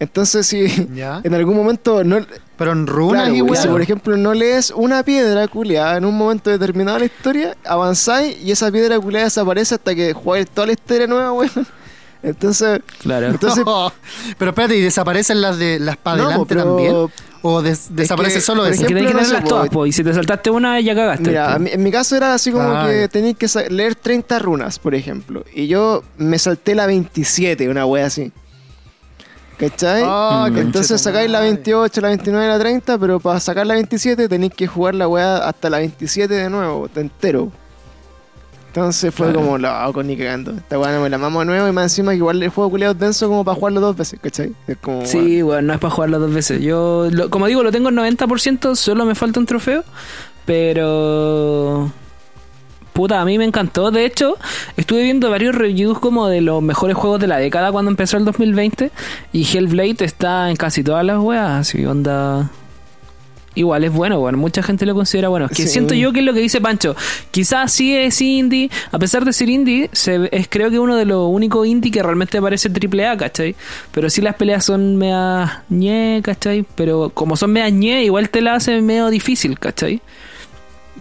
Entonces, 0.01 0.47
si 0.47 0.67
Ya. 0.95 1.21
en 1.25 1.35
algún 1.35 1.57
momento 1.57 2.03
no. 2.05 2.19
Pero 2.57 2.71
en 2.73 2.87
runas 2.87 3.23
Claro, 3.25 3.35
y 3.35 3.41
weón, 3.41 3.51
weón. 3.51 3.63
si 3.63 3.69
por 3.69 3.83
ejemplo 3.83 4.17
no 4.17 4.33
lees 4.33 4.71
una 4.71 5.03
piedra 5.03 5.49
culeada 5.49 5.97
en 5.97 6.05
un 6.05 6.17
momento 6.17 6.51
determinado 6.51 6.95
de 6.99 7.01
la 7.01 7.07
historia, 7.07 7.57
avanzáis 7.65 8.39
y 8.41 8.53
esa 8.53 8.71
piedra 8.71 8.99
culeada 9.01 9.25
desaparece 9.25 9.75
hasta 9.75 9.93
que 9.95 10.13
jugáis 10.13 10.49
toda 10.51 10.69
la 10.69 10.73
historia 10.75 11.07
nueva, 11.09 11.33
weón. 11.33 11.51
Entonces, 12.23 12.81
Claro. 13.01 13.27
entonces 13.27 13.65
pero 14.39 14.51
espérate, 14.53 14.77
¿y 14.77 14.81
desaparecen 14.83 15.41
las 15.41 15.59
de 15.59 15.79
las 15.79 15.97
para 15.97 16.17
No, 16.19 16.25
adelante 16.29 16.55
pero- 16.55 16.65
también? 16.65 16.95
¿O 17.47 17.61
des- 17.61 17.95
desaparece 17.95 18.37
que, 18.37 18.41
solo 18.41 18.63
por 18.63 18.73
esa? 18.73 18.81
Es 18.83 18.87
que 18.89 18.95
ejemplo, 18.95 19.11
tenés 19.11 19.13
que 19.13 19.15
no 19.19 19.21
sé, 19.21 19.27
tenerlas 19.35 19.49
todas, 19.51 19.69
po, 19.69 19.85
y 19.85 19.93
si 19.93 20.03
te 20.03 20.15
saltaste 20.15 20.49
una, 20.49 20.81
ya 20.81 20.95
cagaste. 20.95 21.29
Mira, 21.29 21.57
en 21.63 21.83
mi 21.83 21.91
caso 21.91 22.17
era 22.17 22.33
así 22.33 22.51
como 22.51 22.71
Ah, 22.71 22.87
que 22.89 23.07
tenéis 23.09 23.37
que 23.37 23.47
leer 23.71 23.97
30 23.97 24.39
runas, 24.39 24.79
por 24.79 24.95
ejemplo. 24.95 25.45
Y 25.55 25.67
yo 25.67 26.03
me 26.17 26.39
salté 26.39 26.75
la 26.75 26.87
27, 26.87 27.69
una 27.69 27.85
wea 27.85 28.07
así. 28.07 28.33
¿Cachai? 29.59 30.03
Oh, 30.05 30.47
Mm. 30.51 30.59
Entonces 30.59 31.01
sacáis 31.01 31.31
la 31.31 31.41
28, 31.41 32.01
la 32.01 32.09
29, 32.09 32.49
la 32.49 32.59
30, 32.59 32.99
pero 32.99 33.21
para 33.21 33.39
sacar 33.41 33.67
la 33.67 33.75
27 33.75 34.29
tenéis 34.29 34.53
que 34.55 34.67
jugar 34.67 34.95
la 34.97 35.07
wea 35.09 35.37
hasta 35.49 35.71
la 35.71 35.79
27 35.79 36.33
de 36.35 36.51
nuevo, 36.51 36.89
entero. 36.97 37.51
Entonces 38.69 39.15
fue 39.15 39.27
Claro. 39.29 39.41
como, 39.41 39.57
loco, 39.59 40.03
ni 40.03 40.17
cagando. 40.17 40.51
Esta 40.51 40.77
weá 40.81 40.91
no 40.93 41.01
me 41.01 41.09
la 41.09 41.17
mamo 41.19 41.39
de 41.41 41.47
nuevo 41.47 41.69
y 41.69 41.73
más 41.73 41.85
encima 41.85 42.11
que 42.11 42.17
igual 42.17 42.43
el 42.43 42.49
juego 42.49 42.71
culiado 42.71 42.93
es 42.95 42.99
denso 42.99 43.29
como 43.29 43.45
para 43.45 43.55
jugarlo 43.55 43.81
dos 43.81 43.97
veces, 43.97 44.19
¿cachai? 44.21 44.53
Es 44.67 44.77
como, 44.79 44.97
weón. 44.99 45.09
Sí, 45.09 45.43
bueno, 45.43 45.63
no 45.63 45.75
es 45.75 45.79
para 45.79 45.95
jugarlo 45.95 46.19
dos 46.19 46.35
veces. 46.35 46.61
Yo, 46.61 47.07
lo- 47.13 47.31
como 47.31 47.47
digo, 47.47 47.63
lo 47.63 47.71
tengo 47.71 47.91
en 47.91 47.95
90%, 47.95 48.75
solo 48.75 49.05
me 49.05 49.15
falta 49.15 49.39
un 49.39 49.47
trofeo. 49.47 49.85
Pero. 50.45 51.93
Puta, 52.95 53.21
a 53.21 53.25
mí 53.27 53.37
me 53.39 53.45
encantó. 53.45 53.91
De 53.91 54.07
hecho, 54.07 54.37
estuve 54.77 55.03
viendo 55.03 55.29
varios 55.29 55.55
reviews 55.55 55.99
como 55.99 56.29
de 56.29 56.41
los 56.41 56.63
mejores 56.63 56.97
juegos 56.97 57.21
de 57.21 57.27
la 57.27 57.39
década 57.39 57.71
cuando 57.73 57.91
empezó 57.91 58.17
el 58.17 58.25
2020. 58.25 58.91
Y 59.33 59.45
Hellblade 59.45 59.97
está 60.05 60.49
en 60.49 60.57
casi 60.57 60.83
todas 60.83 61.05
las 61.05 61.19
weas. 61.19 61.51
Así 61.69 61.85
onda. 61.85 62.51
Igual 63.57 63.85
es 63.85 63.93
bueno, 63.93 64.19
bueno, 64.19 64.37
mucha 64.39 64.65
gente 64.65 64.85
lo 64.85 64.95
considera 64.95 65.29
bueno. 65.29 65.49
Que 65.49 65.55
Sí. 65.55 65.69
siento 65.69 65.95
yo 65.95 66.13
que 66.13 66.19
es 66.21 66.25
lo 66.25 66.35
que 66.35 66.41
dice 66.41 66.61
Pancho. 66.61 66.97
Quizás 67.31 67.71
sí 67.73 67.95
es 67.95 68.21
indie, 68.21 68.69
a 68.91 68.99
pesar 68.99 69.25
de 69.25 69.33
ser 69.33 69.49
indie, 69.49 69.91
se, 69.93 70.29
es 70.33 70.49
creo 70.49 70.71
que 70.73 70.81
uno 70.81 70.97
de 70.97 71.05
los 71.05 71.29
únicos 71.31 71.65
indie 71.65 71.93
que 71.93 72.03
realmente 72.03 72.41
parece 72.43 72.69
triple 72.69 73.07
A, 73.07 73.17
¿cachai? 73.17 73.55
Pero 73.93 74.11
sí 74.11 74.23
las 74.23 74.35
peleas 74.35 74.65
son 74.65 74.97
mea 74.97 75.63
ñe, 75.69 76.21
¿cachai? 76.25 76.65
Pero 76.75 77.11
como 77.15 77.37
son 77.37 77.53
mea 77.53 77.69
ñe, 77.71 78.03
igual 78.05 78.29
te 78.29 78.41
la 78.41 78.55
hacen 78.55 78.85
medio 78.87 79.09
difícil, 79.09 79.57
¿cachai? 79.57 80.01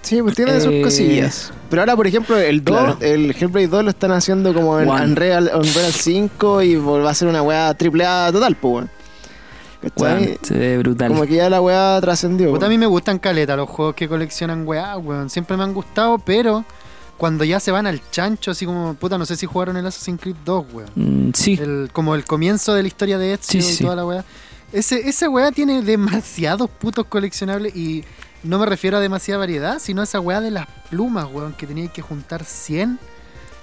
Sí, 0.03 0.21
pues 0.21 0.35
tiene 0.35 0.59
sus 0.61 0.71
Eh, 0.71 0.81
cosillas. 0.83 1.51
Pero 1.69 1.81
ahora, 1.81 1.95
por 1.95 2.05
ejemplo, 2.05 2.37
el 2.37 2.63
2, 2.63 2.77
Claro. 2.77 2.97
el 3.01 3.31
Hellblade 3.31 3.67
2 3.67 3.83
lo 3.85 3.89
están 3.89 4.11
haciendo 4.11 4.53
como 4.53 4.79
en. 4.79 4.89
Unreal, 4.89 5.49
Unreal 5.55 5.91
5 5.91 6.61
y 6.61 6.75
va 6.75 7.09
a 7.09 7.13
ser 7.13 7.27
una 7.29 7.41
weá 7.41 7.73
triple 7.73 8.05
A 8.05 8.29
total, 8.31 8.55
pues, 8.55 8.73
weón. 8.73 8.89
¿Cachai? 9.81 10.25
Weón, 10.25 10.37
se 10.43 10.53
ve 10.57 10.77
brutal. 10.77 11.07
Como 11.09 11.25
que 11.25 11.35
ya 11.35 11.49
la 11.49 11.61
weá 11.61 11.99
trascendió. 12.01 12.51
Puta, 12.51 12.65
a 12.65 12.69
weón. 12.69 12.73
mí 12.73 12.77
me 12.77 12.85
gustan 12.85 13.19
caleta 13.19 13.55
los 13.55 13.69
juegos 13.69 13.95
que 13.95 14.07
coleccionan 14.07 14.67
weá, 14.67 14.97
weón. 14.97 15.29
Siempre 15.29 15.57
me 15.57 15.63
han 15.63 15.73
gustado, 15.73 16.19
pero 16.19 16.63
cuando 17.17 17.43
ya 17.43 17.59
se 17.59 17.71
van 17.71 17.87
al 17.87 18.01
chancho, 18.11 18.51
así 18.51 18.65
como, 18.65 18.93
puta, 18.95 19.17
no 19.17 19.25
sé 19.25 19.35
si 19.35 19.45
jugaron 19.45 19.77
el 19.77 19.85
Assassin's 19.85 20.19
Creed 20.21 20.35
2, 20.45 20.65
weón. 20.73 20.89
Mm, 20.95 21.31
sí, 21.33 21.57
El, 21.61 21.89
como 21.93 22.15
el 22.15 22.25
comienzo 22.25 22.73
de 22.73 22.81
la 22.81 22.87
historia 22.87 23.17
de 23.17 23.33
Ezio 23.33 23.61
Sí, 23.61 23.67
y 23.69 23.73
sí. 23.77 23.83
toda 23.83 23.95
la 23.95 24.05
weá. 24.05 24.25
Ese, 24.71 25.07
esa 25.07 25.29
weá 25.29 25.51
tiene 25.51 25.81
demasiados 25.81 26.69
putos 26.69 27.05
coleccionables 27.05 27.75
y 27.75 28.03
no 28.43 28.59
me 28.59 28.65
refiero 28.65 28.97
a 28.97 28.99
demasiada 28.99 29.39
variedad, 29.39 29.79
sino 29.79 30.01
a 30.01 30.03
esa 30.03 30.19
weá 30.19 30.41
de 30.41 30.51
las 30.51 30.67
plumas, 30.89 31.27
weón, 31.31 31.53
que 31.53 31.65
tenía 31.65 31.87
que 31.87 32.01
juntar 32.01 32.43
100. 32.43 32.99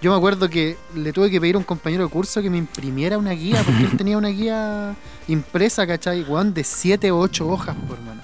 Yo 0.00 0.10
me 0.10 0.16
acuerdo 0.16 0.48
que 0.48 0.78
le 0.94 1.12
tuve 1.12 1.30
que 1.30 1.40
pedir 1.40 1.56
a 1.56 1.58
un 1.58 1.64
compañero 1.64 2.04
de 2.04 2.10
curso 2.10 2.40
que 2.40 2.48
me 2.48 2.56
imprimiera 2.56 3.18
una 3.18 3.32
guía, 3.32 3.62
porque 3.62 3.84
él 3.84 3.96
tenía 3.98 4.16
una 4.16 4.28
guía 4.28 4.96
impresa, 5.28 5.86
¿cachai? 5.86 6.22
Weón, 6.22 6.54
de 6.54 6.64
7 6.64 7.10
o 7.10 7.18
8 7.18 7.46
hojas, 7.46 7.76
por 7.86 7.98
hermano. 7.98 8.22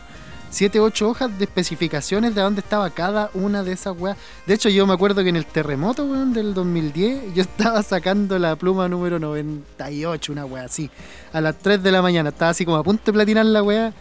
7, 0.48 0.80
8 0.80 1.09
hojas 1.11 1.38
de 1.38 1.44
especificaciones 1.44 2.34
de 2.34 2.40
dónde 2.40 2.61
estaba 2.61 2.88
cada 2.88 3.30
una 3.34 3.62
de 3.62 3.72
esas 3.72 3.94
weas. 3.98 4.16
De 4.46 4.54
hecho, 4.54 4.70
yo 4.70 4.86
me 4.86 4.94
acuerdo 4.94 5.22
que 5.22 5.28
en 5.28 5.36
el 5.36 5.44
terremoto, 5.44 6.07
weón, 6.07 6.32
del 6.32 6.54
2010, 6.54 7.34
yo 7.34 7.42
estaba 7.42 7.82
sacando 7.82 8.38
la 8.38 8.57
pluma 8.57 8.88
número 8.88 9.18
98, 9.18 10.32
una 10.32 10.46
wea 10.46 10.64
así. 10.64 10.90
A 11.34 11.42
las 11.42 11.59
3 11.59 11.82
de 11.82 11.92
la 11.92 12.00
mañana, 12.00 12.30
estaba 12.30 12.52
así 12.52 12.64
como 12.64 12.78
a 12.78 12.82
punto 12.82 13.02
de 13.04 13.12
platinar 13.12 13.44
la 13.44 13.62
wea. 13.62 13.92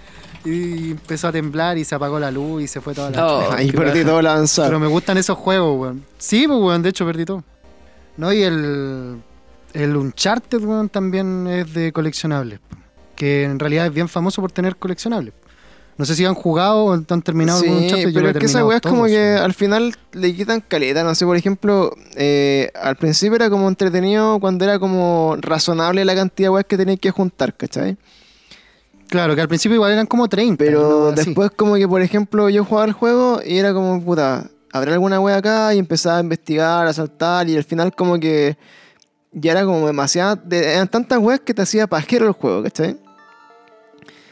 Y 0.45 0.91
empezó 0.91 1.27
a 1.27 1.31
temblar 1.31 1.77
y 1.77 1.83
se 1.83 1.95
apagó 1.95 2.19
la 2.19 2.31
luz 2.31 2.63
y 2.63 2.67
se 2.67 2.79
fue 2.79 2.93
toda 2.93 3.09
la 3.09 3.25
Oh. 3.25 3.51
Ahí 3.51 3.71
perdí 3.71 4.03
todo 4.03 4.19
el 4.19 4.27
avanzado. 4.27 4.69
Pero 4.69 4.79
me 4.79 4.87
gustan 4.87 5.17
esos 5.17 5.37
juegos, 5.37 5.79
weón. 5.79 6.05
Sí, 6.17 6.45
pues, 6.47 6.59
weón, 6.59 6.81
de 6.83 6.89
hecho 6.89 7.05
perdí 7.05 7.25
todo. 7.25 7.43
No, 8.17 8.31
y 8.31 8.43
el, 8.43 9.17
el 9.73 9.97
Uncharted, 9.97 10.61
weón, 10.63 10.89
también 10.89 11.47
es 11.47 11.73
de 11.73 11.91
coleccionables. 11.91 12.59
Que 13.15 13.43
en 13.43 13.59
realidad 13.59 13.87
es 13.87 13.93
bien 13.93 14.07
famoso 14.07 14.41
por 14.41 14.51
tener 14.51 14.75
coleccionables. 14.75 15.33
No 15.97 16.03
sé 16.03 16.13
si 16.15 16.25
han 16.25 16.35
jugado 16.35 16.85
o 16.85 16.93
han 16.93 17.05
terminado 17.21 17.61
Sí, 17.61 17.67
algún 17.67 17.87
yo 17.87 18.13
pero 18.13 18.29
es 18.29 18.37
que 18.37 18.45
esa 18.47 18.65
weá 18.65 18.77
es 18.77 18.81
como 18.81 19.05
que 19.05 19.35
al 19.35 19.53
final 19.53 19.95
le 20.11 20.35
quitan 20.35 20.59
caleta. 20.59 21.03
No 21.03 21.15
sé, 21.15 21.25
por 21.25 21.37
ejemplo, 21.37 21.95
eh, 22.15 22.69
al 22.75 22.97
principio 22.97 23.37
era 23.37 23.49
como 23.49 23.69
entretenido 23.69 24.39
cuando 24.41 24.65
era 24.65 24.77
como 24.77 25.37
razonable 25.39 26.03
la 26.03 26.13
cantidad 26.13 26.47
de 26.47 26.49
weas 26.51 26.65
que 26.65 26.75
tenías 26.75 26.99
que 26.99 27.11
juntar, 27.11 27.55
¿cachai? 27.55 27.97
Claro, 29.09 29.35
que 29.35 29.41
al 29.41 29.47
principio 29.47 29.75
igual 29.75 29.91
eran 29.93 30.07
como 30.07 30.27
30. 30.27 30.63
Pero 30.63 31.11
después 31.11 31.51
como 31.55 31.75
que, 31.75 31.87
por 31.87 32.01
ejemplo, 32.01 32.49
yo 32.49 32.63
jugaba 32.65 32.85
el 32.87 32.93
juego 32.93 33.39
y 33.45 33.57
era 33.57 33.73
como, 33.73 34.03
puta, 34.03 34.45
¿habrá 34.73 34.93
alguna 34.93 35.19
wea 35.19 35.37
acá? 35.37 35.73
Y 35.73 35.79
empezaba 35.79 36.17
a 36.17 36.21
investigar, 36.21 36.87
a 36.87 36.93
saltar 36.93 37.47
y 37.49 37.55
al 37.55 37.63
final 37.63 37.93
como 37.95 38.19
que 38.19 38.57
ya 39.31 39.51
era 39.51 39.63
como 39.65 39.85
demasiado... 39.87 40.37
de- 40.37 40.73
eran 40.73 40.87
tantas 40.87 41.19
weas 41.19 41.39
que 41.41 41.53
te 41.53 41.61
hacía 41.61 41.87
pajero 41.87 42.25
el 42.27 42.33
juego, 42.33 42.63
¿cachai? 42.63 42.97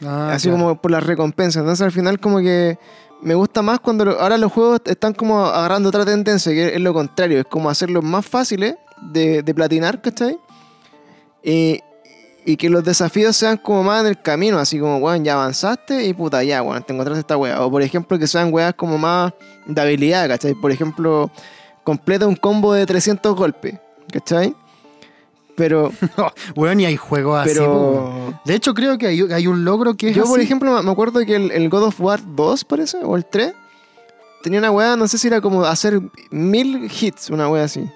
Ah, 0.04 0.30
Así 0.32 0.48
claro. 0.48 0.64
como 0.64 0.80
por 0.82 0.90
las 0.90 1.04
recompensas. 1.04 1.60
Entonces 1.60 1.84
al 1.84 1.92
final 1.92 2.18
como 2.20 2.38
que 2.38 2.78
me 3.22 3.34
gusta 3.34 3.62
más 3.62 3.80
cuando 3.80 4.04
lo- 4.04 4.20
ahora 4.20 4.36
los 4.38 4.52
juegos 4.52 4.80
están 4.86 5.14
como 5.14 5.46
agarrando 5.46 5.88
otra 5.88 6.04
tendencia, 6.04 6.52
que 6.52 6.74
es 6.74 6.80
lo 6.80 6.92
contrario, 6.92 7.38
es 7.38 7.46
como 7.46 7.70
hacerlos 7.70 8.02
más 8.04 8.26
fáciles 8.26 8.74
de, 9.12 9.42
de 9.42 9.54
platinar, 9.54 10.02
¿cachai? 10.02 10.36
Y, 11.42 11.80
y 12.44 12.56
que 12.56 12.68
los 12.68 12.84
desafíos 12.84 13.36
sean 13.36 13.56
como 13.56 13.82
más 13.82 14.02
en 14.02 14.08
el 14.08 14.20
camino, 14.20 14.58
así 14.58 14.78
como, 14.78 14.98
weón, 14.98 15.24
ya 15.24 15.34
avanzaste 15.34 16.04
y 16.04 16.12
puta, 16.12 16.42
ya, 16.44 16.62
weón, 16.62 16.82
te 16.82 16.92
encontraste 16.92 17.20
esta 17.20 17.36
wea. 17.36 17.64
O 17.64 17.70
por 17.70 17.82
ejemplo 17.82 18.18
que 18.18 18.26
sean 18.26 18.52
weas 18.52 18.74
como 18.74 18.98
más 18.98 19.32
de 19.66 19.80
habilidad, 19.80 20.28
¿cachai? 20.28 20.54
Por 20.54 20.70
ejemplo, 20.70 21.30
completa 21.82 22.26
un 22.26 22.36
combo 22.36 22.72
de 22.74 22.86
300 22.86 23.34
golpes, 23.34 23.74
¿cachai? 24.12 24.54
Pero, 25.56 25.92
Weón, 26.56 26.80
y 26.80 26.86
hay 26.86 26.96
juegos 26.96 27.40
así, 27.40 27.50
pero... 27.54 28.40
De 28.44 28.54
hecho, 28.54 28.74
creo 28.74 28.98
que 28.98 29.06
hay, 29.06 29.20
hay 29.20 29.46
un 29.46 29.64
logro 29.64 29.94
que 29.94 30.10
es 30.10 30.16
Yo, 30.16 30.24
por 30.24 30.40
ejemplo, 30.40 30.82
me 30.82 30.90
acuerdo 30.90 31.24
que 31.24 31.36
el, 31.36 31.50
el 31.52 31.68
God 31.68 31.84
of 31.84 32.00
War 32.00 32.20
2, 32.24 32.64
parece, 32.64 32.98
o 32.98 33.16
el 33.16 33.24
3, 33.24 33.54
tenía 34.44 34.58
una 34.58 34.70
weá, 34.70 34.94
no 34.94 35.08
sé 35.08 35.16
si 35.16 35.26
era 35.28 35.40
como 35.40 35.64
hacer 35.64 36.02
mil 36.30 36.90
hits, 36.92 37.30
una 37.30 37.48
weá 37.48 37.64
así. 37.64 37.90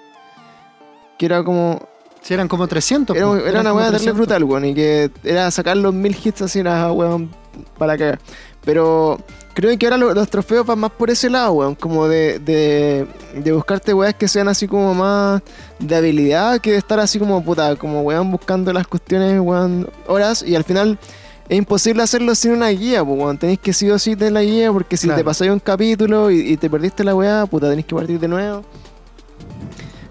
Que 1.19 1.27
era 1.27 1.43
como. 1.43 1.87
Sí, 2.21 2.33
eran 2.33 2.47
como 2.47 2.67
300. 2.67 3.15
Era, 3.15 3.25
po. 3.25 3.35
era 3.37 3.49
Eran 3.49 3.61
una 3.61 3.73
weá 3.73 3.83
darle 3.85 3.97
300. 3.99 4.17
brutal, 4.17 4.43
weón, 4.43 4.65
y 4.65 4.73
que 4.75 5.09
era 5.23 5.49
sacar 5.51 5.77
los 5.77 5.93
mil 5.93 6.15
hits 6.23 6.41
así, 6.41 6.59
una 6.59 6.91
weón, 6.91 7.29
para 7.77 7.97
cagar. 7.97 8.19
Pero 8.63 9.17
creo 9.53 9.75
que 9.79 9.85
ahora 9.85 9.97
lo- 9.97 10.13
los 10.13 10.29
trofeos 10.29 10.65
van 10.65 10.79
más 10.79 10.91
por 10.91 11.09
ese 11.09 11.29
lado, 11.29 11.53
weón, 11.53 11.75
como 11.75 12.07
de, 12.07 12.39
de, 12.39 13.07
de 13.35 13.51
buscarte 13.53 13.93
weas 13.93 14.13
que 14.15 14.27
sean 14.27 14.47
así 14.49 14.67
como 14.67 14.93
más 14.93 15.41
de 15.79 15.95
habilidad 15.95 16.59
que 16.59 16.71
de 16.73 16.77
estar 16.77 16.99
así 16.99 17.17
como 17.19 17.43
puta, 17.43 17.75
como 17.77 18.01
weón 18.01 18.29
buscando 18.31 18.71
las 18.73 18.85
cuestiones, 18.85 19.39
weón, 19.39 19.89
horas 20.07 20.43
y 20.45 20.55
al 20.55 20.65
final 20.65 20.99
es 21.47 21.57
imposible 21.57 22.03
hacerlo 22.03 22.35
sin 22.35 22.51
una 22.51 22.67
guía, 22.69 23.03
pues 23.03 23.17
weón, 23.19 23.37
tenéis 23.39 23.59
que 23.59 23.73
sí 23.73 23.89
o 23.89 23.97
sí 23.97 24.15
tener 24.15 24.33
la 24.33 24.43
guía 24.43 24.71
porque 24.71 24.97
si 24.97 25.07
Claro. 25.07 25.19
te 25.21 25.23
pasáis 25.25 25.51
un 25.51 25.59
capítulo 25.59 26.29
y, 26.29 26.41
y 26.41 26.57
te 26.57 26.69
perdiste 26.69 27.03
la 27.03 27.15
weá, 27.15 27.45
puta, 27.47 27.69
tenéis 27.69 27.87
que 27.87 27.95
partir 27.95 28.19
de 28.19 28.27
nuevo. 28.27 28.63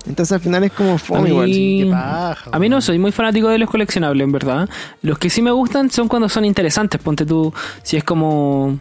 Entonces 0.09 0.33
al 0.33 0.41
final 0.41 0.65
es 0.65 0.73
como 0.73 0.95
A 0.95 0.99
fome 0.99 1.23
mí, 1.23 1.29
igual. 1.29 1.51
Qué 1.51 1.89
paja, 1.91 2.51
a 2.51 2.59
mí 2.59 2.69
no 2.69 2.81
soy 2.81 2.99
muy 2.99 3.13
fanático 3.13 3.49
de 3.49 3.59
los 3.59 3.71
coleccionables, 3.71 4.25
en 4.25 4.33
verdad. 4.33 4.69
Los 5.03 5.19
que 5.19 5.31
sí 5.31 5.43
me 5.43 5.51
gustan 5.51 5.91
son 5.91 6.09
cuando 6.09 6.29
son 6.29 6.45
interesantes. 6.45 7.01
Ponte 7.01 7.27
tú, 7.27 7.53
si 7.83 7.97
es 7.97 8.05
como... 8.05 8.79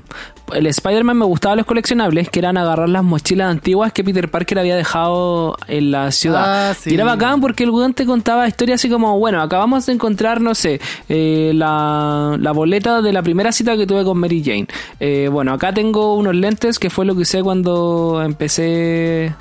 El 0.54 0.66
Spider-Man 0.66 1.18
me 1.18 1.26
gustaba 1.26 1.58
los 1.58 1.66
coleccionables, 1.66 2.30
que 2.30 2.40
eran 2.40 2.56
agarrar 2.58 2.88
las 2.88 3.04
mochilas 3.04 3.52
antiguas 3.52 3.92
que 3.92 4.02
Peter 4.02 4.32
Parker 4.32 4.60
había 4.60 4.78
dejado 4.78 5.58
en 5.68 5.92
la 5.92 6.10
ciudad. 6.14 6.70
Ah, 6.70 6.74
sí. 6.74 6.92
Y 6.92 6.94
era 6.94 7.04
bacán 7.04 7.42
porque 7.42 7.66
el 7.66 7.70
weón 7.70 7.94
te 7.94 8.06
contaba 8.06 8.48
historias 8.48 8.80
así 8.80 8.90
como, 8.90 9.20
bueno, 9.20 9.42
acabamos 9.42 9.86
de 9.86 9.92
encontrar, 9.92 10.40
no 10.40 10.56
sé, 10.56 10.80
eh, 11.10 11.52
la, 11.54 12.38
la 12.40 12.52
boleta 12.54 13.02
de 13.02 13.12
la 13.12 13.22
primera 13.24 13.52
cita 13.52 13.76
que 13.76 13.86
tuve 13.86 14.06
con 14.06 14.18
Mary 14.20 14.42
Jane. 14.42 14.68
Eh, 15.02 15.28
bueno, 15.30 15.52
acá 15.52 15.74
tengo 15.74 16.16
unos 16.16 16.34
lentes 16.34 16.80
que 16.80 16.90
fue 16.90 17.04
lo 17.04 17.14
que 17.14 17.24
usé 17.24 17.44
cuando 17.44 18.22
empecé 18.24 19.36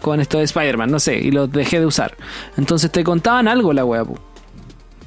con 0.00 0.20
esto 0.20 0.38
de 0.38 0.44
Spider-Man, 0.44 0.90
no 0.90 0.98
sé, 1.00 1.16
y 1.18 1.30
los 1.30 1.50
dejé 1.52 1.80
de 1.80 1.86
usar. 1.86 2.16
Entonces 2.56 2.90
te 2.90 3.02
contaban 3.04 3.48
algo 3.48 3.72
la 3.72 3.84
wea, 3.84 4.04
pu. 4.04 4.16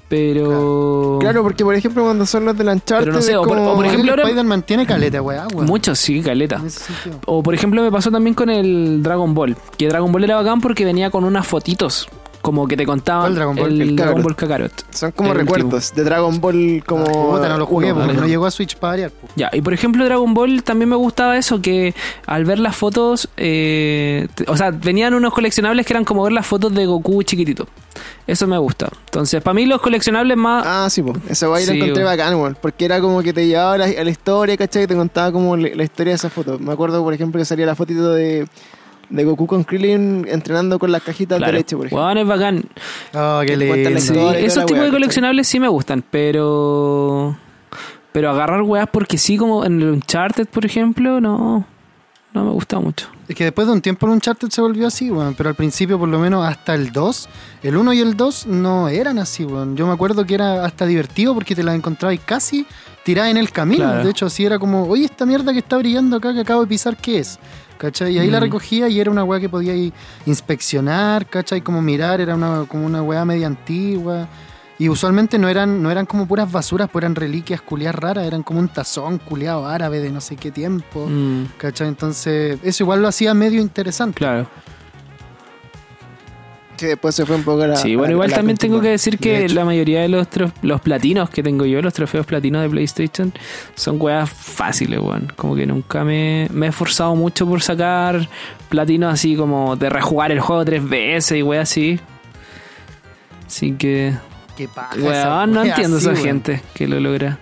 Pero... 0.07 1.17
Claro, 1.19 1.41
porque 1.41 1.63
por 1.63 1.73
ejemplo 1.73 2.03
cuando 2.03 2.25
son 2.27 2.45
los 2.45 2.55
de 2.57 2.63
Uncharted 2.63 3.05
Pero 3.05 3.13
no 3.13 3.21
sé, 3.21 3.35
o 3.35 3.41
por- 3.41 3.49
como- 3.57 3.63
o 3.63 3.65
por 3.69 3.75
Por 3.77 3.85
ejemplo, 3.87 4.11
ahora- 4.11 4.23
Spider-Man 4.23 4.61
tiene 4.63 4.85
caleta, 4.85 5.21
weá, 5.21 5.47
weón. 5.53 5.65
Muchos, 5.65 5.97
sí, 5.97 6.21
caleta. 6.21 6.61
O 7.25 7.41
por 7.41 7.53
ejemplo 7.55 7.81
me 7.81 7.91
pasó 7.91 8.11
también 8.11 8.35
con 8.35 8.49
el 8.49 9.01
Dragon 9.01 9.33
Ball, 9.33 9.57
que 9.77 9.87
Dragon 9.87 10.11
Ball 10.11 10.23
era 10.23 10.35
bacán 10.35 10.61
porque 10.61 10.85
venía 10.85 11.09
con 11.09 11.23
unas 11.23 11.47
fotitos, 11.47 12.07
como 12.45 12.67
que 12.67 12.77
te 12.77 12.85
contaban 12.85 13.23
¿Cuál 13.23 13.35
Dragon 13.35 13.55
Ball? 13.55 13.71
el, 13.71 13.81
El 13.81 13.95
Dragon. 13.95 14.21
Ball 14.21 14.35
Kakarot. 14.35 14.85
son 14.91 15.11
como 15.13 15.31
el 15.31 15.39
recuerdos 15.39 15.95
de 15.95 16.03
Dragon 16.03 16.39
Ball 16.39 16.83
como... 16.85 17.05
Ah, 17.07 17.37
puta, 17.37 17.49
no 17.49 17.57
lo 17.57 17.65
jugué 17.65 17.91
porque 17.91 18.13
no 18.13 18.27
llegó 18.27 18.45
a 18.45 18.51
Switch 18.51 18.75
para 18.77 18.91
variar. 18.91 19.11
Ya, 19.35 19.49
y 19.51 19.61
por 19.61 19.73
ejemplo 19.73 20.05
Dragon 20.05 20.31
Ball 20.35 20.61
también 20.61 20.89
me 20.89 20.95
gustaba 20.95 21.37
eso, 21.39 21.59
que 21.59 21.95
al 22.27 22.45
ver 22.45 22.59
las 22.59 22.75
fotos, 22.75 23.29
eh, 23.35 24.27
o 24.47 24.55
sea, 24.55 24.69
venían 24.69 25.15
unos 25.15 25.33
coleccionables 25.33 25.87
que 25.87 25.93
eran 25.93 26.05
como 26.05 26.21
ver 26.21 26.33
las 26.33 26.45
fotos 26.45 26.71
de 26.75 26.85
Goku 26.85 27.23
chiquitito. 27.23 27.67
Eso 28.27 28.45
me 28.45 28.57
gusta. 28.59 28.89
Entonces, 29.05 29.41
para 29.41 29.55
mí 29.55 29.65
los 29.65 29.81
coleccionables 29.81 30.37
más... 30.37 30.63
Ah, 30.67 30.87
sí, 30.91 31.01
pues. 31.01 31.17
Esa 31.29 31.47
guay 31.47 31.65
la 31.65 31.71
Sí, 31.73 31.77
encontré 31.79 32.03
weón. 32.03 32.17
bacán. 32.17 32.57
Porque 32.61 32.85
era 32.85 32.99
como 33.01 33.21
que 33.23 33.33
te 33.33 33.47
llevaba 33.47 33.73
a 33.73 33.77
la, 33.79 33.85
a 33.85 34.03
la 34.03 34.09
historia, 34.09 34.55
¿cachai? 34.57 34.83
Que 34.83 34.87
te 34.89 34.95
contaba 34.95 35.31
como 35.31 35.57
la, 35.57 35.69
la 35.73 35.83
historia 35.83 36.11
de 36.11 36.15
esa 36.17 36.29
foto. 36.29 36.59
Me 36.59 36.73
acuerdo, 36.73 37.03
por 37.03 37.13
ejemplo, 37.13 37.39
que 37.39 37.45
salía 37.45 37.65
la 37.65 37.75
fotito 37.75 38.11
de, 38.13 38.47
de 39.09 39.23
Goku 39.23 39.47
con 39.47 39.63
Krillin 39.63 40.25
entrenando 40.27 40.79
con 40.79 40.91
las 40.91 41.03
cajitas 41.03 41.37
claro, 41.37 41.53
de 41.53 41.59
leche, 41.59 41.75
por 41.75 41.87
ejemplo. 41.87 42.05
weón, 42.05 42.17
es 42.17 42.27
bacán. 42.27 42.63
Oh, 43.13 43.41
qué 43.45 43.57
lindo. 43.57 43.99
Sí, 43.99 44.17
esos 44.37 44.65
tipos 44.65 44.79
weá, 44.79 44.85
de 44.85 44.91
coleccionables 44.91 45.47
sí 45.47 45.59
me 45.59 45.67
gustan, 45.67 46.03
pero... 46.09 47.37
Pero 48.11 48.29
agarrar 48.29 48.61
weas 48.61 48.87
porque 48.91 49.17
sí, 49.17 49.37
como 49.37 49.65
en 49.65 49.81
el 49.81 49.89
Uncharted, 49.89 50.47
por 50.47 50.65
ejemplo, 50.65 51.19
no... 51.19 51.65
No 52.33 52.43
me 52.43 52.51
gusta 52.51 52.79
mucho. 52.81 53.07
Es 53.29 53.35
que 53.35 53.45
después 53.45 53.65
de 53.65 53.71
un 53.71 53.81
tiempo 53.81 54.05
el 54.07 54.11
Uncharted 54.11 54.49
se 54.49 54.59
volvió 54.59 54.87
así, 54.87 55.09
weón. 55.09 55.35
Pero 55.35 55.47
al 55.47 55.55
principio, 55.55 55.97
por 55.97 56.09
lo 56.09 56.19
menos 56.19 56.45
hasta 56.45 56.75
el 56.75 56.91
2, 56.91 57.29
el 57.63 57.77
1 57.77 57.93
y 57.93 57.99
el 58.01 58.17
2 58.17 58.47
no 58.47 58.89
eran 58.89 59.19
así, 59.19 59.45
weón. 59.45 59.77
Yo 59.77 59.87
me 59.87 59.93
acuerdo 59.93 60.25
que 60.25 60.35
era 60.35 60.65
hasta 60.65 60.85
divertido 60.85 61.33
porque 61.33 61.55
te 61.55 61.63
las 61.63 61.75
encontrabas 61.75 62.19
casi 62.25 62.65
tiradas 63.05 63.31
en 63.31 63.37
el 63.37 63.51
camino. 63.51 63.85
Claro. 63.85 64.03
De 64.03 64.11
hecho, 64.11 64.25
así 64.25 64.45
era 64.45 64.59
como, 64.59 64.83
oye, 64.83 65.05
esta 65.05 65.25
mierda 65.25 65.53
que 65.53 65.59
está 65.59 65.77
brillando 65.77 66.17
acá 66.17 66.33
que 66.33 66.41
acabo 66.41 66.59
de 66.59 66.67
pisar, 66.67 66.97
¿qué 66.97 67.19
es? 67.19 67.39
¿Cachai? 67.77 68.13
Y 68.15 68.19
ahí 68.19 68.29
la 68.29 68.39
Mm. 68.39 68.43
recogía 68.43 68.87
y 68.89 68.99
era 68.99 69.11
una 69.11 69.23
weá 69.23 69.39
que 69.39 69.49
podía 69.49 69.73
ir 69.75 69.91
inspeccionar, 70.25 71.25
¿cachai? 71.27 71.61
Como 71.61 71.81
mirar, 71.81 72.21
era 72.21 72.35
una, 72.35 72.65
como 72.67 72.85
una 72.85 73.01
weá 73.01 73.25
media 73.25 73.47
antigua. 73.47 74.27
Y 74.77 74.89
usualmente 74.89 75.37
no 75.37 75.47
eran, 75.47 75.81
no 75.81 75.89
eran 75.89 76.05
como 76.05 76.27
puras 76.27 76.51
basuras, 76.51 76.89
pues 76.91 77.01
eran 77.03 77.15
reliquias 77.15 77.61
culiadas 77.61 77.95
raras, 77.95 78.25
eran 78.25 78.43
como 78.43 78.59
un 78.59 78.67
tazón 78.67 79.19
culiado 79.19 79.65
árabe 79.65 80.01
de 80.01 80.09
no 80.11 80.19
sé 80.19 80.35
qué 80.35 80.51
tiempo. 80.51 81.07
Mm, 81.09 81.45
¿Cachai? 81.57 81.87
Entonces, 81.87 82.59
eso 82.61 82.83
igual 82.83 83.01
lo 83.01 83.07
hacía 83.07 83.33
medio 83.33 83.61
interesante. 83.61 84.17
claro. 84.17 84.47
Sí, 86.77 86.87
después 86.87 87.15
se 87.15 87.25
fue 87.25 87.35
un 87.37 87.43
poco 87.43 87.61
a 87.61 87.67
la. 87.67 87.75
Sí, 87.77 87.95
bueno, 87.95 88.11
igual 88.13 88.31
también 88.33 88.57
tengo 88.57 88.81
que 88.81 88.89
decir 88.89 89.17
de 89.17 89.19
que 89.19 89.49
la 89.49 89.63
mayoría 89.65 90.01
de 90.01 90.09
los, 90.09 90.27
tro- 90.29 90.51
los 90.61 90.81
platinos 90.81 91.29
que 91.29 91.41
tengo 91.41 91.65
yo, 91.65 91.81
los 91.81 91.93
trofeos 91.93 92.25
platinos 92.25 92.61
de 92.63 92.69
PlayStation, 92.69 93.33
son 93.75 93.97
weas 94.01 94.29
fáciles, 94.29 94.99
weón. 94.99 95.31
Como 95.35 95.55
que 95.55 95.65
nunca 95.65 96.03
me, 96.03 96.47
me 96.51 96.65
he 96.65 96.69
esforzado 96.69 97.15
mucho 97.15 97.47
por 97.47 97.61
sacar 97.61 98.27
platinos 98.69 99.13
así 99.13 99.35
como 99.35 99.75
de 99.75 99.89
rejugar 99.89 100.31
el 100.31 100.39
juego 100.41 100.65
tres 100.65 100.87
veces 100.87 101.37
y 101.37 101.43
weas 101.43 101.69
así. 101.69 101.99
Así 103.47 103.71
que, 103.73 104.13
Qué 104.57 104.67
paja 104.67 104.95
esa 104.95 105.05
weón, 105.37 105.51
no 105.53 105.61
wea 105.61 105.69
entiendo 105.69 105.97
así, 105.97 106.05
esa 106.07 106.13
weón. 106.13 106.25
gente 106.25 106.61
que 106.73 106.87
lo 106.87 106.99
logra. 106.99 107.37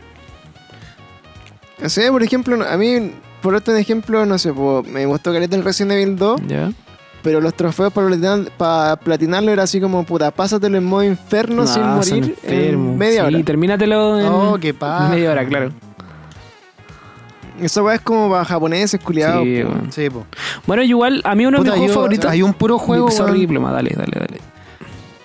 O 1.84 1.90
sea, 1.90 2.12
por 2.12 2.24
ejemplo, 2.24 2.64
a 2.68 2.78
mí, 2.78 3.12
por 3.42 3.56
otro 3.56 3.76
ejemplo, 3.76 4.26
no 4.26 4.38
sé, 4.38 4.54
po, 4.54 4.84
me 4.88 5.06
gustó 5.06 5.34
Caleta 5.34 5.56
el 5.56 5.64
Resident 5.64 5.94
Evil 5.94 6.16
2, 6.18 6.42
¿Ya? 6.48 6.72
Pero 7.24 7.42
los 7.42 7.54
trofeos 7.56 7.92
para, 7.92 8.08
platinar- 8.08 8.52
para 8.58 8.96
platinarlo 8.98 9.52
era 9.52 9.64
así 9.64 9.80
como, 9.82 10.04
puta, 10.04 10.30
pásatelo 10.32 10.78
en 10.78 10.84
modo 10.84 11.04
inferno 11.04 11.66
sin 11.66 11.82
No, 11.82 11.96
morir 11.96 12.36
en 12.44 12.98
media 12.98 13.28
Sí, 13.28 13.36
hora. 13.36 13.44
termínatelo 13.46 14.20
en 14.20 14.26
Oh, 14.28 14.58
qué 14.60 14.76
media 15.10 15.32
hora, 15.32 15.46
claro. 15.46 15.72
Esa 17.62 17.84
weá 17.84 17.96
es 17.96 18.02
como 18.02 18.30
para 18.32 18.44
japoneses, 18.46 19.00
culiados. 19.00 19.44
Sí, 19.44 19.62
po. 19.64 19.70
weón. 19.70 19.92
Sí, 19.92 20.10
po. 20.10 20.26
Bueno, 20.66 20.84
igual, 20.84 21.22
a 21.24 21.36
mí 21.36 21.46
uno 21.46 21.60
de 21.60 21.64
mis 21.70 21.74
juegos 21.78 21.94
favoritos. 21.94 22.30
hay 22.32 22.42
un 22.42 22.54
puro 22.54 22.78
juego. 22.80 23.10
Sorry, 23.12 23.40
diploma, 23.40 23.72
dale, 23.72 23.92
dale, 23.96 24.12
dale. 24.20 24.42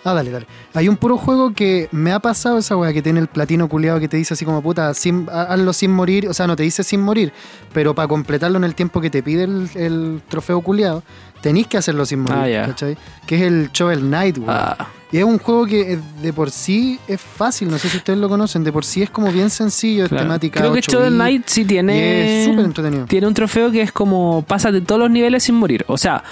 Ah, 0.05 0.14
dale, 0.14 0.30
dale. 0.30 0.46
Hay 0.74 0.88
un 0.88 0.96
puro 0.96 1.18
juego 1.18 1.53
que 1.53 1.88
me 1.90 2.12
ha 2.12 2.18
pasado 2.20 2.59
esa 2.59 2.76
weá 2.76 2.92
que 2.92 3.03
tiene 3.03 3.18
el 3.20 3.26
platino 3.26 3.68
culiado 3.68 3.99
que 3.99 4.09
te 4.09 4.16
dice 4.16 4.34
así 4.34 4.44
como 4.44 4.62
puta, 4.62 4.94
sin, 4.94 5.26
ha- 5.30 5.42
hazlo 5.55 5.72
sin 5.72 5.90
morir. 5.90 6.28
O 6.28 6.34
sea, 6.34 6.46
no 6.46 6.55
te 6.55 6.62
dice 6.62 6.84
sin 6.84 7.01
morir, 7.01 7.32
pero 7.72 7.94
para 7.94 8.07
completarlo 8.09 8.59
en 8.59 8.64
el 8.64 8.74
tiempo 8.74 9.01
que 9.01 9.11
te 9.11 9.22
pide 9.22 9.44
el, 9.44 9.68
el 9.74 10.22
trofeo 10.28 10.61
culiado, 10.61 11.03
tenéis 11.41 11.66
que 11.66 11.76
hacerlo 11.76 12.05
sin 12.07 12.20
morir. 12.20 12.59
Ah. 12.59 12.66
¿cachai? 12.66 12.97
Que 13.26 13.36
es 13.36 13.43
el 13.43 13.70
Shovel 13.72 14.01
Knight. 14.01 14.39
Ah, 14.47 14.89
Y 15.11 15.18
es 15.18 15.24
un 15.24 15.39
juego 15.39 15.66
que 15.66 15.99
de 16.22 16.32
por 16.32 16.51
sí 16.51 16.99
es 17.09 17.20
fácil, 17.20 17.70
no 17.70 17.78
sé 17.78 17.89
si 17.89 17.97
ustedes 17.97 18.18
lo 18.18 18.28
conocen, 18.28 18.62
de 18.64 18.72
por 18.72 18.84
sí 18.84 19.03
es 19.03 19.09
como 19.11 19.32
bien 19.32 19.49
sencillo, 19.51 20.05
es 20.05 20.09
claro. 20.11 20.24
temática. 20.24 20.61
Creo 20.61 20.72
que 20.72 20.78
8 20.80 20.93
Shovel 20.93 21.14
Knight 21.14 21.43
sí 21.47 21.64
tiene. 21.64 22.43
es 22.43 22.47
súper 22.49 22.64
entretenido. 22.66 23.07
Tiene 23.07 23.26
un 23.26 23.34
trofeo 23.34 23.70
que 23.70 23.80
es 23.82 23.93
como 23.93 24.43
pásate 24.47 24.80
todos 24.82 25.01
los 25.01 25.11
niveles 25.11 25.43
sin 25.45 25.55
morir. 25.55 25.84
O 25.89 25.97
sea, 25.97 26.22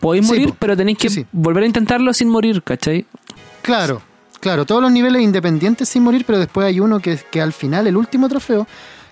podéis 0.00 0.26
Sí, 0.26 0.32
morir, 0.32 0.48
po. 0.50 0.56
pero 0.58 0.76
tenéis 0.76 0.98
que 0.98 1.08
Sí, 1.10 1.16
sí. 1.22 1.26
volver 1.32 1.64
a 1.64 1.66
intentarlo 1.66 2.12
sin 2.14 2.28
morir, 2.28 2.62
¿cachai? 2.62 3.04
Claro, 3.62 4.00
claro, 4.40 4.64
todos 4.64 4.80
los 4.80 4.92
niveles 4.92 5.22
independientes 5.22 5.88
sin 5.88 6.02
morir, 6.02 6.24
pero 6.26 6.38
después 6.38 6.66
hay 6.66 6.80
uno 6.80 7.00
que, 7.00 7.18
que 7.30 7.40
al 7.42 7.52
final, 7.52 7.86
el 7.86 7.96
último 7.96 8.28
trofeo, 8.28 8.66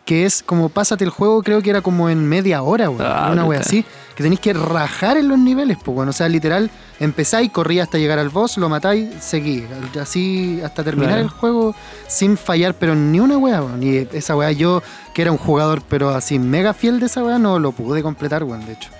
que 0.04 0.26
es 0.26 0.42
como 0.42 0.68
pásate 0.68 1.02
el 1.04 1.10
juego, 1.10 1.42
creo 1.42 1.62
que 1.62 1.70
era 1.70 1.80
como 1.80 2.10
en 2.10 2.28
media 2.28 2.62
hora, 2.62 2.90
weón. 2.90 3.02
Ah, 3.04 3.30
una 3.32 3.44
wea 3.46 3.60
así, 3.60 3.84
que 4.14 4.22
tenéis 4.22 4.40
que 4.40 4.52
rajar 4.52 5.16
en 5.16 5.28
los 5.28 5.38
niveles, 5.38 5.78
pues, 5.82 5.94
bueno, 5.94 6.10
o 6.10 6.12
sea, 6.12 6.28
literal, 6.28 6.70
empezáis, 7.00 7.50
corrí 7.50 7.80
hasta 7.80 7.96
llegar 7.96 8.18
al 8.18 8.28
boss, 8.28 8.58
lo 8.58 8.68
matáis, 8.68 9.08
seguí, 9.20 9.64
así 10.00 10.60
hasta 10.62 10.84
terminar 10.84 11.12
Claro. 11.14 11.24
el 11.24 11.30
juego 11.30 11.74
sin 12.06 12.36
fallar, 12.36 12.74
pero 12.74 12.94
ni 12.94 13.18
una 13.18 13.38
wea, 13.38 13.62
weón. 13.62 13.82
Y 13.82 14.06
esa 14.12 14.36
wea, 14.36 14.52
yo, 14.52 14.82
que 15.14 15.22
era 15.22 15.32
un 15.32 15.38
jugador, 15.38 15.82
pero 15.88 16.10
así 16.10 16.38
mega 16.38 16.74
fiel 16.74 17.00
de 17.00 17.06
esa 17.06 17.24
wea, 17.24 17.38
no 17.38 17.58
lo 17.58 17.72
pude 17.72 18.02
completar, 18.02 18.44
weón, 18.44 18.66
de 18.66 18.72
hecho. 18.74 18.90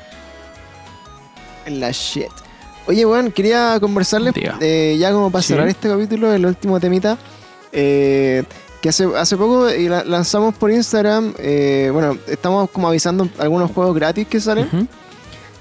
La 1.67 1.91
shit. 1.93 2.29
Oye, 2.87 3.07
weón, 3.07 3.31
quería 3.31 3.79
conversarles, 3.81 4.35
eh, 4.61 4.97
ya 4.99 5.13
como 5.13 5.31
para 5.31 5.43
Sí. 5.43 5.49
cerrar 5.49 5.69
este 5.69 5.89
capítulo, 5.89 6.33
el 6.33 6.45
último 6.45 6.79
temita, 6.81 7.17
eh, 7.73 8.45
que 8.85 8.91
hace, 8.91 9.07
hace 9.17 9.35
poco 9.39 9.67
eh, 9.67 9.89
la- 9.89 10.05
lanzamos 10.05 10.55
por 10.57 10.71
Instagram, 10.71 11.33
eh, 11.39 11.89
bueno, 11.91 12.19
estamos 12.27 12.69
como 12.69 12.87
avisando 12.89 13.27
algunos 13.39 13.71
juegos 13.71 13.95
gratis 13.95 14.27
que 14.29 14.39
salen, 14.41 14.69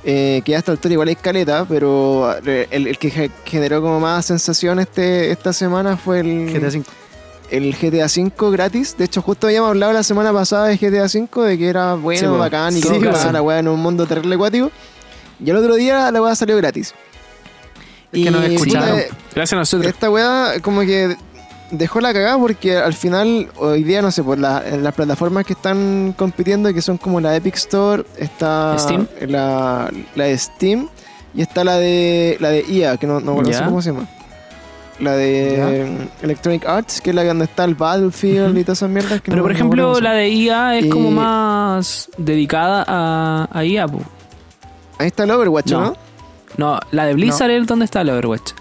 eh, 0.04 0.42
que 0.44 0.52
ya 0.52 0.58
hasta 0.58 0.72
el 0.74 0.76
altura 0.78 0.92
igual 0.96 1.08
es 1.08 1.18
caleta, 1.20 1.66
pero 1.70 2.36
el, 2.46 2.88
el 2.88 2.98
que 2.98 3.10
ge- 3.10 3.32
generó 3.46 3.82
como 3.82 4.02
más 4.02 4.26
sensación 4.26 4.78
este, 4.80 5.32
esta 5.32 5.54
semana 5.54 5.96
fue 5.96 6.20
el 6.20 6.52
GTA 6.52 6.68
V. 6.68 6.84
el 7.50 7.74
GTA 7.74 8.08
V 8.08 8.52
gratis. 8.52 8.98
De 8.98 9.06
hecho, 9.06 9.22
justo 9.22 9.48
habíamos 9.48 9.70
hablado 9.70 9.94
la 9.94 10.04
semana 10.04 10.34
pasada 10.34 10.68
de 10.68 10.76
GTA 10.76 11.06
V, 11.06 11.48
de 11.48 11.58
que 11.58 11.70
era 11.70 11.94
bueno, 11.94 12.34
Sí, 12.34 12.38
bacán 12.38 12.76
y 12.76 12.82
Sí, 12.82 12.90
que 13.00 13.08
po. 13.08 13.32
la 13.32 13.42
weá 13.42 13.60
en 13.60 13.70
un 13.70 13.80
mundo 13.80 14.06
terrible 14.06 14.36
acuático. 14.36 14.70
Y 15.42 15.50
el 15.50 15.56
otro 15.56 15.76
día 15.76 16.12
la 16.12 16.22
weá 16.22 16.36
salió 16.36 16.58
gratis. 16.58 16.94
Es 18.12 18.24
que 18.26 18.30
nos 18.32 18.44
escucharon. 18.44 19.00
Gracias 19.34 19.54
a 19.54 19.56
nosotros. 19.56 19.90
esta 19.90 20.10
weá 20.10 20.56
como 20.62 20.82
que 20.82 21.16
dejó 21.78 22.00
la 22.02 22.14
cagada 22.14 22.38
porque 22.38 22.78
al 22.78 22.94
final, 22.94 23.50
hoy 23.58 23.84
día, 23.84 24.02
no 24.02 24.12
sé, 24.12 24.24
por 24.24 24.38
la- 24.40 24.64
en 24.68 24.84
las 24.84 24.94
plataformas 24.94 25.46
que 25.46 25.54
están 25.54 26.14
compitiendo, 26.18 26.74
que 26.74 26.82
son 26.82 26.98
como 26.98 27.20
la 27.20 27.36
Epic 27.36 27.56
Store, 27.56 28.04
está 28.18 28.76
Steam. 28.80 29.08
La, 29.28 29.92
la 30.16 30.24
de 30.26 30.38
Steam 30.38 30.88
y 31.34 31.42
está 31.42 31.64
la 31.64 31.76
de 31.78 32.38
la 32.40 32.50
de 32.50 32.64
EA, 32.70 32.98
que 32.98 33.08
no, 33.08 33.20
no, 33.20 33.42
no 33.42 33.52
sé 33.54 33.64
cómo 33.66 33.82
se 33.82 33.92
llama. 33.92 34.08
La 35.00 35.14
de 35.18 36.08
Electronic 36.22 36.66
Arts, 36.68 37.02
que 37.02 37.10
es 37.10 37.16
la 37.16 37.24
que 37.24 37.30
donde 37.30 37.46
está 37.46 37.64
el 37.66 37.74
Battlefield 37.74 38.52
Ujú. 38.52 38.60
y 38.60 38.64
todas 38.64 38.78
esas 38.78 38.90
mierdas. 38.90 39.22
que 39.22 39.32
Pero 39.32 39.38
no- 39.38 39.44
por 39.44 39.52
ejemplo, 39.52 40.00
la 40.00 40.14
de 40.14 40.30
IA 40.30 40.78
es 40.78 40.86
Y- 40.86 40.90
como 40.90 41.10
más 41.12 42.10
dedicada 42.18 42.86
a, 42.88 43.48
a 43.52 43.66
IA, 43.66 43.88
po. 43.88 43.98
se 43.98 44.04
llama. 44.04 44.10
Ahí 45.00 45.08
está 45.08 45.24
el 45.24 45.32
Overwatch, 45.32 45.72
No. 45.72 45.82
¿no? 45.82 45.96
No, 46.56 46.80
la 46.92 47.06
de 47.06 47.16
Blizzard 47.16 47.50
es 47.50 47.66
donde 47.66 47.86
está 47.86 48.02
el 48.02 48.12
Overwatch. 48.12 48.52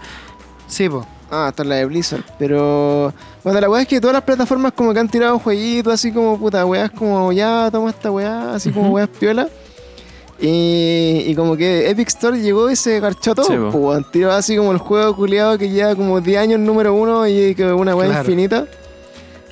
Sí, 0.67 0.89
pues. 0.89 1.05
Ah, 1.35 1.47
está 1.49 1.63
la 1.63 1.75
de 1.75 1.85
Blizzard. 1.85 2.23
Pero. 2.37 3.11
Bueno, 3.43 3.59
la 3.59 3.69
weá 3.69 3.81
es 3.81 3.87
que 3.87 3.99
todas 3.99 4.13
las 4.13 4.23
plataformas 4.23 4.71
como 4.73 4.93
que 4.93 4.99
han 4.99 5.09
tirado 5.09 5.39
jueguitos 5.39 5.93
así 5.93 6.11
como 6.11 6.37
puta 6.37 6.65
weas 6.65 6.91
como 6.91 7.31
ya 7.33 7.69
toma 7.71 7.89
esta 7.89 8.11
weá, 8.11 8.53
así 8.53 8.71
como 8.71 8.91
weas 8.91 9.09
piola. 9.09 9.47
Y, 10.39 11.23
y 11.27 11.35
como 11.35 11.55
que 11.55 11.89
Epic 11.89 12.07
Store 12.09 12.39
llegó 12.39 12.69
y 12.69 12.75
se 12.75 12.99
garchó 12.99 13.33
todo. 13.35 13.45
Sí, 13.45 13.53
pues, 13.71 14.11
tiró 14.11 14.31
así 14.31 14.57
como 14.57 14.71
el 14.71 14.77
juego 14.77 15.15
culiado 15.15 15.57
que 15.57 15.69
lleva 15.69 15.95
como 15.95 16.19
10 16.19 16.37
años 16.41 16.59
número 16.59 16.93
uno 16.93 17.25
y 17.27 17.55
que 17.55 17.71
una 17.71 17.95
weá 17.95 18.07
Claro. 18.09 18.23
infinita. 18.23 18.65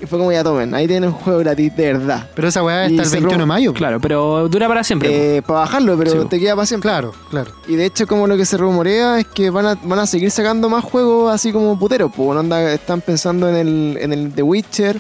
Y 0.02 0.06
fue 0.08 0.18
como 0.18 0.32
ya 0.32 0.44
tomen, 0.44 0.74
ahí 0.74 0.88
tienen 0.88 1.10
un 1.10 1.16
juego 1.16 1.38
gratis 1.40 1.76
de 1.76 1.94
verdad. 1.94 2.28
Pero 2.34 2.48
esa 2.48 2.64
weá 2.64 2.88
está 2.88 3.04
el 3.04 3.08
cerró- 3.08 3.22
21 3.30 3.38
de 3.44 3.46
mayo. 3.46 3.74
Claro, 3.74 4.00
pero 4.00 4.48
dura 4.50 4.68
para 4.68 4.84
siempre. 4.84 5.38
Eh, 5.38 5.42
para 5.44 5.60
bajarlo, 5.60 5.96
pero 5.98 6.12
Sí, 6.24 6.28
te 6.28 6.40
queda 6.40 6.56
para 6.56 6.66
siempre. 6.66 6.90
Claro, 6.90 7.14
claro. 7.30 7.52
Y 7.68 7.76
de 7.76 7.86
hecho, 7.86 8.08
como 8.08 8.26
lo 8.26 8.36
que 8.36 8.46
se 8.46 8.58
rumorea 8.58 9.20
es 9.20 9.28
que 9.28 9.52
van 9.52 9.66
a, 9.68 9.76
van 9.84 10.00
a 10.00 10.08
seguir 10.08 10.32
sacando 10.32 10.70
más 10.70 10.84
juegos 10.84 11.32
así 11.34 11.52
como 11.52 11.78
puteros. 11.78 12.12
Pues, 12.16 12.36
onda, 12.38 12.74
están 12.74 13.02
pensando 13.02 13.48
en 13.48 13.56
el, 13.56 13.98
en 14.02 14.12
el 14.12 14.34
The 14.34 14.42
Witcher 14.42 15.00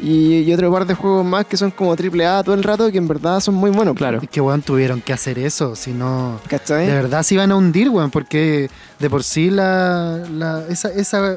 y, 0.00 0.42
y 0.42 0.54
otro 0.54 0.70
par 0.72 0.86
de 0.86 0.94
juegos 0.94 1.24
más 1.24 1.44
que 1.46 1.56
son 1.56 1.72
como 1.72 1.96
triple 1.96 2.24
A 2.24 2.44
todo 2.44 2.54
el 2.54 2.62
rato, 2.62 2.92
que 2.92 2.98
en 2.98 3.08
verdad 3.08 3.40
son 3.40 3.56
muy 3.56 3.70
buenos. 3.72 3.96
Claro. 3.96 4.20
Es 4.22 4.28
que, 4.30 4.40
weón, 4.40 4.62
tuvieron 4.62 5.00
que 5.00 5.12
hacer 5.12 5.40
eso, 5.40 5.74
si 5.74 5.90
no... 5.92 6.38
¿Cachai? 6.48 6.86
De 6.86 6.92
verdad 6.92 7.24
se 7.24 7.34
iban 7.34 7.50
a 7.50 7.56
hundir, 7.56 7.88
weón, 7.90 8.12
porque 8.12 8.70
de 9.00 9.10
por 9.10 9.24
sí 9.24 9.50
la, 9.50 10.18
la- 10.32 10.62
esa, 10.68 10.90
esa 10.92 11.36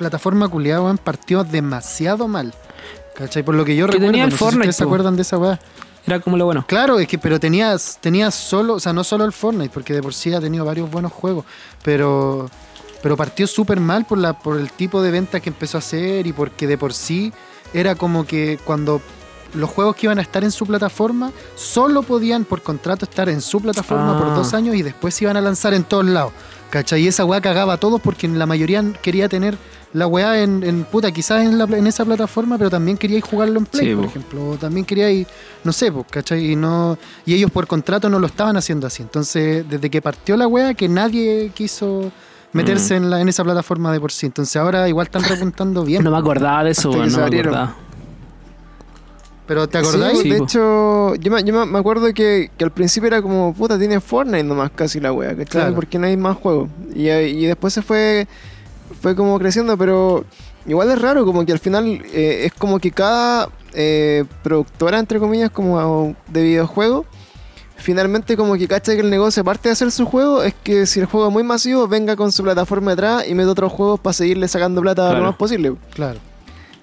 plataforma 0.00 0.48
culiada, 0.48 0.80
weón, 0.80 0.96
partió 0.98 1.44
demasiado 1.44 2.26
mal. 2.26 2.54
¿Cachai? 3.14 3.42
Por 3.42 3.54
lo 3.54 3.66
que 3.66 3.76
yo 3.76 3.84
Que 3.86 3.92
recuerdo, 3.92 4.12
tenía 4.12 4.24
el 4.24 4.30
no 4.30 4.36
sé 4.36 4.38
si 4.38 4.44
Fortnite, 4.44 4.60
ustedes 4.60 4.76
se 4.76 4.84
acuerdan 4.84 5.14
de 5.14 5.22
esa 5.22 5.36
weá. 5.36 5.60
Era 6.06 6.20
como 6.20 6.38
lo 6.38 6.46
bueno. 6.46 6.64
Claro, 6.66 6.98
es 6.98 7.06
que, 7.06 7.18
pero 7.18 7.38
tenías, 7.38 7.98
tenías 8.00 8.34
solo, 8.34 8.74
o 8.74 8.80
sea, 8.80 8.94
no 8.94 9.04
solo 9.04 9.26
el 9.26 9.32
Fortnite, 9.32 9.70
porque 9.72 9.92
de 9.92 10.02
por 10.02 10.14
sí 10.14 10.32
ha 10.32 10.40
tenido 10.40 10.64
varios 10.64 10.90
buenos 10.90 11.12
juegos, 11.12 11.44
pero, 11.84 12.48
pero 13.02 13.14
partió 13.18 13.46
súper 13.46 13.78
mal 13.78 14.06
por, 14.06 14.16
la, 14.16 14.32
por 14.32 14.56
el 14.58 14.72
tipo 14.72 15.02
de 15.02 15.10
ventas 15.10 15.42
que 15.42 15.50
empezó 15.50 15.76
a 15.76 15.80
hacer 15.80 16.26
y 16.26 16.32
porque 16.32 16.66
de 16.66 16.78
por 16.78 16.94
sí 16.94 17.30
era 17.74 17.94
como 17.94 18.24
que 18.26 18.58
cuando 18.64 19.02
los 19.52 19.68
juegos 19.68 19.96
que 19.96 20.06
iban 20.06 20.18
a 20.18 20.22
estar 20.22 20.42
en 20.42 20.50
su 20.52 20.64
plataforma 20.64 21.30
solo 21.56 22.02
podían 22.02 22.44
por 22.46 22.62
contrato 22.62 23.04
estar 23.04 23.28
en 23.28 23.42
su 23.42 23.60
plataforma 23.60 24.16
Ah. 24.16 24.18
por 24.18 24.34
dos 24.34 24.54
años 24.54 24.74
y 24.76 24.82
después 24.82 25.14
se 25.14 25.24
iban 25.24 25.36
a 25.36 25.40
lanzar 25.42 25.74
en 25.74 25.84
todos 25.84 26.06
lados. 26.06 26.32
¿Cachai? 26.70 27.02
Y 27.02 27.08
esa 27.08 27.24
weá 27.24 27.40
cagaba 27.40 27.74
a 27.74 27.76
todos 27.78 28.00
porque 28.00 28.28
la 28.28 28.46
mayoría 28.46 28.82
quería 29.02 29.28
tener 29.28 29.58
la 29.92 30.06
weá 30.06 30.40
en, 30.40 30.62
en 30.62 30.84
puta, 30.84 31.10
quizás 31.10 31.42
en, 31.42 31.58
la, 31.58 31.64
en 31.64 31.86
esa 31.88 32.04
plataforma, 32.04 32.56
pero 32.56 32.70
también 32.70 32.96
queríais 32.96 33.24
jugarlo 33.24 33.58
en 33.58 33.66
Play, 33.66 33.88
Sí, 33.88 33.94
por 33.94 34.04
po. 34.04 34.10
ejemplo. 34.10 34.50
O 34.50 34.56
también 34.56 34.86
queríais, 34.86 35.26
no 35.64 35.72
sé, 35.72 35.90
pues, 35.90 36.06
¿cachai? 36.08 36.52
Y, 36.52 36.56
no, 36.56 36.96
y 37.26 37.34
ellos 37.34 37.50
por 37.50 37.66
contrato 37.66 38.08
no 38.08 38.20
lo 38.20 38.26
estaban 38.28 38.56
haciendo 38.56 38.86
así. 38.86 39.02
Entonces, 39.02 39.68
desde 39.68 39.90
que 39.90 40.00
partió 40.00 40.36
la 40.36 40.46
weá, 40.46 40.74
que 40.74 40.88
nadie 40.88 41.50
quiso 41.54 42.12
meterse 42.52 42.96
en, 42.96 43.10
la, 43.10 43.20
en 43.20 43.28
esa 43.28 43.42
plataforma 43.42 43.92
de 43.92 43.98
por 44.00 44.12
sí. 44.12 44.26
Entonces 44.26 44.54
ahora 44.56 44.88
igual 44.88 45.06
están 45.08 45.24
repuntando 45.24 45.84
bien. 45.84 46.04
No 46.04 46.12
me 46.12 46.18
acordaba 46.18 46.62
de 46.64 46.70
eso, 46.70 46.90
no 46.92 46.98
me 47.04 47.38
acordaba. 47.38 47.76
Pero 49.50 49.68
¿te 49.68 49.78
acordáis? 49.78 50.20
Sí, 50.20 50.30
de 50.30 50.38
po. 50.38 50.44
hecho, 50.44 51.14
yo, 51.16 51.32
me, 51.32 51.42
yo 51.42 51.52
me- 51.52 51.66
me 51.66 51.78
acuerdo 51.80 52.06
que, 52.14 52.52
que 52.56 52.62
al 52.64 52.70
principio 52.70 53.08
era 53.08 53.20
como, 53.20 53.52
puta, 53.52 53.76
tiene 53.80 53.98
Fortnite 53.98 54.44
nomás 54.44 54.70
casi 54.72 55.00
la 55.00 55.12
wea, 55.12 55.30
¿cachai? 55.30 55.46
Claro. 55.46 55.74
Porque 55.74 55.98
no 55.98 56.06
hay 56.06 56.16
más 56.16 56.36
juegos. 56.36 56.68
Y, 56.94 57.08
y 57.10 57.46
después 57.46 57.74
se 57.74 57.82
fue, 57.82 58.28
fue 59.02 59.16
como 59.16 59.36
creciendo, 59.40 59.76
pero 59.76 60.24
igual 60.66 60.88
es 60.92 61.00
raro, 61.02 61.24
como 61.24 61.44
que 61.44 61.50
al 61.50 61.58
final 61.58 61.84
eh, 62.12 62.42
es 62.46 62.52
como 62.52 62.78
que 62.78 62.92
cada 62.92 63.48
eh, 63.74 64.24
productora, 64.44 65.00
entre 65.00 65.18
comillas, 65.18 65.50
como 65.50 66.14
de 66.28 66.42
videojuegos, 66.44 67.06
finalmente 67.76 68.36
como 68.36 68.54
que 68.54 68.68
cacha 68.68 68.94
que 68.94 69.00
el 69.00 69.10
negocio, 69.10 69.40
aparte 69.42 69.68
de 69.68 69.72
hacer 69.72 69.90
su 69.90 70.06
juego, 70.06 70.44
es 70.44 70.54
que 70.62 70.86
si 70.86 71.00
el 71.00 71.06
juego 71.06 71.26
es 71.26 71.32
muy 71.32 71.42
masivo, 71.42 71.88
venga 71.88 72.14
con 72.14 72.30
su 72.30 72.44
plataforma 72.44 72.92
detrás 72.92 73.26
y 73.26 73.34
mete 73.34 73.48
otros 73.48 73.72
juegos 73.72 73.98
para 73.98 74.12
seguirle 74.12 74.46
sacando 74.46 74.80
plata 74.80 75.06
Claro. 75.08 75.18
lo 75.18 75.26
más 75.26 75.36
posible. 75.36 75.72
Claro. 75.92 76.20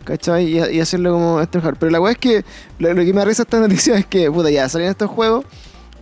¿Cachai? 0.07 0.45
Y, 0.57 0.75
y 0.77 0.79
hacerlo 0.79 1.11
como 1.11 1.41
estrujar. 1.41 1.75
Pero 1.77 1.91
la 1.91 1.99
weá 1.99 2.13
es 2.13 2.17
que 2.17 2.45
lo, 2.79 2.93
lo 2.93 3.03
que 3.03 3.13
me 3.13 3.25
risa 3.25 3.43
esta 3.43 3.59
noticia 3.59 3.95
es 3.97 4.05
que, 4.05 4.31
puta, 4.31 4.49
ya 4.49 4.69
salieron 4.69 4.91
estos 4.91 5.09
juegos. 5.09 5.45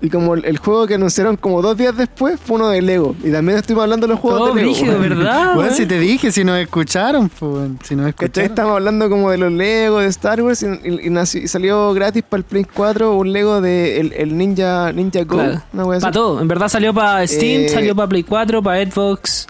Y 0.02 0.10
como 0.10 0.36
el, 0.36 0.44
el 0.46 0.58
juego 0.58 0.86
que 0.86 0.96
anunciaron 0.96 1.38
como 1.38 1.62
dos 1.62 1.78
días 1.78 1.96
después 1.98 2.38
fue 2.40 2.58
uno 2.58 2.68
de 2.68 2.82
Lego. 2.82 3.16
Y 3.24 3.32
también 3.32 3.58
estuvimos 3.58 3.84
hablando 3.86 4.06
de 4.06 4.12
los 4.14 4.20
juegos 4.20 4.42
Oh, 4.42 4.54
de 4.54 4.62
Lego. 4.62 4.72
brígido, 4.74 5.00
weón. 5.00 5.10
¿verdad? 5.10 5.56
Bueno, 5.56 5.72
si 5.74 5.86
te 5.86 5.98
dije, 5.98 6.32
si 6.32 6.44
nos 6.44 6.58
escucharon, 6.60 7.30
pues, 7.30 7.72
si 7.84 7.96
nos 7.96 8.10
escucharon. 8.10 8.50
Estamos 8.52 8.74
hablando 8.74 9.10
como 9.10 9.32
de 9.32 9.38
los 9.38 9.52
Lego, 9.54 10.00
de 10.02 10.08
Star 10.08 10.42
Wars. 10.44 10.62
Y, 10.64 10.66
y- 10.68 11.08
y 11.08 11.10
nació- 11.10 11.42
y 11.42 11.48
salió 11.48 11.94
gratis 11.94 12.24
para 12.30 12.40
el 12.40 12.44
Play 12.44 12.66
4 12.66 13.16
un 13.16 13.32
Lego 13.32 13.62
de 13.62 14.00
el, 14.02 14.14
el 14.14 14.38
Ninja, 14.38 14.92
Ninja 14.92 15.24
Go. 15.24 15.38
Claro. 15.38 15.62
Para 16.02 16.12
todo. 16.12 16.42
En 16.42 16.48
verdad 16.50 16.68
salió 16.68 16.94
para 16.94 17.26
Steam, 17.26 17.62
Eh, 17.64 17.70
salió 17.70 17.96
para 17.96 18.10
Play 18.10 18.24
4, 18.24 18.62
para 18.62 18.86
Xbox 18.86 19.48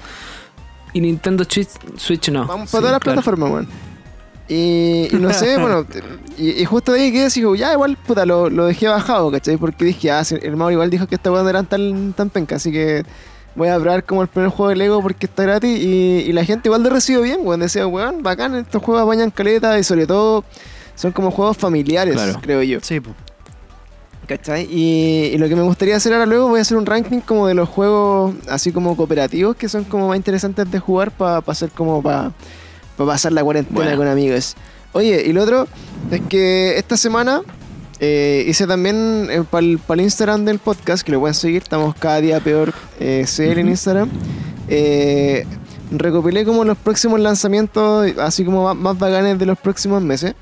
y 0.93 1.01
Nintendo 1.01 1.43
Switch, 1.49 1.70
Switch 1.97 2.30
no. 2.30 2.45
Vamos 2.45 2.70
Sí, 2.70 2.74
para 2.74 2.82
todas 2.82 2.91
las 2.93 2.99
claro. 3.01 3.16
plataformas, 3.22 3.49
weón. 3.51 3.68
Y, 4.48 5.08
y 5.12 5.16
no 5.20 5.34
sé, 5.34 5.58
bueno, 5.60 5.86
y, 6.38 6.62
y 6.62 6.66
justo 6.66 6.91
de 6.91 7.02
ahí 7.02 7.12
que 7.12 7.28
digo, 7.30 7.56
ya 7.56 7.74
igual, 7.74 7.98
puta, 7.98 8.26
lo, 8.26 8.50
lo 8.50 8.66
dejé 8.68 8.88
bajado, 8.88 9.32
¿cachai? 9.32 9.58
Porque 9.58 9.86
dije, 9.86 10.12
ah, 10.12 10.24
si 10.24 10.36
el 10.36 10.56
Mauro 10.56 10.72
igual 10.74 10.89
dijo 10.89 11.08
que 11.08 11.16
esta 11.16 11.32
weá 11.32 11.41
no 11.43 11.50
era 11.50 11.64
tan, 11.64 12.14
tan 12.14 12.30
penca, 12.30 12.58
así 12.58 12.72
que 12.72 13.04
voy 13.56 13.70
a 13.70 13.80
probar 13.80 14.04
como 14.04 14.22
el 14.22 14.28
primer 14.28 14.50
juego 14.50 14.70
de 14.70 14.76
Lego 14.76 15.02
porque 15.02 15.26
está 15.28 15.43
gratis 15.43 15.80
y, 15.80 16.26
y 16.28 16.32
la 16.34 16.43
gente 16.43 16.68
igual 16.68 16.84
lo 16.84 16.89
recibió 16.89 17.22
bien, 17.22 17.39
weón. 17.41 17.60
Decía, 17.62 17.88
weón, 17.88 18.22
bacán, 18.22 18.54
estos 18.56 18.84
juegos 18.84 19.04
apañan 19.04 19.32
caleta 19.32 19.80
y 19.80 19.84
sobre 19.84 20.06
todo 20.06 20.43
son 20.96 21.12
como 21.12 21.32
juegos 21.32 21.58
familiares, 21.58 22.14
Claro. 22.16 22.39
creo 22.41 22.62
yo. 22.64 22.80
Sí, 22.82 23.00
pues. 23.00 23.16
¿Cachai? 24.28 24.68
Y, 24.72 25.32
y 25.34 25.38
lo 25.38 25.48
que 25.48 25.56
me 25.56 25.62
gustaría 25.62 25.96
hacer 25.96 26.12
ahora 26.14 26.26
luego 26.26 26.48
voy 26.50 26.58
a 26.58 26.64
hacer 26.64 26.78
un 26.78 26.86
ranking 26.88 27.20
como 27.20 27.46
de 27.48 27.54
los 27.54 27.70
juegos 27.70 28.34
así 28.50 28.72
como 28.72 28.98
cooperativos 28.98 29.56
que 29.56 29.70
son 29.70 29.84
como 29.84 30.08
más 30.08 30.18
interesantes 30.18 30.70
de 30.72 30.80
jugar 30.80 31.12
para 31.12 31.43
hacer 31.46 31.70
como 31.70 32.02
para 32.02 32.32
pasar 32.98 33.32
la 33.34 33.43
cuarentena 33.43 33.80
Bueno. 33.82 33.98
con 33.98 34.08
amigos. 34.08 34.56
Oye, 34.93 35.24
y 35.26 35.34
lo 35.34 35.43
otro 35.43 35.68
es 36.12 36.22
que 36.30 36.78
esta 36.78 36.96
semana 36.98 37.41
eh, 38.00 38.46
hice 38.48 38.66
también 38.68 39.28
para 39.52 39.66
el, 39.66 39.80
Instagram 40.02 40.46
del 40.46 40.60
podcast, 40.60 41.04
que 41.06 41.12
lo 41.12 41.20
pueden 41.20 41.34
seguir, 41.34 41.64
estamos 41.64 41.96
cada 41.96 42.22
día 42.22 42.39
peor 42.39 42.74
eh, 43.00 43.26
CL 43.28 43.60
en. 43.60 43.68
Instagram. 43.70 44.10
Eh, 44.68 45.46
recopilé 45.91 46.46
como 46.46 46.64
los 46.64 46.78
próximos 46.78 47.20
lanzamientos, 47.20 48.08
así 48.20 48.43
como 48.46 48.64
más, 48.64 48.76
más 48.76 48.98
bacanes 48.98 49.38
de 49.38 49.46
los 49.46 49.58
próximos 49.58 50.02
meses. 50.02 50.34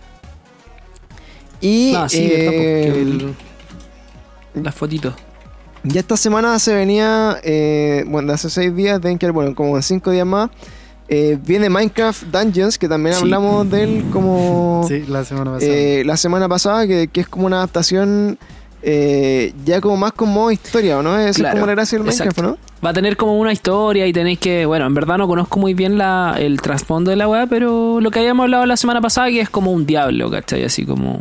Y 1.62 1.94
Ah, 1.96 2.08
sí, 2.10 2.20
eh, 2.22 2.88
el- 2.88 3.36
las 4.64 4.76
fotitos. 4.76 5.14
ya 5.84 6.00
esta 6.02 6.18
semana 6.18 6.58
se 6.60 6.74
venía, 6.76 7.38
eh, 7.44 8.04
bueno, 8.08 8.28
de 8.30 8.34
hace 8.36 8.50
seis 8.50 8.76
días, 8.76 9.02
deben 9.02 9.18
que 9.18 9.30
bueno, 9.32 9.56
como 9.56 9.76
en 9.76 9.84
cinco 9.84 10.12
días 10.12 10.26
más, 10.28 10.50
eh, 11.14 11.38
viene 11.46 11.70
Minecraft 11.70 12.24
Dungeons, 12.32 12.78
que 12.78 12.88
también 12.88 13.16
Sí. 13.16 13.22
hablamos 13.22 13.70
de 13.70 13.84
él 13.84 14.06
como 14.12 14.84
Sí, 14.88 15.04
la 15.08 15.24
semana 15.24 15.52
pasada. 15.54 15.72
eh, 15.72 16.04
la 16.06 16.18
semana 16.18 16.50
pasada, 16.50 16.88
que, 16.88 17.08
que 17.08 17.22
es 17.22 17.28
como 17.28 17.46
una 17.46 17.58
adaptación 17.58 18.38
eh, 18.86 19.54
ya 19.64 19.80
como 19.80 19.96
más 19.96 20.12
con 20.14 20.30
modo 20.30 20.52
historia, 20.52 20.98
¿o 20.98 21.04
¿no? 21.04 21.18
Es 21.18 21.38
Claro, 21.38 21.54
como 21.56 21.68
la 21.68 21.72
gracia 21.76 21.98
del 21.98 22.06
Minecraft, 22.06 22.38
exacto. 22.38 22.52
¿no? 22.52 22.58
Va 22.86 22.90
a 22.90 22.94
tener 22.94 23.16
como 23.16 23.40
una 23.40 23.54
historia 23.54 24.06
y 24.08 24.12
tenéis 24.12 24.40
que, 24.40 24.66
bueno, 24.66 24.86
en 24.86 24.94
verdad 24.94 25.18
no 25.18 25.26
conozco 25.28 25.58
muy 25.58 25.74
bien 25.74 25.98
la, 25.98 26.36
el 26.38 26.60
trasfondo 26.60 27.10
de 27.12 27.16
la 27.16 27.30
weá, 27.30 27.48
pero 27.48 28.02
lo 28.02 28.12
que 28.12 28.20
habíamos 28.20 28.44
hablado 28.44 28.66
la 28.66 28.76
semana 28.76 29.00
pasada 29.00 29.30
que 29.30 29.40
es 29.40 29.50
como 29.50 29.72
un 29.72 29.86
diablo, 29.86 30.30
¿cachai? 30.30 30.66
Así 30.66 30.86
como... 30.86 31.20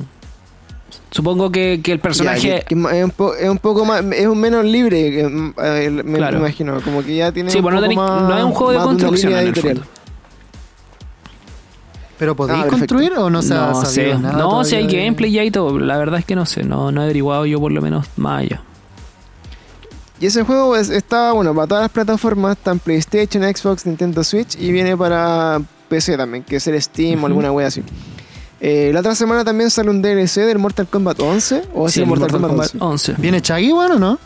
Supongo 1.12 1.52
que, 1.52 1.80
que 1.82 1.92
el 1.92 2.00
personaje... 2.00 2.48
Ya, 2.48 2.60
que- 2.60 2.74
que 2.74 2.98
es, 2.98 3.04
un 3.04 3.10
po- 3.10 3.34
es 3.34 3.48
un 3.48 3.58
poco 3.58 3.84
más, 3.84 4.02
es 4.12 4.26
un 4.26 4.40
menos 4.40 4.64
libre, 4.64 5.10
que, 5.10 5.20
eh, 5.20 5.90
me, 5.90 6.16
Claro. 6.18 6.38
me 6.38 6.46
imagino, 6.46 6.80
como 6.80 7.04
que 7.04 7.14
ya 7.14 7.30
tiene 7.30 7.50
sí, 7.50 7.58
un 7.58 7.62
pues 7.64 7.74
no, 7.74 7.80
poco 7.80 7.92
tenéis- 7.92 7.96
más- 7.98 8.22
no 8.28 8.38
es 8.38 8.44
un 8.44 8.52
juego 8.52 8.72
de 8.72 8.78
construcción 8.78 9.30
línea 9.32 9.42
en 9.42 9.48
el 9.48 9.52
editorial. 9.54 9.76
fondo. 9.84 9.92
¿Pero 12.18 12.36
podéis 12.36 12.64
Ah, 12.64 12.68
construir 12.68 13.12
o 13.14 13.30
no 13.30 13.42
se 13.42 13.52
ha 13.54 13.68
No 13.68 13.74
sabido 13.84 14.14
sé, 14.16 14.18
nada 14.22 14.38
no, 14.38 14.64
si 14.64 14.76
hay 14.76 14.86
de- 14.86 14.96
gameplay 14.96 15.32
ya 15.32 15.44
y 15.44 15.50
todo, 15.50 15.78
la 15.78 15.96
verdad 15.98 16.20
es 16.20 16.24
que 16.24 16.36
no 16.36 16.46
sé, 16.46 16.62
no, 16.62 16.92
no 16.92 17.00
he 17.00 17.04
averiguado 17.04 17.46
yo 17.46 17.58
por 17.60 17.72
lo 17.72 17.82
menos 17.82 18.06
más 18.16 18.42
allá. 18.42 18.62
Y 20.20 20.26
ese 20.26 20.44
juego 20.44 20.76
es- 20.76 20.88
está, 20.88 21.32
bueno, 21.32 21.52
para 21.54 21.66
todas 21.66 21.82
las 21.82 21.90
plataformas, 21.90 22.56
en 22.64 22.78
PlayStation, 22.78 23.42
Xbox, 23.42 23.84
Nintendo 23.86 24.22
Switch 24.22 24.56
y 24.58 24.70
viene 24.70 24.96
para 24.96 25.60
PC 25.88 26.16
también, 26.16 26.44
que 26.44 26.56
es 26.56 26.66
el 26.68 26.80
Steam 26.80 27.22
o 27.24 27.26
alguna 27.26 27.50
wea 27.50 27.66
así. 27.66 27.82
Eh, 28.64 28.90
la 28.94 29.00
otra 29.00 29.16
semana 29.16 29.44
también 29.44 29.70
sale 29.70 29.90
un 29.90 30.00
DLC 30.00 30.36
del 30.46 30.58
Mortal 30.60 30.86
Kombat 30.86 31.18
11 31.18 31.62
o 31.74 31.88
es 31.88 31.94
Sí, 31.94 31.98
el 31.98 32.04
el 32.04 32.08
Mortal, 32.10 32.30
Mortal 32.30 32.48
Kombat, 32.50 32.70
Kombat 32.70 32.88
11. 32.92 33.14
¿Viene 33.18 33.40
Chaggy, 33.42 33.72
bueno, 33.72 33.96
o 33.96 33.98
no? 33.98 34.18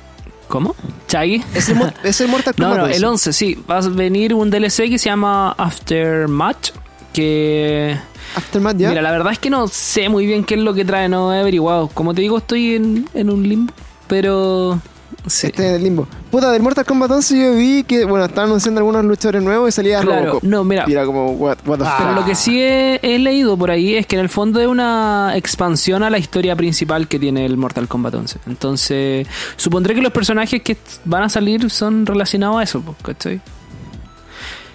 ¿Cómo? 0.47 0.77
¿Chaggy? 1.09 1.37
11? 1.43 1.59
Es 1.59 1.69
el, 1.71 1.77
Mor- 1.77 1.95
es 2.05 2.21
el 2.21 2.29
Mortal 2.29 2.55
No, 2.59 2.69
Kombat 2.69 2.87
no, 2.89 2.95
el 2.95 3.05
11, 3.05 3.33
sí. 3.33 3.59
Va 3.69 3.79
a 3.79 3.89
venir 3.89 4.35
un 4.35 4.51
DLC 4.51 4.89
que 4.91 4.99
se 4.99 5.07
llama 5.09 5.53
Aftermath. 5.53 6.69
Que. 7.15 7.97
Aftermath 8.37 8.77
ya. 8.77 8.91
Mira, 8.91 9.01
la 9.01 9.11
verdad 9.11 9.33
es 9.33 9.39
que 9.39 9.49
no 9.49 9.69
sé 9.69 10.11
muy 10.11 10.27
bien 10.27 10.45
qué 10.45 10.55
es 10.57 10.61
lo 10.61 10.75
que 10.75 10.85
trae, 10.85 11.09
no 11.09 11.33
he 11.33 11.41
averiguado. 11.41 11.89
Como 11.89 12.13
te 12.13 12.21
digo, 12.21 12.37
estoy 12.37 12.75
en, 12.75 13.09
en 13.15 13.31
un 13.31 13.49
limbo. 13.49 13.73
Pero. 14.07 14.79
Sí. 15.27 15.49
Este 15.49 15.69
en 15.69 15.75
el 15.75 15.83
limbo. 15.83 16.07
Puta, 16.31 16.53
del 16.53 16.63
Mortal 16.63 16.85
Kombat 16.85 17.11
11 17.11 17.37
yo 17.39 17.55
vi 17.57 17.83
que, 17.83 18.05
bueno, 18.05 18.25
estaban 18.27 18.49
anunciando 18.51 18.79
algunos 18.79 19.05
luchadores 19.05 19.43
nuevos 19.43 19.69
y 19.69 19.73
salía 19.73 20.01
Claro, 20.01 20.21
Robocop. 20.27 20.43
no, 20.45 20.63
mira. 20.63 20.85
Y 20.87 20.93
era 20.93 21.05
como, 21.05 21.33
what, 21.33 21.59
what 21.67 21.79
the 21.79 21.85
Ah. 21.85 21.95
Pero 21.99 22.11
fuck. 22.11 22.19
lo 22.21 22.25
que 22.27 22.35
sí 22.37 22.61
he, 22.63 23.01
he 23.03 23.19
leído 23.19 23.57
por 23.57 23.71
ahí 23.73 23.95
es 23.97 24.07
que 24.07 24.15
en 24.17 24.23
el 24.23 24.29
fondo 24.29 24.61
es 24.61 24.69
una 24.69 25.33
expansión 25.35 26.03
a 26.05 26.11
la 26.11 26.19
historia 26.19 26.55
principal 26.55 27.09
que 27.09 27.19
tiene 27.19 27.45
el 27.45 27.57
Mortal 27.57 27.89
Kombat 27.89 28.15
11. 28.15 28.39
Entonces, 28.47 29.27
supondré 29.57 29.95
que 29.97 30.01
los 30.03 30.13
personajes 30.13 30.63
que 30.63 30.77
van 31.05 31.25
a 31.25 31.29
salir 31.29 31.69
son 31.71 32.07
relacionados 32.07 32.59
a 32.59 32.63
eso, 32.63 32.83
¿cachai? 33.03 33.41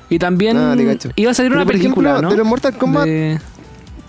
Y 0.09 0.19
también 0.19 0.57
Ah, 0.57 0.75
iba 1.15 1.31
a 1.31 1.33
salir 1.33 1.51
Pero, 1.51 1.61
una 1.61 1.65
película, 1.71 2.09
ejemplo, 2.09 2.21
¿no? 2.23 2.29
de 2.31 2.37
los 2.37 2.45
Mortal 2.47 2.77
Kombat 2.77 3.05
De- 3.05 3.39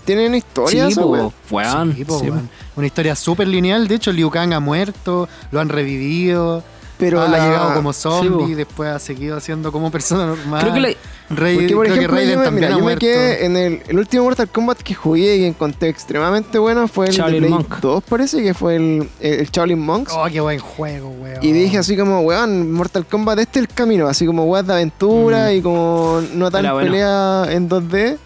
tienen 0.03 0.35
historia, 0.35 0.89
Sí, 0.89 0.95
po, 0.95 1.33
weón, 1.49 1.95
Sí, 1.95 2.03
po, 2.03 2.19
sí, 2.19 2.27
po. 2.27 2.35
Una 2.75 2.87
historia 2.87 3.15
súper 3.15 3.47
lineal. 3.47 3.87
De 3.87 3.95
hecho, 3.95 4.11
Liu 4.11 4.29
Kang 4.29 4.53
ha 4.53 4.59
muerto, 4.59 5.27
lo 5.51 5.59
han 5.59 5.69
revivido. 5.69 6.63
Pero 6.99 7.21
ha 7.21 7.27
la- 7.27 7.43
llegado 7.43 7.73
como 7.73 7.91
Sí, 7.91 8.01
zombie, 8.03 8.51
po. 8.51 8.55
después 8.55 8.89
ha 8.89 8.99
seguido 8.99 9.39
siendo 9.39 9.71
como 9.71 9.91
persona 9.91 10.25
normal. 10.27 10.61
Creo 10.61 10.73
que 10.73 10.79
la- 10.79 10.87
Rey- 11.29 11.55
Porque, 11.57 11.73
por 11.75 11.85
creo 11.85 11.95
ejemplo, 11.95 11.99
que 11.99 12.07
Raiden 12.21 12.33
yo, 12.33 12.39
me, 12.39 12.45
también 12.45 12.65
mira, 12.65 12.75
ha 12.75 12.79
yo 12.79 12.85
me 12.85 12.97
quedé 12.97 13.45
en 13.45 13.57
el, 13.57 13.81
el 13.87 13.97
último 13.99 14.23
Mortal 14.25 14.47
Kombat 14.47 14.77
que 14.79 14.93
jugué 14.93 15.35
y 15.35 15.39
que 15.39 15.47
encontré 15.47 15.89
extremadamente 15.89 16.59
bueno 16.59 16.87
fue 16.87 17.07
el 17.07 17.13
Shaolin 17.13 17.41
de 17.41 17.47
Play 17.47 17.51
Monk. 17.51 17.79
2, 17.81 18.03
parece 18.07 18.43
que 18.43 18.53
fue 18.53 18.75
el, 18.75 19.09
el, 19.19 19.33
el 19.39 19.49
Shaolin 19.49 19.79
Monks. 19.79 20.13
Oh, 20.15 20.25
qué 20.31 20.39
buen 20.39 20.59
juego, 20.59 21.09
weón. 21.09 21.39
Y 21.41 21.51
dije 21.51 21.79
así 21.79 21.97
como, 21.97 22.21
weón, 22.21 22.71
Mortal 22.71 23.05
Kombat, 23.07 23.39
este 23.39 23.59
es 23.59 23.65
el 23.67 23.73
camino, 23.73 24.07
así 24.07 24.25
como 24.25 24.45
weón 24.45 24.67
de 24.67 24.73
aventura 24.73 25.47
Mm. 25.49 25.55
y 25.57 25.61
como 25.61 26.21
no 26.35 26.51
tan 26.51 26.65
Era 26.65 26.73
bueno. 26.73 26.91
pelea 26.91 27.45
en 27.49 27.67
2D. 27.69 28.17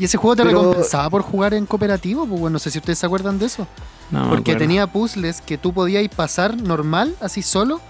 ¿Y 0.00 0.04
ese 0.06 0.16
juego 0.16 0.34
te 0.34 0.42
Pero- 0.44 0.58
recompensaba 0.58 1.10
por 1.10 1.22
jugar 1.22 1.52
en 1.54 1.66
cooperativo? 1.66 2.26
Pues 2.26 2.40
bueno, 2.40 2.54
no 2.54 2.58
sé 2.58 2.70
si 2.70 2.78
ustedes 2.78 2.98
se 2.98 3.06
acuerdan 3.06 3.38
de 3.38 3.46
eso. 3.46 3.66
no 4.10 4.28
Porque 4.30 4.56
tenía 4.56 4.86
puzzles 4.88 5.40
que 5.42 5.58
tú 5.58 5.72
podías 5.72 6.02
pasar 6.08 6.56
normal, 6.60 7.14
así 7.20 7.42
solo, 7.42 7.80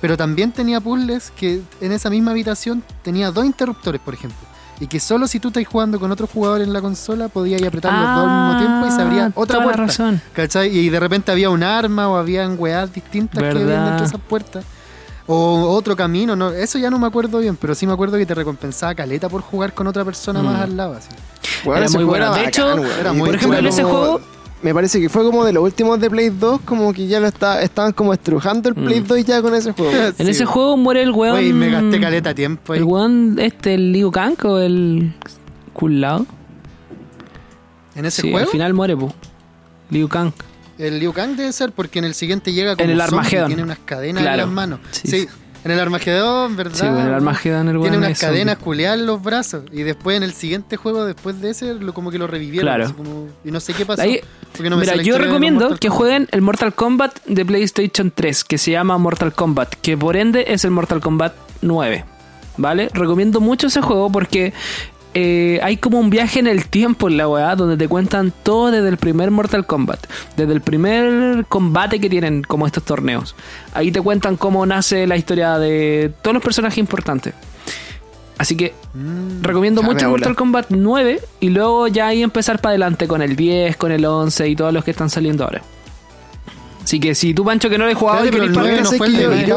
pero 0.00 0.16
también 0.18 0.52
tenía 0.52 0.80
puzzles 0.80 1.30
que 1.30 1.62
en 1.80 1.92
esa 1.92 2.10
misma 2.10 2.32
habitación 2.32 2.82
tenía 3.02 3.30
dos 3.30 3.46
interruptores, 3.46 4.00
por 4.00 4.12
ejemplo. 4.12 4.38
Y 4.80 4.88
que 4.88 4.98
solo 4.98 5.28
si 5.28 5.38
tú 5.38 5.48
estás 5.48 5.64
jugando 5.64 6.00
con 6.00 6.10
otro 6.10 6.26
jugador 6.26 6.60
en 6.60 6.72
la 6.72 6.80
consola 6.80 7.28
podías 7.28 7.62
apretar 7.62 7.92
los 7.92 8.16
dos 8.16 8.26
al 8.28 8.46
mismo 8.48 8.58
tiempo 8.58 8.86
y 8.88 8.90
se 8.96 9.00
abría 9.02 9.26
Ah, 9.26 9.32
otra 9.36 9.62
puerta. 9.62 9.82
razón. 9.82 10.20
¿Cachai? 10.32 10.76
Y 10.76 10.88
de 10.90 10.98
repente 10.98 11.30
había 11.30 11.50
un 11.50 11.62
arma 11.62 12.08
o 12.08 12.16
habían 12.16 12.56
weas 12.58 12.92
distintas 12.92 13.40
que 13.40 13.48
habían 13.48 13.66
dentro 13.68 13.98
de 14.00 14.04
esas 14.06 14.20
puertas. 14.20 14.64
O 15.26 15.68
otro 15.76 15.94
camino, 15.94 16.34
no, 16.34 16.50
eso 16.50 16.78
ya 16.78 16.90
no 16.90 16.98
me 16.98 17.06
acuerdo 17.06 17.38
bien, 17.38 17.56
pero 17.56 17.74
sí 17.74 17.86
me 17.86 17.92
acuerdo 17.92 18.18
que 18.18 18.26
te 18.26 18.34
recompensaba 18.34 18.94
caleta 18.94 19.28
por 19.28 19.40
jugar 19.42 19.72
con 19.72 19.86
otra 19.86 20.04
persona 20.04 20.42
Mm. 20.42 20.44
más 20.44 20.60
al 20.62 20.76
lado. 20.76 20.94
Así. 20.94 21.08
Era 21.64 21.88
muy 21.90 22.04
bueno. 22.04 22.34
De 22.34 22.44
hecho, 22.46 22.76
era 23.00 23.12
muy 23.12 23.26
Por 23.28 23.34
ejemplo, 23.36 23.58
en 23.58 23.66
ese 23.66 23.82
como- 23.82 23.94
juego 23.94 24.20
Me 24.62 24.72
parece 24.72 25.00
que 25.00 25.08
fue 25.08 25.24
como 25.24 25.44
de 25.44 25.52
los 25.52 25.64
últimos 25.64 25.98
de 25.98 26.08
Play 26.08 26.30
2, 26.30 26.60
como 26.64 26.92
que 26.92 27.08
ya 27.08 27.18
lo 27.18 27.26
está, 27.26 27.62
estaban 27.62 27.90
como 27.92 28.12
estrujando 28.12 28.68
el 28.68 28.76
Play 28.76 29.00
Mm. 29.00 29.06
2 29.08 29.24
ya 29.24 29.42
con 29.42 29.52
ese 29.56 29.72
juego. 29.72 29.90
En 30.18 30.24
Sí, 30.26 30.30
ese 30.30 30.44
juego 30.44 30.76
muere 30.76 31.02
el 31.02 31.10
weón. 31.10 31.36
Oye, 31.36 31.52
me 31.52 31.68
gasté 31.68 32.00
caleta 32.00 32.32
tiempo 32.32 32.72
ahí. 32.72 32.78
El 32.78 32.84
weón, 32.84 33.36
este, 33.40 33.74
el 33.74 33.90
Liu 33.92 34.12
Kang 34.12 34.36
o 34.44 34.58
el 34.58 35.14
Kulao. 35.72 36.26
En 37.96 38.04
ese 38.04 38.22
Sí, 38.22 38.30
juego, 38.30 38.46
al 38.46 38.52
final 38.52 38.72
muere, 38.72 38.96
po. 38.96 39.12
Liu 39.90 40.08
Kang. 40.08 40.32
El 40.78 40.98
Liu 41.00 41.12
Kang 41.12 41.36
debe 41.36 41.52
ser 41.52 41.72
porque 41.72 41.98
en 41.98 42.04
el 42.06 42.14
siguiente 42.14 42.52
llega 42.52 42.74
como 42.76 42.84
En 42.84 42.90
el 42.90 43.00
Armagedón. 43.00 43.46
tiene 43.48 43.62
unas 43.62 43.78
cadenas 43.78 44.22
Claro. 44.22 44.34
en 44.42 44.46
las 44.46 44.54
manos. 44.54 44.80
Sí, 44.90 45.28
en 45.64 45.70
el 45.70 45.78
Armagedón, 45.78 46.56
¿verdad? 46.56 46.74
Sí, 46.74 46.86
bueno, 46.86 47.06
el 47.08 47.14
Armagedón, 47.14 47.68
el 47.68 47.80
Tiene 47.80 47.98
unas 47.98 48.18
cadenas 48.18 48.56
culeadas 48.58 48.98
en 48.98 49.06
los 49.06 49.22
brazos. 49.22 49.62
Y 49.70 49.82
después 49.82 50.16
en 50.16 50.22
el 50.24 50.32
siguiente 50.32 50.76
juego, 50.76 51.04
después 51.04 51.40
de 51.40 51.50
ese, 51.50 51.74
lo, 51.74 51.94
como 51.94 52.10
que 52.10 52.18
lo 52.18 52.26
revivieron. 52.26 52.66
Claro. 52.66 52.96
como- 52.96 53.28
y 53.44 53.50
no 53.52 53.60
sé 53.60 53.72
qué 53.74 53.86
pasó. 53.86 54.02
Ahí- 54.02 54.20
no 54.68 54.76
Mira, 54.76 54.96
yo 54.96 55.18
recomiendo 55.18 55.76
que 55.76 55.88
jueguen 55.88 56.28
el 56.32 56.42
Mortal 56.42 56.74
Kombat 56.74 57.18
de 57.26 57.44
PlayStation 57.44 58.10
3, 58.14 58.44
que 58.44 58.58
se 58.58 58.70
llama 58.72 58.98
Mortal 58.98 59.32
Kombat, 59.32 59.74
que 59.76 59.96
por 59.96 60.16
ende 60.16 60.44
es 60.48 60.64
el 60.64 60.72
Mortal 60.72 61.00
Kombat 61.00 61.32
9. 61.62 62.04
¿Vale? 62.58 62.90
Recomiendo 62.92 63.40
mucho 63.40 63.68
ese 63.68 63.80
juego 63.80 64.12
porque 64.12 64.52
eh, 65.14 65.60
hay 65.62 65.76
como 65.76 65.98
un 66.00 66.08
viaje 66.10 66.40
en 66.40 66.46
el 66.46 66.66
tiempo 66.66 67.08
en 67.08 67.16
la 67.16 67.28
weá, 67.28 67.54
donde 67.56 67.76
te 67.76 67.86
cuentan 67.88 68.32
todo 68.42 68.70
desde 68.70 68.88
el 68.88 68.96
primer 68.96 69.30
Mortal 69.30 69.66
Kombat, 69.66 70.06
desde 70.36 70.52
el 70.52 70.60
primer 70.60 71.44
combate 71.46 72.00
que 72.00 72.08
tienen 72.08 72.42
como 72.42 72.66
estos 72.66 72.82
torneos. 72.84 73.34
Ahí 73.74 73.90
te 73.92 74.00
cuentan 74.00 74.36
cómo 74.36 74.64
nace 74.66 75.06
la 75.06 75.16
historia 75.16 75.58
de 75.58 76.12
todos 76.22 76.34
los 76.34 76.42
personajes 76.42 76.78
importantes. 76.78 77.34
Así 78.38 78.56
que 78.56 78.74
Mm. 78.94 79.42
Recomiendo 79.42 79.82
mucho. 79.82 80.10
Mortal 80.10 80.36
Kombat 80.36 80.66
9 80.68 81.20
y 81.40 81.48
luego 81.48 81.88
ya 81.88 82.08
ahí 82.08 82.22
empezar 82.22 82.60
para 82.60 82.70
adelante 82.72 83.08
con 83.08 83.22
el 83.22 83.36
10, 83.36 83.76
con 83.78 83.90
el 83.90 84.04
11 84.04 84.48
y 84.50 84.54
todos 84.56 84.70
los 84.74 84.84
que 84.84 84.90
están 84.90 85.08
saliendo 85.08 85.44
ahora. 85.44 85.62
Así 86.84 87.00
que 87.00 87.14
si 87.14 87.32
tú, 87.32 87.42
Pancho, 87.44 87.70
que 87.70 87.78
no 87.78 87.86
le 87.86 87.92
he 87.92 87.94
jugado 87.94 88.26
y 88.26 88.30
pero 88.30 88.44
el 88.44 88.52
partir- 88.52 88.60
nueve 88.72 88.82
no 88.82 88.90
sé 88.90 88.98
fue 88.98 89.06
el 89.06 89.16
de 89.16 89.54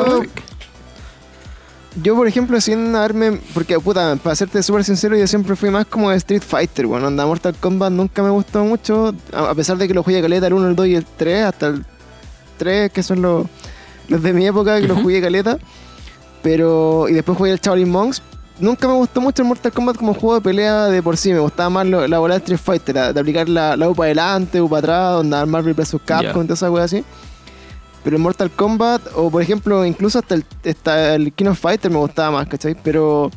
yo- 2.02 2.16
por 2.16 2.28
ejemplo, 2.28 2.60
sin 2.62 2.96
haberme. 2.96 3.39
Porque, 3.54 3.80
puta, 3.80 4.16
para 4.18 4.36
serte 4.36 4.62
súper 4.64 4.84
sincero, 4.84 5.16
yo 5.18 5.28
siempre 5.28 5.56
fui 5.56 5.70
más 5.70 5.86
como 5.86 6.10
de 6.12 6.18
Street 6.18 6.43
Fighter. 6.46 6.86
Bueno, 6.88 7.08
anda, 7.08 7.26
Mortal 7.26 7.56
Kombat 7.60 7.91
nunca 7.91 8.22
me 8.24 8.30
gustó 8.30 8.64
mucho. 8.64 9.14
A 9.34 9.50
a 9.52 9.56
pesar 9.56 9.78
de 9.78 9.88
que 9.88 9.93
lo 9.93 10.04
jugué 10.04 10.22
caleta, 10.22 10.48
el 10.48 10.54
1, 10.54 10.68
el 10.70 10.76
2 10.76 10.88
y 10.88 10.96
el 10.96 11.06
3, 11.06 11.46
hasta 11.46 11.68
el 11.68 11.86
3, 12.58 12.91
que 12.91 13.04
son 13.04 13.22
los, 13.22 13.46
los 14.08 14.22
de 14.22 14.34
mi 14.34 14.46
época, 14.48 14.80
que 14.82 14.88
los 14.88 15.02
jugué 15.02 15.22
caleta. 15.22 15.58
Pero. 16.41 17.08
Y 17.10 17.14
después 17.14 17.38
jugué 17.38 17.52
el 17.52 17.60
Shaolin 17.60 17.89
Monks. 17.89 18.22
Nunca 18.60 18.88
me 18.88 18.93
gustó 18.93 19.20
mucho 19.20 19.41
el 19.41 19.50
Mortal 19.50 19.74
Kombat 19.74 19.98
como 19.98 20.14
juego 20.14 20.36
de 20.36 20.41
pelea 20.41 20.86
de 20.86 21.04
por 21.04 21.18
sí. 21.18 21.34
Me 21.34 21.39
gustaba 21.39 21.70
más 21.70 21.86
lo- 21.88 22.08
la 22.08 22.20
bola 22.20 22.36
de 22.36 22.38
Street 22.39 22.60
Fighter, 22.64 22.96
la- 22.96 23.12
de 23.14 23.20
aplicar 23.20 23.50
la, 23.50 23.76
la 23.76 23.89
U 23.89 23.96
para 23.96 24.06
adelante, 24.08 24.62
U 24.62 24.70
para 24.70 24.80
atrás, 24.80 25.14
donde 25.16 25.46
Marvel 25.46 25.74
vs. 25.74 25.98
Capcom, 26.06 26.24
Ya. 26.24 26.32
toda 26.43 26.54
esa 26.54 26.72
wea 26.72 26.84
así. 26.86 27.04
Pero 28.06 28.16
el 28.18 28.22
Mortal 28.24 28.49
Kombat, 28.51 29.01
o 29.16 29.30
por 29.30 29.41
ejemplo, 29.41 29.84
incluso 29.86 30.20
hasta 30.20 30.36
el, 30.36 30.45
hasta 30.70 31.16
el 31.16 31.34
King 31.34 31.47
of 31.47 31.60
Fighter 31.60 31.91
me 31.91 31.97
gustaba 31.97 32.32
más, 32.38 32.47
¿cachai? 32.47 32.76
Pero 32.82 33.32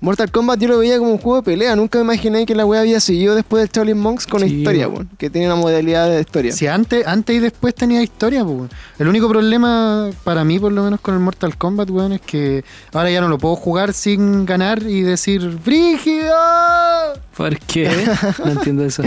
Mortal 0.00 0.30
Kombat 0.30 0.60
yo 0.60 0.68
lo 0.68 0.78
veía 0.78 0.98
como 0.98 1.10
un 1.10 1.18
juego 1.18 1.38
de 1.38 1.42
pelea. 1.42 1.74
Nunca 1.74 1.98
me 1.98 2.04
imaginé 2.04 2.46
que 2.46 2.54
la 2.54 2.64
wea 2.64 2.82
había 2.82 3.00
seguido 3.00 3.34
después 3.34 3.62
del 3.62 3.70
Shaolin 3.72 3.98
Monks 3.98 4.26
con 4.28 4.42
Sí, 4.42 4.58
historia, 4.58 4.86
weón. 4.88 5.08
Que 5.18 5.28
tiene 5.28 5.48
una 5.48 5.56
modalidad 5.56 6.08
de 6.08 6.20
historia. 6.20 6.52
Si 6.52 6.66
antes, 6.68 7.04
antes 7.06 7.34
y 7.34 7.40
después 7.40 7.74
tenía 7.74 8.00
historia, 8.00 8.44
weón. 8.44 8.70
El 8.98 9.08
único 9.08 9.28
problema 9.28 10.10
para 10.22 10.44
mí, 10.44 10.58
por 10.60 10.70
lo 10.70 10.84
menos 10.84 11.00
con 11.00 11.14
el 11.14 11.20
Mortal 11.20 11.56
Kombat, 11.56 11.90
weón, 11.90 12.12
es 12.12 12.20
que 12.20 12.62
ahora 12.92 13.10
ya 13.10 13.20
no 13.20 13.28
lo 13.28 13.38
puedo 13.38 13.56
jugar 13.56 13.92
sin 13.92 14.46
ganar 14.46 14.82
y 14.84 15.00
decir 15.00 15.58
¡Brígido! 15.64 16.32
¿Por 17.36 17.58
qué? 17.58 17.90
No 18.44 18.52
entiendo 18.52 18.84
eso. 18.84 19.02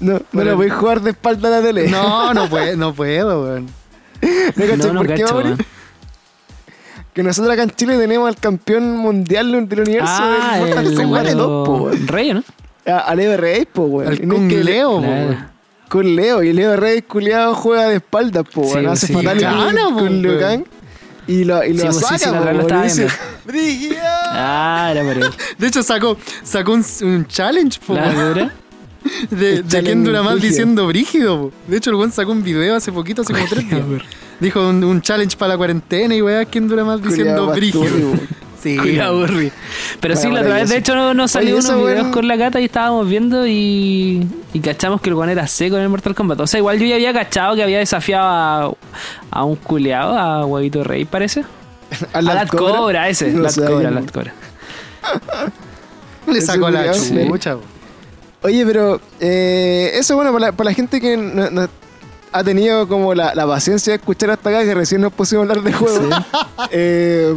No, 0.00 0.14
no 0.14 0.20
Pero- 0.32 0.44
lo 0.52 0.56
voy 0.56 0.70
a 0.70 0.74
jugar 0.74 1.02
de 1.02 1.10
espalda 1.10 1.48
a 1.48 1.60
la 1.60 1.62
tele. 1.62 1.88
No, 1.88 2.34
no 2.34 2.48
puedo, 2.50 2.76
no 2.76 2.92
puedo, 2.94 3.42
weón. 3.44 3.79
¿No 4.56 4.64
cachai 4.66 4.76
No, 4.78 4.92
no 4.92 5.00
por 5.00 5.14
qué, 5.14 5.24
weón. 5.24 5.58
Que 7.12 7.22
nosotros 7.24 7.52
acá 7.52 7.64
en 7.64 7.70
Chile 7.70 7.98
tenemos 7.98 8.28
al 8.28 8.36
campeón 8.36 8.96
mundial 8.96 9.50
del 9.68 9.80
universo 9.80 10.06
Ah, 10.08 10.52
del 10.58 10.66
Mortal 10.66 10.86
el 10.86 10.94
Kombat 10.94 11.26
2, 11.28 11.66
po, 11.66 11.74
Leo 11.76 11.82
weón. 11.84 12.06
Rey, 12.08 12.32
¿no? 12.34 12.44
A- 12.86 12.98
Al 13.00 13.16
Leo 13.18 13.36
Reyes, 13.36 13.66
po, 13.72 13.82
weón. 13.82 14.16
Kung 14.16 14.48
que- 14.48 14.64
Leo, 14.64 14.96
po, 14.96 15.02
Claro. 15.02 15.36
Con 15.88 16.14
Leo. 16.16 16.42
Y 16.44 16.52
Leo 16.52 16.76
Reyes 16.76 17.02
culiado 17.08 17.54
juega 17.54 17.88
de 17.88 17.96
espaldas, 17.96 18.44
po, 18.52 18.62
Sí, 18.64 18.74
weón. 18.74 18.86
Hace 18.88 19.06
sí. 19.08 19.12
fatal 19.12 19.40
Gana, 19.40 19.88
po, 19.90 19.94
con 19.98 20.24
weón. 20.24 20.38
Kang. 20.38 20.64
Y 21.26 21.44
lo, 21.44 21.64
y 21.64 21.74
lo 21.74 21.80
Sí, 21.80 21.86
pues, 21.86 21.96
sí, 21.96 22.02
saca, 22.04 22.18
sí, 22.18 22.24
po, 22.26 22.52
lo. 22.52 22.66
Ah, 24.32 24.88
era 24.92 25.02
por 25.02 25.12
él. 25.16 25.30
De 25.58 25.66
hecho, 25.66 25.82
sacó, 25.82 26.16
sacó 26.44 26.72
un, 26.72 26.84
un 27.02 27.26
challenge, 27.26 27.80
po, 27.84 27.94
La. 27.94 28.52
de, 29.30 29.62
de 29.62 29.82
quién 29.82 30.04
dura 30.04 30.22
más 30.22 30.40
diciendo 30.40 30.86
brígido. 30.86 31.50
po. 31.50 31.52
De 31.66 31.76
hecho, 31.76 31.90
el 31.90 31.96
weón 31.96 32.12
sacó 32.12 32.32
un 32.32 32.42
video 32.42 32.74
hace 32.76 32.92
poquito, 32.92 33.22
hace 33.22 33.32
como 33.32 33.46
tres 33.48 33.68
días. 33.68 33.82
Dijo 34.40 34.66
un, 34.68 34.82
un 34.84 35.02
challenge 35.02 35.36
para 35.36 35.50
la 35.50 35.56
cuarentena 35.58 36.14
y 36.14 36.22
weá, 36.22 36.44
¿quién 36.44 36.66
dura 36.68 36.84
más 36.84 37.02
diciendo 37.02 37.46
brígido? 37.48 37.84
Sí. 38.62 38.76
Cuidado, 38.76 39.20
Burri. 39.20 39.50
Pero 40.00 40.16
sí, 40.16 40.24
Bueno, 40.26 40.34
la 40.34 40.40
otra 40.42 40.54
vez, 40.56 40.68
de 40.68 40.76
hecho, 40.76 40.94
no- 40.94 41.14
nos 41.14 41.30
salió 41.30 41.54
unos 41.56 41.64
videos 41.76 41.82
weón. 42.02 42.10
con 42.12 42.28
la 42.28 42.36
gata 42.36 42.60
y 42.60 42.66
estábamos 42.66 43.08
viendo 43.08 43.46
y, 43.46 44.28
y 44.52 44.60
cachamos 44.60 45.00
que 45.00 45.08
el 45.08 45.14
guan 45.14 45.30
era 45.30 45.46
seco 45.46 45.76
en 45.76 45.82
el 45.84 45.88
Mortal 45.88 46.14
Kombat. 46.14 46.40
O 46.40 46.46
sea, 46.46 46.58
igual 46.58 46.78
yo 46.78 46.84
ya 46.84 46.96
había 46.96 47.14
cachado 47.14 47.54
que 47.56 47.62
había 47.62 47.78
desafiado 47.78 48.26
a, 48.28 48.70
a 49.30 49.44
un 49.44 49.56
culeado, 49.56 50.14
a 50.18 50.44
Huevito 50.44 50.84
Rey, 50.84 51.06
parece. 51.06 51.42
A 52.12 52.20
Lat 52.20 52.48
Cobra, 52.48 53.08
ese. 53.08 53.30
No 53.30 53.48
sabía, 53.48 53.70
Cobra. 53.70 53.90
Lat 53.92 54.10
Cobra. 54.12 54.34
Le 56.26 56.40
sacó 56.42 56.68
la 56.70 56.92
chucha. 56.92 57.56
Oye, 58.42 58.64
pero 58.64 59.00
eh, 59.20 59.90
eso 59.94 60.16
bueno 60.16 60.32
para 60.32 60.46
la, 60.46 60.52
para 60.52 60.70
la 60.70 60.74
gente 60.74 61.00
que 61.00 61.16
no- 61.16 61.50
no 61.50 61.68
ha 62.32 62.44
tenido 62.44 62.86
como 62.88 63.12
la, 63.14 63.34
la 63.34 63.46
paciencia 63.46 63.92
de 63.92 63.96
escuchar 63.98 64.30
hasta 64.30 64.48
acá, 64.50 64.64
que 64.64 64.74
recién 64.74 65.00
nos 65.00 65.12
pusimos 65.12 65.46
a 65.46 65.50
hablar 65.50 65.64
de 65.64 65.72
juegos. 65.72 66.00
Eh, 66.72 67.34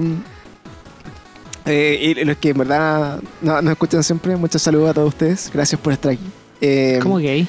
eh, 1.66 2.14
y 2.20 2.24
los 2.26 2.38
que 2.38 2.49
en 2.49 2.58
verdad 2.58 3.20
no- 3.41 3.62
nos 3.62 3.72
escuchan 3.72 4.04
siempre, 4.04 4.36
muchos 4.36 4.62
saludos 4.62 4.89
a 4.91 4.93
todos 4.93 5.10
ustedes. 5.10 5.49
Gracias 5.54 5.80
por 5.80 5.93
estar 5.93 6.12
aquí. 6.12 6.24
Eh, 6.62 6.99
¿Cómo 7.01 7.18
gay? 7.18 7.47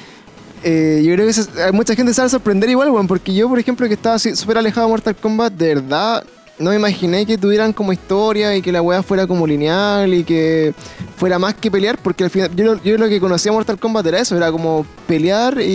eh, 0.63 1.01
yo 1.05 1.13
creo 1.13 1.27
que 1.27 1.33
se- 1.33 1.63
hay 1.63 1.71
mucha 1.71 1.95
gente 1.95 2.13
se 2.13 2.21
va 2.21 2.25
a 2.27 2.29
sorprender 2.29 2.69
igual, 2.69 2.89
weón, 2.89 3.07
porque 3.07 3.33
yo, 3.33 3.47
por 3.49 3.59
ejemplo, 3.59 3.87
que 3.87 3.93
estaba 3.93 4.15
así 4.15 4.35
súper 4.35 4.57
alejado 4.57 4.87
de 4.87 4.91
Mortal 4.91 5.15
Kombat, 5.15 5.53
de 5.53 5.75
verdad 5.75 6.23
no 6.57 6.69
me 6.69 6.75
imaginé 6.77 7.25
que 7.25 7.37
tuvieran 7.37 7.73
como 7.73 7.91
historia 7.91 8.55
y 8.55 8.61
que 8.61 8.71
la 8.71 8.81
weá 8.81 9.03
fuera 9.03 9.27
como 9.27 9.45
lineal 9.45 10.13
y 10.13 10.23
que 10.23 10.73
fuera 11.17 11.37
más 11.37 11.53
que 11.55 11.69
pelear, 11.69 11.97
porque 12.01 12.23
al 12.23 12.29
final 12.29 12.49
yo, 12.55 12.63
lo- 12.75 12.83
yo 12.83 12.97
lo 12.97 13.07
que 13.09 13.19
conocía 13.19 13.51
Mortal 13.51 13.77
Kombat 13.77 14.05
era 14.07 14.19
eso, 14.19 14.35
era 14.37 14.51
como 14.51 14.85
pelear 15.07 15.59
y, 15.61 15.65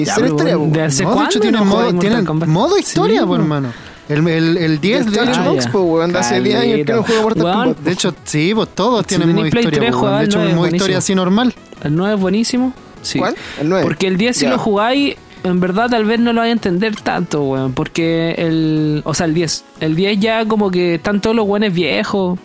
y 0.00 0.04
Ya, 0.04 0.14
ser 0.16 0.26
historia, 0.26 0.58
weón. 0.58 0.72
de 0.72 0.82
hace 0.82 1.04
No, 1.04 1.14
de 1.16 1.24
hecho, 1.24 1.40
tiene 1.40 1.58
modo, 1.58 1.70
jugáis 1.82 1.98
tiene 2.00 2.14
Mortal 2.16 2.26
Kombat? 2.26 2.48
modo 2.48 2.78
historia, 2.78 3.20
Sí, 3.20 3.26
po, 3.26 3.28
po. 3.28 3.34
hermano. 3.36 3.72
El, 4.08 4.28
el, 4.28 4.56
el 4.58 4.80
10, 4.80 5.12
de 5.12 5.22
hecho. 5.24 5.70
po, 5.72 5.80
weón, 5.82 6.12
de 6.12 6.18
hace 6.18 6.40
10 6.40 6.56
años 6.60 6.80
que 6.86 6.92
no 6.92 7.02
juego 7.04 7.22
Mortal 7.22 7.44
Weón, 7.44 7.56
Kombat. 7.58 7.78
De 7.78 7.92
hecho, 7.92 8.14
sí, 8.24 8.52
pues 8.54 8.68
todos 8.74 9.00
Si 9.02 9.06
tienen 9.16 9.34
modo 9.34 9.46
historia. 9.46 9.70
3, 9.70 9.90
po, 9.92 9.98
juega 9.98 10.16
weón. 10.16 10.20
de 10.20 10.26
hecho, 10.26 10.38
un 10.40 10.44
modo 10.46 10.56
buenísimo. 10.58 10.76
historia 10.76 10.98
así 10.98 11.14
normal. 11.14 11.54
El 11.82 11.96
9 11.96 12.14
es 12.14 12.20
buenísimo. 12.20 12.74
Sí. 13.02 13.18
¿Cuál? 13.18 13.34
El 13.60 13.68
9. 13.68 13.84
Porque 13.84 14.06
el 14.06 14.16
10 14.16 14.36
si 14.36 14.44
Ya. 14.44 14.50
lo 14.50 14.58
jugáis, 14.58 15.16
en 15.44 15.60
verdad 15.60 15.88
tal 15.90 16.04
vez 16.04 16.18
no 16.20 16.32
lo 16.32 16.40
vais 16.40 16.50
a 16.50 16.52
entender 16.52 16.96
tanto, 16.96 17.42
weón. 17.44 17.72
Porque 17.74 18.32
el... 18.38 19.02
O 19.04 19.14
sea, 19.14 19.26
el 19.26 19.34
10. 19.34 19.64
El 19.80 19.94
10 19.94 20.18
ya 20.20 20.46
como 20.46 20.70
que 20.70 20.94
están 20.96 21.20
todos 21.20 21.36
los 21.36 21.46
buenos 21.46 21.72
viejos. 21.72 22.38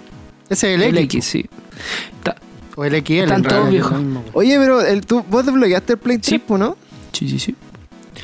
Ese 0.49 0.73
es 0.75 0.81
El, 0.81 0.87
el, 0.89 0.97
X. 0.99 1.15
X, 1.15 1.25
sí. 1.25 1.45
Ta- 2.23 2.35
O 2.75 2.85
el 2.85 2.93
XL. 3.05 3.13
Están 3.23 3.43
todos 3.43 3.69
viejos. 3.69 3.93
Oye, 4.33 4.57
pero 4.59 4.81
el, 4.81 5.05
tú, 5.05 5.23
vos 5.29 5.45
desbloqueaste 5.45 5.93
el 5.93 5.99
Play 5.99 6.17
3, 6.17 6.27
Sí. 6.29 6.39
po, 6.39 6.57
¿no? 6.57 6.75
Sí, 7.13 7.27
sí, 7.29 7.39
sí. 7.39 7.55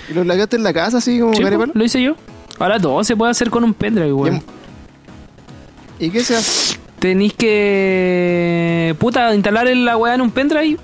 Y 0.09 0.13
lo 0.13 0.21
desbloqueaste 0.21 0.55
en 0.57 0.63
la 0.63 0.73
casa, 0.73 0.97
así 0.97 1.19
como 1.19 1.33
Sí, 1.33 1.41
carepalo. 1.43 1.71
lo 1.73 1.83
hice 1.83 2.01
yo. 2.01 2.15
Ahora 2.59 2.79
todo 2.79 3.03
se 3.03 3.15
puede 3.15 3.31
hacer 3.31 3.49
con 3.49 3.63
un 3.63 3.73
pendrive, 3.73 4.13
weón. 4.13 4.41
¿Y 5.99 6.09
qué 6.09 6.23
se 6.23 6.35
hace? 6.35 6.77
Tenéis 6.99 7.33
que. 7.33 8.95
Puta, 8.99 9.33
instalar 9.35 9.67
la 9.75 9.97
weá 9.97 10.15
en 10.15 10.21
un 10.21 10.31
pendrive 10.31 10.77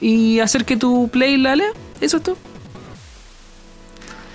y 0.00 0.38
hacer 0.40 0.64
que 0.64 0.76
tu 0.76 1.08
play 1.08 1.36
la 1.36 1.56
lea. 1.56 1.68
Eso 2.00 2.16
es 2.18 2.22
todo. 2.22 2.36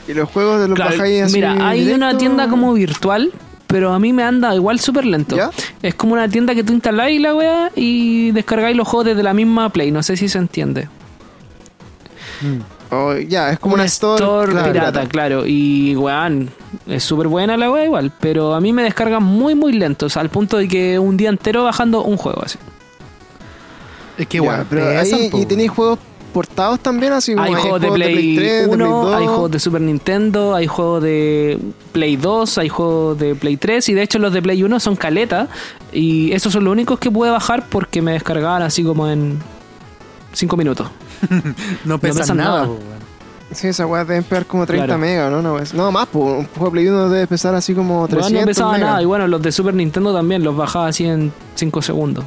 ¿Y 0.07 0.13
los 0.13 0.29
juegos 0.29 0.61
de 0.61 0.67
los 0.67 0.75
Claro, 0.75 0.91
bajáis 0.91 1.33
mira, 1.33 1.55
hay 1.67 1.81
directo? 1.81 1.97
una 1.97 2.17
tienda 2.17 2.49
como 2.49 2.73
virtual, 2.73 3.31
pero 3.67 3.93
a 3.93 3.99
mí 3.99 4.13
me 4.13 4.23
anda 4.23 4.55
igual 4.55 4.79
súper 4.79 5.05
lento. 5.05 5.35
¿Ya? 5.35 5.51
Es 5.81 5.95
como 5.95 6.13
una 6.13 6.29
tienda 6.29 6.55
que 6.55 6.63
tú 6.63 6.73
instaláis 6.73 7.19
la 7.21 7.35
weá 7.35 7.71
y 7.75 8.31
descargáis 8.31 8.75
los 8.77 8.87
juegos 8.87 9.07
desde 9.07 9.23
la 9.23 9.33
misma 9.33 9.69
Play. 9.69 9.91
No 9.91 10.01
sé 10.03 10.15
si 10.15 10.29
se 10.29 10.37
entiende. 10.37 10.87
Oh, 12.89 13.15
ya, 13.15 13.51
es 13.51 13.59
como 13.59 13.73
una, 13.73 13.83
store, 13.85 14.51
claro, 14.53 14.71
pirata, 14.71 15.05
claro. 15.09 15.45
Y 15.45 15.95
weón, 15.97 16.49
es 16.87 17.03
súper 17.03 17.27
buena 17.27 17.57
la 17.57 17.69
weá 17.69 17.83
igual. 17.83 18.13
Pero 18.21 18.53
a 18.53 18.61
mí 18.61 18.71
me 18.71 18.83
descargan 18.83 19.23
muy, 19.23 19.55
muy 19.55 19.73
lentos. 19.73 20.15
Al 20.15 20.29
punto 20.29 20.57
de 20.57 20.69
que 20.69 20.97
un 20.97 21.17
día 21.17 21.29
entero 21.29 21.63
bajando 21.65 22.03
un 22.03 22.15
juego 22.15 22.43
así. 22.43 22.57
Es 24.17 24.27
que 24.27 24.37
igual. 24.37 24.65
pero 24.69 24.87
ahí, 24.97 25.29
y 25.33 25.45
tenéis 25.45 25.69
juegos 25.71 25.99
portados 26.33 26.79
también, 26.79 27.13
así 27.13 27.33
como 27.33 27.45
Hay 27.45 27.53
juegos 27.53 27.81
de 27.81 27.91
Play, 27.91 28.35
3, 28.35 28.67
1, 28.67 28.71
de 28.71 28.77
Play 28.77 28.89
2. 28.89 29.13
hay 29.15 29.25
juegos 29.27 29.51
de 29.51 29.59
Super 29.59 29.81
Nintendo, 29.81 30.55
hay 30.55 30.67
juegos 30.67 31.03
de 31.03 31.59
Play 31.93 32.15
2, 32.17 32.57
hay 32.57 32.69
juegos 32.69 33.17
de 33.19 33.35
Play 33.35 33.57
3 33.57 33.89
y 33.89 33.93
de 33.93 34.01
hecho 34.03 34.19
los 34.19 34.31
de 34.33 34.41
Play 34.41 34.61
1 34.63 34.79
son 34.79 34.95
caleta 34.95 35.47
y 35.91 36.31
esos 36.33 36.53
son 36.53 36.63
los 36.65 36.71
únicos 36.71 36.99
que 36.99 37.09
pude 37.09 37.29
bajar 37.31 37.65
porque 37.69 38.01
me 38.01 38.11
descargaban 38.13 38.61
así 38.61 38.83
como 38.83 39.07
en 39.09 39.39
5 40.33 40.57
minutos. 40.57 40.87
No 41.85 41.97
pesan, 41.97 42.17
pesan 42.21 42.37
nada, 42.37 42.63
nada. 42.65 42.77
Sí, 43.51 43.67
esa 43.67 43.85
weá 43.87 44.03
deben 44.03 44.23
pegar 44.25 44.45
como 44.45 44.65
30 44.65 44.85
Claro. 44.85 44.99
megas, 44.99 45.31
¿no? 45.31 45.41
No, 45.41 45.57
es- 45.57 45.73
no 45.73 45.89
más, 45.91 46.07
pues 46.11 46.25
un 46.25 46.45
juego 46.47 46.65
de 46.65 46.71
Play 46.71 46.87
1 46.89 47.09
debe 47.09 47.27
pesar 47.27 47.55
así 47.55 47.73
como 47.73 48.01
Bueno, 48.01 48.07
300 48.17 48.41
no 48.41 48.45
pesaba 48.47 48.71
megas. 48.73 48.87
nada 48.89 49.01
y 49.01 49.05
bueno, 49.05 49.25
los 49.27 49.41
de 49.41 49.51
Super 49.53 49.73
Nintendo 49.73 50.13
también 50.13 50.43
los 50.43 50.55
bajaba 50.55 50.87
así 50.87 51.05
en 51.05 51.31
5 51.55 51.81
segundos. 51.81 52.25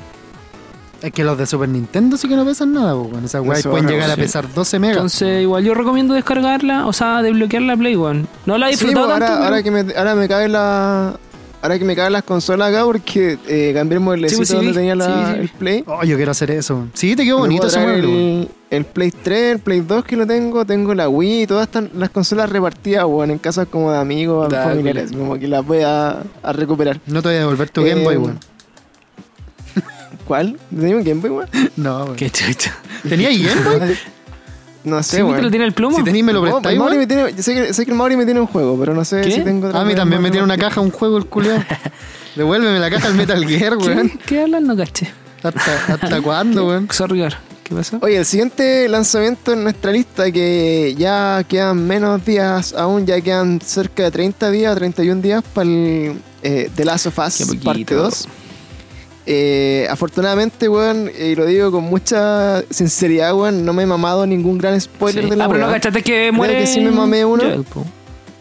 Es 1.02 1.12
que 1.12 1.24
los 1.24 1.38
de 1.38 1.46
Super 1.46 1.68
Nintendo 1.68 2.16
sí 2.16 2.28
que 2.28 2.36
no 2.36 2.44
pesan 2.44 2.72
nada, 2.74 2.92
po, 2.92 3.02
weón. 3.10 3.24
Esas 3.24 3.40
weas 3.42 3.66
pueden 3.66 3.86
llegar 3.88 4.10
a 4.10 4.14
sí. 4.16 4.20
pesar 4.20 4.52
12 4.52 4.78
megas. 4.78 4.96
Entonces 4.96 5.42
igual 5.42 5.64
yo 5.64 5.72
recomiendo 5.74 6.12
descargarla, 6.14 6.86
o 6.86 6.92
sea, 6.92 7.22
desbloquear 7.22 7.62
la 7.62 7.76
Play 7.76 7.94
One. 7.96 8.26
No 8.46 8.58
la 8.58 8.68
he 8.68 8.76
Sí, 8.76 8.84
disfrutado 8.84 9.06
pues, 9.06 9.14
ahora, 9.14 9.26
tanto. 9.26 9.44
ahora 9.44 9.56
pero- 9.62 9.64
que 9.64 9.84
me, 9.84 9.94
ahora 9.98 10.14
me 10.14 10.28
cae 10.28 10.48
la... 10.48 11.14
Ahora 11.62 11.78
que 11.78 11.84
me 11.84 11.94
caen 11.94 12.14
las 12.14 12.22
consolas 12.22 12.70
acá 12.70 12.84
porque 12.86 13.36
eh, 13.46 13.72
cambié 13.74 13.96
el 13.98 14.00
mueblecito 14.02 14.38
pues, 14.38 14.48
sí 14.48 14.54
donde 14.56 14.72
tenía 14.72 14.94
la- 14.94 15.26
Sí, 15.26 15.32
sí. 15.34 15.40
el 15.40 15.48
Play. 15.50 15.84
Oh, 15.86 16.02
yo 16.04 16.16
quiero 16.16 16.30
hacer 16.30 16.50
eso. 16.52 16.86
Sí, 16.94 17.14
te 17.14 17.22
quedó 17.24 17.36
bonito 17.38 17.66
ese 17.66 17.78
mueble, 17.80 18.40
el, 18.42 18.48
el 18.70 18.84
Play 18.86 19.10
3, 19.10 19.52
el 19.52 19.58
Play 19.58 19.80
2 19.80 20.04
que 20.04 20.16
lo 20.16 20.26
tengo, 20.26 20.64
tengo 20.64 20.94
la 20.94 21.10
Wii, 21.10 21.46
todas 21.46 21.66
están 21.66 21.90
las 21.94 22.08
consolas 22.08 22.48
repartidas, 22.48 23.04
weón, 23.04 23.30
en 23.30 23.36
casas 23.38 23.66
como 23.70 23.92
de 23.92 23.98
amigos, 23.98 24.48
Da, 24.48 24.64
familiares, 24.64 25.12
como 25.12 25.38
que 25.38 25.48
las 25.48 25.66
voy 25.66 25.80
a, 25.82 26.22
a 26.42 26.52
recuperar. 26.54 26.98
No 27.06 27.20
te 27.20 27.28
voy 27.28 27.36
a 27.36 27.40
devolver 27.40 27.68
tu 27.68 27.82
Eh, 27.82 27.90
Game 27.90 28.04
Boy, 28.04 28.16
weón. 28.16 28.38
¿Cuál? 30.26 30.58
¿Tenía 30.74 30.96
un 30.96 31.04
Game 31.04 31.20
Boy, 31.20 31.30
weón? 31.30 31.48
No, 31.76 32.04
weón. 32.04 32.16
Qué 32.16 32.30
chucha. 32.30 32.76
¿Tenía 33.08 33.28
Game 33.30 33.78
Boy? 33.78 33.98
No 34.82 35.02
sé, 35.02 35.18
¿Sí, 35.18 35.22
weón. 35.22 35.42
lo 35.42 35.50
tiene 35.50 35.66
el 35.66 35.72
plomo? 35.72 35.96
Si 35.96 36.02
tenéis, 36.04 36.24
me 36.24 36.32
lo 36.32 36.40
prestáis, 36.42 36.78
weón. 36.78 36.96
me 36.96 37.06
tiene, 37.06 37.34
yo 37.34 37.42
sé 37.42 37.54
que, 37.54 37.74
sé 37.74 37.84
que 37.84 37.90
el 37.90 37.96
Mauri 37.98 38.16
me 38.16 38.24
tiene 38.24 38.40
un 38.40 38.46
juego, 38.46 38.78
pero 38.78 38.94
no 38.94 39.04
sé 39.04 39.20
¿Qué? 39.20 39.30
si 39.30 39.40
tengo 39.42 39.68
otra 39.68 39.80
A 39.80 39.84
mí 39.84 39.94
también 39.94 40.22
me 40.22 40.30
tiene 40.30 40.44
una 40.44 40.56
caja, 40.56 40.80
un 40.80 40.90
juego, 40.90 41.18
el 41.18 41.26
culiao. 41.26 41.62
Devuélveme 42.36 42.78
la 42.78 42.90
caja 42.90 43.08
al 43.08 43.14
Metal 43.14 43.44
Gear, 43.46 43.76
weón. 43.76 44.08
¿Qué, 44.10 44.18
¿Qué 44.26 44.40
hablan? 44.42 44.66
No 44.66 44.76
caché. 44.76 45.10
¿Hasta, 45.42 45.94
hasta 45.94 46.20
cuándo, 46.22 46.66
weón? 46.68 46.88
Sorry. 46.90 47.24
¿Qué 47.64 47.74
pasó? 47.74 47.98
Oye, 48.02 48.16
el 48.18 48.24
siguiente 48.24 48.88
lanzamiento 48.88 49.52
en 49.52 49.62
nuestra 49.64 49.92
lista, 49.92 50.30
que 50.32 50.94
ya 50.96 51.44
quedan 51.48 51.86
menos 51.86 52.24
días 52.24 52.72
aún, 52.72 53.04
ya 53.06 53.20
quedan 53.20 53.60
cerca 53.60 54.04
de 54.04 54.10
30 54.10 54.50
días, 54.50 54.74
31 54.76 55.20
días 55.20 55.42
para 55.54 55.68
el 55.68 56.20
eh, 56.42 56.70
The 56.74 56.84
Last 56.84 57.06
of 57.06 57.18
Us 57.18 57.36
Qué 57.36 57.46
poquito. 57.46 57.64
parte 57.64 57.94
2. 57.94 58.28
Eh, 59.32 59.86
afortunadamente, 59.88 60.68
weón, 60.68 61.08
y 61.16 61.36
lo 61.36 61.46
digo 61.46 61.70
con 61.70 61.84
mucha 61.84 62.64
sinceridad, 62.68 63.32
weón, 63.32 63.64
no 63.64 63.72
me 63.72 63.84
he 63.84 63.86
mamado 63.86 64.26
ningún 64.26 64.58
gran 64.58 64.80
spoiler 64.80 65.22
Sí. 65.22 65.30
de 65.30 65.36
la 65.36 65.44
ah, 65.44 65.48
pero 65.48 65.60
no 65.66 65.72
cachaste 65.72 66.02
que 66.02 66.32
muere. 66.32 66.58
que 66.58 66.66
sí 66.66 66.80
me 66.80 66.90
mamé 66.90 67.24
uno. 67.24 67.44
Joel. 67.44 67.64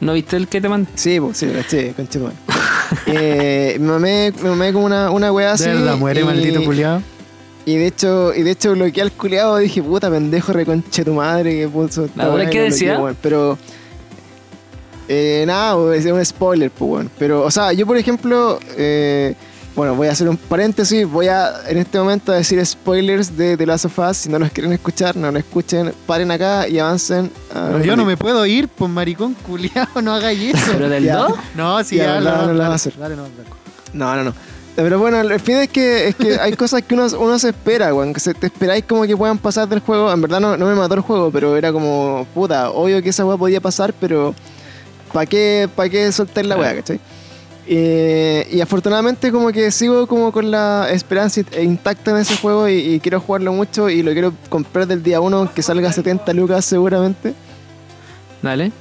¿No 0.02 0.14
viste 0.14 0.36
el 0.38 0.48
que 0.48 0.60
te 0.62 0.68
mandé? 0.68 0.90
Sí, 0.96 1.20
pues 1.20 1.38
sí, 1.38 1.46
lo 1.46 1.54
caché, 1.54 1.94
conchetumare. 1.94 2.36
eh, 3.06 3.78
me 3.80 3.88
mamé, 3.88 4.34
me 4.42 4.50
mamé 4.50 4.74
como 4.74 4.86
una, 4.88 5.12
una 5.12 5.32
weá 5.32 5.52
así. 5.52 5.66
De 5.66 5.76
verdad, 5.76 5.98
muere, 5.98 6.22
y- 6.22 6.24
maldito 6.24 6.64
culiao. 6.64 7.04
Y 7.66 7.76
de 7.76 7.86
hecho, 7.86 8.34
y 8.34 8.42
de 8.42 8.50
hecho 8.50 8.72
bloqueé 8.72 9.04
al 9.04 9.12
culiado, 9.12 9.58
dije, 9.58 9.84
puta 9.84 10.10
pendejo 10.10 10.54
reconche 10.54 11.06
tu 11.06 11.14
madre 11.14 11.56
que 11.56 11.68
puso 11.68 12.10
¿La 12.16 12.44
y 12.46 12.48
qué 12.50 12.58
lo 12.60 12.64
decía? 12.66 12.94
bloqueé, 12.94 13.04
weón. 13.04 13.18
Pero 13.22 13.58
eh, 15.08 15.44
nada, 15.46 15.76
weón, 15.76 15.94
es 15.94 16.06
un 16.06 16.26
spoiler, 16.26 16.72
pues 16.72 16.90
weón. 16.92 17.12
Pero, 17.20 17.44
o 17.44 17.52
sea, 17.52 17.74
yo 17.74 17.86
por 17.86 17.98
ejemplo, 17.98 18.60
eh, 18.76 19.36
Bueno, 19.80 19.96
voy 19.96 20.08
a 20.10 20.12
hacer 20.12 20.28
un 20.28 20.36
paréntesis. 20.36 21.08
Voy 21.10 21.30
a 21.30 21.54
en 21.70 21.78
este 21.78 21.98
momento 21.98 22.34
a 22.34 22.36
decir 22.36 22.64
spoilers 22.66 23.38
de 23.38 23.56
The 23.56 23.66
Last 23.66 23.86
of 23.86 23.98
Us. 23.98 24.18
Si 24.18 24.28
no 24.28 24.38
los 24.38 24.52
quieren 24.52 24.74
escuchar, 24.74 25.16
no 25.16 25.32
lo 25.32 25.40
escuchen. 25.40 25.94
Paren 26.06 26.30
acá 26.32 26.68
y 26.68 26.80
avancen. 26.80 27.32
a- 27.56 27.82
yo 27.82 27.96
no 27.96 28.04
me 28.04 28.18
puedo 28.18 28.46
ir, 28.46 28.68
pues 28.68 28.92
maricón 28.92 29.36
culiado, 29.36 30.02
no 30.02 30.14
hagáis 30.14 30.54
eso. 30.54 30.72
Pero 30.74 30.90
del 30.90 31.06
Ya. 31.06 31.16
2, 31.16 31.32
No, 31.56 31.82
sí, 31.86 31.96
Ya, 31.96 32.04
ya, 32.16 32.20
no, 32.20 32.24
no 32.42 32.48
dale, 32.48 32.60
va 32.60 32.68
a 32.68 32.74
hacer. 32.76 32.98
Dale, 32.98 33.16
no, 33.16 33.24
Blanco. 33.24 33.56
No, 33.94 34.16
no, 34.18 34.24
no. 34.26 34.34
Pero 34.76 35.00
bueno, 35.00 35.22
el 35.22 35.40
fin 35.40 35.56
es 35.60 35.70
que, 35.70 36.10
es 36.10 36.16
que 36.16 36.38
hay 36.38 36.52
cosas 36.58 36.82
que 36.82 36.94
uno, 36.94 37.08
uno 37.18 37.40
se 37.40 37.48
espera, 37.48 37.94
weón. 37.96 38.14
Que 38.14 38.20
se, 38.20 38.34
te 38.34 38.48
esperáis 38.48 38.84
como 38.84 39.04
que 39.04 39.16
puedan 39.16 39.38
pasar 39.38 39.70
del 39.70 39.80
juego. 39.80 40.12
En 40.12 40.22
verdad 40.22 40.42
no, 40.42 40.58
no 40.58 40.66
me 40.66 40.76
mató 40.76 40.96
el 40.96 41.00
juego, 41.02 41.32
pero 41.32 41.56
era 41.56 41.72
como, 41.72 42.28
puta, 42.34 42.70
obvio 42.72 43.02
que 43.02 43.12
esa 43.12 43.26
weá 43.26 43.38
podía 43.38 43.62
pasar, 43.62 43.94
pero 43.98 44.36
¿para 45.14 45.26
qué, 45.26 45.70
pa' 45.74 45.88
qué 45.88 46.12
soltar 46.12 46.46
la 46.46 46.58
weá, 46.58 46.76
cachai? 46.76 47.00
Eh, 47.72 48.48
y 48.52 48.62
afortunadamente 48.62 49.32
como 49.32 49.52
que 49.52 49.70
sigo 49.70 50.08
como 50.08 50.32
con 50.32 50.50
la 50.50 50.90
esperanza 50.92 51.42
in- 51.42 51.70
intacta 51.70 52.10
en 52.10 52.18
ese 52.18 52.36
juego 52.38 52.68
y, 52.68 52.74
y 52.96 53.00
quiero 53.00 53.20
jugarlo 53.20 53.54
mucho 53.54 53.90
y 53.92 54.02
lo 54.02 54.12
quiero 54.12 54.34
comprar 54.50 54.88
del 54.88 55.04
día 55.04 55.22
1, 55.22 55.52
que 55.54 55.62
salga 55.62 55.90
a 55.90 55.94
70 55.94 56.34
lucas 56.34 56.66
seguramente. 56.66 57.36
dale. 58.42 58.72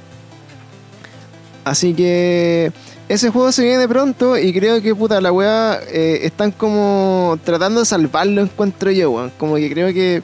Así 1.65 1.93
que 1.93 2.71
ese 3.09 3.29
juego 3.29 3.51
se 3.51 3.63
viene 3.63 3.87
pronto 3.87 4.37
y 4.37 4.51
creo 4.53 4.81
que 4.81 4.95
puta 4.95 5.21
la 5.21 5.31
weá 5.31 5.79
eh, 5.91 6.21
están 6.23 6.51
como 6.51 7.37
tratando 7.43 7.81
de 7.81 7.85
salvarlo 7.85 8.41
encuentro 8.41 8.89
yo, 8.89 9.11
weón. 9.11 9.31
Como 9.37 9.55
que 9.57 9.69
creo 9.71 9.93
que 9.93 10.23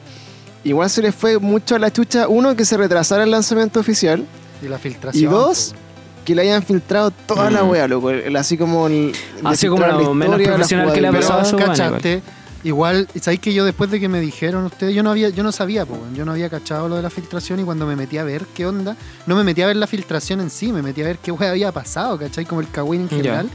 igual 0.64 0.90
se 0.90 1.02
les 1.02 1.14
fue 1.14 1.38
mucho 1.38 1.76
a 1.76 1.78
la 1.78 1.92
chucha, 1.92 2.26
uno 2.26 2.56
que 2.56 2.64
se 2.64 2.76
retrasara 2.76 3.22
el 3.22 3.30
lanzamiento 3.30 3.78
oficial 3.78 4.24
Y 4.60 4.66
la 4.66 4.78
filtración. 4.78 5.22
y 5.22 5.26
dos 5.32 5.68
pues, 5.72 5.85
que 6.26 6.34
le 6.34 6.42
hayan 6.42 6.62
filtrado 6.62 7.10
toda 7.10 7.50
la 7.50 7.62
Mm. 7.64 7.70
weá, 7.70 7.88
loco. 7.88 8.10
Así 8.38 8.58
como 8.58 8.86
el, 8.88 9.12
Así 9.44 9.66
como 9.68 9.86
lo 9.86 10.12
menos 10.12 10.38
profesional 10.42 10.92
que 10.92 11.00
le 11.00 11.08
ha 11.08 11.10
Pero, 11.12 11.22
pasado 11.22 11.40
a 11.40 11.44
su 11.46 11.56
¿cachaste? 11.56 12.22
Igual, 12.64 13.06
¿sabéis 13.20 13.40
que 13.40 13.54
yo 13.54 13.64
después 13.64 13.90
de 13.90 14.00
que 14.00 14.08
me 14.08 14.18
dijeron 14.20 14.64
ustedes, 14.64 14.92
yo 14.94 15.02
no 15.04 15.10
había, 15.12 15.28
yo 15.28 15.44
no 15.44 15.52
sabía, 15.52 15.86
po, 15.86 15.96
yo 16.14 16.24
no 16.24 16.32
había 16.32 16.50
cachado 16.50 16.88
lo 16.88 16.96
de 16.96 17.02
la 17.02 17.10
filtración 17.10 17.60
y 17.60 17.62
cuando 17.62 17.86
me 17.86 17.94
metí 17.94 18.18
a 18.18 18.24
ver 18.24 18.44
qué 18.54 18.66
onda, 18.66 18.96
no 19.26 19.36
me 19.36 19.44
metí 19.44 19.62
a 19.62 19.68
ver 19.68 19.76
la 19.76 19.86
filtración 19.86 20.40
en 20.40 20.50
sí, 20.50 20.72
me 20.72 20.82
metí 20.82 21.00
a 21.00 21.04
ver 21.04 21.18
qué 21.18 21.30
weá 21.30 21.50
había 21.50 21.70
pasado, 21.70 22.18
¿cachai? 22.18 22.44
Como 22.44 22.60
el 22.60 22.68
Kawin 22.68 23.02
en 23.02 23.08
general. 23.08 23.48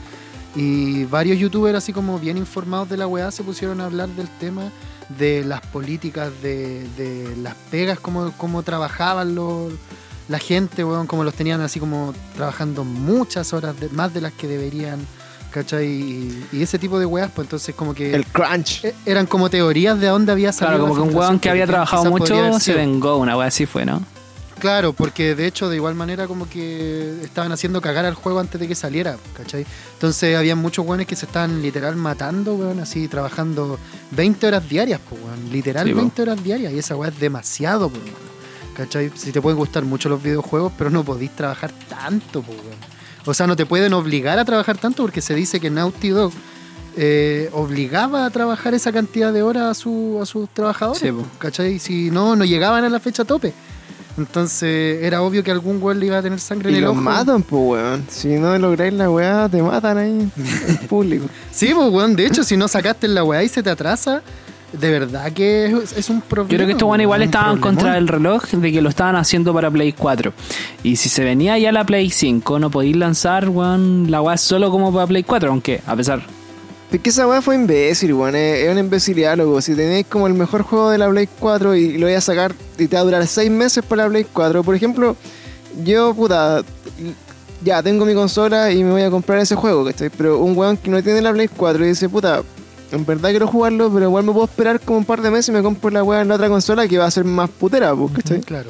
Y 0.56 1.03
varios 1.06 1.38
youtubers 1.39 1.77
así 1.77 1.91
como 1.93 2.19
bien 2.19 2.38
informados 2.38 2.88
de 2.89 2.95
la 2.98 3.07
weá 3.07 3.31
se 3.31 3.43
pusieron 3.43 3.81
a 3.81 3.85
hablar 3.85 4.07
del 4.10 4.30
tema 4.39 4.64
de 5.18 5.43
las 5.43 5.60
políticas, 5.61 6.31
de, 6.41 6.88
de 6.95 7.35
las 7.38 7.56
pegas, 7.69 7.99
cómo, 7.99 8.31
cómo 8.38 8.64
trabajaban 8.64 9.35
los, 9.35 9.73
la 10.32 10.40
gente, 10.40 10.84
weón, 10.84 11.06
como 11.08 11.24
los 11.24 11.34
tenían 11.36 11.62
así 11.62 11.80
como 11.80 12.14
trabajando 12.36 12.84
muchas 12.84 13.53
horas, 13.53 13.80
de- 13.80 13.90
más 13.90 14.14
de 14.14 14.22
las 14.22 14.34
que 14.34 14.48
deberían, 14.48 14.99
¿cachai? 15.52 15.86
Y, 15.88 16.45
y 16.53 16.62
ese 16.64 16.80
tipo 16.80 16.98
de 16.98 17.06
weas, 17.06 17.30
pues 17.36 17.45
entonces 17.45 17.76
como 17.76 17.94
que... 17.94 18.16
El 18.16 18.26
crunch. 18.26 18.86
E- 18.86 18.95
Eran 19.06 19.26
como 19.28 19.49
teorías 19.49 19.99
de 19.99 20.08
dónde 20.08 20.32
había 20.32 20.52
salido. 20.53 20.78
Claro, 20.80 20.90
como 20.94 21.03
que 21.03 21.10
un 21.10 21.16
weón 21.16 21.40
que 21.40 21.49
había 21.49 21.68
trabajado 21.68 22.06
mucho 22.10 22.60
se 22.60 22.74
vengó, 22.74 23.18
una 23.18 23.38
weá 23.38 23.48
así 23.49 23.66
fue, 23.66 23.86
¿no? 23.86 24.02
Claro, 24.60 24.94
porque 24.94 25.34
de 25.34 25.48
hecho 25.48 25.70
de 25.70 25.78
igual 25.78 25.95
manera 25.95 26.28
como 26.28 26.48
que 26.48 27.20
estaban 27.24 27.52
haciendo 27.52 27.82
cagar 27.82 28.06
al 28.06 28.14
juego 28.14 28.40
antes 28.40 28.62
de 28.62 28.68
que 28.68 28.76
saliera, 28.76 29.18
¿cachai? 29.36 29.66
Entonces 29.95 30.38
había 30.38 30.56
muchos 30.56 30.86
weones 30.86 31.08
que 31.08 31.16
se 31.16 31.26
estaban 31.26 31.64
literal 31.64 31.95
matando, 31.95 32.53
weón, 32.53 32.80
así 32.80 33.08
trabajando 33.08 33.80
20 34.12 34.45
horas 34.48 34.70
diarias, 34.70 35.02
pues, 35.10 35.20
weón, 35.20 35.52
literal 35.52 35.88
Sí, 35.88 35.94
po. 35.94 35.98
20 36.02 36.22
horas 36.22 36.44
diarias 36.44 36.72
y 36.74 36.78
esa 36.78 36.95
weá 36.95 37.10
es 37.10 37.20
demasiado, 37.20 37.90
pues, 37.90 38.03
weón, 38.03 38.31
¿cachai? 38.76 39.11
Si 39.15 39.31
te 39.31 39.41
pueden 39.41 39.57
gustar 39.57 39.84
mucho 39.84 40.10
los 40.10 40.22
videojuegos, 40.22 40.72
pero 40.77 40.89
no 40.89 41.03
podís 41.03 41.31
trabajar 41.35 41.72
tanto, 41.89 42.41
pues, 42.41 42.57
weón. 42.57 42.77
O 43.26 43.34
sea, 43.34 43.45
no 43.48 43.56
te 43.56 43.65
pueden 43.65 43.93
obligar 43.93 44.39
a 44.39 44.45
trabajar 44.45 44.77
tanto 44.77 45.03
porque 45.03 45.22
se 45.22 45.35
dice 45.35 45.60
que 45.60 45.69
Naughty 45.69 46.10
Dog 46.10 46.31
eh, 46.98 47.49
obligaba 47.53 48.26
a 48.26 48.30
trabajar 48.31 48.73
esa 48.73 48.91
cantidad 48.91 49.31
de 49.31 49.43
horas 49.43 49.64
a, 49.64 49.73
su- 49.73 50.19
a 50.22 50.26
sus 50.26 50.49
trabajadores, 50.49 51.02
Sí, 51.02 51.11
po. 51.11 51.26
¿cachai? 51.39 51.80
Si 51.80 52.10
no, 52.11 52.35
no 52.35 52.43
llegaban 52.45 52.84
a 52.84 52.89
la 52.89 52.99
fecha 52.99 53.23
tope. 53.23 53.53
Entonces 54.18 55.02
era 55.03 55.22
obvio 55.22 55.41
que 55.43 55.52
algún 55.52 55.81
weón 55.81 55.99
le 55.99 56.07
iba 56.07 56.18
a 56.18 56.22
tener 56.22 56.39
sangre 56.39 56.69
Y 56.69 56.73
en 56.73 56.77
el 56.80 56.84
los 56.84 56.91
ojo. 56.93 57.02
matan, 57.02 57.43
pues, 57.43 57.61
weón. 57.64 58.06
Si 58.10 58.27
no 58.30 58.57
lográis 58.57 58.93
la 58.93 59.10
weá, 59.10 59.48
te 59.49 59.61
matan 59.61 59.98
ahí 59.98 60.10
en 60.68 60.77
público. 60.88 61.27
Sí, 61.52 61.72
pues 61.73 61.89
weón, 61.89 62.15
de 62.15 62.26
hecho, 62.26 62.43
si 62.43 62.57
no 62.57 62.68
sacaste 62.68 63.07
la 63.07 63.23
weá 63.23 63.41
y 63.43 63.48
se 63.49 63.64
te 63.64 63.69
atrasa, 63.69 64.22
de 64.73 64.91
verdad 64.91 65.31
que 65.34 65.65
es, 65.65 65.98
es 65.98 66.10
un 66.10 66.22
problema. 66.22 66.52
Yo 66.52 66.57
creo 66.57 66.68
que 66.68 66.73
estos 66.73 66.88
weones 66.88 67.06
igual 67.06 67.22
estaban 67.22 67.60
problemón. 67.60 67.76
contra 67.76 67.98
el 67.98 68.07
reloj 68.07 68.45
de 68.45 68.72
que 68.72 68.81
lo 68.81 68.89
estaban 68.89 69.15
haciendo 69.15 69.53
para 69.53 69.69
Play 69.69 69.93
4. 69.93 70.34
Y 70.84 70.95
si 70.95 71.10
se 71.10 71.23
venía 71.23 71.57
ya 71.57 71.72
la 71.72 71.85
Play 71.85 72.10
5, 72.10 72.60
no 72.60 72.72
podéis 72.72 72.95
lanzar, 72.95 73.49
weón, 73.49 74.10
la 74.10 74.22
weá 74.22 74.38
solo 74.38 74.72
como 74.72 74.93
para 74.93 75.07
Play 75.07 75.23
4, 75.23 75.49
aunque, 75.49 75.81
a 75.85 75.95
pesar. 75.95 76.22
Es 76.91 76.99
que 76.99 77.10
esa 77.10 77.27
weá 77.27 77.41
fue 77.41 77.56
imbécil, 77.56 78.14
weón. 78.14 78.35
Es, 78.35 78.60
es 78.65 78.72
una 78.72 78.80
imbecilidad, 78.80 79.38
loco. 79.38 79.61
Si 79.61 79.76
tenéis 79.76 80.06
como 80.07 80.27
el 80.27 80.34
mejor 80.34 80.64
juego 80.64 80.89
de 80.89 80.98
la 80.98 81.10
Play 81.10 81.27
4 81.39 81.76
y 81.76 81.98
lo 81.98 82.07
voy 82.07 82.15
a 82.15 82.22
sacar 82.22 82.53
y 82.77 82.88
te 82.88 82.95
va 82.95 83.02
a 83.02 83.06
durar 83.06 83.27
6 83.27 83.52
meses 83.52 83.84
para 83.84 84.03
la 84.03 84.10
Play 84.10 84.26
4, 84.31 84.64
por 84.64 84.76
ejemplo, 84.76 85.15
yo, 85.84 86.14
puta, 86.14 86.64
ya 87.64 87.84
tengo 87.84 88.06
mi 88.06 88.14
consola 88.14 88.72
y 88.72 88.84
me 88.84 88.91
voy 88.91 89.03
a 89.03 89.10
comprar 89.10 89.39
ese 89.39 89.56
juego, 89.56 89.85
¿cachai? 89.85 90.10
Pero 90.10 90.39
un 90.39 90.57
weón 90.57 90.77
que 90.77 90.89
no 90.89 91.02
tiene 91.03 91.22
la 91.22 91.31
Play 91.31 91.48
4 91.48 91.85
y 91.85 91.89
dice, 91.89 92.10
puta, 92.10 92.41
en 92.92 93.06
verdad 93.06 93.30
quiero 93.30 93.48
jugarlo, 93.48 93.92
pero 93.92 94.06
igual 94.06 94.26
me 94.26 94.32
puedo 94.32 94.46
esperar 94.46 94.80
como 94.80 95.00
un 95.00 95.06
par 95.06 95.22
de 95.22 95.32
meses 95.32 95.50
y 95.50 95.52
me 95.52 95.64
compro 95.64 95.90
la 95.90 96.04
weá 96.04 96.22
en 96.22 96.28
la 96.28 96.36
otra 96.36 96.50
consola 96.50 96.88
que 96.88 96.98
va 96.98 97.06
a 97.06 97.12
ser 97.12 97.24
más 97.24 97.50
putera, 97.50 97.96
pues, 97.96 98.12
¿cachai? 98.14 98.42
Claro. 98.42 98.70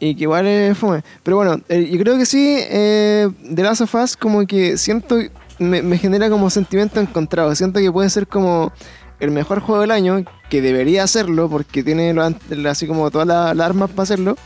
Y 0.00 0.16
que 0.16 0.24
igual 0.24 0.46
es 0.46 0.76
fome. 0.76 1.02
Pero 1.22 1.36
bueno, 1.36 1.60
eh, 1.68 1.88
yo 1.90 1.98
creo 2.00 2.16
que 2.18 2.26
sí, 2.26 2.56
eh, 2.58 3.28
The 3.54 3.62
Last 3.62 3.82
of 3.82 3.94
Us 3.94 4.16
como 4.16 4.44
que 4.46 4.76
siento, 4.76 5.16
me, 5.58 5.80
me 5.82 5.96
genera 5.96 6.28
como 6.28 6.50
sentimiento 6.50 6.98
encontrado. 6.98 7.54
Siento 7.54 7.78
que 7.78 7.92
puede 7.92 8.10
ser 8.10 8.26
como 8.26 8.72
el 9.20 9.30
mejor 9.30 9.60
juego 9.60 9.82
del 9.82 9.92
año, 9.92 10.24
que 10.50 10.60
debería 10.60 11.04
hacerlo 11.04 11.48
porque 11.48 11.84
tiene 11.84 12.12
lo 12.12 12.68
así 12.68 12.88
como 12.88 13.08
todas 13.12 13.28
las 13.28 13.56
las 13.56 13.66
armas 13.66 13.90
para 13.90 14.02
hacerlo. 14.02 14.36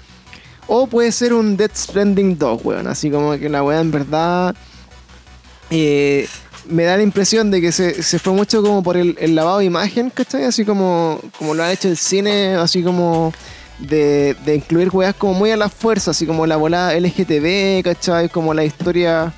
O 0.67 0.89
puede 0.89 1.13
ser 1.13 1.33
un 1.33 1.57
Death 1.57 1.75
Stranding 1.75 2.37
2, 2.37 2.61
weón. 2.63 2.87
Así 2.87 3.11
como 3.11 3.39
que 3.39 3.49
la 3.49 3.63
weá 3.63 3.81
en 3.81 3.91
verdad 3.91 4.55
eh, 5.71 6.29
me 6.69 6.85
da 6.85 6.97
la 6.97 7.03
impresión 7.03 7.51
de 7.51 7.61
que 7.61 7.73
se, 7.73 8.03
se 8.03 8.19
fue 8.19 8.33
mucho 8.33 8.63
como 8.63 8.83
por 8.83 8.97
el, 8.97 9.17
el 9.21 9.35
lavado 9.35 9.59
de 9.59 9.65
imagen, 9.65 10.11
¿cachai? 10.11 10.45
Así 10.45 10.65
como, 10.65 11.21
como 11.39 11.55
lo 11.55 11.63
ha 11.63 11.73
hecho 11.73 11.89
el 11.89 11.97
cine, 11.97 12.55
así 12.57 12.83
como 12.83 13.33
de, 13.79 14.37
de 14.45 14.55
incluir 14.57 14.89
weas 14.93 15.15
como 15.15 15.35
muy 15.35 15.51
a 15.51 15.57
la 15.57 15.69
fuerza, 15.69 16.11
así 16.13 16.27
como 16.27 16.47
la 16.47 16.57
volada 16.57 16.95
LGTB, 16.99 17.83
¿cachai? 17.85 18.29
Como 18.29 18.55
la 18.55 18.65
historia 18.65 19.33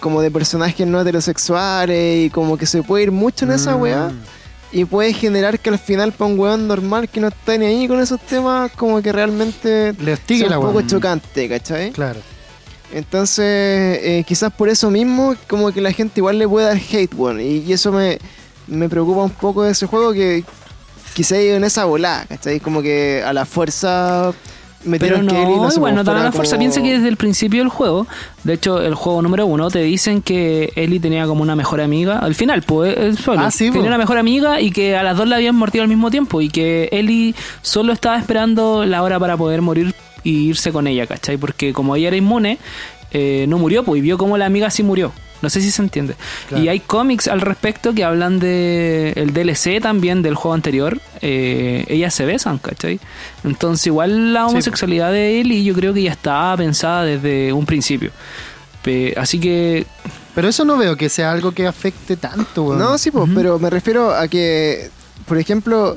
como 0.00 0.20
de 0.22 0.30
personajes 0.30 0.86
no 0.86 1.00
heterosexuales 1.00 2.26
y 2.26 2.30
como 2.30 2.56
que 2.58 2.66
se 2.66 2.82
puede 2.82 3.04
ir 3.04 3.12
mucho 3.12 3.44
en 3.44 3.52
esa 3.52 3.76
Mm. 3.76 3.80
wea 3.80 4.12
y 4.72 4.84
puede 4.84 5.12
generar 5.14 5.58
que 5.58 5.70
al 5.70 5.78
final 5.78 6.12
para 6.12 6.30
un 6.30 6.38
weón 6.38 6.68
normal 6.68 7.08
que 7.08 7.20
no 7.20 7.28
está 7.28 7.56
ni 7.56 7.64
ahí 7.66 7.88
con 7.88 8.00
esos 8.00 8.20
temas 8.20 8.70
como 8.72 9.00
que 9.00 9.10
realmente 9.12 9.94
Le 9.98 10.16
sea 10.16 10.48
la 10.50 10.58
un 10.58 10.66
poco 10.66 10.78
weá. 10.78 10.86
chocante, 10.86 11.48
¿cachai? 11.48 11.92
Claro. 11.92 12.20
Entonces, 12.92 13.44
eh, 14.02 14.24
quizás 14.26 14.52
por 14.52 14.68
eso 14.68 14.90
mismo, 14.90 15.34
como 15.48 15.72
que 15.72 15.80
la 15.80 15.92
gente 15.92 16.20
igual 16.20 16.38
le 16.38 16.48
puede 16.48 16.66
dar 16.66 16.76
hate, 16.76 17.14
weón. 17.14 17.40
Y, 17.40 17.58
y 17.66 17.72
eso 17.72 17.92
me, 17.92 18.18
me 18.66 18.88
preocupa 18.88 19.22
un 19.22 19.30
poco 19.30 19.62
de 19.64 19.72
ese 19.72 19.86
juego 19.86 20.12
que 20.12 20.44
quizá 21.14 21.40
ido 21.40 21.56
en 21.56 21.64
esa 21.64 21.84
volada, 21.84 22.26
¿cachai? 22.26 22.60
Como 22.60 22.82
que 22.82 23.22
a 23.26 23.32
la 23.32 23.44
fuerza 23.46 24.32
Pero 24.82 24.90
metieron 24.90 25.26
no, 25.26 25.32
Ellie, 25.32 25.56
no 25.56 25.68
igual 25.72 25.94
no 25.94 26.02
la 26.04 26.30
fuerza. 26.32 26.52
como- 26.56 26.60
Piensa 26.60 26.82
que 26.82 26.92
desde 26.94 27.08
el 27.08 27.16
principio 27.16 27.60
del 27.60 27.70
juego, 27.70 28.06
de 28.44 28.52
hecho, 28.54 28.80
el 28.80 28.94
juego 28.94 29.20
número 29.22 29.46
uno, 29.46 29.70
te 29.70 29.80
dicen 29.80 30.22
que 30.22 30.70
Ellie 30.76 31.00
tenía 31.00 31.26
como 31.26 31.42
una 31.42 31.56
mejor 31.56 31.80
amiga. 31.80 32.18
Al 32.18 32.34
final, 32.34 32.62
pues, 32.62 33.18
solo. 33.18 33.40
Ah, 33.40 33.50
sí, 33.50 33.66
tenía 33.66 33.80
po. 33.82 33.86
una 33.88 33.98
mejor 33.98 34.18
amiga 34.18 34.60
y 34.60 34.70
que 34.70 34.94
a 34.96 35.02
las 35.02 35.16
dos 35.16 35.26
la 35.26 35.36
habían 35.36 35.54
mordido 35.56 35.82
al 35.82 35.88
mismo 35.88 36.10
tiempo. 36.10 36.40
Y 36.40 36.50
que 36.50 36.88
Ellie 36.92 37.34
solo 37.62 37.92
estaba 37.92 38.18
esperando 38.18 38.84
la 38.86 39.02
hora 39.02 39.18
para 39.18 39.36
poder 39.36 39.60
morir 39.62 39.94
y 40.26 40.48
irse 40.48 40.72
con 40.72 40.86
ella, 40.86 41.06
¿cachai? 41.06 41.36
Porque 41.36 41.72
como 41.72 41.94
ella 41.96 42.08
era 42.08 42.16
inmune, 42.16 42.58
eh, 43.12 43.46
no 43.48 43.58
murió, 43.58 43.84
pues, 43.84 43.98
y 43.98 44.02
vio 44.02 44.18
como 44.18 44.36
la 44.36 44.46
amiga 44.46 44.70
sí 44.70 44.82
murió. 44.82 45.12
No 45.42 45.50
sé 45.50 45.60
si 45.60 45.70
se 45.70 45.82
entiende. 45.82 46.14
Claro. 46.48 46.64
Y 46.64 46.68
hay 46.68 46.80
cómics 46.80 47.28
al 47.28 47.42
respecto 47.42 47.92
que 47.94 48.02
hablan 48.04 48.38
de 48.38 49.12
el 49.16 49.34
DLC 49.34 49.80
también 49.82 50.22
del 50.22 50.34
juego 50.34 50.54
anterior. 50.54 50.98
Eh, 51.20 51.84
ellas 51.88 52.14
se 52.14 52.24
besan, 52.24 52.56
¿cachai? 52.58 52.98
Entonces 53.44 53.86
igual 53.86 54.32
la 54.32 54.46
Sí. 54.46 54.50
homosexualidad 54.52 55.12
de 55.12 55.40
él 55.40 55.52
y 55.52 55.62
yo 55.62 55.74
creo 55.74 55.92
que 55.92 56.02
ya 56.02 56.10
estaba 56.12 56.56
pensada 56.56 57.04
desde 57.04 57.52
un 57.52 57.66
principio. 57.66 58.10
Pe- 58.82 59.14
así 59.16 59.38
que 59.38 59.86
Pero 60.34 60.48
eso 60.48 60.64
no 60.64 60.76
veo 60.76 60.96
que 60.96 61.08
sea 61.08 61.32
algo 61.32 61.52
que 61.52 61.66
afecte 61.66 62.16
tanto, 62.16 62.62
weón. 62.64 62.78
No, 62.78 62.98
sí, 62.98 63.10
pues, 63.10 63.28
pero 63.34 63.58
me 63.58 63.70
refiero 63.70 64.14
a 64.14 64.28
que, 64.28 64.90
por 65.26 65.38
ejemplo, 65.38 65.96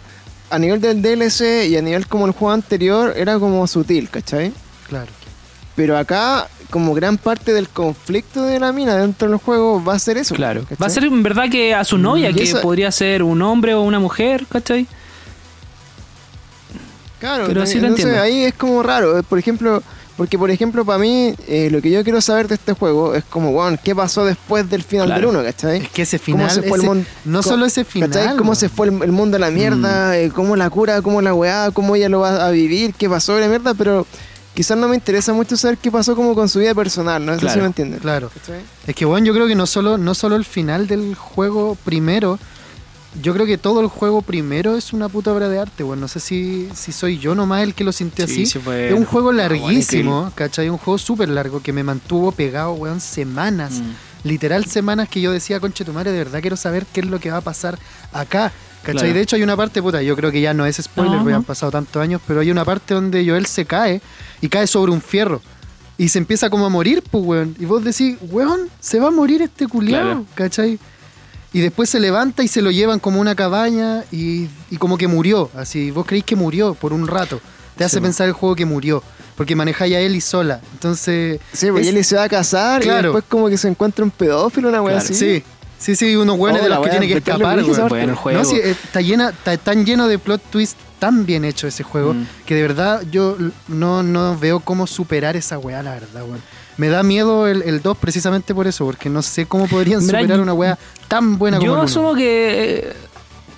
a 0.50 0.60
nivel 0.60 0.82
del 0.82 1.02
DLC 1.02 1.68
y 1.70 1.78
a 1.78 1.82
nivel 1.82 2.08
como 2.08 2.26
el 2.26 2.32
juego 2.32 2.54
anterior, 2.54 3.14
era 3.16 3.38
como 3.40 3.66
sutil, 3.68 4.10
¿cachai? 4.10 4.52
Claro. 4.88 5.12
Pero 5.76 5.98
acá, 5.98 6.48
como 6.70 6.94
gran 6.94 7.18
parte 7.18 7.54
del 7.54 7.70
conflicto 7.70 8.44
de 8.44 8.60
la 8.60 8.72
mina 8.74 8.96
dentro 8.98 9.30
del 9.30 9.38
juego, 9.38 9.84
va 9.84 9.94
a 9.96 10.00
ser 10.00 10.18
eso. 10.18 10.36
claro, 10.36 10.62
¿cachai? 10.64 10.78
va 10.82 10.88
a 10.88 10.90
ser 10.90 11.04
en 11.06 11.24
verdad 11.24 11.50
que 11.50 11.74
a 11.74 11.84
su 11.84 11.98
novia, 11.98 12.32
Y 12.32 12.34
que 12.36 12.44
eso- 12.44 12.62
podría 12.62 12.92
ser 12.92 13.24
un 13.24 13.42
hombre 13.42 13.74
o 13.76 13.82
una 13.82 14.00
mujer, 14.00 14.46
¿cachai? 14.50 14.88
Claro, 17.20 17.46
Pero 17.48 17.66
sí 17.66 17.80
lo 17.80 17.88
entonces 17.88 18.06
entiendo. 18.06 18.22
ahí 18.24 18.44
es 18.46 18.54
como 18.54 18.82
raro. 18.82 19.22
Por 19.24 19.40
ejemplo, 19.40 19.84
porque 20.20 20.38
por 20.38 20.52
ejemplo, 20.52 20.84
para 20.84 21.00
mí, 21.00 21.34
eh, 21.48 21.70
lo 21.72 21.82
que 21.82 21.90
yo 21.90 22.04
quiero 22.04 22.20
saber 22.20 22.50
de 22.50 22.56
este 22.56 22.74
juego 22.74 23.16
es 23.16 23.24
como, 23.24 23.52
weón, 23.52 23.80
¿qué 23.82 23.96
pasó 23.96 24.26
después 24.26 24.70
del 24.70 24.84
final 24.84 25.06
Claro. 25.08 25.32
del 25.32 25.38
1, 25.38 25.44
¿cachai? 25.46 25.78
Es 25.84 25.90
que 25.90 26.02
ese 26.02 26.20
¿Cómo 26.20 26.40
final. 26.40 26.52
se 26.52 26.62
fue 26.64 26.72
el 26.78 26.84
ese- 26.84 26.86
mon- 26.88 27.06
no 27.24 27.42
solo 27.42 27.66
ese 27.66 27.86
final. 27.86 28.10
¿Cachai? 28.10 28.36
¿Cómo 28.36 28.54
se 28.54 28.68
fue 28.68 28.88
el, 28.90 29.02
el 29.02 29.14
mundo 29.14 29.38
a 29.38 29.40
la 29.40 29.50
mierda? 29.50 30.10
Mm. 30.10 30.14
eh, 30.16 30.32
¿Cómo 30.36 30.58
la 30.58 30.70
cura? 30.70 31.02
¿Cómo 31.02 31.22
la 31.22 31.34
weá? 31.34 31.72
¿Cómo 31.72 31.96
ella 31.96 32.10
lo 32.10 32.20
va 32.20 32.46
a 32.46 32.52
vivir? 32.52 32.94
¿Qué 32.96 33.08
pasó 33.10 33.34
de 33.36 33.42
la 33.42 33.48
mierda? 33.48 33.74
Pero 33.76 34.06
quizás 34.54 34.78
no 34.78 34.90
me 34.90 34.96
interesa 34.96 35.32
mucho 35.32 35.56
saber 35.56 35.78
qué 35.78 35.90
pasó 35.90 36.18
como 36.18 36.36
con 36.36 36.50
su 36.50 36.60
vida 36.60 36.76
personal, 36.76 37.26
no 37.26 37.34
si 37.36 37.40
Claro. 37.40 37.62
me 37.62 37.68
entienden. 37.68 38.00
Claro. 38.02 38.30
¿Cachai? 38.34 38.60
Es 38.88 38.94
que 38.96 39.06
bueno, 39.06 39.26
yo 39.26 39.34
creo 39.34 39.48
que 39.48 39.56
no 39.56 39.66
solo, 39.68 39.98
no 39.98 40.14
solo 40.16 40.36
el 40.36 40.44
final 40.44 40.86
del 40.88 41.16
juego 41.16 41.78
primero, 41.86 42.38
yo 43.22 43.34
creo 43.34 43.46
que 43.46 43.58
todo 43.58 43.82
el 43.82 43.88
juego 43.88 44.22
primero 44.22 44.76
es 44.78 44.94
una 44.94 45.10
puta 45.10 45.34
obra 45.34 45.50
de 45.50 45.60
arte, 45.60 45.84
bueno. 45.84 46.02
No 46.02 46.08
sé 46.08 46.20
si, 46.20 46.70
si 46.76 46.92
soy 46.92 47.18
yo 47.18 47.34
nomás 47.36 47.64
el 47.64 47.74
que 47.74 47.84
lo 47.84 47.92
sintió 47.92 48.28
Sí, 48.28 48.34
así. 48.34 48.46
sí 48.46 48.60
fue- 48.60 48.90
Es 48.90 48.94
un 48.94 49.06
juego 49.06 49.28
bueno, 49.28 49.40
larguísimo, 49.40 50.32
¿cachai? 50.36 50.70
Un 50.70 50.78
juego 50.78 50.98
súper 50.98 51.30
largo 51.30 51.62
que 51.62 51.74
me 51.74 51.84
mantuvo 51.84 52.32
pegado, 52.32 52.74
weón, 52.74 53.02
semanas. 53.02 53.80
Mm. 53.82 54.28
Literal 54.28 54.66
semanas 54.66 55.10
que 55.10 55.22
yo 55.22 55.32
decía, 55.32 55.60
conche 55.60 55.86
tu 55.86 55.94
madre, 55.94 56.12
de 56.12 56.20
verdad 56.20 56.42
quiero 56.42 56.58
saber 56.58 56.86
qué 56.92 57.00
es 57.02 57.08
lo 57.08 57.20
que 57.20 57.32
va 57.32 57.38
a 57.38 57.42
pasar 57.42 57.80
acá. 58.14 58.52
¿Cachai? 58.84 58.94
Claro. 59.02 59.14
De 59.14 59.22
hecho 59.22 59.36
hay 59.36 59.44
una 59.44 59.58
parte, 59.58 59.82
puta, 59.82 60.02
yo 60.02 60.16
creo 60.16 60.32
que 60.32 60.40
ya 60.42 60.54
no 60.54 60.66
es 60.66 60.78
spoiler, 60.78 61.18
porque 61.18 61.32
no. 61.32 61.38
han 61.38 61.44
pasado 61.44 61.72
tantos 61.72 62.02
años, 62.02 62.22
pero 62.28 62.40
hay 62.40 62.50
una 62.52 62.64
parte 62.64 62.94
donde 62.94 63.28
Joel 63.28 63.46
se 63.46 63.66
cae 63.66 64.02
y 64.40 64.48
cae 64.50 64.68
sobre 64.68 64.92
un 64.92 65.02
fierro. 65.02 65.42
Y 65.98 66.08
se 66.10 66.18
empieza 66.18 66.50
como 66.50 66.66
a 66.66 66.70
morir, 66.70 67.04
pues, 67.12 67.24
weón. 67.26 67.56
Y 67.60 67.66
vos 67.66 67.84
decís, 67.84 68.16
weón, 68.30 68.70
se 68.80 69.00
va 69.00 69.08
a 69.10 69.12
morir 69.12 69.42
este 69.42 69.68
culiao, 69.68 70.02
Claro. 70.04 70.26
¿cachai? 70.34 70.80
Y 71.52 71.62
después 71.62 71.90
se 71.90 72.00
levanta 72.00 72.44
y 72.44 72.48
se 72.48 72.62
lo 72.62 72.70
llevan 72.72 73.00
como 73.00 73.20
una 73.20 73.34
cabaña 73.36 74.04
y, 74.12 74.48
y 74.70 74.78
como 74.78 74.98
que 74.98 75.08
murió. 75.08 75.50
Así, 75.56 75.90
vos 75.92 76.06
creéis 76.06 76.26
que 76.26 76.36
murió 76.36 76.76
por 76.76 76.94
un 76.94 77.08
rato. 77.08 77.42
Te 77.76 77.84
hace 77.84 78.00
pensar 78.02 78.28
el 78.28 78.34
juego 78.34 78.56
que 78.56 78.66
murió. 78.66 79.02
Porque 79.36 79.56
manejáis 79.56 79.96
a 79.96 80.00
Ellie 80.00 80.22
sola. 80.22 80.60
Entonces. 80.74 81.40
Sí, 81.54 81.68
porque 81.68 81.82
es- 81.84 81.88
Ellie 81.88 82.04
se 82.04 82.16
va 82.18 82.24
a 82.24 82.30
casar 82.30 82.84
y 82.84 82.88
después 82.90 83.24
como 83.28 83.48
que 83.50 83.58
se 83.58 83.68
encuentra 83.70 84.04
un 84.04 84.12
pedófilo, 84.12 84.68
una 84.70 84.82
weá 84.82 84.96
Claro. 85.00 85.06
así. 85.06 85.16
Sí, 85.16 85.44
sí, 85.80 85.96
sí, 85.96 86.16
unos 86.18 86.38
hueones 86.38 86.62
Oh, 86.62 86.64
de 86.66 86.70
la 86.70 86.76
los 86.76 86.84
que 86.86 86.92
tiene 86.92 87.08
que 87.08 87.18
escapar, 87.20 87.56
parte. 87.66 87.82
Bueno, 87.88 88.12
el 88.12 88.16
juego. 88.18 88.40
No, 88.40 88.46
sí, 88.46 88.58
eh, 88.58 88.72
está, 88.72 89.00
llena, 89.02 89.30
está 89.30 89.56
tan 89.58 89.86
lleno 89.86 90.08
de 90.10 90.20
plot 90.20 90.42
twist, 90.52 90.78
tan 91.00 91.26
bien 91.26 91.46
hecho 91.46 91.68
ese 91.68 91.84
juego, 91.84 92.14
Mm. 92.14 92.28
que 92.46 92.54
de 92.56 92.62
verdad 92.64 93.02
yo 93.10 93.38
no, 93.70 94.04
no 94.04 94.38
veo 94.38 94.60
cómo 94.60 94.86
superar 94.86 95.38
esa 95.38 95.58
weá, 95.58 95.82
la 95.82 95.92
verdad, 95.94 96.24
weón. 96.24 96.42
Me 96.80 96.88
da 96.88 97.04
miedo 97.04 97.46
el, 97.46 97.62
el 97.64 97.82
2 97.82 97.98
precisamente 97.98 98.56
por 98.56 98.66
eso, 98.66 98.86
porque 98.86 99.10
no 99.10 99.22
sé 99.22 99.46
cómo 99.46 99.68
podrían 99.68 100.00
Mira, 100.06 100.22
superar 100.22 100.40
una 100.40 100.54
weá 100.54 100.80
tan 101.10 101.38
buena 101.38 101.58
como 101.58 101.72
Yo 101.72 101.78
el 101.78 101.84
asumo 101.84 102.16
que 102.16 102.94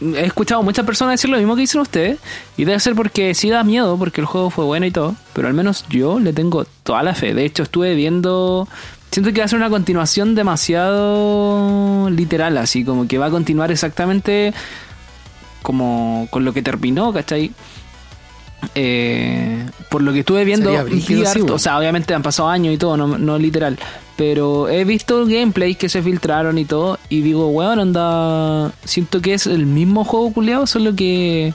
eh, 0.01 0.15
he 0.15 0.25
escuchado 0.25 0.61
a 0.61 0.63
muchas 0.63 0.87
personas 0.87 1.13
decir 1.13 1.29
lo 1.29 1.37
mismo 1.37 1.53
que 1.53 1.61
dicen 1.61 1.81
ustedes. 1.81 2.17
Y 2.57 2.65
debe 2.65 2.79
ser 2.79 2.95
porque 2.95 3.35
sí 3.35 3.51
da 3.51 3.63
miedo, 3.63 3.95
porque 3.99 4.21
el 4.21 4.25
juego 4.25 4.49
fue 4.49 4.65
bueno 4.65 4.87
y 4.87 4.91
todo. 4.91 5.15
Pero 5.33 5.47
al 5.47 5.53
menos 5.53 5.85
yo 5.87 6.19
le 6.19 6.33
tengo 6.33 6.65
toda 6.81 7.03
la 7.03 7.13
fe. 7.13 7.35
De 7.35 7.45
hecho, 7.45 7.61
estuve 7.61 7.93
viendo. 7.93 8.67
Siento 9.11 9.31
que 9.31 9.41
va 9.41 9.45
a 9.45 9.47
ser 9.47 9.59
una 9.59 9.69
continuación 9.69 10.33
demasiado 10.33 12.09
literal, 12.09 12.57
así 12.57 12.83
como 12.83 13.07
que 13.07 13.19
va 13.19 13.27
a 13.27 13.29
continuar 13.29 13.71
exactamente 13.71 14.51
como 15.61 16.27
con 16.31 16.43
lo 16.43 16.53
que 16.53 16.63
terminó, 16.63 17.13
¿cachai? 17.13 17.51
Eh, 18.75 19.65
por 19.89 20.01
lo 20.01 20.13
que 20.13 20.19
estuve 20.19 20.45
viendo, 20.45 20.71
brígido, 20.83 21.25
sí, 21.25 21.41
o 21.41 21.59
sea, 21.59 21.77
obviamente 21.77 22.13
han 22.13 22.21
pasado 22.21 22.49
años 22.49 22.73
y 22.73 22.77
todo, 22.77 22.95
no, 22.95 23.17
no 23.17 23.37
literal. 23.37 23.77
Pero 24.15 24.69
he 24.69 24.83
visto 24.85 25.25
gameplays 25.25 25.77
que 25.77 25.89
se 25.89 26.03
filtraron 26.03 26.57
y 26.57 26.65
todo. 26.65 26.99
Y 27.09 27.21
digo, 27.21 27.47
weón, 27.47 27.79
anda. 27.79 28.71
Siento 28.83 29.19
que 29.21 29.33
es 29.33 29.47
el 29.47 29.65
mismo 29.65 30.03
juego 30.03 30.31
culiado, 30.31 30.67
solo 30.67 30.95
que 30.95 31.53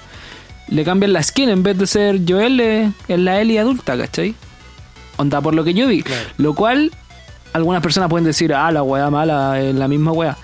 le 0.68 0.84
cambian 0.84 1.12
la 1.12 1.22
skin. 1.22 1.48
En 1.48 1.62
vez 1.62 1.78
de 1.78 1.86
ser 1.86 2.20
Joel, 2.26 2.60
es 2.60 2.92
la 3.08 3.40
Ellie 3.40 3.60
adulta, 3.60 3.96
¿cachai? 3.96 4.34
Onda 5.16 5.40
por 5.40 5.54
lo 5.54 5.62
que 5.62 5.74
yo 5.74 5.86
vi. 5.86 6.02
Claro. 6.02 6.28
Lo 6.38 6.54
cual, 6.54 6.90
algunas 7.52 7.82
personas 7.82 8.10
pueden 8.10 8.24
decir, 8.24 8.52
ah, 8.52 8.72
la 8.72 8.82
weá 8.82 9.10
mala 9.10 9.60
es 9.60 9.74
la 9.74 9.86
misma 9.86 10.12
weá. 10.12 10.36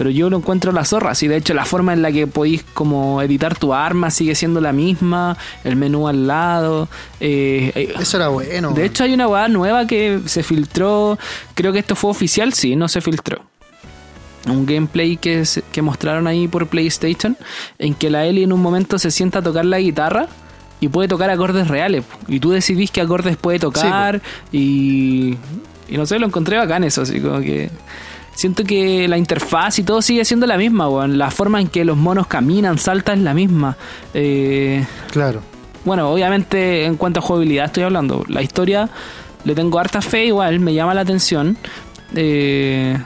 Pero 0.00 0.08
yo 0.08 0.30
lo 0.30 0.38
encuentro 0.38 0.72
la 0.72 0.86
zorra. 0.86 1.14
Sí, 1.14 1.28
de 1.28 1.36
hecho, 1.36 1.52
la 1.52 1.66
forma 1.66 1.92
en 1.92 2.00
la 2.00 2.10
que 2.10 2.26
podéis 2.26 2.62
como 2.72 3.20
editar 3.20 3.54
tu 3.58 3.74
arma 3.74 4.10
sigue 4.10 4.34
siendo 4.34 4.58
la 4.62 4.72
misma. 4.72 5.36
El 5.62 5.76
menú 5.76 6.08
al 6.08 6.26
lado. 6.26 6.88
eh, 7.20 7.70
eh, 7.74 7.92
Eso 8.00 8.16
era 8.16 8.28
bueno. 8.28 8.70
de 8.72 8.86
hecho, 8.86 9.04
hay 9.04 9.12
una 9.12 9.28
weá 9.28 9.46
nueva 9.48 9.86
que 9.86 10.20
se 10.24 10.42
filtró. 10.42 11.18
Creo 11.52 11.74
que 11.74 11.80
esto 11.80 11.94
fue 11.96 12.10
oficial, 12.12 12.54
sí, 12.54 12.76
no 12.76 12.88
se 12.88 13.02
filtró. 13.02 13.42
Un 14.46 14.64
gameplay 14.64 15.18
que, 15.18 15.44
se- 15.44 15.60
que 15.70 15.82
mostraron 15.82 16.26
ahí 16.26 16.48
por 16.48 16.66
PlayStation. 16.68 17.36
En 17.78 17.92
que 17.92 18.08
la 18.08 18.24
Ellie 18.24 18.44
en 18.44 18.54
un 18.54 18.62
momento 18.62 18.98
se 18.98 19.10
sienta 19.10 19.40
a 19.40 19.42
tocar 19.42 19.66
la 19.66 19.80
guitarra. 19.80 20.28
Y 20.80 20.88
puede 20.88 21.08
tocar 21.08 21.28
acordes 21.28 21.68
reales. 21.68 22.04
Y 22.26 22.40
tú 22.40 22.52
decidís 22.52 22.90
qué 22.90 23.02
acordes 23.02 23.36
puede 23.36 23.58
tocar. 23.58 24.22
y, 24.50 25.36
y 25.90 25.96
no 25.98 26.06
sé, 26.06 26.18
lo 26.18 26.24
encontré 26.26 26.56
bacán 26.56 26.84
eso. 26.84 27.02
Así 27.02 27.20
como 27.20 27.40
que. 27.40 27.68
Siento 28.40 28.64
que 28.64 29.06
la 29.06 29.18
interfaz 29.18 29.78
y 29.80 29.82
todo 29.82 30.00
sigue 30.00 30.24
siendo 30.24 30.46
la 30.46 30.56
misma, 30.56 30.88
weón. 30.88 31.18
La 31.18 31.30
forma 31.30 31.60
en 31.60 31.68
que 31.68 31.84
los 31.84 31.98
monos 31.98 32.26
caminan, 32.26 32.78
saltan 32.78 33.18
es 33.18 33.24
la 33.24 33.34
misma. 33.34 33.76
Eh, 34.14 34.82
Claro. 35.10 35.42
bueno, 35.84 36.08
obviamente 36.10 36.86
en 36.86 36.96
cuanto 36.96 37.20
a 37.20 37.22
jugabilidad 37.22 37.66
estoy 37.66 37.82
hablando. 37.82 38.24
La 38.28 38.40
historia 38.40 38.88
le 39.44 39.54
tengo 39.54 39.78
harta 39.78 40.00
fe 40.00 40.24
igual, 40.24 40.58
me 40.58 40.72
llama 40.72 40.94
la 40.94 41.02
atención. 41.02 41.58
eh, 42.16 42.96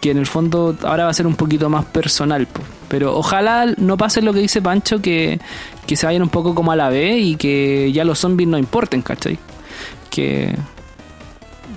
que 0.00 0.10
en 0.12 0.18
el 0.18 0.26
fondo 0.26 0.76
ahora 0.84 1.04
va 1.04 1.10
a 1.10 1.14
ser 1.14 1.26
un 1.26 1.34
poquito 1.34 1.68
más 1.68 1.86
personal. 1.86 2.46
po. 2.46 2.60
Pero 2.88 3.16
ojalá 3.16 3.66
no 3.78 3.96
pase 3.96 4.22
lo 4.22 4.32
que 4.32 4.40
dice 4.40 4.62
Pancho, 4.62 5.00
que, 5.02 5.40
que 5.88 5.96
se 5.96 6.06
vayan 6.06 6.22
un 6.22 6.28
poco 6.28 6.54
como 6.54 6.70
a 6.72 6.76
la 6.76 6.88
B 6.88 7.18
y 7.18 7.34
que 7.36 7.90
ya 7.92 8.04
los 8.04 8.18
zombies 8.20 8.48
no 8.48 8.58
importen, 8.58 9.02
¿cachai? 9.02 9.38
Que... 10.10 10.54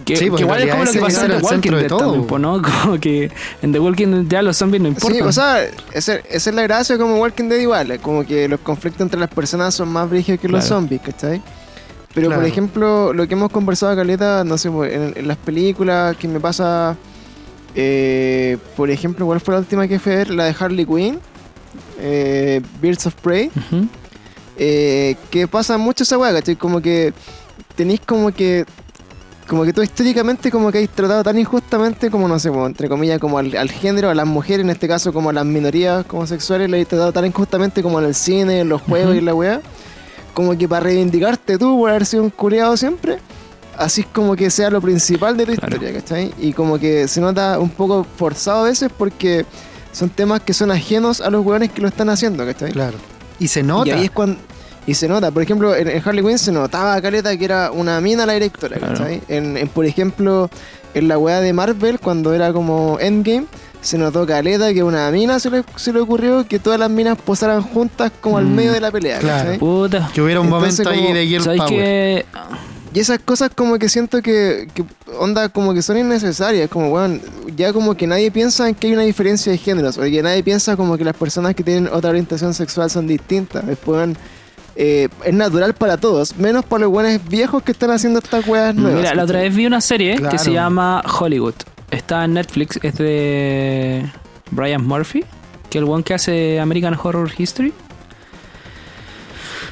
Que, 0.07 0.15
Sí, 0.15 0.29
pues, 0.29 0.37
que 0.39 0.43
igual 0.45 0.63
es 0.63 0.71
como 0.71 0.85
lo 0.85 0.91
que 0.93 0.99
pasó 0.99 1.17
ese 1.17 1.25
en 1.25 1.31
The 1.31 1.37
el 1.37 1.43
Walking 1.43 1.71
de 1.71 1.77
Dead 1.77 1.87
todo. 1.87 1.99
también, 1.99 2.25
po, 2.27 2.39
¿no? 2.39 2.61
Como 2.83 2.97
que 2.99 3.29
en 3.61 3.71
The 3.73 3.79
Walking 3.79 4.07
Dead 4.07 4.23
ya 4.29 4.41
los 4.41 4.55
zombies 4.57 4.81
no 4.81 4.87
importan. 4.87 5.13
Sí, 5.17 5.21
o 5.21 5.31
sea, 5.33 5.63
esa, 5.91 6.15
esa 6.15 6.49
es 6.49 6.55
la 6.55 6.61
gracia 6.63 6.97
como 6.97 7.17
Walking 7.19 7.49
Dead 7.49 7.59
igual, 7.59 7.99
como 7.99 8.25
que 8.25 8.47
los 8.47 8.59
conflictos 8.61 9.01
entre 9.01 9.19
las 9.19 9.29
personas 9.29 9.75
son 9.75 9.89
más 9.89 10.09
brígidos 10.09 10.39
que 10.39 10.47
los 10.47 10.61
Claro. 10.65 10.75
zombies, 10.81 11.01
¿cachai? 11.01 11.41
Pero 12.13 12.31
por 12.31 12.45
ejemplo, 12.45 13.13
lo 13.13 13.27
que 13.27 13.33
hemos 13.33 13.51
conversado 13.51 13.95
Caleta, 13.95 14.43
no 14.45 14.57
sé, 14.57 14.71
pues, 14.71 14.91
en, 14.93 15.13
en 15.15 15.27
las 15.27 15.37
películas 15.37 16.15
que 16.17 16.27
me 16.27 16.39
pasa, 16.39 16.95
eh, 17.75 18.57
por 18.75 18.89
ejemplo, 18.89 19.25
¿cuál 19.25 19.39
fue 19.41 19.53
la 19.55 19.59
última 19.59 19.87
que 19.87 19.99
fue 19.99 20.15
ver? 20.15 20.29
La 20.31 20.45
de 20.45 20.55
Harley 20.57 20.85
Quinn, 20.85 21.19
eh, 21.99 22.61
Birds 22.81 23.05
of 23.05 23.13
Prey, 23.15 23.51
eh, 24.57 25.15
que 25.29 25.47
pasa 25.47 25.77
mucho 25.77 26.03
esa 26.03 26.17
weá, 26.17 26.33
¿cachai? 26.33 26.55
Como 26.55 26.81
que 26.81 27.13
tenéis 27.75 27.99
como 28.05 28.31
que 28.31 28.65
como 29.47 29.63
que 29.63 29.71
todo 29.73 29.83
históricamente 29.83 30.51
como 30.51 30.71
que 30.71 30.79
habéis 30.79 30.89
tratado 30.91 31.23
tan 31.23 31.37
injustamente 31.39 32.09
como 32.11 32.27
no 32.27 32.37
sé, 32.37 32.49
como, 32.49 32.65
entre 32.67 32.89
comillas 32.89 33.19
como 33.19 33.37
al, 33.37 33.55
al 33.55 33.71
género, 33.71 34.09
a 34.09 34.13
las 34.15 34.27
mujeres, 34.27 34.63
en 34.65 34.69
este 34.69 34.87
caso 34.87 35.13
como 35.13 35.29
a 35.29 35.33
las 35.33 35.45
minorías 35.45 36.05
como 36.05 36.27
sexuales, 36.27 36.69
le 36.69 36.75
habéis 36.77 36.87
tratado 36.89 37.11
tan 37.13 37.25
injustamente 37.25 37.81
como 37.81 37.99
en 37.99 38.05
el 38.05 38.15
cine, 38.15 38.59
en 38.59 38.69
los 38.69 38.81
juegos 38.81 39.07
Ujú. 39.09 39.15
y 39.15 39.19
en 39.19 39.25
la 39.25 39.33
weá. 39.33 39.61
Como 40.33 40.55
que 40.57 40.67
para 40.67 40.81
reivindicarte 40.81 41.57
tú 41.57 41.79
por 41.79 41.89
haber 41.89 42.05
sido 42.05 42.23
un 42.23 42.29
culiado 42.29 42.75
siempre, 42.77 43.17
así 43.77 44.01
es 44.01 44.07
como 44.07 44.35
que 44.35 44.49
sea 44.51 44.69
lo 44.69 44.81
principal 44.81 45.35
de 45.37 45.45
tu 45.45 45.53
Claro. 45.55 45.75
historia, 45.75 45.93
¿cachai? 45.99 46.33
Y 46.39 46.53
como 46.53 46.77
que 46.77 47.07
se 47.07 47.21
nota 47.21 47.57
un 47.57 47.69
poco 47.69 48.05
forzado 48.17 48.59
a 48.59 48.63
veces 48.63 48.91
porque 48.95 49.45
son 49.93 50.09
temas 50.09 50.41
que 50.41 50.53
son 50.53 50.69
ajenos 50.71 51.21
a 51.21 51.29
los 51.31 51.43
weones 51.45 51.71
que 51.71 51.81
lo 51.81 51.87
están 51.87 52.09
haciendo, 52.09 52.45
¿cachai? 52.45 52.71
Claro. 52.71 52.97
Y 53.39 53.47
se 53.47 53.63
nota. 53.63 53.87
Y 53.87 53.91
ahí 53.91 54.05
es 54.05 54.11
cuando. 54.11 54.37
Y 54.87 54.93
se 54.95 55.07
nota, 55.07 55.29
por 55.31 55.43
ejemplo, 55.43 55.75
en, 55.75 55.87
en 55.89 56.01
Harley 56.03 56.23
Quinn 56.23 56.39
se 56.39 56.51
notaba 56.51 56.99
caleta 57.01 57.37
que 57.37 57.45
era 57.45 57.71
una 57.71 57.99
mina 58.01 58.25
la 58.25 58.33
directora, 58.33 58.77
Claro. 58.77 58.93
¿cachai? 58.97 59.21
En, 59.27 59.57
en, 59.57 59.67
por 59.67 59.85
ejemplo, 59.85 60.49
en 60.93 61.07
la 61.09 61.17
weá 61.19 61.41
de 61.41 61.51
Marvel, 61.53 61.99
cuando 61.99 62.33
era 62.33 62.53
como 62.53 62.97
Endgame, 62.99 63.45
se 63.81 63.97
notó 63.97 64.25
caleta 64.25 64.73
que 64.73 64.81
una 64.83 65.11
mina 65.11 65.39
se 65.39 65.49
le, 65.49 65.63
se 65.75 65.91
le 65.93 65.99
ocurrió 65.99 66.47
que 66.47 66.57
todas 66.57 66.79
las 66.79 66.89
minas 66.89 67.17
posaran 67.17 67.61
juntas 67.61 68.11
como 68.21 68.37
al 68.37 68.45
Mm. 68.45 68.55
medio 68.55 68.71
de 68.71 68.79
la 68.79 68.89
pelea, 68.91 69.19
Claro. 69.19 69.43
¿cachai? 69.43 69.59
Puta. 69.59 70.09
Que 70.13 70.21
hubiera 70.21 70.39
un 70.39 70.47
Entonces, 70.47 70.79
momento 70.85 70.89
ahí 70.89 71.03
como- 71.05 71.15
de 71.19 71.27
Girl 71.27 71.43
¿Sabes 71.43 71.57
Power. 71.59 71.71
que 71.73 72.25
Y 72.93 72.99
esas 73.01 73.19
cosas 73.19 73.51
como 73.53 73.77
que 73.77 73.89
siento 73.89 74.21
que, 74.23 74.69
que 74.73 74.83
onda 75.19 75.49
como 75.49 75.73
que 75.73 75.81
son 75.83 75.97
innecesarias, 75.97 76.67
como 76.69 76.89
weón, 76.89 77.21
ya 77.55 77.71
como 77.73 77.93
que 77.95 78.07
nadie 78.07 78.31
piensa 78.31 78.67
en 78.69 78.73
que 78.73 78.87
hay 78.87 78.93
una 78.93 79.03
diferencia 79.03 79.51
de 79.51 79.57
géneros, 79.57 79.97
o 79.97 80.01
que 80.01 80.23
nadie 80.23 80.41
piensa 80.41 80.75
como 80.77 80.97
que 80.97 81.03
las 81.03 81.15
personas 81.15 81.53
que 81.53 81.63
tienen 81.63 81.89
otra 81.93 82.09
orientación 82.09 82.53
sexual 82.55 82.89
son 82.89 83.05
distintas, 83.05 83.67
después 83.67 83.97
weón, 83.97 84.17
eh, 84.77 85.09
es 85.25 85.33
natural 85.33 85.73
para 85.73 85.97
todos, 85.97 86.37
menos 86.37 86.63
para 86.63 86.81
los 86.83 86.91
buenos 86.91 87.27
viejos 87.27 87.63
que 87.63 87.71
están 87.71 87.89
haciendo 87.91 88.19
estas 88.19 88.47
weas 88.47 88.73
nuevas. 88.75 89.01
Mira, 89.01 89.15
la 89.15 89.23
otra 89.23 89.39
vez 89.41 89.55
vi 89.55 89.65
una 89.65 89.81
serie 89.81 90.15
que 90.29 90.37
se 90.37 90.51
llama 90.53 91.01
Hollywood. 91.19 91.55
Está 91.91 92.25
en 92.25 92.33
Netflix, 92.35 92.79
es 92.83 92.95
de 92.97 94.05
Brian 94.51 94.85
Murphy, 94.85 95.23
que 95.69 95.77
es 95.79 95.83
el 95.83 95.89
one 95.89 96.03
que 96.03 96.13
hace 96.13 96.59
American 96.59 96.95
Horror 97.01 97.31
History. 97.37 97.73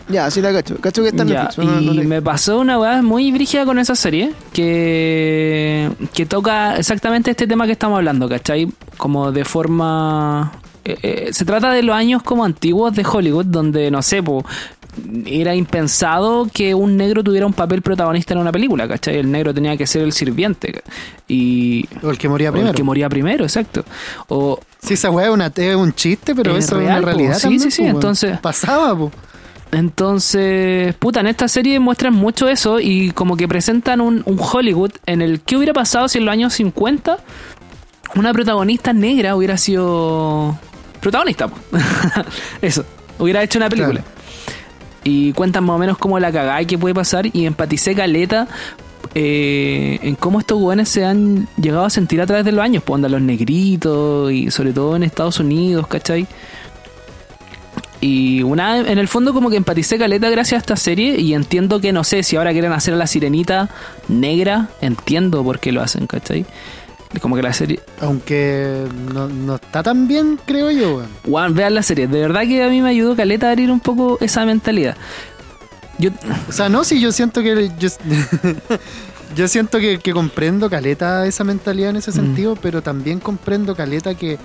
Ya, 0.07 0.29
sí 0.29 0.39
la 0.39 0.53
cacho, 0.53 0.75
cacho 0.77 1.01
que 1.01 1.09
está 1.09 1.23
en 1.23 1.29
Ya, 1.29 1.43
Netflix, 1.45 1.67
no- 1.67 1.93
y 1.93 2.05
me 2.05 2.21
pasó 2.21 2.59
una 2.59 2.77
weá 2.79 3.01
muy 3.01 3.31
brígida 3.31 3.65
con 3.65 3.79
esa 3.79 3.95
serie 3.95 4.33
que, 4.53 5.89
que 6.13 6.25
toca 6.27 6.77
exactamente 6.77 7.31
este 7.31 7.47
tema 7.47 7.65
que 7.65 7.71
estamos 7.71 7.97
hablando, 7.97 8.29
¿cachai? 8.29 8.67
Como 8.97 9.31
de 9.31 9.43
forma... 9.45 10.51
eh, 10.83 10.97
eh, 11.01 11.29
se 11.33 11.43
trata 11.43 11.71
de 11.71 11.81
los 11.81 11.95
años 11.95 12.21
como 12.21 12.45
antiguos 12.45 12.93
de 12.93 13.03
Hollywood, 13.03 13.45
donde, 13.45 13.89
no 13.89 14.03
sé, 14.03 14.21
po, 14.21 14.45
era 15.25 15.55
impensado 15.55 16.47
que 16.53 16.73
un 16.75 16.95
negro 16.97 17.23
tuviera 17.23 17.45
un 17.45 17.53
papel 17.53 17.81
protagonista 17.81 18.33
en 18.33 18.39
una 18.39 18.51
película, 18.51 18.87
¿cachai? 18.87 19.17
El 19.17 19.31
negro 19.31 19.53
tenía 19.53 19.75
que 19.77 19.85
ser 19.87 20.01
el 20.03 20.11
sirviente. 20.13 20.81
Y, 21.27 21.85
O 22.03 22.09
el 22.09 22.17
que 22.17 22.29
moría 22.29 22.51
primero. 22.51 22.69
el 22.71 22.75
que 22.75 22.83
moría 22.83 23.09
primero, 23.09 23.43
exacto. 23.43 23.83
O, 24.27 24.59
Sí, 24.81 24.93
esa 24.93 25.09
weá 25.09 25.25
es, 25.27 25.31
una- 25.33 25.51
es 25.55 25.75
un 25.75 25.93
chiste, 25.93 26.35
pero 26.35 26.55
Es 26.57 26.65
eso 26.65 26.75
real, 26.77 26.85
es 26.85 26.91
una 26.91 26.99
po. 27.01 27.05
realidad. 27.07 27.35
Sí, 27.35 27.41
también, 27.41 27.61
sí, 27.61 27.71
sí, 27.71 27.81
po, 27.83 27.87
entonces- 27.89 28.37
Pasaba, 28.39 28.95
po. 28.97 29.11
Entonces, 29.71 30.93
puta, 30.95 31.19
en 31.19 31.27
esta 31.27 31.47
serie 31.47 31.79
muestran 31.79 32.13
mucho 32.13 32.47
eso 32.47 32.79
y 32.79 33.11
como 33.11 33.35
que 33.35 33.47
presentan 33.47 33.99
un, 34.01 34.21
un 34.25 34.37
Hollywood 34.39 34.91
en 35.05 35.21
el 35.21 35.41
que 35.41 35.57
hubiera 35.57 35.73
pasado 35.73 36.07
si 36.07 36.19
en 36.19 36.25
los 36.25 36.31
años 36.33 36.53
50 36.53 37.17
una 38.15 38.31
protagonista 38.31 38.93
negra 38.93 39.35
hubiera 39.35 39.57
sido 39.57 40.57
protagonista. 41.01 41.49
eso, 42.61 42.85
hubiera 43.19 43.43
hecho 43.43 43.59
una 43.59 43.67
película. 43.69 44.01
Claro. 44.01 44.14
Y 45.05 45.31
cuentan 45.33 45.63
más 45.63 45.75
o 45.75 45.77
menos 45.77 45.97
cómo 45.97 46.19
la 46.19 46.31
cagada 46.31 46.61
y 46.61 46.65
qué 46.65 46.77
puede 46.77 46.93
pasar 46.93 47.27
y 47.31 47.45
empaticé 47.45 47.95
caleta 47.95 48.47
eh, 49.13 49.99
en 50.01 50.15
cómo 50.15 50.39
estos 50.39 50.59
güeyes 50.59 50.89
se 50.89 51.05
han 51.05 51.47
llegado 51.55 51.85
a 51.85 51.89
sentir 51.89 52.19
a 52.19 52.25
través 52.25 52.43
de 52.43 52.51
los 52.51 52.61
años, 52.61 52.83
pues 52.83 52.95
onda 52.95 53.07
los 53.07 53.21
negritos 53.21 54.29
y 54.31 54.51
sobre 54.51 54.73
todo 54.73 54.95
en 54.97 55.03
Estados 55.03 55.39
Unidos, 55.39 55.87
¿cachai? 55.87 56.27
Y 58.01 58.43
una 58.43 58.79
en 58.79 58.97
el 58.97 59.07
fondo 59.07 59.33
como 59.33 59.49
que 59.49 59.55
empaticé 59.55 59.97
caleta 59.97 60.29
gracias 60.29 60.59
a 60.59 60.61
esta 60.61 60.75
serie 60.75 61.19
y 61.19 61.33
entiendo 61.33 61.79
que 61.79 61.93
no 61.93 62.03
sé 62.03 62.23
si 62.23 62.35
ahora 62.35 62.51
quieren 62.51 62.73
hacer 62.73 62.93
a 62.93 62.97
la 62.97 63.07
sirenita 63.07 63.69
negra, 64.09 64.67
entiendo 64.81 65.43
por 65.43 65.59
qué 65.59 65.71
lo 65.71 65.81
hacen, 65.81 66.07
¿cachai? 66.07 66.45
Como 67.21 67.35
que 67.35 67.41
la 67.41 67.53
serie... 67.53 67.79
Aunque 68.01 68.85
no, 69.13 69.27
no 69.27 69.55
está 69.55 69.81
tan 69.83 70.07
bien, 70.07 70.39
creo 70.45 70.71
yo, 70.71 71.03
weón. 71.25 71.53
Vean 71.55 71.73
la 71.75 71.83
serie, 71.83 72.07
de 72.07 72.19
verdad 72.19 72.41
que 72.43 72.63
a 72.63 72.69
mí 72.69 72.81
me 72.81 72.89
ayudó 72.89 73.15
caleta 73.15 73.47
a 73.47 73.51
abrir 73.51 73.71
un 73.71 73.79
poco 73.79 74.17
esa 74.21 74.45
mentalidad. 74.45 74.95
Yo, 75.97 76.09
O 76.49 76.51
sea, 76.51 76.67
no, 76.69 76.83
si 76.83 76.99
yo 76.99 77.11
siento 77.11 77.41
que. 77.41 77.71
Yo, 77.79 77.89
yo 79.35 79.47
siento 79.47 79.79
que, 79.79 79.99
que 79.99 80.13
comprendo 80.13 80.69
caleta 80.69 81.25
esa 81.25 81.43
mentalidad 81.43 81.89
en 81.91 81.97
ese 81.97 82.11
Mm. 82.11 82.15
sentido, 82.15 82.55
pero 82.61 82.81
también 82.81 83.19
comprendo 83.19 83.75
caleta 83.75 84.15
que 84.15 84.37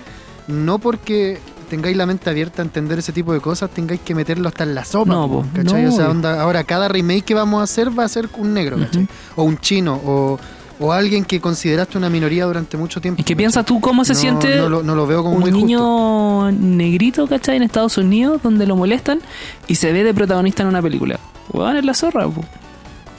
no 0.47 0.79
porque 0.79 1.39
tengáis 1.69 1.95
la 1.95 2.05
mente 2.05 2.29
abierta 2.29 2.61
a 2.61 2.65
entender 2.65 2.99
ese 2.99 3.13
tipo 3.13 3.31
de 3.33 3.39
cosas, 3.39 3.69
tengáis 3.69 4.01
que 4.01 4.13
meterlo 4.13 4.49
hasta 4.49 4.63
en 4.63 4.75
la 4.75 4.83
sopa. 4.83 5.09
No, 5.13 5.29
po, 5.29 5.45
¿cachai? 5.55 5.83
no, 5.83 5.89
o 5.89 5.91
sea, 5.95 6.09
onda, 6.09 6.41
ahora 6.41 6.63
cada 6.65 6.87
remake 6.89 7.23
que 7.23 7.33
vamos 7.33 7.61
a 7.61 7.63
hacer 7.63 7.97
va 7.97 8.03
a 8.03 8.09
ser 8.09 8.27
un 8.37 8.53
negro, 8.53 8.77
¿cachai? 8.77 9.07
O 9.37 9.43
un 9.43 9.57
chino, 9.57 9.95
o, 10.05 10.37
o 10.81 10.91
alguien 10.91 11.23
que 11.23 11.39
consideraste 11.39 11.97
una 11.97 12.09
minoría 12.09 12.45
durante 12.45 12.75
mucho 12.75 12.99
tiempo. 12.99 13.21
¿Y 13.21 13.23
qué 13.23 13.35
piensas 13.35 13.65
tú 13.65 13.79
cómo 13.79 14.03
se 14.03 14.13
No, 14.13 14.19
siente 14.19 14.55
No, 14.57 14.67
lo, 14.69 14.83
no 14.83 14.95
lo 14.95 15.05
veo 15.07 15.21
como 15.23 15.35
un 15.35 15.41
muy 15.41 15.51
justo. 15.51 15.65
niño 15.65 16.51
negrito, 16.51 17.27
¿cachai? 17.27 17.57
En 17.57 17.63
Estados 17.63 17.97
Unidos, 17.97 18.41
donde 18.43 18.65
lo 18.65 18.75
molestan 18.75 19.19
y 19.67 19.75
se 19.75 19.91
ve 19.93 20.03
de 20.03 20.13
protagonista 20.13 20.63
en 20.63 20.69
una 20.69 20.81
película. 20.81 21.19
Weón, 21.53 21.77
es 21.77 21.85
la 21.85 21.93
zorra, 21.93 22.27
po. 22.27 22.43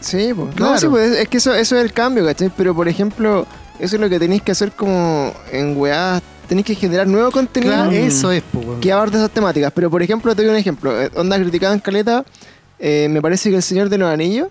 Sí, 0.01 0.33
pues. 0.35 0.55
Claro. 0.57 0.73
No, 0.73 0.79
sí, 0.79 0.87
pues, 0.89 1.13
es 1.19 1.29
que 1.29 1.37
eso, 1.37 1.55
eso 1.55 1.77
es 1.77 1.83
el 1.85 1.93
cambio, 1.93 2.25
¿cachai? 2.25 2.51
Pero, 2.57 2.75
por 2.75 2.89
ejemplo, 2.89 3.47
eso 3.79 3.97
es 3.97 4.01
lo 4.01 4.09
que 4.09 4.19
tenéis 4.19 4.43
que 4.43 4.51
hacer 4.53 4.73
como 4.73 5.33
en 5.53 5.77
weá. 5.77 6.21
Tenéis 6.49 6.67
que 6.67 6.75
generar 6.75 7.07
nuevo 7.07 7.31
contenido 7.31 7.73
Claro, 7.73 7.91
eso 7.93 8.33
es, 8.33 8.43
po, 8.43 8.59
weón. 8.59 8.81
que 8.81 8.91
abarde 8.93 9.17
esas 9.19 9.31
temáticas. 9.31 9.73
Pero, 9.75 9.91
por 9.91 10.03
ejemplo, 10.03 10.35
te 10.35 10.43
doy 10.43 10.51
un 10.51 10.57
ejemplo. 10.57 11.01
Eh, 11.01 11.11
Onda 11.15 11.39
criticada 11.39 11.73
en 11.73 11.79
Caleta, 11.81 12.25
eh, 12.81 13.07
me 13.09 13.23
parece 13.23 13.49
que 13.51 13.57
El 13.57 13.63
Señor 13.63 13.89
de 13.89 13.99
los 13.99 14.09
Anillos, 14.13 14.49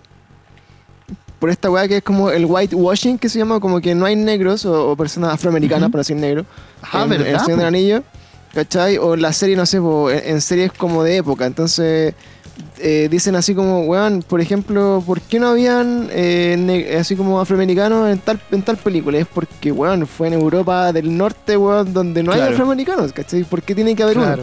por 1.42 1.50
esta 1.50 1.68
weá 1.72 1.88
que 1.88 1.96
es 1.96 2.02
como 2.04 2.30
el 2.30 2.44
whitewashing, 2.46 3.18
que 3.18 3.28
se 3.28 3.36
llama 3.40 3.58
como 3.58 3.80
que 3.80 3.96
no 3.96 4.06
hay 4.06 4.14
negros 4.14 4.64
o, 4.64 4.90
o 4.92 4.96
personas 4.96 5.34
afroamericanas, 5.34 5.86
Ujú. 5.88 5.90
por 5.90 6.00
decir 6.02 6.14
negro, 6.14 6.46
Ah, 6.92 7.02
en, 7.04 7.12
en 7.14 7.18
El 7.18 7.24
¿verdad? 7.24 7.40
Señor 7.44 7.58
del 7.58 7.66
Anillo, 7.66 8.02
¿cachai? 8.54 8.96
O 8.98 9.16
la 9.16 9.32
serie, 9.32 9.56
no 9.56 9.66
sé, 9.66 9.80
po, 9.80 10.08
en, 10.08 10.22
en 10.24 10.40
series 10.40 10.70
como 10.72 11.02
de 11.02 11.16
época. 11.16 11.44
Entonces, 11.46 12.14
eh, 12.78 13.08
dicen 13.10 13.34
así 13.34 13.56
como, 13.56 13.80
weón, 13.86 14.22
por 14.22 14.40
ejemplo, 14.40 15.02
¿por 15.04 15.20
qué 15.20 15.40
no 15.40 15.48
habían 15.48 16.08
eh, 16.12 16.96
así 17.00 17.16
como 17.16 17.40
afroamericanos 17.40 18.08
en 18.08 18.18
tal, 18.20 18.40
en 18.52 18.62
tal 18.62 18.76
película? 18.76 19.18
Es 19.18 19.26
porque, 19.26 19.72
weón, 19.72 20.06
fue 20.06 20.28
en 20.28 20.34
Europa 20.34 20.92
del 20.92 21.16
Norte, 21.16 21.56
weón, 21.56 21.92
donde 21.92 22.22
no 22.22 22.30
hay 22.30 22.40
afroamericanos, 22.42 23.12
¿cachai? 23.12 23.42
¿Por 23.42 23.62
qué 23.62 23.74
tiene 23.74 23.96
que 23.96 24.04
haber 24.04 24.18
uno? 24.18 24.36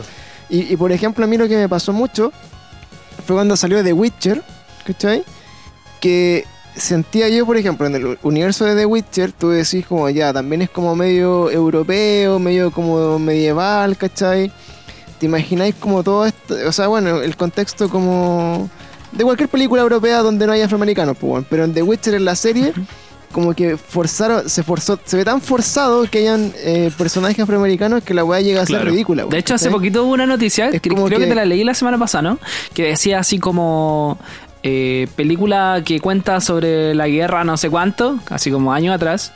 Y, 0.50 0.76
por 0.76 0.92
ejemplo, 0.92 1.24
a 1.24 1.28
mí 1.30 1.38
lo 1.38 1.48
que 1.48 1.56
me 1.56 1.70
pasó 1.70 1.94
mucho 1.94 2.34
fue 3.26 3.38
cuando 3.38 3.56
salió 3.56 3.82
The 3.86 3.94
Witcher, 3.94 4.44
¿cachai? 4.86 5.24
Que 6.02 6.46
sentía 6.76 7.28
yo, 7.30 7.46
por 7.46 7.58
ejemplo, 7.58 7.88
en 7.88 7.96
el 7.96 8.18
universo 8.24 8.66
de 8.66 8.76
The 8.76 8.86
Witcher, 8.86 9.32
tú 9.32 9.50
decís 9.50 9.86
como 9.86 10.10
ya, 10.10 10.32
también 10.34 10.62
es 10.62 10.70
como 10.70 10.96
medio 10.96 11.50
europeo, 11.52 12.40
medio 12.40 12.72
como 12.72 13.20
medieval, 13.20 13.98
¿cachai? 13.98 14.52
¿Te 15.20 15.26
imagináis 15.26 15.76
como 15.76 16.04
todo 16.04 16.26
esto? 16.26 16.56
O 16.68 16.72
sea, 16.72 16.88
bueno, 16.88 17.22
el 17.22 17.36
contexto 17.36 17.90
como 17.90 18.70
de 19.12 19.24
cualquier 19.24 19.50
película 19.50 19.82
europea 19.82 20.20
donde 20.20 20.46
no 20.48 20.54
hay 20.54 20.62
afroamericanos, 20.62 21.18
pues, 21.18 21.30
bueno. 21.30 21.46
pero 21.50 21.64
en 21.66 21.74
The 21.74 21.82
Witcher 21.84 22.14
en 22.14 22.26
la 22.26 22.36
serie 22.36 22.74
como 23.32 23.54
que 23.54 23.78
forzaron, 23.78 24.50
se 24.50 24.64
forzó, 24.64 24.98
se 25.06 25.16
ve 25.18 25.24
tan 25.24 25.40
forzado 25.40 26.04
que 26.10 26.18
hayan 26.20 26.52
eh, 26.64 26.90
personajes 26.98 27.40
afroamericanos 27.40 28.04
que 28.04 28.16
la 28.16 28.24
weá 28.24 28.42
llega 28.42 28.64
a 28.64 28.66
ser 28.66 28.78
Claro. 28.78 28.90
ridícula. 28.90 29.22
De 29.24 29.28
weón, 29.28 29.40
hecho, 29.40 29.54
hace 29.54 29.70
poquito 29.70 30.04
hubo 30.04 30.14
una 30.14 30.26
noticia, 30.26 30.70
Es 30.70 30.82
que 30.82 30.90
creo 30.90 31.06
que... 31.06 31.18
que- 31.18 31.28
te 31.28 31.36
la 31.36 31.46
leí 31.46 31.64
la 31.64 31.76
semana 31.76 32.00
pasada, 32.00 32.24
¿no? 32.24 32.40
Que 32.74 32.86
decía 32.86 33.20
así 33.20 33.38
como 33.38 34.18
eh, 34.64 35.08
película 35.16 35.82
que 35.86 36.00
cuenta 36.00 36.40
sobre 36.42 36.94
la 36.96 37.08
guerra 37.08 37.44
no 37.44 37.56
sé 37.58 37.70
cuánto, 37.70 38.20
así 38.30 38.52
como 38.52 38.74
años 38.74 38.96
atrás. 38.96 39.32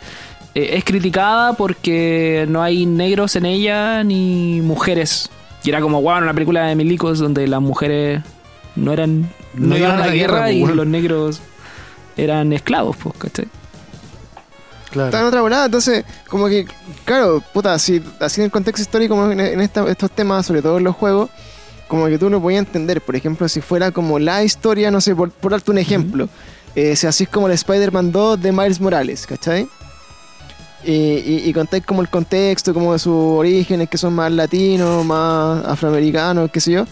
eh, 0.56 0.72
es 0.78 0.84
criticada 0.84 1.54
porque 1.54 2.46
no 2.50 2.62
hay 2.62 2.86
negros 2.86 3.36
en 3.36 3.46
ella 3.46 4.04
ni 4.04 4.62
mujeres. 4.62 5.30
Y 5.64 5.70
era 5.70 5.80
como, 5.82 6.02
wow, 6.02 6.18
una 6.18 6.34
película 6.34 6.66
de 6.66 6.76
milicos 6.76 7.20
donde 7.20 7.48
las 7.48 7.62
mujeres 7.62 8.22
no 8.76 8.92
eran 8.92 9.30
no, 9.54 9.78
iban 9.78 9.92
a 10.02 10.08
la 10.08 10.14
guerra, 10.14 10.52
y 10.52 10.62
pues, 10.64 10.76
los 10.76 10.86
negros 10.88 11.40
eran 12.18 12.52
esclavos, 12.54 12.98
pues, 12.98 13.16
¿cachai? 13.18 13.48
Claro. 14.92 15.08
Está 15.08 15.22
en 15.22 15.26
otra 15.26 15.42
volada, 15.42 15.66
entonces, 15.66 16.04
como 16.28 16.48
que, 16.48 16.68
claro, 17.06 17.42
puta, 17.54 17.80
si, 17.80 18.02
así 18.20 18.42
en 18.42 18.46
el 18.46 18.52
contexto 18.52 18.82
histórico, 18.82 19.16
como 19.16 19.32
en, 19.32 19.40
en 19.40 19.62
esta- 19.62 19.88
estos 19.90 20.12
temas, 20.12 20.46
sobre 20.46 20.62
todo 20.62 20.78
en 20.78 20.84
los 20.84 20.96
juegos, 20.96 21.30
como 21.94 22.08
que 22.08 22.18
tú 22.18 22.28
lo 22.28 22.42
podías 22.42 22.66
entender. 22.66 23.02
Por 23.02 23.16
ejemplo, 23.16 23.48
si 23.48 23.62
fuera 23.62 23.92
como 23.92 24.18
la 24.18 24.44
historia, 24.44 24.90
no 24.90 25.00
sé, 25.00 25.16
por, 25.16 25.30
por 25.30 25.52
darte 25.52 25.70
un 25.70 25.78
ejemplo, 25.78 26.28
eh, 26.74 26.96
si 26.96 27.06
así 27.06 27.26
es 27.26 27.30
como 27.30 27.46
el 27.46 27.54
Spider-Man 27.54 28.12
2 28.12 28.42
de 28.42 28.52
Miles 28.52 28.82
Morales, 28.82 29.28
¿cachai? 29.28 29.68
Y, 30.84 30.92
y, 30.92 31.42
y 31.46 31.54
contáis 31.54 31.86
como 31.86 32.02
el 32.02 32.10
contexto, 32.10 32.74
como 32.74 32.94
de 32.94 32.98
sus 32.98 33.14
orígenes, 33.14 33.90
que 33.90 34.00
son 34.00 34.16
más 34.16 34.32
latinos, 34.32 35.06
más 35.06 35.64
afroamericanos, 35.66 36.50
qué 36.50 36.60
sé 36.60 36.72
yo. 36.72 36.86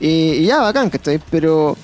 Y, 0.00 0.32
y 0.32 0.46
ya, 0.46 0.58
bacán, 0.60 0.90
¿cachai? 0.90 1.20
Pero 1.30 1.76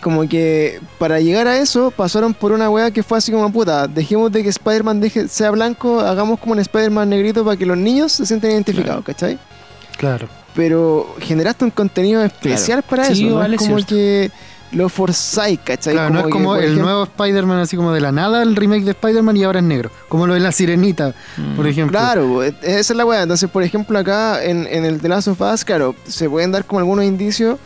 como 0.00 0.26
que 0.26 0.80
para 0.98 1.20
llegar 1.20 1.46
a 1.46 1.58
eso 1.58 1.90
pasaron 1.90 2.32
por 2.32 2.52
una 2.52 2.70
weá 2.70 2.90
que 2.90 3.02
fue 3.02 3.18
así 3.18 3.30
como 3.30 3.52
puta, 3.52 3.86
dejemos 3.86 4.32
de 4.32 4.42
que 4.42 4.48
Spider-Man 4.48 5.02
sea 5.28 5.50
blanco, 5.50 6.00
hagamos 6.00 6.40
como 6.40 6.54
un 6.54 6.60
Spider-Man 6.60 7.10
negrito 7.10 7.44
para 7.44 7.58
que 7.58 7.66
los 7.66 7.76
niños 7.76 8.12
se 8.12 8.24
sientan 8.24 8.52
identificados, 8.52 9.04
¿cachai? 9.04 9.38
Claro. 9.98 10.26
Pero 10.54 11.14
generaste 11.20 11.64
un 11.64 11.70
contenido 11.70 12.22
especial 12.22 12.82
para 12.82 13.04
Sí, 13.06 13.24
eso, 13.24 13.34
no 13.34 13.40
vale, 13.40 13.56
es 13.56 13.62
como 13.62 13.76
cierto. 13.76 13.94
que 13.94 14.30
lo 14.72 14.88
forzáis, 14.88 15.58
¿cachai? 15.64 15.94
Claro, 15.94 16.12
no 16.14 16.20
es 16.20 16.26
como 16.28 16.56
el 16.56 16.64
ejemplo- 16.64 16.82
nuevo 16.84 17.02
Spider-Man, 17.04 17.58
así 17.60 17.76
como 17.76 17.92
de 17.92 18.00
la 18.00 18.12
nada, 18.12 18.42
el 18.42 18.56
remake 18.56 18.84
de 18.84 18.90
Spider-Man 18.92 19.36
y 19.36 19.44
ahora 19.44 19.58
es 19.60 19.64
negro. 19.64 19.90
Como 20.08 20.26
lo 20.26 20.34
de 20.34 20.40
la 20.40 20.52
sirenita, 20.52 21.14
por 21.56 21.66
ejemplo. 21.66 21.98
Claro, 21.98 22.42
e- 22.44 22.54
esa 22.62 22.92
es 22.92 22.96
la 22.96 23.04
weá. 23.04 23.22
Entonces, 23.22 23.48
por 23.50 23.62
ejemplo, 23.62 23.98
acá 23.98 24.42
en, 24.44 24.66
en 24.68 24.84
el 24.84 25.00
The 25.00 25.08
Last 25.08 25.28
of 25.28 25.40
Us, 25.40 25.64
claro, 25.64 25.94
se 26.06 26.28
pueden 26.30 26.50
dar 26.52 26.64
como 26.64 26.80
algunos 26.80 27.04
indicios, 27.04 27.58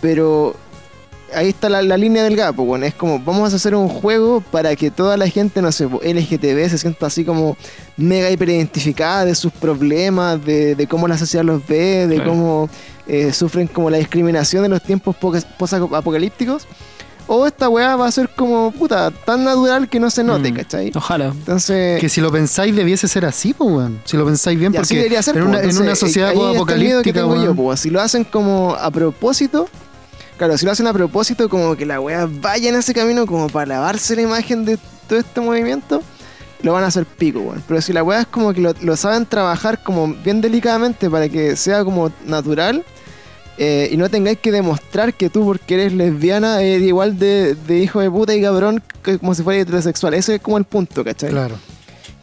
pero 0.00 0.56
ahí 1.34 1.48
está 1.48 1.68
la, 1.68 1.82
la 1.82 1.96
línea 1.96 2.22
del 2.24 2.36
gapo, 2.36 2.64
bueno, 2.64 2.86
es 2.86 2.94
como 2.94 3.18
vamos 3.18 3.52
a 3.52 3.56
hacer 3.56 3.74
un 3.74 3.88
juego 3.88 4.40
para 4.50 4.74
que 4.76 4.90
toda 4.90 5.16
la 5.16 5.28
gente, 5.28 5.60
no 5.62 5.72
sé, 5.72 5.84
LGTB 5.86 6.68
se 6.70 6.78
sienta 6.78 7.06
así 7.06 7.24
como 7.24 7.56
mega 7.96 8.30
hiperidentificada 8.30 9.24
de 9.24 9.34
sus 9.34 9.52
problemas, 9.52 10.44
de, 10.44 10.74
de 10.74 10.86
cómo 10.86 11.08
la 11.08 11.18
sociedad 11.18 11.44
los 11.44 11.66
ve, 11.66 12.06
de 12.06 12.16
Claro. 12.16 12.30
cómo 12.30 12.68
eh, 13.06 13.32
sufren 13.32 13.66
como 13.68 13.90
la 13.90 13.98
discriminación 13.98 14.62
de 14.62 14.68
los 14.68 14.82
tiempos 14.82 15.14
post-apocalípticos. 15.16 16.66
O 17.28 17.44
esta 17.44 17.68
weá 17.68 17.96
va 17.96 18.06
a 18.06 18.10
ser 18.12 18.28
como, 18.28 18.70
puta, 18.70 19.10
tan 19.10 19.42
natural 19.42 19.88
que 19.88 19.98
no 19.98 20.10
se 20.10 20.22
note, 20.22 20.52
Mm. 20.52 20.54
¿cachai? 20.54 20.92
Ojalá. 20.94 21.26
Entonces... 21.26 22.00
Que 22.00 22.08
si 22.08 22.20
lo 22.20 22.30
pensáis 22.30 22.74
debiese 22.76 23.08
ser 23.08 23.24
así, 23.24 23.52
pues, 23.52 23.68
weón. 23.68 24.00
Si 24.04 24.16
lo 24.16 24.24
pensáis 24.24 24.56
bien, 24.56 24.72
Y 24.72 24.76
así 24.76 24.94
porque 24.94 24.96
debería 24.98 25.22
ser, 25.24 25.36
en, 25.38 25.42
una, 25.42 25.58
en 25.58 25.64
Entonces, 25.64 25.80
una 25.82 25.96
sociedad 25.96 26.28
ahí 26.30 26.36
está 26.36 26.48
el 26.74 26.80
miedo 26.80 27.02
que 27.02 27.10
apocalíptica, 27.10 27.20
tengo 27.22 27.34
yo, 27.34 27.42
weón. 27.42 27.56
po. 27.56 27.76
Si 27.76 27.90
lo 27.90 28.00
hacen 28.00 28.22
como 28.22 28.76
a 28.76 28.92
propósito, 28.92 29.68
claro, 30.36 30.56
si 30.58 30.64
lo 30.66 30.72
hacen 30.72 30.86
a 30.86 30.92
propósito, 30.92 31.48
como 31.48 31.76
que 31.76 31.86
la 31.86 32.00
wea 32.00 32.28
vaya 32.30 32.68
en 32.68 32.76
ese 32.76 32.92
camino 32.94 33.26
como 33.26 33.48
para 33.48 33.66
lavarse 33.66 34.16
la 34.16 34.22
imagen 34.22 34.64
de 34.64 34.78
todo 35.08 35.18
este 35.18 35.40
movimiento, 35.40 36.02
lo 36.62 36.72
van 36.72 36.84
a 36.84 36.88
hacer 36.88 37.06
pico, 37.06 37.40
weón. 37.40 37.62
Pero 37.68 37.80
si 37.82 37.92
la 37.92 38.02
wea 38.02 38.20
es 38.22 38.26
como 38.26 38.52
que 38.52 38.60
lo, 38.60 38.74
lo 38.80 38.96
saben 38.96 39.26
trabajar 39.26 39.82
como 39.82 40.14
bien 40.14 40.40
delicadamente 40.40 41.08
para 41.10 41.28
que 41.28 41.56
sea 41.56 41.84
como 41.84 42.10
natural. 42.24 42.84
eh, 43.58 43.88
y 43.90 43.96
no 43.96 44.10
tengáis 44.10 44.38
que 44.38 44.52
demostrar 44.52 45.14
que 45.14 45.30
tú, 45.30 45.44
porque 45.44 45.74
eres 45.74 45.92
lesbiana, 45.94 46.60
eres 46.62 46.82
igual 46.88 47.18
de, 47.18 47.54
de 47.54 47.78
hijo 47.78 48.00
de 48.00 48.10
puta 48.10 48.34
y 48.34 48.42
cabrón 48.42 48.82
que 49.02 49.18
como 49.18 49.34
si 49.34 49.42
fuera 49.42 49.60
heterosexual. 49.62 50.14
Ese 50.14 50.36
es 50.36 50.40
como 50.42 50.58
el 50.58 50.64
punto, 50.64 51.02
¿cachai? 51.04 51.30
Claro. 51.30 51.60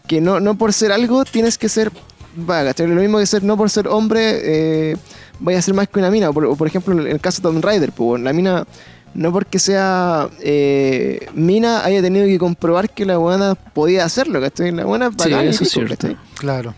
que 0.08 0.22
no, 0.22 0.40
no 0.40 0.58
por 0.58 0.74
ser 0.74 0.92
algo 0.92 1.26
tienes 1.26 1.58
que 1.58 1.70
ser 1.70 1.92
va, 2.38 2.64
¿cachai? 2.64 2.88
Lo 2.88 3.02
mismo 3.02 3.18
que 3.20 3.26
ser, 3.26 3.44
no 3.44 3.58
por 3.58 3.70
ser 3.70 3.88
hombre, 3.88 4.92
eh, 4.92 4.98
vaya 5.40 5.60
a 5.60 5.62
ser 5.62 5.74
más 5.74 5.88
que 5.88 6.00
una 6.00 6.10
mina. 6.10 6.30
O 6.30 6.34
por, 6.34 6.58
por 6.58 6.68
ejemplo, 6.68 6.94
en 7.00 7.08
el 7.08 7.20
caso 7.20 7.42
de 7.42 7.44
Tomb 7.44 7.64
Raider, 7.64 7.92
pues, 7.92 8.08
bueno, 8.08 8.26
la 8.26 8.34
mina, 8.34 8.66
no 9.14 9.32
porque 9.32 9.60
sea 9.60 10.30
eh, 10.42 11.28
mina, 11.34 11.84
haya 11.84 12.02
tenido 12.02 12.26
que 12.26 12.38
comprobar 12.38 12.90
que 12.90 13.06
la 13.06 13.18
buena 13.18 13.56
podía 13.56 14.06
hacerlo, 14.06 14.42
¿cachai? 14.42 14.72
La 14.72 14.86
buena 14.86 15.12
Sí, 15.18 15.32
eso 15.34 15.64
es 15.64 15.70
cierto. 15.70 15.96
¿cachai? 15.96 16.18
Claro. 16.36 16.74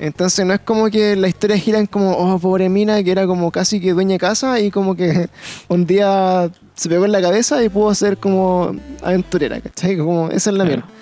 Entonces 0.00 0.46
no 0.46 0.54
es 0.54 0.60
como 0.60 0.88
que 0.88 1.14
la 1.14 1.28
historia 1.28 1.58
gira 1.58 1.78
en 1.78 1.86
como, 1.86 2.12
oh, 2.12 2.38
pobre 2.38 2.70
mina, 2.70 3.02
que 3.04 3.10
era 3.10 3.26
como 3.26 3.50
casi 3.50 3.80
que 3.80 3.92
dueña 3.92 4.12
de 4.12 4.18
casa 4.18 4.58
y 4.58 4.70
como 4.70 4.96
que 4.96 5.28
un 5.68 5.84
día 5.84 6.50
se 6.74 6.88
pegó 6.88 7.04
en 7.04 7.12
la 7.12 7.20
cabeza 7.20 7.62
y 7.62 7.68
pudo 7.68 7.94
ser 7.94 8.16
como 8.16 8.74
aventurera, 9.02 9.60
¿cachai? 9.60 9.98
Como, 9.98 10.30
esa 10.30 10.50
es 10.50 10.56
la 10.56 10.64
Claro. 10.64 10.99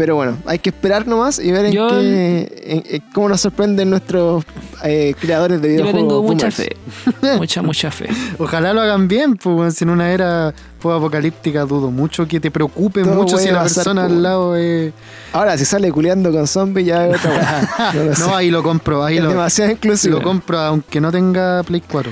Pero 0.00 0.14
bueno, 0.14 0.38
hay 0.46 0.58
que 0.58 0.70
esperar 0.70 1.06
nomás 1.06 1.38
y 1.38 1.52
ver 1.52 1.66
en 1.66 1.72
Yo- 1.72 1.88
qué, 1.90 2.48
en- 2.64 2.94
en 2.94 3.02
cómo 3.12 3.28
nos 3.28 3.42
sorprenden 3.42 3.90
nuestros 3.90 4.44
eh, 4.82 5.14
creadores 5.20 5.60
de 5.60 5.76
Yo 5.76 5.84
le 5.84 5.92
videojuegos. 5.92 6.08
tengo 6.08 6.22
mucha 6.22 6.46
boomers. 6.48 6.56
fe. 6.56 7.36
Mucha, 7.36 7.60
mucha 7.62 7.90
fe. 7.90 8.08
Ojalá 8.38 8.72
lo 8.72 8.80
hagan 8.80 9.08
bien, 9.08 9.36
pues 9.36 9.74
si 9.74 9.84
en 9.84 9.90
una 9.90 10.10
era 10.10 10.54
apocalíptica 10.82 11.66
dudo 11.66 11.90
mucho 11.90 12.26
que 12.26 12.40
te 12.40 12.50
preocupe 12.50 13.02
Todo 13.02 13.14
mucho 13.14 13.36
si 13.36 13.50
la 13.50 13.60
persona 13.62 14.02
pues, 14.04 14.12
al 14.16 14.22
lado 14.22 14.56
es... 14.56 14.92
Ahora, 15.34 15.58
si 15.58 15.66
sale 15.66 15.92
culeando 15.92 16.32
con 16.32 16.46
zombies 16.46 16.86
ya 16.86 17.06
es 17.06 17.16
otra. 17.18 17.92
No. 18.18 18.26
No, 18.28 18.36
ahí 18.36 18.50
lo 18.50 18.62
compro, 18.62 19.04
ahí 19.04 19.18
es 19.18 19.22
lo, 19.22 19.28
demasiado 19.28 19.70
inclusivo. 19.70 20.16
lo 20.18 20.22
compro 20.24 20.58
aunque 20.60 20.98
no 20.98 21.12
tenga 21.12 21.62
Play 21.62 21.82
4. 21.90 22.10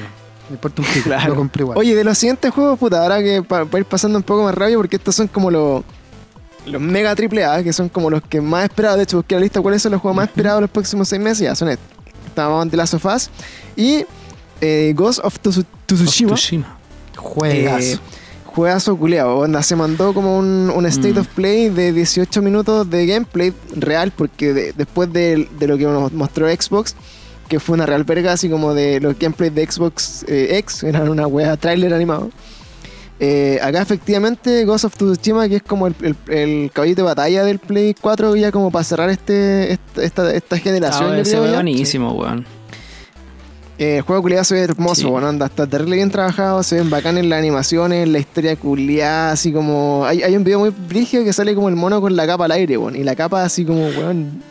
Me 0.51 0.55
importa 0.57 0.83
un 0.83 0.89
pico, 0.89 1.05
Claro. 1.05 1.29
lo 1.31 1.37
compro 1.37 1.63
igual. 1.63 1.79
Oye, 1.79 1.95
de 1.95 2.05
los 2.05 2.17
siguientes 2.19 2.51
juegos, 2.53 2.79
puta, 2.79 3.03
ahora 3.03 3.23
que 3.23 3.43
para 3.43 3.65
ir 3.79 3.85
pasando 3.87 4.19
un 4.19 4.23
poco 4.25 4.43
más 4.45 4.55
rápido, 4.55 4.79
porque 4.79 4.97
estos 4.97 5.15
son 5.15 5.27
como 5.29 5.51
los 5.51 5.83
los 6.69 6.81
mega 6.81 7.15
triple 7.17 7.45
A, 7.45 7.63
que 7.63 7.73
son 7.73 7.89
como 7.89 8.11
los 8.11 8.23
que 8.23 8.41
más 8.41 8.65
esperados. 8.65 8.99
De 8.99 9.05
hecho, 9.05 9.17
busqué 9.19 9.35
la 9.35 9.41
lista 9.43 9.61
cuáles 9.61 9.83
son 9.83 9.93
los 9.93 10.01
juegos 10.01 10.17
más 10.17 10.29
esperados 10.29 10.61
los 10.61 10.71
próximos 10.71 11.09
seis 11.09 11.21
meses. 11.21 11.41
Ya, 11.41 11.55
son 11.55 11.69
estos. 11.69 11.87
Estábamos 12.27 12.71
de 12.71 12.77
Last 12.77 12.95
of 12.95 13.05
Us 13.07 13.31
y 13.77 14.05
eh, 14.61 14.93
Ghost 14.97 15.21
of 15.23 15.37
Tsu- 15.43 15.65
Tsushima. 15.87 16.35
Tsushima. 16.35 16.79
Juegas. 17.17 17.83
Eh, 17.85 17.99
juegazo 18.47 18.97
culeado. 18.97 19.39
Onda, 19.39 19.63
se 19.63 19.75
mandó 19.77 20.13
como 20.15 20.39
un, 20.39 20.71
un 20.75 20.87
state 20.87 21.15
Mm. 21.15 21.19
of 21.19 21.27
play 21.29 21.69
de 21.69 21.93
18 21.93 22.43
minutos 22.43 22.89
de 22.91 23.07
gameplay 23.07 23.53
real, 23.77 24.13
porque 24.17 24.53
de- 24.53 24.73
después 24.73 25.13
de, 25.13 25.49
de 25.59 25.67
lo 25.67 25.77
que 25.79 25.85
nos 25.85 26.13
mostró 26.13 26.49
Xbox, 26.49 26.95
que 27.49 27.61
fue 27.61 27.75
una 27.75 27.87
real 27.87 28.05
verga, 28.05 28.33
así 28.33 28.49
como 28.51 28.75
de 28.75 29.01
los 29.01 29.19
gameplays 29.19 29.55
de 29.55 29.71
Xbox 29.71 30.25
eh, 30.29 30.59
X, 30.59 30.83
eran 30.85 31.09
una 31.09 31.27
wea 31.27 31.57
trailer 31.57 31.95
animado. 31.95 32.31
Eh, 33.21 33.59
acá 33.63 33.83
efectivamente 33.83 34.65
Ghost 34.65 34.85
of 34.85 34.95
Tsushima, 34.97 35.49
que 35.49 35.57
es 35.57 35.63
como 35.63 35.89
el, 35.89 35.95
el- 36.03 36.17
el 36.33 36.71
caballito 36.73 37.03
de 37.03 37.07
batalla 37.07 37.45
del 37.45 37.59
Play 37.59 37.95
4, 38.01 38.37
ya 38.37 38.53
como 38.53 38.71
para 38.71 38.85
cerrar 38.85 39.11
este, 39.11 39.73
esta, 39.73 40.03
esta, 40.05 40.33
esta 40.35 40.59
generación. 40.59 41.13
Ah, 41.19 41.23
creo 41.23 41.43
ve 41.43 41.53
buenísimo, 41.55 42.13
weón. 42.13 42.47
Eh, 43.81 43.97
el 43.99 44.03
juego 44.03 44.23
culiado 44.23 44.43
se 44.45 44.55
ve 44.55 44.61
hermoso, 44.63 45.03
Sí. 45.03 45.07
bueno, 45.07 45.29
anda, 45.29 45.47
está 45.47 45.65
terrible 45.67 45.97
bien 45.97 46.11
trabajado, 46.11 46.63
se 46.65 46.77
ven 46.77 46.91
bacanes 46.91 47.25
las 47.27 47.39
animaciones, 47.39 48.09
la 48.09 48.19
historia 48.19 48.57
culiada, 48.57 49.33
así 49.33 49.53
como. 49.53 50.05
Hay, 50.05 50.23
hay 50.23 50.37
un 50.37 50.43
video 50.45 50.59
muy 50.61 50.71
brígido 50.71 51.23
que 51.25 51.33
sale 51.33 51.55
como 51.55 51.69
el 51.69 51.77
mono 51.77 52.01
con 52.01 52.17
la 52.17 52.27
capa 52.27 52.47
al 52.47 52.53
aire, 52.53 52.77
bueno, 52.77 52.99
y 52.99 53.05
la 53.05 53.15
capa 53.15 53.45
así 53.45 53.65
como, 53.65 53.87
weón. 53.89 54.43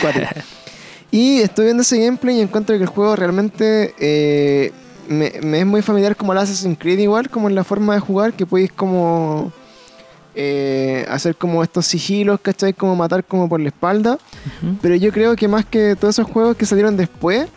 cuático. 0.00 0.26
y 1.10 1.40
estoy 1.40 1.64
viendo 1.66 1.82
ese 1.82 1.98
gameplay 2.04 2.38
y 2.38 2.40
encuentro 2.42 2.76
que 2.76 2.82
el 2.84 2.88
juego 2.88 3.16
realmente 3.16 3.92
eh, 3.98 4.70
me, 5.10 5.32
me 5.42 5.60
es 5.60 5.66
muy 5.66 5.82
familiar 5.82 6.16
como 6.16 6.32
el 6.32 6.38
Assassin's 6.38 6.78
Creed, 6.78 6.98
igual, 7.00 7.28
como 7.28 7.48
en 7.48 7.54
la 7.54 7.64
forma 7.64 7.92
de 7.94 8.00
jugar, 8.00 8.32
que 8.32 8.46
podéis 8.46 8.72
como. 8.72 9.52
eh, 10.34 11.04
hacer 11.10 11.34
como 11.34 11.62
estos 11.62 11.84
sigilos, 11.86 12.38
¿cachai? 12.40 12.72
Como 12.72 12.94
matar 12.96 13.24
como 13.24 13.48
por 13.48 13.60
la 13.60 13.68
espalda. 13.68 14.18
Pero 14.80 14.94
yo 14.94 15.12
creo 15.12 15.34
que 15.36 15.48
más 15.48 15.64
que 15.66 15.96
todos 15.96 16.14
esos 16.14 16.30
juegos 16.32 16.56
que 16.56 16.64
salieron 16.66 16.96
después, 16.96 17.48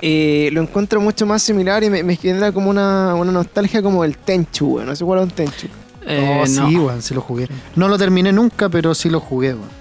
eh, 0.00 0.48
lo 0.52 0.62
encuentro 0.62 1.00
mucho 1.00 1.26
más 1.26 1.42
similar 1.42 1.84
y 1.84 1.90
me, 1.90 2.02
me 2.02 2.16
genera 2.16 2.50
como 2.52 2.70
una, 2.70 3.14
una 3.14 3.30
nostalgia 3.30 3.82
como 3.82 4.02
el 4.04 4.16
Tenchu, 4.16 4.76
weón. 4.76 4.86
No 4.88 4.96
sé 4.96 5.04
cuál 5.04 5.18
es 5.20 5.24
un 5.26 5.30
Tenchu. 5.32 5.66
Eh, 6.06 6.40
oh, 6.42 6.48
no. 6.48 6.68
sí, 6.68 6.76
weón, 6.78 7.02
sí 7.02 7.12
lo 7.14 7.20
jugué. 7.20 7.46
No 7.76 7.86
lo 7.88 7.98
terminé 7.98 8.32
nunca, 8.32 8.70
pero 8.70 8.94
sí 8.94 9.10
lo 9.10 9.20
jugué, 9.20 9.52
weón. 9.52 9.79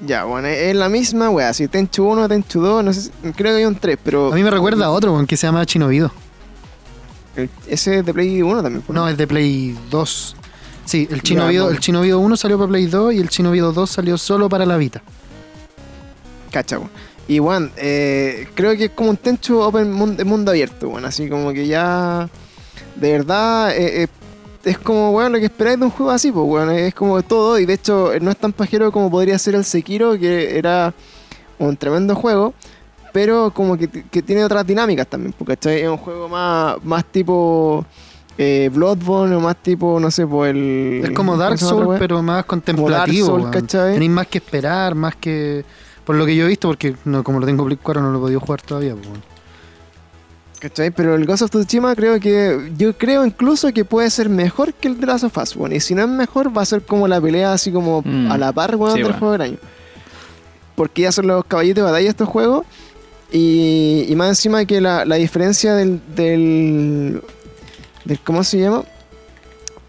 Ya, 0.00 0.24
bueno, 0.24 0.48
es 0.48 0.74
la 0.74 0.88
misma, 0.88 1.30
weón. 1.30 1.54
Si 1.54 1.68
Tenchu 1.68 2.04
1, 2.04 2.28
Tenchu 2.28 2.60
2, 2.60 2.84
no 2.84 2.92
sé, 2.92 3.02
si- 3.02 3.10
creo 3.36 3.52
que 3.52 3.58
hay 3.58 3.64
un 3.64 3.76
3, 3.76 3.96
pero. 4.02 4.32
A 4.32 4.34
mí 4.34 4.42
me 4.42 4.50
recuerda 4.50 4.86
a 4.86 4.90
otro, 4.90 5.12
weón, 5.12 5.26
que 5.26 5.36
se 5.36 5.46
llama 5.46 5.64
Chinovido. 5.66 6.12
ese 7.66 7.98
es 7.98 8.06
de 8.06 8.14
Play 8.14 8.42
1 8.42 8.62
también, 8.62 8.82
pues, 8.82 8.94
No, 8.94 9.08
es 9.08 9.16
de 9.16 9.26
Play 9.26 9.76
2. 9.90 10.36
Sí, 10.84 11.08
el 11.10 11.16
Ya, 11.16 11.22
Chinovido, 11.22 11.64
no. 11.66 11.70
el 11.70 11.80
Chinovido 11.80 12.18
1 12.20 12.36
salió 12.36 12.58
para 12.58 12.68
Play 12.68 12.86
2 12.86 13.14
y 13.14 13.18
el 13.18 13.28
Chinovido 13.28 13.72
2 13.72 13.90
salió 13.90 14.18
solo 14.18 14.48
para 14.48 14.66
la 14.66 14.76
Vita. 14.76 15.02
Cacha, 16.50 16.78
weón. 16.78 16.90
Y 17.26 17.38
bueno, 17.38 17.70
eh, 17.76 18.48
creo 18.54 18.76
que 18.76 18.84
es 18.86 18.90
como 18.90 19.08
un 19.10 19.16
Tenchu 19.16 19.58
open 19.60 19.90
mun- 19.90 20.16
de 20.16 20.24
mundo 20.24 20.50
abierto, 20.50 20.90
bueno, 20.90 21.08
así 21.08 21.28
como 21.28 21.52
que 21.54 21.66
ya. 21.66 22.28
De 22.96 23.12
verdad, 23.12 23.70
eh, 23.74 24.02
eh, 24.04 24.08
es 24.64 24.78
como, 24.78 25.10
weón, 25.10 25.32
lo 25.32 25.38
que 25.38 25.46
esperáis 25.46 25.78
de 25.78 25.84
un 25.84 25.90
juego 25.90 26.10
así, 26.10 26.32
pues, 26.32 26.46
weón. 26.46 26.70
Es 26.70 26.94
como 26.94 27.22
todo, 27.22 27.58
y 27.58 27.66
de 27.66 27.74
hecho, 27.74 28.12
no 28.20 28.30
es 28.30 28.36
tan 28.36 28.52
pajero 28.52 28.90
como 28.92 29.10
podría 29.10 29.38
ser 29.38 29.54
el 29.54 29.64
Sekiro, 29.64 30.18
que 30.18 30.58
era 30.58 30.94
un 31.58 31.76
tremendo 31.76 32.14
juego, 32.14 32.54
pero 33.12 33.52
como 33.52 33.76
que, 33.76 33.88
que 33.88 34.22
tiene 34.22 34.44
otras 34.44 34.66
dinámicas 34.66 35.06
también, 35.06 35.34
porque 35.36 35.56
es 35.62 35.88
un 35.88 35.98
juego 35.98 36.28
más, 36.28 36.76
más 36.84 37.04
tipo. 37.04 37.84
Eh, 38.36 38.68
Bloodborne 38.74 39.36
o 39.36 39.38
más 39.38 39.54
tipo, 39.62 40.00
no 40.00 40.10
sé, 40.10 40.26
pues 40.26 40.50
el. 40.50 41.02
Es 41.04 41.10
como 41.10 41.36
Dark 41.36 41.56
¿cómo 41.56 41.58
se 41.58 41.64
llama 41.66 41.78
la 41.78 41.86
Souls, 41.86 41.98
pero 42.00 42.20
más 42.20 42.44
contemplativo. 42.44 43.48
Tenéis 43.68 44.10
más 44.10 44.26
que 44.26 44.38
esperar, 44.38 44.96
más 44.96 45.14
que. 45.14 45.64
Por 46.04 46.16
lo 46.16 46.26
que 46.26 46.34
yo 46.34 46.44
he 46.44 46.48
visto, 46.48 46.66
porque 46.66 46.96
no, 47.04 47.22
como 47.22 47.38
lo 47.38 47.46
tengo 47.46 47.64
Play 47.64 47.78
4 47.80 48.02
no 48.02 48.10
lo 48.10 48.18
he 48.18 48.20
podido 48.20 48.40
jugar 48.40 48.60
todavía. 48.60 48.96
pues. 48.96 49.33
¿Cachai? 50.64 50.90
Pero 50.92 51.14
el 51.14 51.26
Ghost 51.26 51.42
of 51.42 51.50
Tsushima 51.50 51.94
creo 51.94 52.18
que. 52.18 52.72
Yo 52.78 52.96
creo 52.96 53.26
incluso 53.26 53.70
que 53.74 53.84
puede 53.84 54.08
ser 54.08 54.30
mejor 54.30 54.72
que 54.72 54.88
el 54.88 54.98
de 54.98 55.04
Last 55.06 55.24
of 55.24 55.36
Us. 55.36 55.54
Y 55.70 55.78
si 55.80 55.94
no 55.94 56.00
es 56.00 56.08
mejor, 56.08 56.56
va 56.56 56.62
a 56.62 56.64
ser 56.64 56.80
como 56.80 57.06
la 57.06 57.20
pelea 57.20 57.52
así 57.52 57.70
como 57.70 58.00
Mm. 58.02 58.32
a 58.32 58.38
la 58.38 58.50
par, 58.50 58.74
weón, 58.76 58.96
Sí, 58.96 59.02
del 59.02 59.12
juego 59.12 59.32
del 59.32 59.42
año. 59.42 59.56
Porque 60.74 61.02
ya 61.02 61.12
son 61.12 61.26
los 61.26 61.44
caballitos 61.44 61.84
de 61.84 61.90
batalla 61.90 62.08
estos 62.08 62.26
juegos. 62.30 62.64
Y, 63.30 64.06
y 64.08 64.16
más 64.16 64.30
encima 64.30 64.64
que 64.64 64.80
la, 64.80 65.04
la 65.04 65.16
diferencia 65.16 65.74
del, 65.74 66.00
del, 66.16 67.20
del. 68.06 68.18
¿Cómo 68.20 68.42
se 68.42 68.60
llama? 68.60 68.84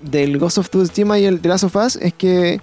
Del 0.01 0.37
Ghost 0.37 0.57
of 0.57 0.69
Tsushima 0.69 1.17
y 1.19 1.23
el 1.23 1.41
de 1.41 1.47
Last 1.47 1.63
of 1.63 1.75
Us 1.77 1.95
es 1.95 2.13
que 2.13 2.59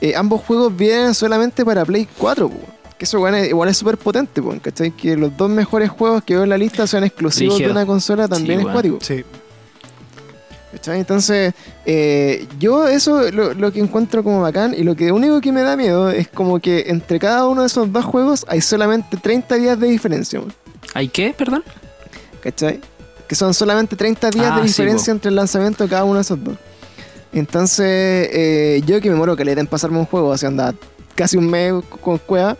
eh, 0.00 0.16
ambos 0.16 0.40
juegos 0.40 0.76
vienen 0.76 1.14
solamente 1.14 1.64
para 1.64 1.84
Play 1.84 2.08
4, 2.18 2.48
weón. 2.48 2.73
Que 2.98 3.04
eso 3.06 3.26
es- 3.28 3.48
igual 3.48 3.68
es 3.68 3.76
súper 3.76 3.98
potente, 3.98 4.40
¿cachai? 4.62 4.90
Que 4.92 5.16
los 5.16 5.36
dos 5.36 5.50
mejores 5.50 5.90
juegos 5.90 6.22
que 6.22 6.34
veo 6.34 6.44
en 6.44 6.50
la 6.50 6.58
lista 6.58 6.86
sean 6.86 7.04
exclusivos 7.04 7.54
Rígido. 7.54 7.68
de 7.74 7.78
una 7.80 7.86
consola 7.86 8.28
también 8.28 8.60
Sí, 8.60 8.66
es 8.66 8.72
cuático. 8.72 8.98
Sí. 9.00 9.24
¿Cachai? 10.72 10.98
Entonces, 11.00 11.54
eh, 11.86 12.46
yo 12.58 12.88
eso 12.88 13.30
lo, 13.30 13.54
lo 13.54 13.72
que 13.72 13.78
encuentro 13.80 14.24
como 14.24 14.40
bacán 14.40 14.74
y 14.76 14.82
lo 14.82 14.96
que 14.96 15.12
único 15.12 15.40
que 15.40 15.52
me 15.52 15.62
da 15.62 15.76
miedo 15.76 16.10
es 16.10 16.26
como 16.28 16.58
que 16.58 16.84
entre 16.88 17.20
cada 17.20 17.46
uno 17.46 17.60
de 17.60 17.68
esos 17.68 17.92
dos 17.92 18.04
juegos 18.04 18.44
hay 18.48 18.60
solamente 18.60 19.16
30 19.16 19.54
días 19.56 19.78
de 19.78 19.86
diferencia, 19.88 20.40
¿Hay 20.92 21.08
qué, 21.08 21.32
perdón? 21.36 21.62
¿cachai? 22.42 22.80
Que 23.28 23.34
son 23.36 23.54
solamente 23.54 23.94
30 23.96 24.30
días 24.30 24.50
Ah, 24.52 24.56
de 24.56 24.62
sí, 24.62 24.68
diferencia 24.68 25.10
entre 25.12 25.28
el 25.30 25.36
lanzamiento 25.36 25.84
de 25.84 25.90
cada 25.90 26.04
uno 26.04 26.16
de 26.16 26.20
esos 26.22 26.42
dos. 26.42 26.56
Entonces, 27.32 27.86
eh, 28.32 28.82
yo 28.86 29.00
que 29.00 29.10
me 29.10 29.16
muero 29.16 29.34
que 29.36 29.44
le 29.44 29.54
den 29.54 29.66
pasarme 29.66 29.98
un 29.98 30.06
juego, 30.06 30.32
así 30.32 30.44
anda 30.46 30.74
casi 31.14 31.36
un 31.36 31.48
mes 31.48 31.72
con 32.00 32.18
cueva, 32.18 32.56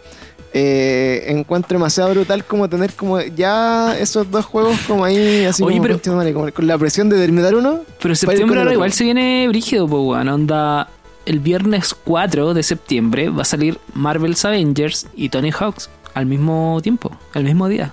eh, 0.56 1.24
encuentro 1.26 1.76
demasiado 1.76 2.10
brutal 2.10 2.44
como 2.44 2.68
tener 2.68 2.92
como 2.92 3.20
ya 3.20 3.98
esos 3.98 4.30
dos 4.30 4.44
juegos 4.44 4.78
como 4.86 5.04
ahí, 5.04 5.44
así 5.44 5.64
Oye, 5.64 5.78
como, 5.78 5.98
pero- 6.00 6.52
con 6.54 6.66
la 6.68 6.78
presión 6.78 7.08
de 7.08 7.16
terminar 7.16 7.56
uno. 7.56 7.80
Pero 8.00 8.14
septiembre 8.14 8.60
ahora 8.60 8.72
igual 8.72 8.92
se 8.92 9.02
viene 9.02 9.48
brígido, 9.48 9.88
pues. 9.88 10.24
Onda, 10.26 10.88
el 11.26 11.40
viernes 11.40 11.92
4 12.04 12.54
de 12.54 12.62
septiembre 12.62 13.30
va 13.30 13.42
a 13.42 13.44
salir 13.44 13.78
Marvel's 13.94 14.44
Avengers 14.44 15.08
y 15.16 15.28
Tony 15.28 15.50
Hawk's 15.50 15.90
al 16.14 16.26
mismo 16.26 16.78
tiempo, 16.82 17.10
al 17.32 17.42
mismo 17.42 17.68
día. 17.68 17.92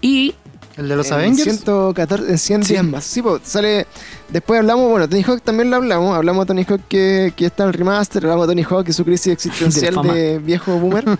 Y 0.00 0.34
¿El 0.76 0.88
de 0.88 0.96
los 0.96 1.06
en 1.08 1.14
Avengers? 1.14 1.44
114, 1.44 2.30
en 2.30 2.38
100 2.38 2.64
Sí. 2.64 2.72
días 2.74 2.84
más. 2.84 3.04
Sí, 3.04 3.22
pues 3.22 3.40
sale. 3.44 3.86
Después 4.28 4.60
hablamos, 4.60 4.90
bueno, 4.90 5.08
Tony 5.08 5.22
Hawk 5.22 5.40
también 5.42 5.70
lo 5.70 5.76
hablamos. 5.76 6.14
Hablamos 6.14 6.44
de 6.44 6.48
Tony 6.48 6.64
Hawk 6.68 6.82
que, 6.88 7.32
que 7.34 7.46
está 7.46 7.62
en 7.62 7.68
el 7.70 7.74
remaster. 7.74 8.24
Hablamos 8.24 8.46
de 8.46 8.52
Tony 8.54 8.62
Hawk 8.68 8.86
y 8.88 8.92
su 8.92 9.04
crisis 9.04 9.32
existencial 9.32 9.94
De 10.02 10.38
viejo 10.38 10.78
boomer. 10.78 11.04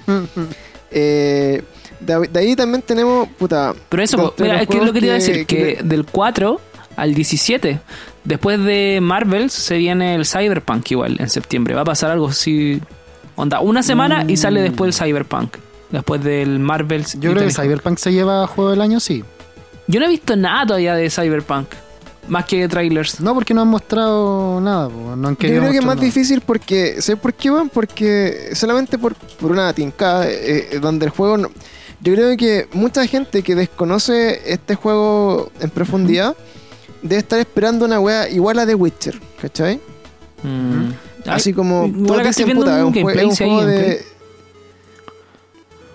Eh, 0.90 1.62
de, 2.00 2.28
de 2.28 2.40
ahí 2.40 2.54
también 2.54 2.80
tenemos, 2.80 3.28
puta. 3.30 3.74
Pero 3.88 4.02
eso, 4.02 4.34
de 4.36 4.44
mira, 4.44 4.62
es 4.62 4.68
que 4.68 4.78
es 4.78 4.84
lo 4.84 4.92
que 4.92 5.00
te 5.00 5.06
iba 5.06 5.14
a 5.14 5.18
decir, 5.18 5.44
que, 5.44 5.80
del 5.82 6.06
4 6.06 6.60
al 6.96 7.14
17, 7.14 7.80
después 8.24 8.62
de 8.62 9.00
Marvel 9.02 9.50
se 9.50 9.76
viene 9.76 10.14
el 10.14 10.24
Cyberpunk 10.24 10.90
igual 10.92 11.16
en 11.18 11.28
septiembre. 11.28 11.74
Va 11.74 11.80
a 11.82 11.84
pasar 11.84 12.12
algo 12.12 12.28
así, 12.28 12.80
onda, 13.34 13.60
una 13.60 13.82
semana 13.82 14.24
y 14.28 14.36
sale 14.36 14.62
después 14.62 14.88
el 14.98 15.06
Cyberpunk. 15.06 15.56
Después 15.90 16.22
del 16.22 16.60
Marvel. 16.60 17.04
Yo 17.18 17.32
creo 17.32 17.44
que 17.44 17.52
Cyberpunk 17.52 17.98
se 17.98 18.12
lleva 18.12 18.44
a 18.44 18.46
juego 18.46 18.70
del 18.70 18.80
año, 18.80 19.00
sí. 19.00 19.24
Yo 19.86 20.00
no 20.00 20.06
he 20.06 20.08
visto 20.08 20.34
nada 20.36 20.66
todavía 20.66 20.94
de 20.94 21.10
Cyberpunk. 21.10 21.68
Más 22.28 22.44
que 22.44 22.66
trailers. 22.68 23.20
No, 23.20 23.34
porque 23.34 23.54
no 23.54 23.62
han 23.62 23.68
mostrado 23.68 24.60
nada, 24.60 24.88
po, 24.88 25.14
no 25.14 25.28
han 25.28 25.34
Yo 25.34 25.38
querido 25.38 25.60
creo 25.60 25.70
que 25.72 25.78
es 25.78 25.84
más 25.84 25.94
nada. 25.94 26.04
difícil 26.06 26.40
porque. 26.40 27.00
¿Sabes 27.00 27.20
por 27.20 27.32
qué, 27.34 27.52
weón? 27.52 27.68
Porque 27.68 28.50
solamente 28.54 28.98
por, 28.98 29.14
por 29.14 29.52
una 29.52 29.72
tincada, 29.72 30.28
eh, 30.28 30.68
eh, 30.72 30.78
donde 30.80 31.06
el 31.06 31.10
juego. 31.12 31.36
no- 31.38 31.50
yo 32.00 32.12
creo 32.14 32.36
que 32.36 32.68
mucha 32.72 33.06
gente 33.06 33.42
que 33.42 33.54
desconoce 33.54 34.42
este 34.52 34.74
juego 34.74 35.50
en 35.60 35.70
profundidad 35.70 36.36
debe 37.00 37.18
estar 37.20 37.38
esperando 37.38 37.84
una 37.84 38.00
wea 38.00 38.28
igual 38.28 38.58
a 38.58 38.66
The 38.66 38.74
Witcher, 38.74 39.18
¿cachai? 39.40 39.80
Mm. 40.42 40.90
Así 41.26 41.52
como. 41.52 41.84
acá 41.84 42.28
estoy 42.28 42.44
dicen, 42.44 42.44
viendo 42.46 42.62
puta, 42.64 42.78
es 42.78 42.84
un 42.84 42.92
jue- 42.94 43.16
es 43.16 43.24
un 43.24 43.36
juego 43.36 43.64
de. 43.66 44.04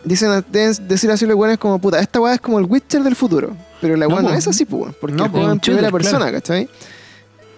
Dicen, 0.03 0.43
deben 0.49 0.87
decir 0.87 1.11
así 1.11 1.25
los 1.25 1.35
weones 1.35 1.57
como 1.57 1.79
puta, 1.79 1.99
esta 1.99 2.19
weá 2.19 2.33
es 2.33 2.41
como 2.41 2.59
el 2.59 2.65
Witcher 2.65 3.03
del 3.03 3.15
futuro. 3.15 3.55
Pero 3.79 3.95
la 3.95 4.07
weá 4.07 4.21
no, 4.21 4.33
es 4.33 4.47
así, 4.47 4.65
pues, 4.65 4.93
porque 4.99 5.15
No, 5.15 5.25
el 5.25 5.31
juego 5.31 5.51
en 5.51 5.59
primera 5.59 5.89
shooter, 5.89 5.91
persona, 5.91 6.25
claro. 6.25 6.33
¿cachai? 6.33 6.69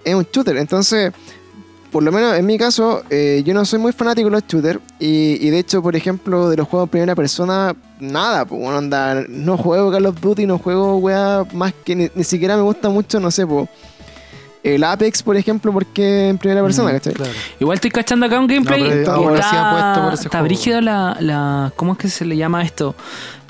Es 0.03 0.15
un 0.15 0.27
shooter. 0.31 0.57
Entonces, 0.57 1.11
por 1.91 2.01
lo 2.03 2.11
menos 2.11 2.35
en 2.35 2.45
mi 2.45 2.57
caso, 2.57 3.03
eh, 3.09 3.43
yo 3.45 3.53
no 3.53 3.63
soy 3.65 3.79
muy 3.79 3.91
fanático 3.91 4.27
de 4.27 4.31
los 4.31 4.43
shooters. 4.47 4.79
Y, 4.99 5.37
y 5.39 5.49
de 5.49 5.59
hecho, 5.59 5.81
por 5.81 5.95
ejemplo, 5.95 6.49
de 6.49 6.57
los 6.57 6.67
juegos 6.67 6.87
en 6.87 6.91
primera 6.91 7.15
persona, 7.15 7.75
nada, 7.99 8.45
pues, 8.45 8.59
bueno, 8.59 8.77
onda, 8.77 9.23
no 9.29 9.57
juego 9.57 9.91
Call 9.91 10.05
of 10.05 10.19
Duty, 10.19 10.45
no 10.45 10.57
juego 10.57 10.97
weá 10.97 11.45
más 11.53 11.73
que 11.85 11.95
ni, 11.95 12.09
ni 12.15 12.23
siquiera 12.23 12.55
me 12.57 12.63
gusta 12.63 12.89
mucho, 12.89 13.19
no 13.19 13.31
sé, 13.31 13.45
pues. 13.45 13.69
El 14.63 14.83
Apex, 14.85 15.21
por 15.23 15.35
ejemplo, 15.35 15.73
porque 15.73 16.29
en 16.29 16.37
primera 16.37 16.63
persona, 16.63 16.89
Mm, 16.89 16.93
¿cachai? 16.93 17.13
Claro. 17.13 17.31
Igual 17.59 17.75
estoy 17.75 17.91
cachando 17.91 18.25
acá 18.25 18.39
un 18.39 18.47
gameplay. 18.47 18.81
No, 18.81 18.89
está, 18.89 19.15
por 19.15 19.35
está 20.13 20.81
la, 20.81 21.17
la. 21.19 21.73
¿Cómo 21.75 21.93
es 21.93 21.97
que 21.97 22.07
se 22.07 22.23
le 22.23 22.37
llama 22.37 22.63
esto? 22.63 22.95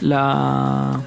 La. 0.02 1.00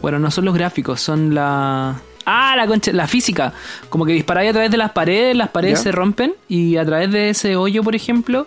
Bueno, 0.00 0.18
no 0.18 0.30
son 0.30 0.44
los 0.44 0.54
gráficos, 0.54 1.00
son 1.00 1.34
la. 1.34 1.94
Ah, 2.26 2.54
la 2.56 2.66
concha, 2.66 2.92
la 2.92 3.06
física. 3.06 3.52
Como 3.88 4.04
que 4.04 4.12
disparáis 4.12 4.50
a 4.50 4.52
través 4.52 4.70
de 4.70 4.76
las 4.76 4.92
paredes, 4.92 5.36
las 5.36 5.48
paredes 5.48 5.80
se 5.80 5.92
rompen 5.92 6.34
y 6.48 6.76
a 6.76 6.84
través 6.84 7.10
de 7.10 7.30
ese 7.30 7.56
hoyo, 7.56 7.82
por 7.82 7.94
ejemplo, 7.94 8.46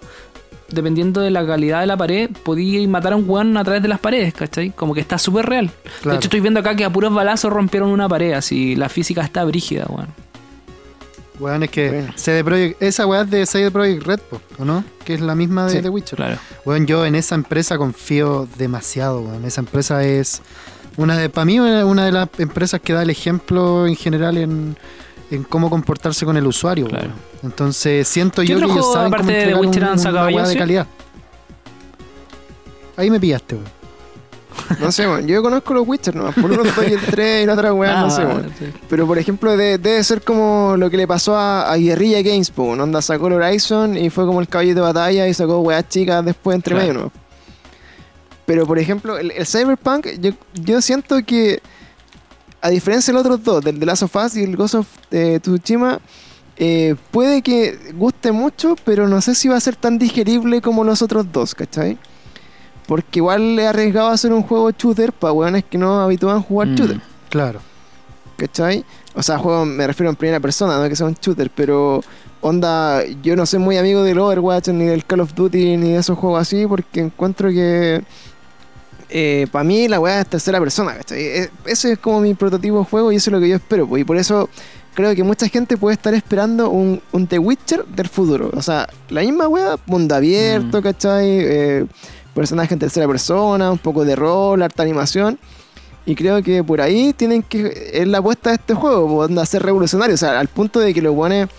dependiendo 0.70 1.22
de 1.22 1.32
la 1.32 1.46
calidad 1.46 1.82
de 1.82 1.88
la 1.88 1.98
pared, 1.98 2.30
podíais 2.44 2.88
matar 2.88 3.14
a 3.14 3.16
un 3.16 3.30
weón 3.30 3.56
a 3.58 3.64
través 3.64 3.82
de 3.82 3.88
las 3.88 4.00
paredes, 4.00 4.34
¿cachai? 4.34 4.72
Como 4.72 4.94
que 4.94 5.00
está 5.00 5.18
súper 5.18 5.46
real. 5.46 5.72
De 6.04 6.12
hecho, 6.16 6.26
estoy 6.26 6.40
viendo 6.42 6.60
acá 6.60 6.76
que 6.76 6.86
a 6.86 6.90
puros 6.92 7.14
balazos 7.14 7.52
rompieron 7.52 7.90
una 7.90 8.10
pared, 8.10 8.34
así 8.34 8.76
la 8.76 8.90
física 8.90 9.22
está 9.22 9.44
brígida, 9.46 9.86
weón. 9.90 10.08
Weón, 11.40 11.64
es 11.64 11.70
que 11.70 11.90
Bueno. 11.90 12.14
CD 12.16 12.44
Projekt, 12.44 12.82
esa 12.82 13.06
weá 13.06 13.22
es 13.22 13.30
de 13.30 13.46
CD 13.46 13.70
Projekt 13.72 14.04
Red, 14.08 14.20
¿o 14.58 14.66
no? 14.66 14.84
Que 15.06 15.14
es 15.14 15.22
la 15.22 15.36
misma 15.36 15.66
de 15.68 15.72
Sí, 15.74 15.82
The 15.82 15.90
Witcher. 15.90 16.16
Claro. 16.18 16.38
Weón, 16.66 16.88
yo 16.88 17.06
en 17.06 17.16
esa 17.16 17.36
empresa 17.36 17.78
confío 17.78 18.48
demasiado, 18.58 19.22
weón. 19.22 19.46
Esa 19.46 19.62
empresa 19.62 20.04
es 20.04 20.42
una 20.98 21.16
de, 21.18 21.30
para 21.30 21.46
mí, 21.46 21.60
una 21.60 22.06
de 22.06 22.12
las 22.12 22.28
empresas 22.40 22.82
que 22.82 22.94
da 22.94 23.04
el 23.04 23.12
ejemplo 23.12 23.86
en 23.86 23.96
general 23.96 24.38
en, 24.38 24.76
en 25.30 25.44
cómo 25.44 25.70
comportarse 25.70 26.26
con 26.26 26.38
el 26.38 26.48
usuario, 26.48 26.88
Claro. 26.88 27.12
Entonces 27.44 28.08
siento 28.08 28.42
¿Qué 28.42 28.48
yo 28.48 28.58
que 28.60 28.66
ellos 28.66 28.92
saben 28.94 29.12
cómo 29.12 29.30
de 29.30 29.54
Witcher, 29.56 29.84
un- 29.84 29.90
han 29.90 30.00
sacado 30.00 30.28
una 30.30 30.48
de 30.48 30.58
calidad. 30.58 30.88
Ahí 32.96 33.12
me 33.12 33.20
pillaste, 33.20 33.56
weón. 33.56 33.77
No 34.80 34.92
sé, 34.92 35.08
weón. 35.08 35.28
Yo 35.28 35.42
conozco 35.42 35.74
los 35.74 35.88
Witcher 35.88 36.16
nomás. 36.16 36.36
Por 36.36 36.52
uno 36.52 36.64
estoy 36.64 36.94
el 36.94 37.00
3 37.02 37.44
y 37.44 37.46
la 37.46 37.54
otra 37.54 37.74
weá, 37.74 38.02
no 38.02 38.10
sé, 38.10 38.22
Ah, 38.24 38.42
sí. 38.60 38.66
Pero 38.90 39.08
por 39.08 39.18
ejemplo, 39.18 39.56
de- 39.56 39.78
debe 39.78 40.04
ser 40.04 40.22
como 40.22 40.76
lo 40.78 40.90
que 40.90 40.98
le 40.98 41.08
pasó 41.08 41.36
a, 41.38 41.72
a 41.72 41.78
Guerrilla 41.78 42.22
Games, 42.22 42.52
po, 42.52 42.76
¿no? 42.76 42.84
onda 42.84 43.02
sacó 43.02 43.28
el 43.28 43.34
Horizon 43.34 43.98
y 43.98 44.10
fue 44.10 44.26
como 44.26 44.42
el 44.42 44.48
caballo 44.48 44.76
de 44.76 44.82
batalla 44.82 45.28
y 45.28 45.34
sacó 45.34 45.60
weas 45.60 45.88
chicas 45.90 46.24
después 46.26 46.56
entre 46.56 46.76
Claro. 46.76 46.88
medio, 46.94 47.04
¿no? 47.06 47.12
Pero 48.46 48.66
por 48.66 48.80
ejemplo, 48.80 49.18
el, 49.18 49.32
el 49.32 49.46
Cyberpunk, 49.46 50.08
yo, 50.20 50.32
yo 50.54 50.82
siento 50.82 51.18
que, 51.26 51.62
a 52.62 52.70
diferencia 52.70 53.12
de 53.12 53.18
los 53.20 53.26
otros 53.26 53.44
dos, 53.44 53.64
del 53.64 53.78
The 53.80 53.86
Last 53.86 54.04
of 54.04 54.16
Us 54.16 54.36
y 54.38 54.44
el 54.44 54.56
Ghost 54.56 54.76
of 54.76 54.88
eh, 55.12 55.40
Tsushima, 55.42 56.00
eh, 56.56 56.96
puede 57.12 57.42
que 57.42 57.78
guste 57.96 58.32
mucho, 58.32 58.76
pero 58.86 59.08
no 59.08 59.22
sé 59.22 59.36
si 59.36 59.48
va 59.48 59.58
a 59.58 59.60
ser 59.60 59.76
tan 59.76 60.00
digerible 60.00 60.62
como 60.62 60.84
los 60.84 61.02
otros 61.02 61.32
dos, 61.32 61.54
¿cachai? 61.54 61.98
Porque 62.88 63.20
igual 63.20 63.56
le 63.56 63.64
he 63.64 63.68
arriesgado 63.68 64.08
a 64.10 64.14
hacer 64.14 64.32
un 64.34 64.44
juego 64.44 64.72
shooter 64.72 65.12
para 65.12 65.34
weones 65.34 65.66
que 65.66 65.78
no 65.78 66.00
habitúan 66.02 66.38
a 66.38 66.42
jugar 66.42 66.70
Mm. 66.70 66.76
shooter. 66.76 67.02
Claro. 67.30 67.60
¿Cachai? 68.38 68.86
O 69.16 69.22
sea, 69.24 69.38
juego 69.38 69.66
me 69.66 69.86
refiero 69.86 70.10
en 70.10 70.16
primera 70.16 70.40
persona, 70.40 70.78
no 70.80 70.88
que 70.88 70.96
sea 70.96 71.08
un 71.08 71.16
shooter, 71.16 71.50
pero 71.54 72.02
onda, 72.40 73.04
yo 73.24 73.36
no 73.36 73.46
soy 73.46 73.60
muy 73.60 73.78
amigo 73.78 74.04
del 74.04 74.20
Overwatch 74.20 74.70
ni 74.70 74.86
del 74.86 75.04
Call 75.06 75.22
of 75.22 75.34
Duty 75.34 75.76
ni 75.76 75.92
de 75.94 75.98
esos 75.98 76.18
juegos 76.18 76.40
así, 76.42 76.66
porque 76.68 77.00
encuentro 77.02 77.50
que 77.50 78.04
para 79.52 79.64
mí 79.64 79.88
la 79.88 80.00
weá 80.00 80.22
es 80.22 80.28
tercera 80.28 80.60
persona, 80.60 80.94
¿cachai? 80.96 81.20
E- 81.24 81.50
Ese 81.66 81.94
es 81.94 82.00
como 82.00 82.20
mi 82.22 82.34
prototipo 82.36 82.80
de 82.80 82.86
juego 82.86 83.12
y 83.12 83.16
eso 83.16 83.30
es 83.30 83.34
lo 83.34 83.40
que 83.40 83.50
yo 83.50 83.56
espero, 83.56 83.88
pues, 83.88 84.02
y 84.02 84.06
por 84.06 84.18
eso 84.18 84.50
creo 84.94 85.16
que 85.16 85.24
mucha 85.24 85.48
gente 85.48 85.78
puede 85.78 85.94
estar 85.96 86.14
esperando 86.14 86.70
un, 86.70 87.02
un 87.12 87.28
The 87.28 87.40
Witcher 87.40 87.86
del 87.86 88.08
futuro. 88.10 88.52
O 88.54 88.62
sea, 88.62 88.88
la 89.10 89.22
misma 89.22 89.48
weá, 89.48 89.78
mundo 89.86 90.14
abierto, 90.16 90.80
Mm. 90.80 90.84
¿cachai? 90.84 91.26
Eh, 91.28 91.86
personaje 92.38 92.74
en 92.74 92.80
tercera 92.80 93.08
persona, 93.08 93.72
un 93.72 93.78
poco 93.80 94.06
de 94.06 94.16
rol, 94.16 94.62
harta 94.62 94.84
animación. 94.84 95.38
Y 96.06 96.16
creo 96.16 96.42
que 96.42 96.64
por 96.64 96.80
ahí 96.80 97.12
tienen 97.14 97.44
que. 97.44 97.92
Es 97.94 98.08
la 98.08 98.20
apuesta 98.20 98.52
de 98.52 98.56
este 98.56 98.74
juego, 98.74 99.18
onda, 99.18 99.46
ser 99.46 99.62
revolucionario. 99.64 100.14
O 100.16 100.18
sea, 100.18 100.40
al 100.40 100.48
punto 100.48 100.80
de 100.80 100.94
que 100.94 101.02
los 101.02 101.14
buenos 101.14 101.50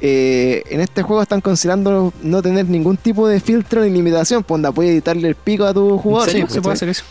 en 0.00 0.80
este 0.80 1.02
juego 1.02 1.22
están 1.22 1.40
considerando 1.40 2.12
no 2.22 2.42
tener 2.42 2.66
ningún 2.68 2.98
tipo 2.98 3.26
de 3.26 3.40
filtro 3.40 3.82
ni 3.82 3.88
limitación. 3.90 4.42
Pues 4.42 4.56
onda, 4.56 4.70
puedes 4.72 4.92
editarle 4.92 5.28
el 5.28 5.34
pico 5.34 5.64
a 5.64 5.72
tu 5.72 5.88
¿En 5.92 5.98
jugador. 5.98 6.30
pues, 6.30 6.52
¿Se 6.52 6.60
puede 6.60 6.74
hacer 6.74 6.88
eso? 6.90 7.04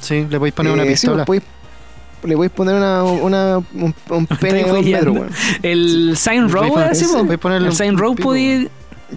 Sí, 0.00 0.26
le 0.28 0.38
podéis 0.38 0.54
poner 0.54 0.72
una 0.72 0.82
Eh, 0.82 0.96
sí, 0.96 1.06
pistola. 1.06 1.24
pues, 1.24 1.40
podéis- 1.42 2.28
le 2.28 2.34
podéis 2.34 2.52
poner 2.52 2.74
una, 2.74 3.04
una- 3.04 3.58
un, 3.58 3.94
un 4.10 4.26
pene 4.40 4.54
de 4.54 4.60
Estoy 4.62 4.62
dos 4.62 4.84
metros, 4.84 4.84
weyando. 4.84 5.12
weón. 5.12 5.30
El 5.62 6.16
Sign 6.16 6.48
Row, 6.48 6.68
Podéis 6.72 6.98
sí, 6.98 7.04
po? 7.04 7.18
podéis 7.18 7.38
ponerle 7.40 7.66
El 7.68 7.72
un- 7.72 7.76
Sign 7.76 7.90
un 7.90 7.98
Row 7.98 8.14
pico. 8.16 8.28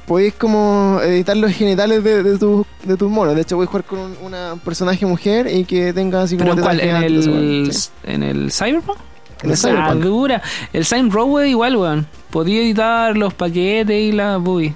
Podéis 0.05 0.33
como 0.35 0.99
editar 1.03 1.35
los 1.35 1.51
genitales 1.51 2.03
de, 2.03 2.23
de 2.23 2.37
tus 2.37 2.65
de 2.83 2.95
tus 2.95 3.09
monos. 3.09 3.35
De 3.35 3.41
hecho, 3.41 3.57
voy 3.57 3.65
a 3.65 3.67
jugar 3.67 3.83
con 3.83 3.99
un 3.99 4.15
una- 4.23 4.53
un 4.53 4.59
personaje 4.59 5.05
mujer 5.05 5.47
y 5.53 5.65
que 5.65 5.91
tenga 5.93 6.21
así 6.21 6.37
como 6.37 6.51
¿Pero 6.51 6.61
en 6.61 6.65
cuál? 6.65 6.79
¿En 6.79 6.95
el. 7.03 7.73
Sí. 7.73 7.89
¿En 8.03 8.23
el 8.23 8.51
Cyberpunk? 8.51 8.97
En 9.43 9.49
el 9.49 9.53
Ah, 9.53 9.57
Cyberpunk. 9.57 10.01
dura. 10.03 10.41
El 10.71 10.85
Sign 10.85 11.11
es 11.41 11.47
igual, 11.49 11.75
weón. 11.75 12.07
Podía 12.29 12.61
editar 12.61 13.17
los 13.17 13.33
paquetes 13.33 13.99
y 14.01 14.11
la 14.13 14.37
booby. 14.37 14.73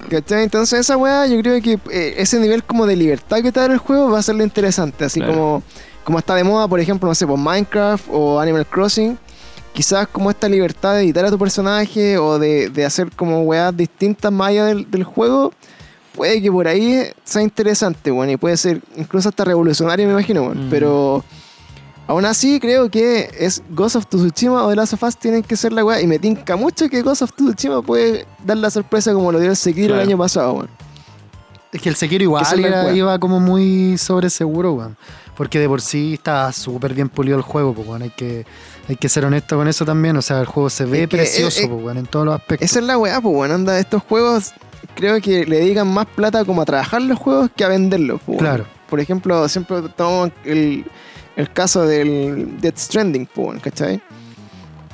¿Cachai? 0.09 0.43
Entonces 0.43 0.79
esa 0.79 0.95
weá 0.97 1.27
yo 1.27 1.37
creo 1.41 1.61
que 1.61 1.77
eh, 1.91 2.15
ese 2.17 2.39
nivel 2.39 2.63
como 2.63 2.85
de 2.85 2.95
libertad 2.95 3.41
que 3.41 3.51
te 3.51 3.59
da 3.59 3.65
el 3.65 3.77
juego 3.77 4.09
va 4.11 4.19
a 4.19 4.23
ser 4.23 4.35
lo 4.35 4.43
interesante. 4.43 5.03
Así 5.05 5.19
Claro. 5.19 5.33
como, 5.33 5.63
como 6.05 6.19
está 6.19 6.35
de 6.35 6.43
moda, 6.45 6.67
por 6.67 6.79
ejemplo, 6.79 7.09
no 7.09 7.15
sé, 7.15 7.27
por 7.27 7.37
Minecraft 7.37 8.05
o 8.09 8.39
Animal 8.39 8.65
Crossing. 8.65 9.17
Quizás 9.73 10.07
como 10.07 10.29
esta 10.29 10.49
libertad 10.49 10.95
de 10.95 11.03
editar 11.03 11.23
a 11.25 11.29
tu 11.31 11.39
personaje 11.39 12.17
o 12.17 12.37
de, 12.39 12.69
de 12.69 12.85
hacer 12.85 13.09
como 13.15 13.41
weas 13.43 13.75
distintas 13.75 14.31
más 14.31 14.49
allá 14.49 14.65
del, 14.65 14.89
del 14.91 15.03
juego. 15.03 15.53
Puede 16.13 16.41
que 16.41 16.51
por 16.51 16.67
ahí 16.67 17.03
sea 17.23 17.41
interesante, 17.41 18.11
bueno, 18.11 18.33
y 18.33 18.37
puede 18.37 18.57
ser 18.57 18.81
incluso 18.97 19.29
hasta 19.29 19.45
revolucionario, 19.45 20.05
me 20.07 20.11
imagino, 20.11 20.43
bueno. 20.43 20.63
Mm. 20.63 20.69
Pero 20.69 21.23
aún 22.05 22.25
así 22.25 22.59
creo 22.59 22.91
que 22.91 23.29
es 23.39 23.63
Ghost 23.69 23.95
of 23.95 24.07
Tsushima 24.07 24.65
o 24.65 24.69
The 24.69 24.75
Last 24.75 24.93
of 24.93 25.03
Us 25.03 25.15
tienen 25.15 25.41
que 25.41 25.55
ser 25.55 25.71
la 25.71 25.85
weá. 25.85 26.01
Y 26.01 26.07
me 26.07 26.19
tinca 26.19 26.57
mucho 26.57 26.89
que 26.89 27.01
Ghost 27.01 27.21
of 27.21 27.31
Tsushima 27.33 27.81
puede 27.81 28.25
dar 28.45 28.57
la 28.57 28.69
sorpresa 28.69 29.13
como 29.13 29.31
lo 29.31 29.39
dio 29.39 29.51
el 29.51 29.55
Sekiro 29.55 29.87
Claro. 29.87 30.01
el 30.01 30.07
año 30.09 30.17
pasado, 30.17 30.51
weón. 30.53 30.69
Es 31.71 31.81
que 31.81 31.87
el 31.87 31.95
Sekiro 31.95 32.23
igual 32.25 32.45
era- 32.59 32.83
wea. 32.87 32.93
iba 32.93 33.17
como 33.19 33.39
muy 33.39 33.97
sobre 33.97 34.29
seguro, 34.29 34.73
weón. 34.73 34.97
Porque 35.41 35.57
de 35.57 35.67
por 35.67 35.81
sí 35.81 36.13
está 36.13 36.51
súper 36.51 36.93
bien 36.93 37.09
pulido 37.09 37.35
el 37.35 37.41
juego, 37.41 37.73
pues, 37.73 37.87
weón. 37.87 38.03
Hay 38.03 38.11
que, 38.11 38.45
hay 38.87 38.95
que 38.95 39.09
ser 39.09 39.25
honesto 39.25 39.57
con 39.57 39.67
eso 39.67 39.83
también. 39.85 40.15
O 40.15 40.21
sea, 40.21 40.39
el 40.39 40.45
juego 40.45 40.69
se 40.69 40.85
ve 40.85 41.01
Es 41.01 41.09
que, 41.09 41.17
precioso, 41.17 41.67
pues, 41.67 41.97
en 41.97 42.05
todos 42.05 42.27
los 42.27 42.35
aspectos. 42.35 42.69
Esa 42.69 42.77
es 42.77 42.85
la 42.85 42.95
weá, 42.95 43.19
pues 43.19 43.33
bueno, 43.33 43.55
anda, 43.55 43.79
estos 43.79 44.03
juegos 44.03 44.53
creo 44.93 45.19
que 45.19 45.43
le 45.47 45.57
dedican 45.57 45.87
más 45.87 46.05
plata 46.05 46.45
como 46.45 46.61
a 46.61 46.65
trabajar 46.65 47.01
los 47.01 47.17
juegos 47.17 47.49
que 47.55 47.63
a 47.63 47.69
venderlos, 47.69 48.21
pues, 48.23 48.37
bueno. 48.37 48.39
Claro. 48.39 48.65
Por 48.87 48.99
ejemplo, 48.99 49.49
siempre 49.49 49.81
tomamos 49.95 50.29
el, 50.45 50.85
el 51.35 51.51
caso 51.51 51.87
del 51.87 52.61
Death 52.61 52.77
Stranding, 52.77 53.25
pues, 53.25 53.45
bueno, 53.47 53.61
¿cachai? 53.63 53.99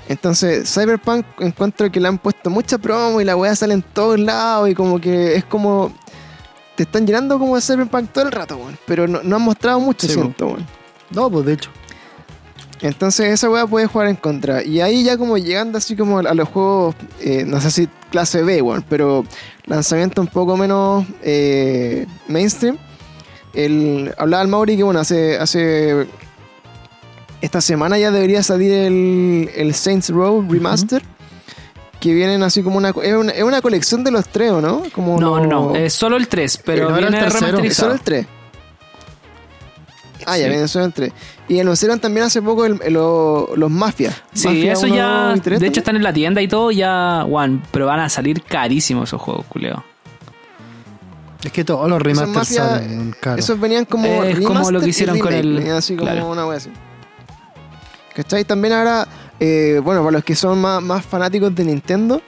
Entonces, 0.08 0.74
Cyberpunk 0.74 1.26
encuentro 1.40 1.92
que 1.92 2.00
le 2.00 2.08
han 2.08 2.20
puesto 2.20 2.50
mucha 2.50 2.78
promo 2.78 3.20
y 3.20 3.26
la 3.26 3.36
weá 3.36 3.54
sale 3.54 3.74
en 3.74 3.82
todos 3.82 4.18
lados 4.18 4.70
y 4.70 4.74
como 4.74 5.02
que 5.02 5.36
es 5.36 5.44
como... 5.44 5.92
Te 6.78 6.84
están 6.84 7.06
llenando 7.06 7.38
como 7.38 7.56
de 7.56 7.62
Cyberpunk 7.62 8.12
todo 8.12 8.26
el 8.26 8.32
rato, 8.32 8.56
weón. 8.56 8.78
Pero 8.86 9.08
no, 9.08 9.22
no 9.24 9.36
han 9.36 9.42
mostrado 9.42 9.80
mucho, 9.82 10.08
Sí, 10.08 10.14
siento, 10.14 10.46
weón. 10.48 10.66
No, 11.10 11.30
pues 11.30 11.46
de 11.46 11.54
hecho. 11.54 11.72
Entonces 12.82 13.34
esa 13.34 13.50
weá 13.50 13.66
puede 13.66 13.88
jugar 13.88 14.08
en 14.08 14.16
contra. 14.16 14.64
Y 14.64 14.82
ahí 14.82 15.04
ya 15.04 15.18
como 15.18 15.38
llegando 15.38 15.78
así 15.78 15.96
como 15.96 16.20
a 16.20 16.34
los 16.34 16.48
juegos, 16.48 16.96
eh, 17.20 17.44
no 17.46 17.60
sé 17.60 17.72
si 17.72 17.90
clase 18.12 18.44
B, 18.44 18.62
weón, 18.62 18.86
pero 18.88 19.26
lanzamiento 19.66 20.22
un 20.22 20.28
poco 20.28 20.56
menos 20.56 21.06
eh, 21.24 22.06
mainstream. 22.28 22.78
El, 23.54 24.14
hablaba 24.18 24.44
el 24.44 24.50
Mauri 24.50 24.78
que 24.78 24.84
bueno, 24.84 25.00
hace, 25.00 25.38
hace 25.40 26.08
esta 27.42 27.60
semana 27.60 27.98
ya 27.98 28.12
debería 28.12 28.44
salir 28.44 28.72
el, 28.72 29.50
el 29.56 29.74
Saints 29.74 30.10
Row 30.10 30.46
Remaster. 30.48 31.02
Que 32.00 32.14
vienen 32.14 32.44
así 32.44 32.62
como 32.62 32.78
una, 32.78 32.90
es 32.90 33.14
una. 33.16 33.32
Es 33.32 33.44
una 33.44 33.62
colección 33.62 34.04
de 34.04 34.12
los 34.12 34.28
tres, 34.30 34.52
¿o 34.52 34.62
¿no? 34.62 34.84
Como 34.94 35.20
No, 35.20 35.40
no, 35.40 35.70
no. 35.72 35.76
Es 35.76 35.94
solo 35.94 36.16
el 36.18 36.28
3, 36.28 36.62
pero 36.64 36.90
Eh, 36.90 36.92
¿no 36.92 36.98
era 36.98 37.08
el 37.08 37.14
viene 37.14 37.24
tercero? 37.24 37.46
es 37.64 37.76
solo 37.76 37.92
remasterizado. 37.94 37.94
el 37.94 38.02
3. 38.02 38.28
Ah, 40.26 40.38
ya 40.38 40.48
viene 40.50 40.68
solo 40.68 40.86
el 40.86 40.94
3. 40.94 41.12
Y 41.48 41.60
anunciaron 41.60 42.00
también 42.00 42.26
hace 42.26 42.42
poco 42.42 42.66
el- 42.66 42.80
el- 42.84 42.94
lo- 42.94 43.50
los 43.56 43.72
Mafias. 43.72 44.14
Sí, 44.34 44.48
Mafia 44.48 44.74
eso 44.74 44.86
1, 44.88 44.96
ya. 44.96 45.08
2 45.30 45.38
y 45.38 45.42
3 45.42 45.60
De 45.60 45.68
hecho, 45.68 45.80
están 45.80 45.96
en 45.96 46.04
la 46.04 46.12
tienda 46.14 46.42
y 46.42 46.48
todo, 46.48 46.70
ya. 46.72 47.24
One, 47.26 47.62
pero 47.72 47.86
van 47.86 48.02
a 48.02 48.10
salir 48.10 48.44
carísimos 48.44 49.10
esos 49.10 49.22
juegos, 49.22 49.46
culeo. 49.48 49.84
Es 51.44 51.52
que 51.52 51.64
todos 51.64 51.88
los 51.90 52.02
remasters 52.02 52.36
Mafia, 52.36 52.66
salen 52.68 53.16
caros. 53.22 53.40
Esos 53.40 53.60
venían 53.60 53.86
como. 53.86 54.24
Es 54.24 54.40
como 54.42 54.70
lo 54.70 54.82
que 54.82 54.90
hicieron 54.90 55.18
con 55.20 55.32
el- 55.34 55.56
venían 55.60 55.78
así 55.78 55.96
como 55.96 56.12
claro. 56.12 56.30
una 56.30 56.46
wea 56.46 56.58
así. 56.58 56.70
¿Cachai? 58.16 58.44
También 58.44 58.74
ahora, 58.74 59.08
eh, 59.40 59.82
bueno, 59.84 60.02
para 60.02 60.12
los 60.14 60.24
que 60.24 60.36
son 60.36 60.60
más, 60.60 60.82
más 60.82 61.06
fanáticos 61.06 61.54
de 61.54 61.64
Nintendo, 61.66 62.22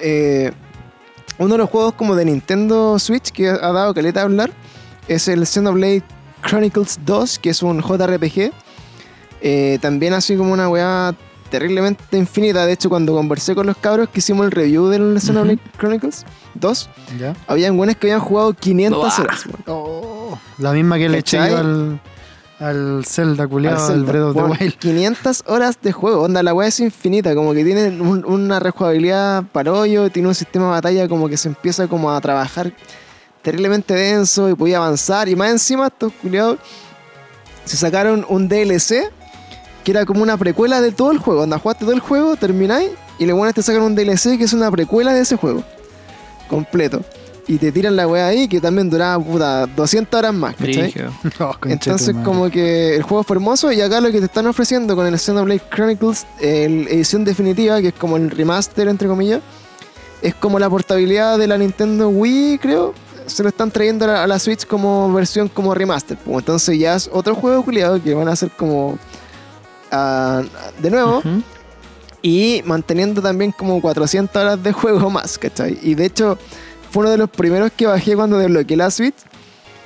eh, 0.00 0.52
uno 1.38 1.54
de 1.54 1.58
los 1.58 1.70
juegos 1.70 1.94
como 1.94 2.16
de 2.16 2.24
Nintendo 2.24 2.98
Switch 2.98 3.30
que 3.30 3.48
ha 3.48 3.72
dado 3.72 3.92
caleta 3.94 4.20
a 4.20 4.24
hablar 4.24 4.50
es 5.08 5.28
el 5.28 5.46
Xenoblade 5.46 6.02
Chronicles 6.42 6.98
2, 7.04 7.38
que 7.38 7.50
es 7.50 7.62
un 7.62 7.80
JRPG. 7.80 8.52
Eh, 9.42 9.78
también 9.80 10.14
así 10.14 10.36
como 10.36 10.52
una 10.52 10.68
weá 10.68 11.14
terriblemente 11.50 12.16
infinita. 12.16 12.66
De 12.66 12.72
hecho, 12.72 12.88
cuando 12.88 13.14
conversé 13.14 13.54
con 13.54 13.66
los 13.66 13.76
cabros 13.76 14.08
que 14.08 14.18
hicimos 14.18 14.46
el 14.46 14.52
review 14.52 14.88
del 14.88 15.20
Xenoblade 15.20 15.60
Chronicles 15.78 16.24
2, 16.54 16.88
¿Ya? 17.20 17.34
habían 17.46 17.76
buenos 17.76 17.96
que 17.96 18.08
habían 18.08 18.20
jugado 18.20 18.54
500 18.54 18.98
Uah. 18.98 19.24
horas. 19.24 19.44
Oh, 19.66 20.38
la 20.58 20.72
misma 20.72 20.98
que 20.98 21.08
le 21.08 21.18
eché 21.18 21.38
al, 21.38 22.00
al 22.58 23.04
Zelda 23.06 23.46
culiado, 23.46 23.86
Zelda. 23.86 24.10
Breath 24.12 24.24
of 24.24 24.34
the 24.36 24.42
Wild. 24.64 24.74
500 24.78 25.44
horas 25.46 25.78
de 25.82 25.92
juego. 25.92 26.22
Onda, 26.22 26.42
la 26.42 26.54
weá 26.54 26.68
es 26.68 26.80
infinita. 26.80 27.34
Como 27.34 27.52
que 27.52 27.64
tiene 27.64 28.00
un- 28.00 28.24
una 28.24 28.58
rejugabilidad 28.60 29.44
para 29.52 29.72
hoyo. 29.72 30.10
Tiene 30.10 30.28
un 30.28 30.34
sistema 30.34 30.66
de 30.66 30.70
batalla 30.72 31.08
como 31.08 31.28
que 31.28 31.36
se 31.36 31.48
empieza 31.48 31.86
como 31.86 32.10
a 32.10 32.20
trabajar 32.20 32.72
terriblemente 33.42 33.94
denso 33.94 34.48
y 34.50 34.54
podía 34.54 34.78
avanzar. 34.78 35.28
Y 35.28 35.36
más 35.36 35.50
encima, 35.50 35.86
estos 35.88 36.12
culiados 36.20 36.58
se 37.64 37.76
sacaron 37.76 38.24
un 38.28 38.48
DLC 38.48 39.10
que 39.84 39.90
era 39.92 40.04
como 40.04 40.22
una 40.22 40.36
precuela 40.36 40.80
de 40.80 40.92
todo 40.92 41.12
el 41.12 41.18
juego. 41.18 41.42
Onda, 41.42 41.58
jugaste 41.58 41.84
todo 41.84 41.94
el 41.94 42.00
juego, 42.00 42.36
termináis 42.36 42.90
y 43.18 43.26
le 43.26 43.32
bueno 43.32 43.52
te 43.52 43.62
sacan 43.62 43.82
un 43.82 43.94
DLC 43.94 44.36
que 44.38 44.44
es 44.44 44.52
una 44.52 44.70
precuela 44.70 45.12
de 45.14 45.20
ese 45.20 45.36
juego. 45.36 45.62
Completo. 46.48 47.02
Y 47.48 47.58
te 47.58 47.70
tiran 47.70 47.94
la 47.94 48.08
weá 48.08 48.26
ahí 48.26 48.48
que 48.48 48.60
también 48.60 48.90
duraba 48.90 49.22
puta 49.22 49.66
200 49.66 50.18
horas 50.18 50.34
más. 50.34 50.56
¿cachai? 50.56 50.92
Oh, 51.40 51.54
Entonces 51.66 52.14
como 52.24 52.50
que 52.50 52.96
el 52.96 53.02
juego 53.02 53.22
fue 53.22 53.36
hermoso 53.36 53.70
y 53.70 53.80
acá 53.80 54.00
lo 54.00 54.10
que 54.10 54.18
te 54.18 54.24
están 54.26 54.46
ofreciendo 54.46 54.96
con 54.96 55.06
el 55.06 55.18
Xenoblade 55.18 55.62
Chronicles, 55.70 56.26
el 56.40 56.88
edición 56.88 57.24
definitiva, 57.24 57.80
que 57.80 57.88
es 57.88 57.94
como 57.94 58.16
el 58.16 58.30
remaster 58.30 58.88
entre 58.88 59.06
comillas, 59.06 59.42
es 60.22 60.34
como 60.34 60.58
la 60.58 60.68
portabilidad 60.68 61.38
de 61.38 61.46
la 61.46 61.56
Nintendo 61.58 62.08
Wii, 62.08 62.58
creo. 62.58 62.94
Se 63.26 63.42
lo 63.42 63.48
están 63.48 63.70
trayendo 63.70 64.04
a 64.04 64.08
la, 64.08 64.24
a 64.24 64.26
la 64.26 64.38
Switch 64.38 64.66
como 64.66 65.12
versión 65.12 65.48
como 65.48 65.74
remaster. 65.74 66.16
pues. 66.16 66.38
Entonces 66.38 66.78
ya 66.78 66.94
es 66.94 67.10
otro 67.12 67.34
juego 67.34 67.64
culiado 67.64 68.02
que 68.02 68.14
van 68.14 68.28
a 68.28 68.32
hacer 68.32 68.50
como 68.56 68.98
ah, 69.90 70.42
de 70.80 70.90
nuevo 70.90 71.22
y 72.22 72.62
manteniendo 72.64 73.22
también 73.22 73.52
como 73.52 73.80
400 73.80 74.34
horas 74.36 74.62
de 74.62 74.72
juego 74.72 75.10
más, 75.10 75.38
¿cachai? 75.38 75.78
Y 75.82 75.94
de 75.94 76.06
hecho, 76.06 76.38
fue 76.96 77.02
uno 77.02 77.10
de 77.10 77.18
los 77.18 77.28
primeros 77.28 77.72
que 77.76 77.86
bajé 77.86 78.16
cuando 78.16 78.38
desbloqueé 78.38 78.74
la 78.74 78.90
Switch 78.90 79.16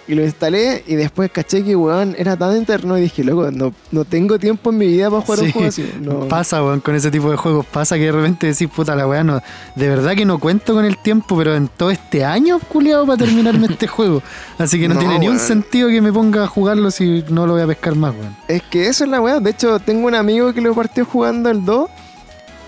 y 0.06 0.14
lo 0.14 0.22
instalé 0.22 0.84
y 0.86 0.94
después 0.94 1.28
caché 1.32 1.64
que, 1.64 1.74
weón, 1.74 2.14
era 2.16 2.36
tan 2.36 2.56
eterno 2.56 2.96
y 2.96 3.00
dije, 3.00 3.24
loco, 3.24 3.50
no, 3.50 3.74
no 3.90 4.04
tengo 4.04 4.38
tiempo 4.38 4.70
en 4.70 4.78
mi 4.78 4.86
vida 4.86 5.10
para 5.10 5.20
jugar 5.20 5.40
un 5.40 5.50
juego 5.50 5.68
así. 5.68 5.92
No. 6.00 6.28
Pasa, 6.28 6.62
weón, 6.62 6.78
con 6.78 6.94
ese 6.94 7.10
tipo 7.10 7.28
de 7.28 7.36
juegos. 7.36 7.66
Pasa 7.66 7.96
que 7.96 8.02
de 8.02 8.12
repente 8.12 8.46
decís, 8.46 8.68
puta 8.68 8.94
la 8.94 9.08
weá, 9.08 9.24
no, 9.24 9.42
de 9.74 9.88
verdad 9.88 10.14
que 10.14 10.24
no 10.24 10.38
cuento 10.38 10.72
con 10.72 10.84
el 10.84 10.98
tiempo, 10.98 11.36
pero 11.36 11.56
en 11.56 11.66
todo 11.66 11.90
este 11.90 12.24
año, 12.24 12.60
culiado, 12.60 13.04
para 13.06 13.18
terminarme 13.18 13.66
este 13.66 13.86
juego. 13.88 14.22
Así 14.56 14.78
que 14.78 14.86
no, 14.86 14.94
No, 14.94 15.00
tiene 15.00 15.18
ni 15.18 15.28
un 15.28 15.40
sentido 15.40 15.88
que 15.88 16.00
me 16.00 16.12
ponga 16.12 16.44
a 16.44 16.46
jugarlo 16.46 16.92
si 16.92 17.24
no 17.28 17.44
lo 17.44 17.54
voy 17.54 17.62
a 17.62 17.66
pescar 17.66 17.96
más, 17.96 18.14
weón. 18.14 18.36
Es 18.46 18.62
que 18.62 18.86
eso 18.86 19.02
es 19.02 19.10
la 19.10 19.20
weá. 19.20 19.40
De 19.40 19.50
hecho, 19.50 19.80
tengo 19.80 20.06
un 20.06 20.14
amigo 20.14 20.54
que 20.54 20.60
lo 20.60 20.76
partió 20.76 21.04
jugando 21.04 21.50
el 21.50 21.64
2 21.64 21.90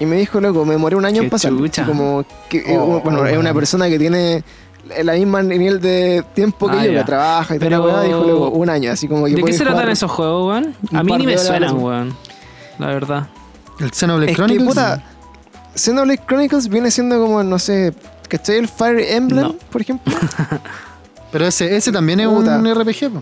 y 0.02 0.06
me 0.06 0.16
dijo, 0.16 0.40
loco, 0.40 0.64
me 0.64 0.72
demoré 0.72 0.96
un 0.96 1.04
año 1.04 1.20
Qué 1.20 1.24
en 1.26 1.30
pasarlo. 1.30 1.58
chucha. 1.60 1.86
Como 1.86 2.24
que, 2.48 2.58
eh, 2.58 2.76
Oh, 2.78 3.00
bueno, 3.00 3.24
es 3.26 3.36
una 3.38 3.54
persona 3.54 3.88
que 3.88 3.98
tiene 3.98 4.42
la 5.02 5.12
misma 5.14 5.42
nivel 5.42 5.80
de 5.80 6.24
tiempo 6.34 6.68
que 6.68 6.76
Ah, 6.76 6.84
yo, 6.86 6.92
ya. 6.92 6.98
que 7.00 7.04
trabaja 7.04 7.54
y 7.56 7.58
toda 7.58 7.70
Pero- 7.70 7.86
la 7.86 8.02
dijo, 8.02 8.24
loco, 8.24 8.48
un 8.50 8.68
año. 8.68 8.90
Así 8.92 9.06
como 9.08 9.26
que 9.26 9.34
¿De 9.34 9.42
qué 9.42 9.52
se 9.52 9.64
tratan 9.64 9.88
esos 9.88 10.10
juegos, 10.10 10.48
weón? 10.48 10.74
A 10.92 11.02
mí 11.02 11.12
ni 11.18 11.26
me 11.26 11.38
suenan, 11.38 11.76
weón. 11.78 12.16
La 12.78 12.86
verdad. 12.88 13.28
El 13.78 13.92
Xenoblade 13.92 14.32
Es 14.32 14.36
que, 14.36 14.42
Chronicles. 14.42 14.68
puta, 14.68 15.02
Xenoblade 15.74 16.20
Chronicles 16.26 16.68
viene 16.68 16.90
siendo 16.90 17.20
como, 17.20 17.42
no 17.42 17.58
sé, 17.58 17.94
¿cachai? 18.28 18.56
El 18.58 18.68
Fire 18.68 18.98
Emblem, 19.00 19.44
No. 19.46 19.54
por 19.70 19.80
ejemplo. 19.80 20.12
Pero 21.32 21.46
ese, 21.46 21.76
ese 21.76 21.90
también 21.92 22.20
es 22.20 22.28
Puta. 22.28 22.58
un 22.58 22.66
RPG, 22.66 23.10
po. 23.10 23.20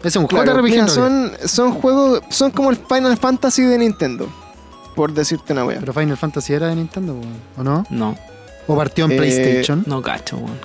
Ese 0.00 0.08
es 0.08 0.16
un 0.16 0.26
Claro, 0.26 0.52
JRPG. 0.54 0.62
mira, 0.70 0.88
son, 0.88 1.32
son 1.44 1.72
juegos, 1.72 2.22
son 2.30 2.50
como 2.52 2.70
el 2.70 2.76
Final 2.76 3.16
Fantasy 3.16 3.62
de 3.64 3.78
Nintendo, 3.78 4.28
por 5.00 5.14
decirte 5.14 5.54
una 5.54 5.64
wea. 5.64 5.80
Pero 5.80 5.94
Final 5.94 6.16
Fantasy 6.18 6.52
era 6.52 6.68
de 6.68 6.76
Nintendo, 6.76 7.16
¿o 7.56 7.62
no? 7.62 7.86
No, 7.88 8.16
¿O 8.66 8.76
partió 8.76 9.06
en 9.06 9.12
Eh, 9.12 9.16
PlayStation? 9.16 9.82
no 9.86 10.02
cacho, 10.02 10.36
weón. 10.36 10.58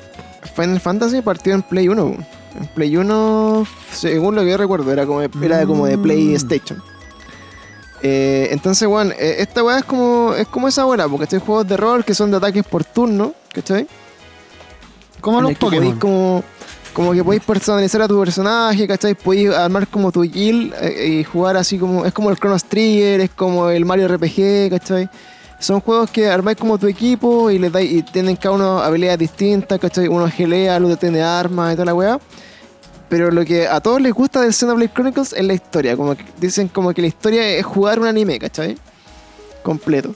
Final 0.55 0.79
Fantasy 0.81 1.21
partió 1.21 1.53
en 1.53 1.61
Play 1.61 1.87
1. 1.87 2.03
weón. 2.03 2.25
En 2.59 2.67
Play 2.67 2.97
1, 2.97 3.65
según 3.93 4.35
lo 4.35 4.41
que 4.43 4.49
yo 4.51 4.57
recuerdo, 4.57 4.91
era 4.91 5.05
como, 5.05 5.21
era 5.21 5.65
como 5.65 5.85
de. 5.87 5.97
PlayStation. 5.97 6.81
Eh, 8.01 8.49
entonces, 8.51 8.87
bueno, 8.87 9.11
eh, 9.17 9.37
esta 9.39 9.63
weá 9.63 9.79
es 9.79 9.85
como, 9.85 10.33
es 10.35 10.47
como 10.47 10.67
esa 10.67 10.85
weá, 10.85 11.07
porque 11.07 11.33
hay 11.33 11.41
juegos 11.41 11.67
de 11.67 11.77
rol 11.77 12.03
que 12.05 12.13
son 12.13 12.29
de 12.31 12.37
ataques 12.37 12.65
por 12.65 12.83
turno, 12.83 13.33
¿cachai? 13.53 13.87
Como 15.21 15.41
los 15.41 15.55
Pokémon. 15.57 15.97
como, 15.97 16.43
como 16.95 17.11
que 17.11 17.25
podéis 17.25 17.43
personalizar 17.43 18.01
a 18.01 18.07
tu 18.07 18.17
personaje, 18.17 18.87
¿cachai? 18.87 19.15
Podéis 19.15 19.49
armar 19.49 19.85
como 19.85 20.13
tu 20.13 20.21
guild 20.21 20.73
eh, 20.79 21.19
y 21.19 21.23
jugar 21.25 21.57
así 21.57 21.77
como. 21.77 22.05
Es 22.05 22.13
como 22.13 22.29
el 22.29 22.37
Chrono 22.37 22.55
Trigger, 22.57 23.19
es 23.19 23.31
como 23.31 23.69
el 23.69 23.83
Mario 23.83 24.07
RPG, 24.07 24.69
¿cachai? 24.69 25.09
Son 25.59 25.81
juegos 25.81 26.09
que 26.09 26.29
armáis 26.29 26.57
como 26.57 26.77
tu 26.77 26.87
equipo 26.87 27.51
y 27.51 27.59
les 27.59 27.69
dais, 27.69 27.91
y 27.91 28.01
tienen 28.01 28.37
cada 28.37 28.55
uno 28.55 28.79
habilidades 28.79 29.19
distintas, 29.19 29.77
¿cachai? 29.77 30.07
Uno 30.07 30.29
gelea, 30.29 30.77
el 30.77 30.85
otro 30.85 30.95
tiene 30.95 31.21
armas 31.21 31.73
y 31.73 31.75
toda 31.75 31.85
la 31.85 31.93
weá. 31.93 32.17
Pero 33.09 33.29
lo 33.29 33.43
que 33.43 33.67
a 33.67 33.81
todos 33.81 33.99
les 33.99 34.13
gusta 34.13 34.41
del 34.41 34.53
Xenoblade 34.53 34.93
Chronicles 34.93 35.33
es 35.33 35.43
la 35.43 35.53
historia. 35.53 35.97
Como 35.97 36.15
que 36.15 36.23
dicen 36.39 36.69
como 36.69 36.93
que 36.93 37.01
la 37.01 37.07
historia 37.07 37.45
es 37.45 37.65
jugar 37.65 37.99
un 37.99 38.07
anime, 38.07 38.39
¿cachai? 38.39 38.77
Completo. 39.63 40.15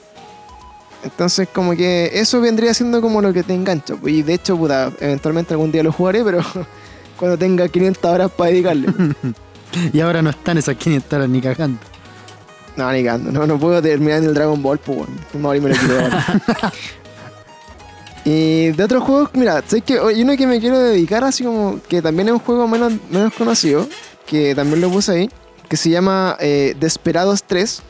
Entonces 1.02 1.48
como 1.52 1.74
que 1.76 2.10
eso 2.14 2.40
vendría 2.40 2.74
siendo 2.74 3.00
como 3.00 3.22
lo 3.22 3.32
que 3.32 3.42
te 3.42 3.54
engancha. 3.54 3.94
pues, 3.96 4.14
Y 4.14 4.22
de 4.22 4.34
hecho, 4.34 4.56
puta, 4.56 4.92
eventualmente 5.00 5.54
algún 5.54 5.72
día 5.72 5.82
lo 5.82 5.92
jugaré, 5.92 6.22
pero 6.24 6.40
cuando 7.18 7.38
tenga 7.38 7.68
500 7.68 8.04
horas 8.04 8.30
para 8.30 8.50
dedicarle. 8.50 8.88
Y 9.92 10.00
ahora 10.00 10.20
no 10.20 10.30
están 10.30 10.58
esas 10.58 10.74
500 10.74 11.12
horas 11.12 11.28
ni 11.28 11.40
cagando. 11.40 11.78
no, 12.74 12.90
ni 12.90 13.04
cagando. 13.04 13.30
No, 13.30 13.46
no 13.46 13.56
puedo 13.56 13.80
terminar 13.80 14.18
en 14.18 14.24
el 14.24 14.34
Dragon 14.34 14.60
Ball, 14.60 14.78
pues 14.78 14.98
bueno. 15.32 15.60
Me 15.60 15.68
lo 15.68 15.76
ahora. 16.00 16.42
Y 18.24 18.72
de 18.72 18.84
otros 18.84 19.02
juegos, 19.04 19.30
mira, 19.32 19.62
sé 19.66 19.80
que 19.80 19.98
hay 19.98 20.22
uno 20.22 20.36
que 20.36 20.46
me 20.46 20.60
quiero 20.60 20.78
dedicar 20.78 21.24
así 21.24 21.44
como 21.44 21.80
que 21.88 22.02
también 22.02 22.28
es 22.28 22.34
un 22.34 22.40
juego 22.40 22.68
menos, 22.68 22.92
menos 23.10 23.32
conocido, 23.34 23.88
que 24.26 24.54
también 24.54 24.80
lo 24.80 24.90
puse 24.90 25.12
ahí, 25.12 25.30
que 25.68 25.76
se 25.76 25.88
llama 25.88 26.36
eh, 26.40 26.74
Desperados 26.78 27.42
3, 27.44 27.82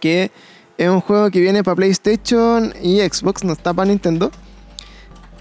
que 0.00 0.30
es 0.78 0.88
un 0.88 1.00
juego 1.00 1.30
que 1.30 1.40
viene 1.40 1.62
para 1.62 1.76
PlayStation 1.76 2.72
y 2.82 3.00
Xbox, 3.00 3.44
no 3.44 3.52
está 3.52 3.72
para 3.72 3.88
Nintendo, 3.88 4.30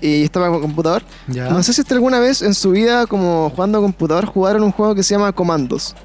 y 0.02 0.24
está 0.24 0.40
para 0.40 0.52
computador. 0.60 1.04
Ya. 1.28 1.50
No 1.50 1.62
sé 1.64 1.74
si 1.74 1.82
usted 1.82 1.96
alguna 1.96 2.20
vez 2.20 2.42
en 2.42 2.54
su 2.54 2.72
vida, 2.72 3.06
como 3.08 3.50
jugando 3.56 3.78
a 3.78 3.82
computador, 3.82 4.26
jugaron 4.26 4.64
un 4.64 4.72
juego 4.72 4.96
que 4.96 5.04
se 5.04 5.14
llama 5.16 5.32
Comandos. 5.32 5.96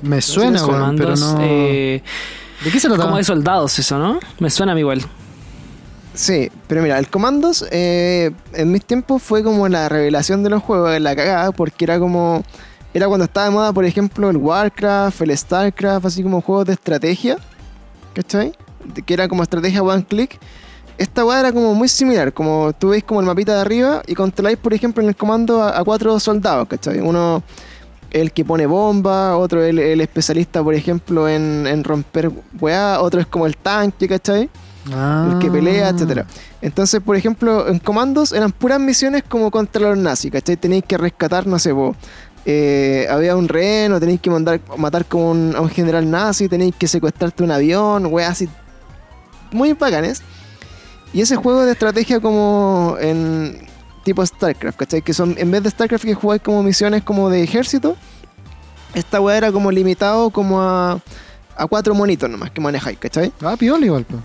Me 0.00 0.20
suena, 0.20 0.58
sí, 0.58 0.64
weón, 0.64 0.96
pero 0.96 1.10
Comandos, 1.14 1.20
no. 1.20 1.38
eh, 1.42 2.02
¿De 2.64 2.70
qué 2.70 2.80
se 2.80 2.88
como 2.88 2.96
trataba? 2.96 3.18
de 3.18 3.24
soldados 3.24 3.78
eso, 3.78 3.98
¿no? 3.98 4.18
Me 4.38 4.50
suena 4.50 4.72
a 4.72 4.74
mí 4.74 4.80
igual. 4.80 5.02
Sí, 6.14 6.50
pero 6.66 6.82
mira, 6.82 6.98
el 6.98 7.08
Comandos 7.08 7.64
eh, 7.70 8.32
en 8.52 8.70
mis 8.70 8.84
tiempos 8.84 9.22
fue 9.22 9.42
como 9.42 9.66
la 9.68 9.88
revelación 9.88 10.42
de 10.42 10.50
los 10.50 10.62
juegos, 10.62 11.00
la 11.00 11.16
cagada, 11.16 11.52
porque 11.52 11.84
era 11.84 11.98
como. 11.98 12.44
Era 12.94 13.08
cuando 13.08 13.24
estaba 13.24 13.46
de 13.46 13.52
moda, 13.52 13.72
por 13.72 13.86
ejemplo, 13.86 14.28
el 14.28 14.36
Warcraft, 14.36 15.22
el 15.22 15.38
Starcraft, 15.38 16.04
así 16.04 16.22
como 16.22 16.42
juegos 16.42 16.66
de 16.66 16.74
estrategia. 16.74 17.38
¿Cachai? 18.14 18.52
Que 19.06 19.14
era 19.14 19.28
como 19.28 19.42
estrategia 19.42 19.82
one 19.82 20.04
click. 20.04 20.38
Esta 20.98 21.24
weá 21.24 21.40
era 21.40 21.52
como 21.52 21.74
muy 21.74 21.88
similar, 21.88 22.32
como 22.32 22.72
tú 22.78 22.90
veis 22.90 23.02
como 23.02 23.20
el 23.20 23.26
mapita 23.26 23.54
de 23.54 23.60
arriba 23.62 24.02
y 24.06 24.14
controláis, 24.14 24.58
por 24.58 24.74
ejemplo, 24.74 25.02
en 25.02 25.08
el 25.08 25.16
comando 25.16 25.62
a, 25.62 25.78
a 25.78 25.84
cuatro 25.84 26.18
soldados, 26.20 26.68
¿cachai? 26.68 27.00
Uno 27.00 27.42
el 28.10 28.30
que 28.32 28.44
pone 28.44 28.66
bomba, 28.66 29.36
otro 29.38 29.64
el, 29.64 29.78
el 29.78 30.00
especialista, 30.02 30.62
por 30.62 30.74
ejemplo, 30.74 31.28
en, 31.28 31.66
en 31.66 31.82
romper 31.82 32.30
weá, 32.60 33.00
otro 33.00 33.20
es 33.20 33.26
como 33.26 33.46
el 33.46 33.56
tanque, 33.56 34.06
¿cachai? 34.06 34.50
el 35.32 35.38
que 35.38 35.48
pelea, 35.50 35.86
Ah. 35.86 35.90
etcétera. 35.90 36.26
Entonces, 36.60 37.00
por 37.00 37.14
ejemplo, 37.16 37.68
en 37.68 37.78
comandos 37.78 38.32
eran 38.32 38.50
puras 38.52 38.78
misiones 38.80 39.22
como 39.26 39.50
contra 39.50 39.80
los 39.88 39.96
nazis, 39.96 40.30
¿cachai? 40.32 40.56
Tenéis 40.56 40.84
que 40.86 40.98
rescatar, 40.98 41.46
no 41.46 41.58
sé, 41.58 41.72
vos. 41.72 41.96
Eh, 42.44 43.06
había 43.10 43.36
un 43.36 43.48
rehén 43.48 43.92
o 43.92 44.00
tenéis 44.00 44.20
que 44.20 44.30
mandar, 44.30 44.60
matar 44.76 45.04
como 45.06 45.30
un- 45.30 45.54
a 45.56 45.60
un 45.60 45.68
general 45.68 46.10
nazi, 46.10 46.48
tenéis 46.48 46.74
que 46.76 46.88
secuestrarte 46.88 47.42
un 47.42 47.50
avión, 47.50 48.06
weas 48.06 48.30
así. 48.32 48.48
Muy 49.52 49.72
bacanes. 49.74 50.22
Y 51.12 51.20
ese 51.20 51.36
juego 51.36 51.64
de 51.64 51.72
estrategia 51.72 52.20
como 52.20 52.96
en 53.00 53.68
tipo 54.04 54.24
StarCraft, 54.24 54.78
¿cachai? 54.78 55.02
Que 55.02 55.12
son, 55.14 55.34
en 55.38 55.50
vez 55.50 55.62
de 55.62 55.70
StarCraft 55.70 56.04
que 56.04 56.14
jugáis 56.14 56.42
como 56.42 56.62
misiones 56.62 57.02
como 57.02 57.28
de 57.30 57.42
ejército, 57.42 57.96
esta 58.94 59.20
weá 59.20 59.36
era 59.36 59.52
como 59.52 59.70
limitado 59.70 60.30
como 60.30 60.60
a, 60.62 60.98
a 61.56 61.66
cuatro 61.66 61.94
monitos 61.94 62.28
nomás 62.28 62.50
que 62.50 62.60
manejáis, 62.60 62.98
¿cachai? 62.98 63.32
Ah, 63.42 63.56
piola 63.58 63.84
igual, 63.86 64.04
pues. 64.04 64.20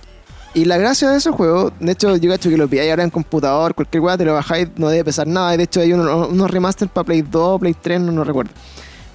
Y 0.57 0.65
la 0.65 0.77
gracia 0.77 1.09
de 1.11 1.17
ese 1.17 1.29
juego, 1.29 1.71
de 1.79 1.91
hecho, 1.91 2.15
yo 2.17 2.31
cacho 2.31 2.49
que 2.49 2.57
lo 2.57 2.67
pilláis 2.67 2.89
ahora 2.89 3.03
en 3.03 3.11
computador, 3.11 3.75
cualquier 3.75 4.01
weá, 4.01 4.17
te 4.17 4.25
lo 4.25 4.34
bajáis, 4.34 4.67
no 4.77 4.89
debe 4.89 5.03
pesar 5.05 5.27
nada. 5.27 5.53
y 5.53 5.57
De 5.57 5.63
hecho, 5.65 5.81
hay 5.81 5.93
unos, 5.93 6.29
unos 6.29 6.49
remaster 6.49 6.88
para 6.88 7.05
Play 7.05 7.21
2, 7.21 7.59
Play 7.59 7.75
3, 7.79 8.01
no, 8.01 8.11
no 8.11 8.23
recuerdo. 8.23 8.51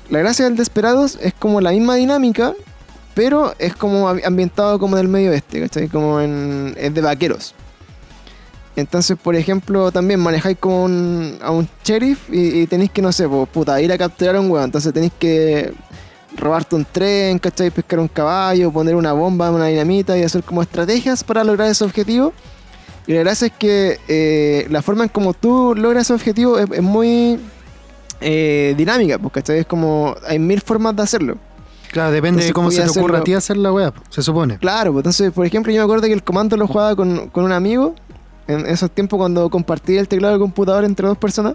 La 0.08 0.20
gracia 0.20 0.44
del 0.44 0.56
Desperados 0.56 1.18
es 1.20 1.34
como 1.34 1.60
la 1.60 1.72
misma 1.72 1.96
dinámica, 1.96 2.52
pero 3.14 3.54
es 3.58 3.74
como 3.74 4.08
ambi- 4.08 4.24
ambientado 4.24 4.78
como 4.78 4.96
del 4.96 5.08
medio 5.08 5.30
oeste, 5.32 5.60
¿cachai? 5.62 5.88
Como 5.88 6.20
en, 6.20 6.74
es 6.78 6.94
de 6.94 7.00
vaqueros. 7.00 7.56
Entonces, 8.76 9.18
por 9.20 9.34
ejemplo, 9.34 9.90
también 9.90 10.20
manejáis 10.20 10.56
como 10.58 10.84
un- 10.84 11.38
a 11.42 11.50
un 11.50 11.68
sheriff 11.84 12.20
y, 12.30 12.60
y 12.60 12.66
tenéis 12.68 12.92
que, 12.92 13.02
no 13.02 13.10
sé, 13.10 13.28
pues, 13.28 13.48
puta, 13.48 13.80
ir 13.82 13.90
a 13.92 13.98
capturar 13.98 14.36
a 14.36 14.40
un 14.40 14.48
weón. 14.48 14.66
Entonces 14.66 14.92
tenéis 14.94 15.12
que 15.18 15.74
robarte 16.36 16.74
un 16.76 16.84
tren, 16.84 17.38
¿cachai? 17.38 17.70
Pescar 17.70 18.00
un 18.00 18.08
caballo, 18.08 18.72
poner 18.72 18.94
una 18.94 19.12
bomba, 19.12 19.50
una 19.50 19.66
dinamita 19.66 20.18
y 20.18 20.22
hacer 20.22 20.42
como 20.42 20.62
estrategias 20.62 21.24
para 21.24 21.44
lograr 21.44 21.68
ese 21.68 21.84
objetivo. 21.84 22.32
Y 23.06 23.14
la 23.14 23.20
gracia 23.20 23.46
es 23.48 23.52
que 23.52 23.98
eh, 24.08 24.66
la 24.70 24.82
forma 24.82 25.04
en 25.04 25.08
como 25.08 25.34
tú 25.34 25.74
logras 25.76 26.06
ese 26.06 26.14
objetivo 26.14 26.58
es, 26.58 26.70
es 26.70 26.82
muy 26.82 27.40
eh, 28.20 28.74
dinámica, 28.76 29.18
pues, 29.18 29.32
¿cachai? 29.32 29.60
Es 29.60 29.66
como, 29.66 30.14
hay 30.26 30.38
mil 30.38 30.60
formas 30.60 30.94
de 30.94 31.02
hacerlo. 31.02 31.38
Claro, 31.90 32.10
depende 32.10 32.42
Entonces 32.42 32.48
de 32.48 32.52
cómo 32.54 32.70
se 32.70 32.82
te 32.82 32.98
ocurra 32.98 33.18
a 33.18 33.24
ti 33.24 33.34
hacer 33.34 33.56
la 33.56 33.70
po, 33.70 34.02
se 34.08 34.22
supone. 34.22 34.56
Claro, 34.58 34.92
pues 34.92 35.00
entonces, 35.00 35.30
por 35.32 35.44
ejemplo, 35.44 35.72
yo 35.72 35.80
me 35.80 35.84
acuerdo 35.84 36.06
que 36.06 36.12
el 36.12 36.22
comando 36.22 36.56
lo 36.56 36.66
jugaba 36.66 36.96
con, 36.96 37.28
con 37.28 37.44
un 37.44 37.52
amigo 37.52 37.94
en 38.46 38.66
esos 38.66 38.90
tiempos 38.90 39.18
cuando 39.18 39.50
compartía 39.50 40.00
el 40.00 40.08
teclado 40.08 40.32
del 40.32 40.40
computador 40.40 40.84
entre 40.84 41.06
dos 41.06 41.18
personas. 41.18 41.54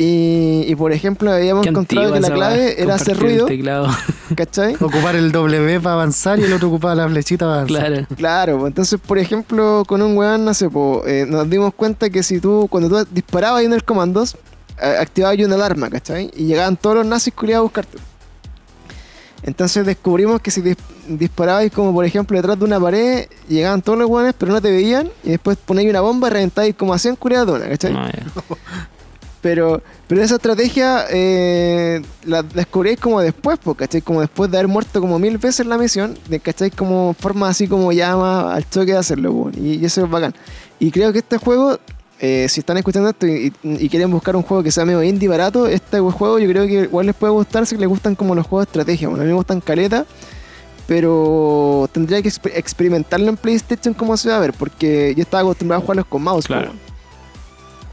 Y, 0.00 0.62
y, 0.68 0.76
por 0.76 0.92
ejemplo, 0.92 1.32
habíamos 1.32 1.66
encontrado 1.66 2.12
que 2.12 2.20
la 2.20 2.30
clave 2.30 2.80
era 2.80 2.94
hacer 2.94 3.18
ruido, 3.18 3.46
teclado. 3.46 3.88
¿cachai? 4.36 4.74
Ocupar 4.80 5.16
el 5.16 5.32
W 5.32 5.80
para 5.80 5.94
avanzar 5.94 6.38
y 6.38 6.44
el 6.44 6.52
otro 6.52 6.68
ocupaba 6.68 6.94
la 6.94 7.08
flechita 7.08 7.46
para 7.46 7.62
avanzar. 7.62 7.86
claro. 7.92 8.06
Claro, 8.16 8.58
pues 8.60 8.68
entonces, 8.70 9.00
por 9.04 9.18
ejemplo, 9.18 9.82
con 9.88 10.00
un 10.00 10.16
weón, 10.16 10.44
no 10.44 10.54
sé, 10.54 10.70
po, 10.70 11.02
eh, 11.04 11.26
nos 11.28 11.50
dimos 11.50 11.74
cuenta 11.74 12.10
que 12.10 12.22
si 12.22 12.38
tú, 12.38 12.68
cuando 12.70 12.88
tú 12.88 13.08
disparabas 13.10 13.58
ahí 13.58 13.66
en 13.66 13.72
el 13.72 13.82
comandos, 13.82 14.36
eh, 14.80 14.96
activabas 15.00 15.36
ahí 15.36 15.44
una 15.44 15.56
alarma, 15.56 15.90
¿cachai? 15.90 16.30
Y 16.36 16.44
llegaban 16.44 16.76
todos 16.76 16.94
los 16.94 17.06
nazis 17.06 17.34
culiados 17.34 17.62
a 17.62 17.64
buscarte. 17.64 17.98
Entonces 19.42 19.84
descubrimos 19.84 20.40
que 20.40 20.52
si 20.52 20.62
dis- 20.62 20.76
disparabais 21.08 21.72
como 21.72 21.92
por 21.92 22.04
ejemplo 22.04 22.36
detrás 22.36 22.56
de 22.56 22.64
una 22.64 22.78
pared, 22.78 23.26
llegaban 23.48 23.82
todos 23.82 23.98
los 23.98 24.08
weones, 24.08 24.34
pero 24.38 24.52
no 24.52 24.60
te 24.60 24.70
veían, 24.70 25.10
y 25.24 25.30
después 25.30 25.56
ponéis 25.64 25.90
una 25.90 26.02
bomba 26.02 26.28
y 26.28 26.30
reventáis 26.32 26.74
como 26.76 26.94
a 26.94 26.98
100 27.00 27.16
culiados 27.16 27.46
de 27.48 27.52
una, 27.54 27.68
¿cachai? 27.68 27.92
No, 27.92 28.06
ya. 28.06 28.22
Pero, 29.40 29.80
pero 30.08 30.20
esa 30.20 30.34
estrategia 30.34 31.04
eh, 31.10 32.02
la 32.24 32.42
descubréis 32.42 32.98
como 32.98 33.20
después, 33.20 33.56
¿cachai? 33.76 34.02
Como 34.02 34.20
después 34.20 34.50
de 34.50 34.56
haber 34.58 34.66
muerto 34.68 35.00
como 35.00 35.16
mil 35.20 35.38
veces 35.38 35.64
la 35.64 35.78
misión, 35.78 36.18
¿cachai? 36.42 36.72
Como 36.72 37.14
forma 37.14 37.48
así 37.48 37.68
como 37.68 37.92
llama 37.92 38.52
al 38.52 38.68
choque 38.68 38.92
de 38.92 38.98
hacerlo, 38.98 39.30
weón. 39.32 39.52
y, 39.56 39.84
eso 39.84 40.04
es 40.04 40.10
bacán. 40.10 40.34
Y 40.80 40.90
creo 40.90 41.12
que 41.12 41.20
este 41.20 41.38
juego, 41.38 41.78
eh, 42.18 42.46
si 42.48 42.58
están 42.60 42.78
escuchando 42.78 43.10
esto 43.10 43.28
y, 43.28 43.52
y- 43.62 43.84
y 43.84 43.88
quieren 43.88 44.10
buscar 44.10 44.34
un 44.34 44.42
juego 44.42 44.64
que 44.64 44.72
sea 44.72 44.84
medio 44.84 45.04
indie 45.04 45.28
barato, 45.28 45.68
este 45.68 46.00
juego 46.00 46.40
yo 46.40 46.48
creo 46.48 46.66
que 46.66 46.72
igual 46.82 47.06
les 47.06 47.14
puede 47.14 47.32
gustar 47.32 47.64
si 47.64 47.76
les 47.76 47.88
gustan 47.88 48.16
como 48.16 48.34
los 48.34 48.44
juegos 48.44 48.66
de 48.66 48.70
estrategia. 48.70 49.06
Bueno, 49.08 49.22
a 49.22 49.24
mí 49.24 49.30
me 49.30 49.36
gustan 49.36 49.60
caleta, 49.60 50.04
pero 50.88 51.88
tendría 51.92 52.20
que 52.22 52.28
exper- 52.28 52.52
experimentarlo 52.56 53.28
en 53.28 53.36
PlayStation 53.36 53.94
como 53.94 54.16
se 54.16 54.30
va 54.30 54.36
a 54.36 54.40
ver, 54.40 54.52
porque 54.52 55.14
yo 55.16 55.22
estaba 55.22 55.42
acostumbrado 55.42 55.80
a 55.80 55.82
jugarlos 55.82 56.06
con 56.06 56.22
mouse, 56.22 56.46
Claro. 56.46 56.72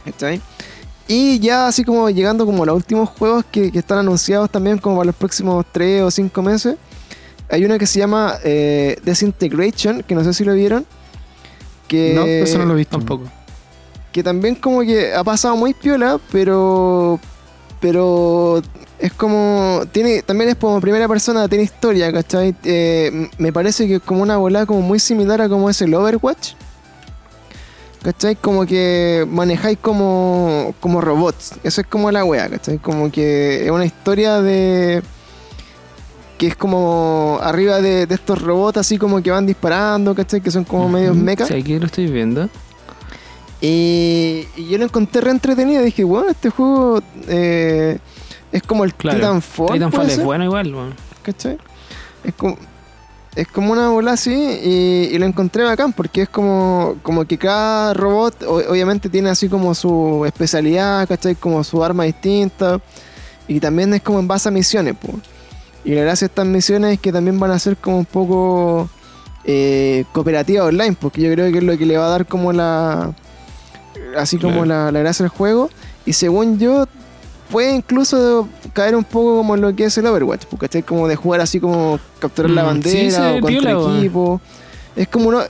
¿cachai? 0.05 0.41
Y 1.07 1.40
ya 1.40 1.68
así 1.68 1.84
como 1.84 2.10
llegando 2.10 2.45
como 2.45 2.64
a 2.64 2.65
los 2.65 2.76
últimos 2.76 3.10
juegos 3.10 3.45
que, 3.52 3.72
que 3.72 3.80
están 3.80 3.99
anunciados 3.99 4.49
también 4.49 4.80
como 4.80 4.98
para 4.98 5.07
los 5.07 5.15
próximos 5.15 5.65
3 5.72 6.02
o 6.02 6.11
5 6.11 6.41
meses. 6.41 6.77
Hay 7.49 7.64
uno 7.64 7.77
que 7.77 7.86
se 7.86 7.99
llama 7.99 8.36
eh, 8.44 8.98
Disintegration, 9.06 10.02
que 10.02 10.15
no 10.15 10.23
sé 10.23 10.34
si 10.34 10.44
lo 10.44 10.53
vieron. 10.53 10.86
Que, 11.88 12.14
No, 12.15 12.26
eso 12.26 12.57
no 12.57 12.65
lo 12.65 12.73
he 12.73 12.77
visto. 12.77 12.98
Tampoco. 12.98 13.26
que 14.11 14.23
también 14.23 14.56
como 14.56 14.82
que 14.82 15.14
ha 15.14 15.23
pasado 15.23 15.56
muy 15.56 15.73
piola, 15.73 16.19
pero 16.32 17.19
pero 17.80 18.64
es 18.98 19.14
como 19.14 19.84
tiene 19.91 20.23
también 20.23 20.49
es 20.49 20.56
como 20.56 20.82
primera 20.82 21.07
persona, 21.07 21.48
tiene 21.48 21.65
historia, 21.65 22.11
¿cachai? 22.11 22.56
Eh, 22.64 23.30
me 23.38 23.53
parece 23.53 23.88
que 23.88 23.95
es 23.95 24.02
como 24.02 24.23
una 24.23 24.38
volada 24.38 24.65
como 24.65 24.82
muy 24.82 24.98
similar 24.99 25.40
a 25.41 25.49
como 25.49 25.69
es 25.69 25.80
el 25.82 25.94
Overwatch. 25.94 26.53
¿Cachai? 28.06 28.36
Como 28.36 28.68
que 28.68 29.26
manejáis 29.27 29.80
como, 29.82 30.76
como 30.80 31.02
robots. 31.02 31.56
Eso 31.64 31.82
es 31.82 31.88
como 31.88 32.11
la 32.11 32.23
wea, 32.23 32.48
¿cachai? 32.48 32.77
Como 32.77 33.11
que 33.11 33.65
es 33.65 33.72
una 33.72 33.84
historia 33.86 34.41
de... 34.44 35.02
Que 36.38 36.45
es 36.45 36.56
como 36.56 37.40
arriba 37.41 37.82
de, 37.82 38.06
de 38.06 38.14
estos 38.14 38.40
robots 38.44 38.77
así 38.77 38.99
como 38.99 39.23
que 39.23 39.32
van 39.32 39.48
disparando, 39.48 40.14
¿cachai? 40.14 40.40
Que 40.41 40.52
son 40.52 40.65
como 40.65 40.88
medios 40.88 41.15
mechas. 41.15 41.48
Sí, 41.48 41.56
aquí 41.56 41.80
lo 41.80 41.88
estoy 41.88 42.06
viendo. 42.06 42.48
Y, 43.60 44.45
y 44.56 44.68
yo 44.69 44.77
lo 44.77 44.84
encontré 44.84 45.22
re 45.22 45.32
entretenido. 45.32 45.82
Dije, 45.82 46.03
bueno, 46.03 46.30
este 46.30 46.52
juego 46.52 47.02
eh, 47.27 47.98
es 48.52 48.61
como 48.61 48.84
el 48.84 48.94
Claro. 48.94 49.18
Titanfall. 49.18 49.73
Titanfall 49.73 49.98
¿puede 50.02 50.10
es 50.10 50.15
ser? 50.18 50.26
bueno 50.26 50.44
igual, 50.44 50.76
weón. 50.76 50.94
¿Cachai? 51.23 51.57
Es 52.23 52.36
como, 52.36 52.56
es 53.35 53.47
como 53.49 53.71
una 53.73 53.89
bola 53.89 54.13
así 54.13 54.33
y, 54.33 55.09
y 55.13 55.17
lo 55.19 55.25
encontré 55.25 55.63
bacán 55.63 55.91
porque 55.93 56.21
es 56.23 56.29
como, 56.29 56.95
como 57.03 57.25
que 57.25 57.37
cada 57.37 57.93
robot 57.93 58.43
o- 58.43 58.61
obviamente 58.71 59.09
tiene 59.09 59.29
así 59.29 59.49
como 59.49 59.75
su 59.75 60.23
especialidad, 60.25 61.07
¿cachai? 61.07 61.35
Como 61.35 61.63
su 61.63 61.83
arma 61.83 62.05
distinta 62.05 62.79
y 63.47 63.59
también 63.59 63.93
es 63.93 64.01
como 64.01 64.19
en 64.19 64.27
base 64.27 64.47
a 64.49 64.51
misiones, 64.51 64.95
po. 64.95 65.09
Y 65.83 65.93
la 65.93 66.01
gracia 66.01 66.27
de 66.27 66.31
estas 66.31 66.47
misiones 66.47 66.93
es 66.93 66.99
que 66.99 67.11
también 67.11 67.39
van 67.39 67.51
a 67.51 67.59
ser 67.59 67.77
como 67.77 67.97
un 67.99 68.05
poco 68.05 68.89
eh, 69.43 70.05
cooperativa 70.13 70.63
online, 70.63 70.95
porque 70.99 71.21
yo 71.21 71.31
creo 71.31 71.51
que 71.51 71.59
es 71.59 71.63
lo 71.63 71.77
que 71.77 71.85
le 71.85 71.97
va 71.97 72.07
a 72.07 72.09
dar 72.09 72.25
como 72.25 72.51
la... 72.53 73.13
Así 74.17 74.37
como 74.37 74.63
Claro. 74.63 74.65
la, 74.65 74.91
la 74.91 74.99
gracia 75.01 75.23
del 75.23 75.29
juego. 75.29 75.69
Y 76.05 76.13
según 76.13 76.57
yo, 76.57 76.87
puede 77.51 77.76
incluso 77.76 78.47
caer 78.73 78.95
un 78.95 79.03
poco 79.03 79.38
como 79.38 79.55
en 79.55 79.61
lo 79.61 79.76
que 79.76 79.85
es 79.85 79.97
el 79.97 80.05
Overwatch, 80.07 80.45
pues, 80.45 80.59
¿cachai? 80.61 80.84
Como 80.84 81.07
de 81.07 81.15
jugar 81.15 81.41
así 81.41 81.59
como 81.59 81.99
capturar 82.19 82.51
la 82.51 82.63
Mm, 82.63 82.65
bandera 82.67 82.99
sí, 82.99 83.11
se 83.11 83.38
o 83.38 83.41
contra 83.41 83.77
weón. 83.77 83.97
equipo. 83.97 84.41
Es 84.95 85.07
como 85.07 85.30
uno, 85.30 85.41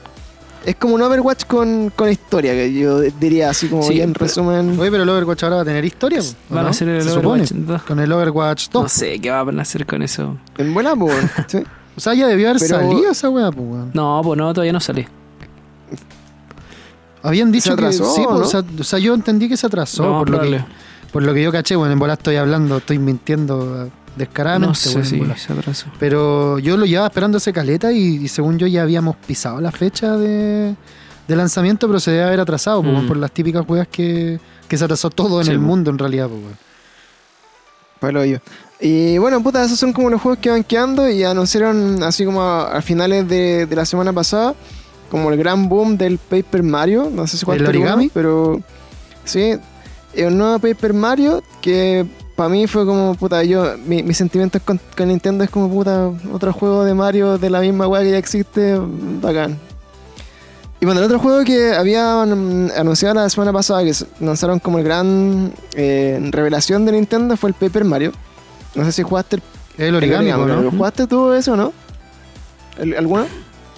es 0.66 0.76
como 0.78 0.96
un 0.96 1.02
Overwatch 1.02 1.46
con, 1.46 1.92
con 1.96 2.10
historia, 2.10 2.54
que 2.54 2.74
yo 2.74 3.00
diría 3.02 3.50
así 3.52 3.68
como 3.68 3.84
Sí, 3.84 3.94
bien 3.94 4.14
pero- 4.14 4.26
resumen. 4.26 4.80
Oye, 4.80 4.90
pero 4.92 5.04
el 5.04 5.10
Overwatch 5.10 5.44
ahora 5.44 5.56
va 5.58 5.62
a 5.62 5.66
tener 5.66 5.86
historia. 5.86 6.20
po, 6.22 6.26
¿o 6.26 6.56
Van 6.56 6.64
no? 6.64 6.68
a 6.68 6.72
hacer 6.72 6.90
el 6.90 7.04
Se 7.04 7.12
Overwatch 7.12 7.48
supone. 7.50 7.66
2. 7.68 7.84
Con 7.84 8.00
el 8.00 8.12
Overwatch 8.12 8.70
2. 8.70 8.84
No 8.84 8.90
sé 8.90 9.20
qué 9.20 9.30
van 9.32 9.60
a 9.60 9.62
hacer 9.62 9.86
con 9.86 10.02
eso. 10.02 10.38
En 10.58 10.74
buena, 10.74 10.96
pues, 10.96 11.16
¿cachai? 11.36 11.64
O 11.96 12.00
sea, 12.02 12.14
ya 12.14 12.28
debió 12.28 12.50
haber 12.50 12.60
Pero- 12.60 12.78
salido 12.80 13.12
esa 13.12 13.30
weá, 13.30 13.52
pues, 13.52 13.68
weón. 13.68 13.92
No, 13.94 14.20
pues 14.24 14.38
no, 14.38 14.54
todavía 14.54 14.74
no 14.74 14.80
sale. 14.80 15.08
Habían 17.24 17.52
dicho 17.52 17.74
atrasó, 17.74 18.04
que 18.04 18.10
sí, 18.10 18.22
pues, 18.24 18.36
¿no? 18.40 18.46
o, 18.46 18.46
sea, 18.46 18.64
o 18.80 18.84
sea, 18.84 19.00
yo 19.00 19.14
entendí 19.16 19.50
que 19.50 19.58
se 19.58 19.66
atrasó 19.66 20.04
No, 20.04 20.20
por, 20.20 20.30
lo 20.30 20.42
que. 20.42 20.64
Por 21.16 21.24
lo 21.24 21.34
que 21.34 21.42
yo 21.42 21.52
caché. 21.52 21.76
Bueno, 21.78 21.94
en 21.94 22.00
bola 22.00 22.14
estoy 22.14 22.36
hablando, 22.36 22.78
estoy 22.78 23.00
mintiendo 23.00 23.90
descaradamente. 24.18 24.68
No 24.68 24.76
sé 24.76 25.00
bueno, 25.18 25.24
bola. 25.24 25.38
se 25.38 25.54
atrasó. 25.54 25.88
Pero 25.98 26.60
yo 26.60 26.76
lo 26.76 26.86
llevaba 26.86 27.08
esperando 27.08 27.38
ese 27.38 27.54
caleta 27.54 27.92
y, 27.94 28.18
y 28.18 28.28
según 28.28 28.58
yo 28.60 28.68
ya 28.68 28.82
habíamos 28.82 29.16
pisado 29.16 29.62
la 29.62 29.72
fecha 29.72 30.18
de, 30.18 30.76
de 31.28 31.36
lanzamiento, 31.38 31.88
pero 31.88 32.02
se 32.02 32.12
debe 32.12 32.24
haber 32.24 32.42
atrasado 32.42 32.84
pues, 32.84 33.04
Mm. 33.04 33.08
por 33.08 33.16
las 33.18 33.32
típicas 33.32 33.64
weas 33.68 33.88
que, 33.88 34.40
que 34.68 34.78
se 34.78 34.84
atrasó 34.84 35.10
todo 35.10 35.40
en 35.40 35.46
Sí, 35.46 35.52
el 35.52 35.58
po. 35.60 35.64
mundo 35.64 35.90
en 35.90 35.98
realidad. 35.98 36.28
Pues, 36.28 36.42
weón. 36.42 36.58
Palo 38.00 38.26
yo. 38.26 38.38
Y 38.82 39.18
bueno, 39.18 39.42
puta, 39.42 39.64
esos 39.64 39.80
son 39.80 39.94
como 39.94 40.10
los 40.10 40.22
juegos 40.22 40.40
que 40.42 40.50
van 40.50 40.64
quedando 40.64 41.10
y 41.10 41.24
anunciaron 41.24 42.04
así 42.04 42.26
como 42.26 42.42
a, 42.42 42.76
a 42.76 42.82
finales 42.82 43.28
de, 43.28 43.66
de 43.66 43.76
la 43.76 43.86
semana 43.86 44.12
pasada, 44.12 44.54
como 45.10 45.32
el 45.32 45.38
gran 45.38 45.70
boom 45.70 45.98
del 45.98 46.18
Paper 46.18 46.62
Mario, 46.62 47.10
no 47.12 47.26
sé 47.26 47.38
si 47.38 47.46
cuál 47.46 47.60
¿El 47.62 47.68
origami? 47.68 48.04
uno, 48.06 48.12
pero 48.14 48.62
sí, 49.24 49.54
un 50.24 50.38
nuevo 50.38 50.60
Paper 50.60 50.94
Mario 50.94 51.44
que 51.62 52.06
para 52.36 52.50
mí 52.50 52.68
fue 52.68 52.86
como, 52.86 53.16
puta, 53.16 53.44
yo, 53.44 53.76
mi, 53.86 54.04
mis 54.04 54.18
sentimientos 54.18 54.62
con, 54.64 54.80
con 54.98 55.08
Nintendo 55.08 55.44
es 55.44 55.50
como, 55.50 55.70
puta, 55.70 56.12
otro 56.34 56.52
juego 56.54 56.84
de 56.84 56.94
Mario 56.94 57.38
de 57.38 57.50
la 57.50 57.62
misma 57.62 57.88
weá 57.88 58.02
que 58.04 58.12
ya 58.12 58.18
existe, 58.18 58.78
bacán. 59.22 59.58
Y 60.82 60.86
bueno, 60.86 61.00
el 61.00 61.06
otro 61.06 61.20
juego 61.20 61.44
que 61.46 61.74
habían 61.74 62.70
anunciado 62.76 63.16
la 63.16 63.30
semana 63.30 63.54
pasada, 63.54 63.84
que 63.84 63.94
lanzaron 64.20 64.60
como 64.60 64.78
el 64.80 64.84
gran 64.84 65.54
eh, 65.74 66.20
revelación 66.32 66.86
de 66.86 66.92
Nintendo, 66.92 67.38
fue 67.38 67.50
el 67.50 67.54
Paper 67.54 67.86
Mario. 67.86 68.12
No 68.76 68.84
sé 68.84 68.92
si 68.92 69.02
jugaste 69.04 69.38
el, 69.38 69.42
El 69.78 69.96
origami, 69.96 70.30
el. 70.30 70.64
¿Lo 70.66 70.72
jugaste 70.72 71.08
tú 71.08 71.32
eso 71.32 71.54
o 71.54 71.56
no? 71.56 71.72
¿El- 72.78 72.96
¿Alguno? 72.98 73.26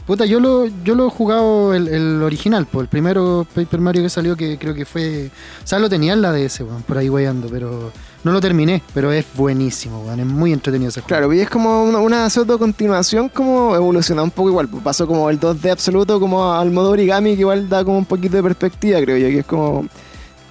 Puta, 0.08 0.26
yo 0.26 0.40
lo, 0.40 0.66
yo 0.86 0.96
lo 0.96 1.08
he 1.08 1.10
jugado 1.10 1.74
el, 1.74 1.90
el 1.90 2.24
original, 2.24 2.66
pues, 2.66 2.84
el 2.84 2.88
primero 2.88 3.46
Paper 3.54 3.82
Mario 3.82 4.04
que 4.04 4.10
salió, 4.10 4.38
que 4.38 4.58
creo 4.58 4.74
que 4.74 4.86
fue. 4.86 5.30
O 5.62 5.68
sea, 5.68 5.80
lo 5.80 5.90
tenía 5.90 6.14
en 6.14 6.22
la 6.22 6.32
DS, 6.32 6.62
weón, 6.62 6.82
por 6.84 6.98
ahí 6.98 7.10
weyando, 7.10 7.50
pero 7.50 7.92
no 8.24 8.32
lo 8.32 8.40
terminé, 8.40 8.82
pero 8.94 9.12
es 9.12 9.26
buenísimo, 9.36 10.00
weón, 10.06 10.22
es 10.22 10.26
muy 10.26 10.54
entretenido 10.54 10.88
ese 10.90 11.02
juego. 11.02 11.08
Claro, 11.10 11.34
y 11.34 11.42
es 11.42 11.50
como 11.50 11.84
una, 11.84 12.00
una 12.00 12.30
pseudo 12.30 12.58
continuación, 12.58 13.28
como 13.28 13.76
evolucionada 13.76 14.24
un 14.24 14.32
poco 14.32 14.48
igual. 14.48 14.70
pues, 14.70 14.82
Pasó 14.82 15.06
como 15.06 15.30
el 15.30 15.42
2D 15.42 15.72
absoluto, 15.72 16.22
como 16.22 16.54
al 16.54 16.72
modo 16.72 16.92
origami, 16.92 17.36
que 17.36 17.42
igual 17.42 17.68
da 17.68 17.84
como 17.84 17.98
un 17.98 18.06
poquito 18.06 18.38
de 18.38 18.44
perspectiva, 18.44 19.02
creo 19.02 19.18
yo, 19.18 19.28
que 19.28 19.40
es 19.40 19.46
como 19.46 19.86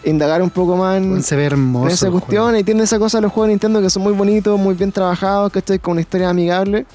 indagar 0.04 0.42
un 0.42 0.50
poco 0.50 0.76
más 0.76 0.98
en, 0.98 1.12
Weón, 1.12 1.22
se 1.22 1.34
ve 1.34 1.46
en 1.46 1.52
hermoso. 1.52 1.88
esa 1.88 2.10
cuestión 2.10 2.56
y 2.56 2.62
tiene 2.62 2.82
esa 2.82 2.98
cosa 2.98 3.22
los 3.22 3.32
juegos 3.32 3.48
de 3.48 3.54
Nintendo 3.54 3.80
que 3.80 3.88
son 3.88 4.02
muy 4.02 4.12
bonitos, 4.12 4.60
muy 4.60 4.74
bien 4.74 4.92
trabajados, 4.92 5.50
que 5.50 5.60
estoy 5.60 5.78
con 5.78 5.92
una 5.92 6.02
historia 6.02 6.28
amigable. 6.28 6.86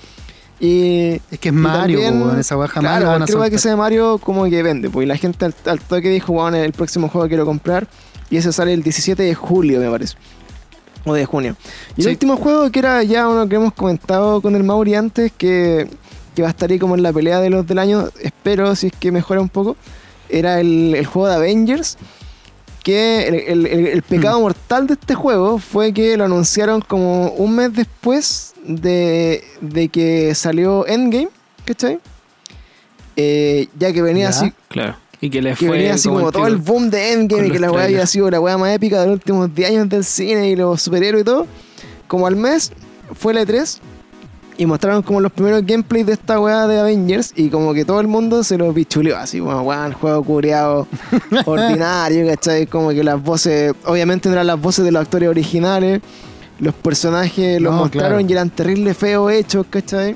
Y 0.63 1.19
Es 1.31 1.39
que 1.39 1.49
es 1.49 1.55
Mario, 1.55 1.99
también, 1.99 2.21
weón, 2.21 2.39
esa 2.39 2.55
jamás 2.55 2.69
claro, 2.99 3.05
cualquier 3.17 3.37
weá 3.39 3.49
que 3.49 3.57
de 3.57 3.75
Mario 3.75 4.19
como 4.19 4.45
que 4.45 4.61
vende, 4.61 4.91
pues 4.91 5.05
y 5.05 5.07
la 5.07 5.17
gente 5.17 5.45
al, 5.45 5.55
al 5.65 5.79
toque 5.79 6.09
dijo, 6.09 6.33
bueno, 6.33 6.55
el 6.57 6.71
próximo 6.71 7.09
juego 7.09 7.27
quiero 7.27 7.45
comprar 7.47 7.87
y 8.29 8.37
ese 8.37 8.53
sale 8.53 8.71
el 8.73 8.83
17 8.83 9.23
de 9.23 9.33
julio, 9.33 9.79
me 9.79 9.89
parece. 9.89 10.15
O 11.03 11.15
de 11.15 11.25
junio. 11.25 11.55
Y 11.97 12.03
Sí. 12.03 12.07
el 12.09 12.13
último 12.13 12.37
juego 12.37 12.69
que 12.69 12.77
era 12.77 13.01
ya 13.01 13.27
uno 13.27 13.49
que 13.49 13.55
hemos 13.55 13.73
comentado 13.73 14.39
con 14.39 14.55
el 14.55 14.63
Mauri 14.63 14.93
antes, 14.93 15.31
que, 15.35 15.89
que 16.35 16.41
va 16.43 16.49
a 16.49 16.51
estar 16.51 16.69
ahí 16.69 16.77
como 16.77 16.93
en 16.95 17.01
la 17.01 17.11
pelea 17.11 17.39
de 17.39 17.49
los 17.49 17.65
del 17.65 17.79
año, 17.79 18.09
espero 18.21 18.75
si 18.75 18.87
es 18.87 18.93
que 18.93 19.11
mejora 19.11 19.41
un 19.41 19.49
poco, 19.49 19.75
era 20.29 20.59
el, 20.59 20.93
el 20.95 21.05
juego 21.07 21.27
de 21.27 21.35
Avengers. 21.35 21.97
Que 22.83 23.27
el, 23.27 23.35
el- 23.35 23.65
el- 23.67 23.87
el 23.87 24.01
pecado 24.01 24.39
Mm. 24.39 24.41
mortal 24.41 24.87
de 24.87 24.93
este 24.93 25.13
juego 25.13 25.59
fue 25.59 25.93
que 25.93 26.17
lo 26.17 26.23
anunciaron 26.25 26.81
como 26.81 27.29
un 27.33 27.55
mes 27.55 27.73
después 27.73 28.53
de, 28.65 29.43
de 29.61 29.89
que 29.89 30.33
salió 30.33 30.87
Endgame, 30.87 31.29
¿cachai? 31.65 31.99
Eh, 33.15 33.67
ya 33.77 33.91
que 33.93 34.01
venía 34.01 34.25
Ya. 34.25 34.29
así, 34.29 34.53
Claro. 34.69 34.95
Y 35.19 35.29
que 35.29 35.41
le 35.41 35.51
que 35.51 35.67
fue 35.67 35.77
venía 35.77 35.93
así 35.93 36.07
como, 36.09 36.27
el 36.27 36.31
todo 36.33 36.47
el 36.47 36.55
boom 36.57 36.89
de 36.89 37.13
Endgame 37.13 37.47
y 37.47 37.51
que 37.51 37.59
la 37.59 37.71
weá 37.71 37.83
había 37.83 38.07
sido 38.07 38.31
la 38.31 38.39
weá 38.39 38.57
más 38.57 38.73
épica 38.73 38.99
de 39.01 39.05
los 39.07 39.13
últimos 39.15 39.53
10 39.53 39.69
años 39.69 39.89
del 39.89 40.03
cine 40.03 40.49
y 40.49 40.55
los 40.55 40.81
superhéroes 40.81 41.21
y 41.21 41.25
todo. 41.25 41.45
Como 42.07 42.25
al 42.25 42.35
mes 42.35 42.71
fue 43.13 43.33
la 43.35 43.43
E3 43.43 43.77
y 44.57 44.65
mostraron 44.65 45.01
como 45.01 45.21
los 45.21 45.31
primeros 45.31 45.65
gameplays 45.65 46.05
de 46.05 46.13
esta 46.13 46.39
weá 46.39 46.67
de 46.67 46.79
Avengers 46.79 47.31
y 47.35 47.49
como 47.49 47.73
que 47.73 47.83
todo 47.85 47.99
el 47.99 48.07
mundo 48.07 48.43
se 48.43 48.57
lo 48.57 48.71
pichuleó 48.73 49.17
así, 49.17 49.39
como 49.39 49.61
weón, 49.61 49.93
juego 49.93 50.23
cureado 50.23 50.87
ordinario, 51.45 52.27
¿cachai? 52.27 52.67
Como 52.67 52.89
que 52.89 53.03
las 53.03 53.21
voces, 53.21 53.73
obviamente 53.85 54.29
no 54.29 54.33
eran 54.33 54.47
las 54.47 54.59
voces 54.61 54.85
de 54.85 54.91
los 54.91 55.01
actores 55.01 55.29
originales, 55.29 56.01
los 56.59 56.73
personajes 56.75 57.59
los 57.61 57.73
No, 57.73 57.79
mostraron 57.79 58.09
claro. 58.17 58.29
y 58.29 58.31
eran 58.33 58.49
terribles 58.49 58.95
feos 58.97 59.31
hechos, 59.31 59.65
¿cachai? 59.69 60.15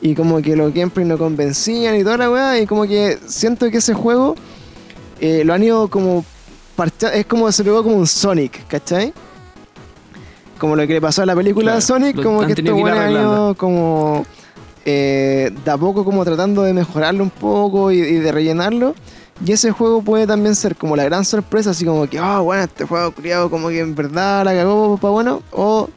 Y 0.00 0.14
como 0.14 0.40
que 0.42 0.54
los 0.54 0.72
gameplays 0.72 1.08
no 1.08 1.18
convencían 1.18 1.96
y 1.96 2.02
toda 2.04 2.18
la 2.18 2.30
weá. 2.30 2.60
Y 2.60 2.66
como 2.66 2.84
que 2.86 3.18
siento 3.26 3.70
que 3.70 3.78
ese 3.78 3.94
juego 3.94 4.34
eh, 5.20 5.42
lo 5.44 5.54
han 5.54 5.62
ido 5.62 5.88
como. 5.88 6.24
parcha- 6.76 7.12
Es 7.14 7.24
como 7.26 7.50
se 7.50 7.64
pegó 7.64 7.82
como 7.82 7.96
un 7.96 8.06
Sonic, 8.06 8.66
¿cachai? 8.68 9.14
Como 10.58 10.76
lo 10.76 10.86
que 10.86 10.94
le 10.94 11.00
pasó 11.00 11.22
a 11.22 11.26
la 11.26 11.34
película 11.34 11.64
Claro, 11.64 11.76
de 11.76 11.82
Sonic, 11.82 12.22
como 12.22 12.46
que 12.46 12.52
estos 12.52 12.70
buenos 12.72 12.98
arreglando. 12.98 13.54
como. 13.58 14.24
eh, 14.84 15.50
de 15.64 15.70
a 15.70 15.76
poco 15.78 16.04
como 16.04 16.24
tratando 16.24 16.62
de 16.62 16.72
mejorarlo 16.72 17.22
un 17.24 17.30
poco 17.30 17.90
y, 17.90 17.98
y 17.98 18.18
de 18.18 18.32
rellenarlo. 18.32 18.94
Y 19.44 19.50
ese 19.52 19.72
juego 19.72 20.00
puede 20.02 20.26
también 20.28 20.54
ser 20.54 20.76
como 20.76 20.94
la 20.94 21.02
gran 21.04 21.24
sorpresa, 21.24 21.70
así 21.70 21.84
como 21.84 22.06
que, 22.06 22.18
ah, 22.20 22.38
bueno, 22.40 22.62
este 22.62 22.84
juego 22.84 23.10
criado 23.12 23.50
como 23.50 23.68
que 23.68 23.80
en 23.80 23.94
verdad 23.96 24.44
la 24.44 24.54
cagó 24.54 24.96
para 24.96 25.10
bueno, 25.10 25.42
o 25.50 25.88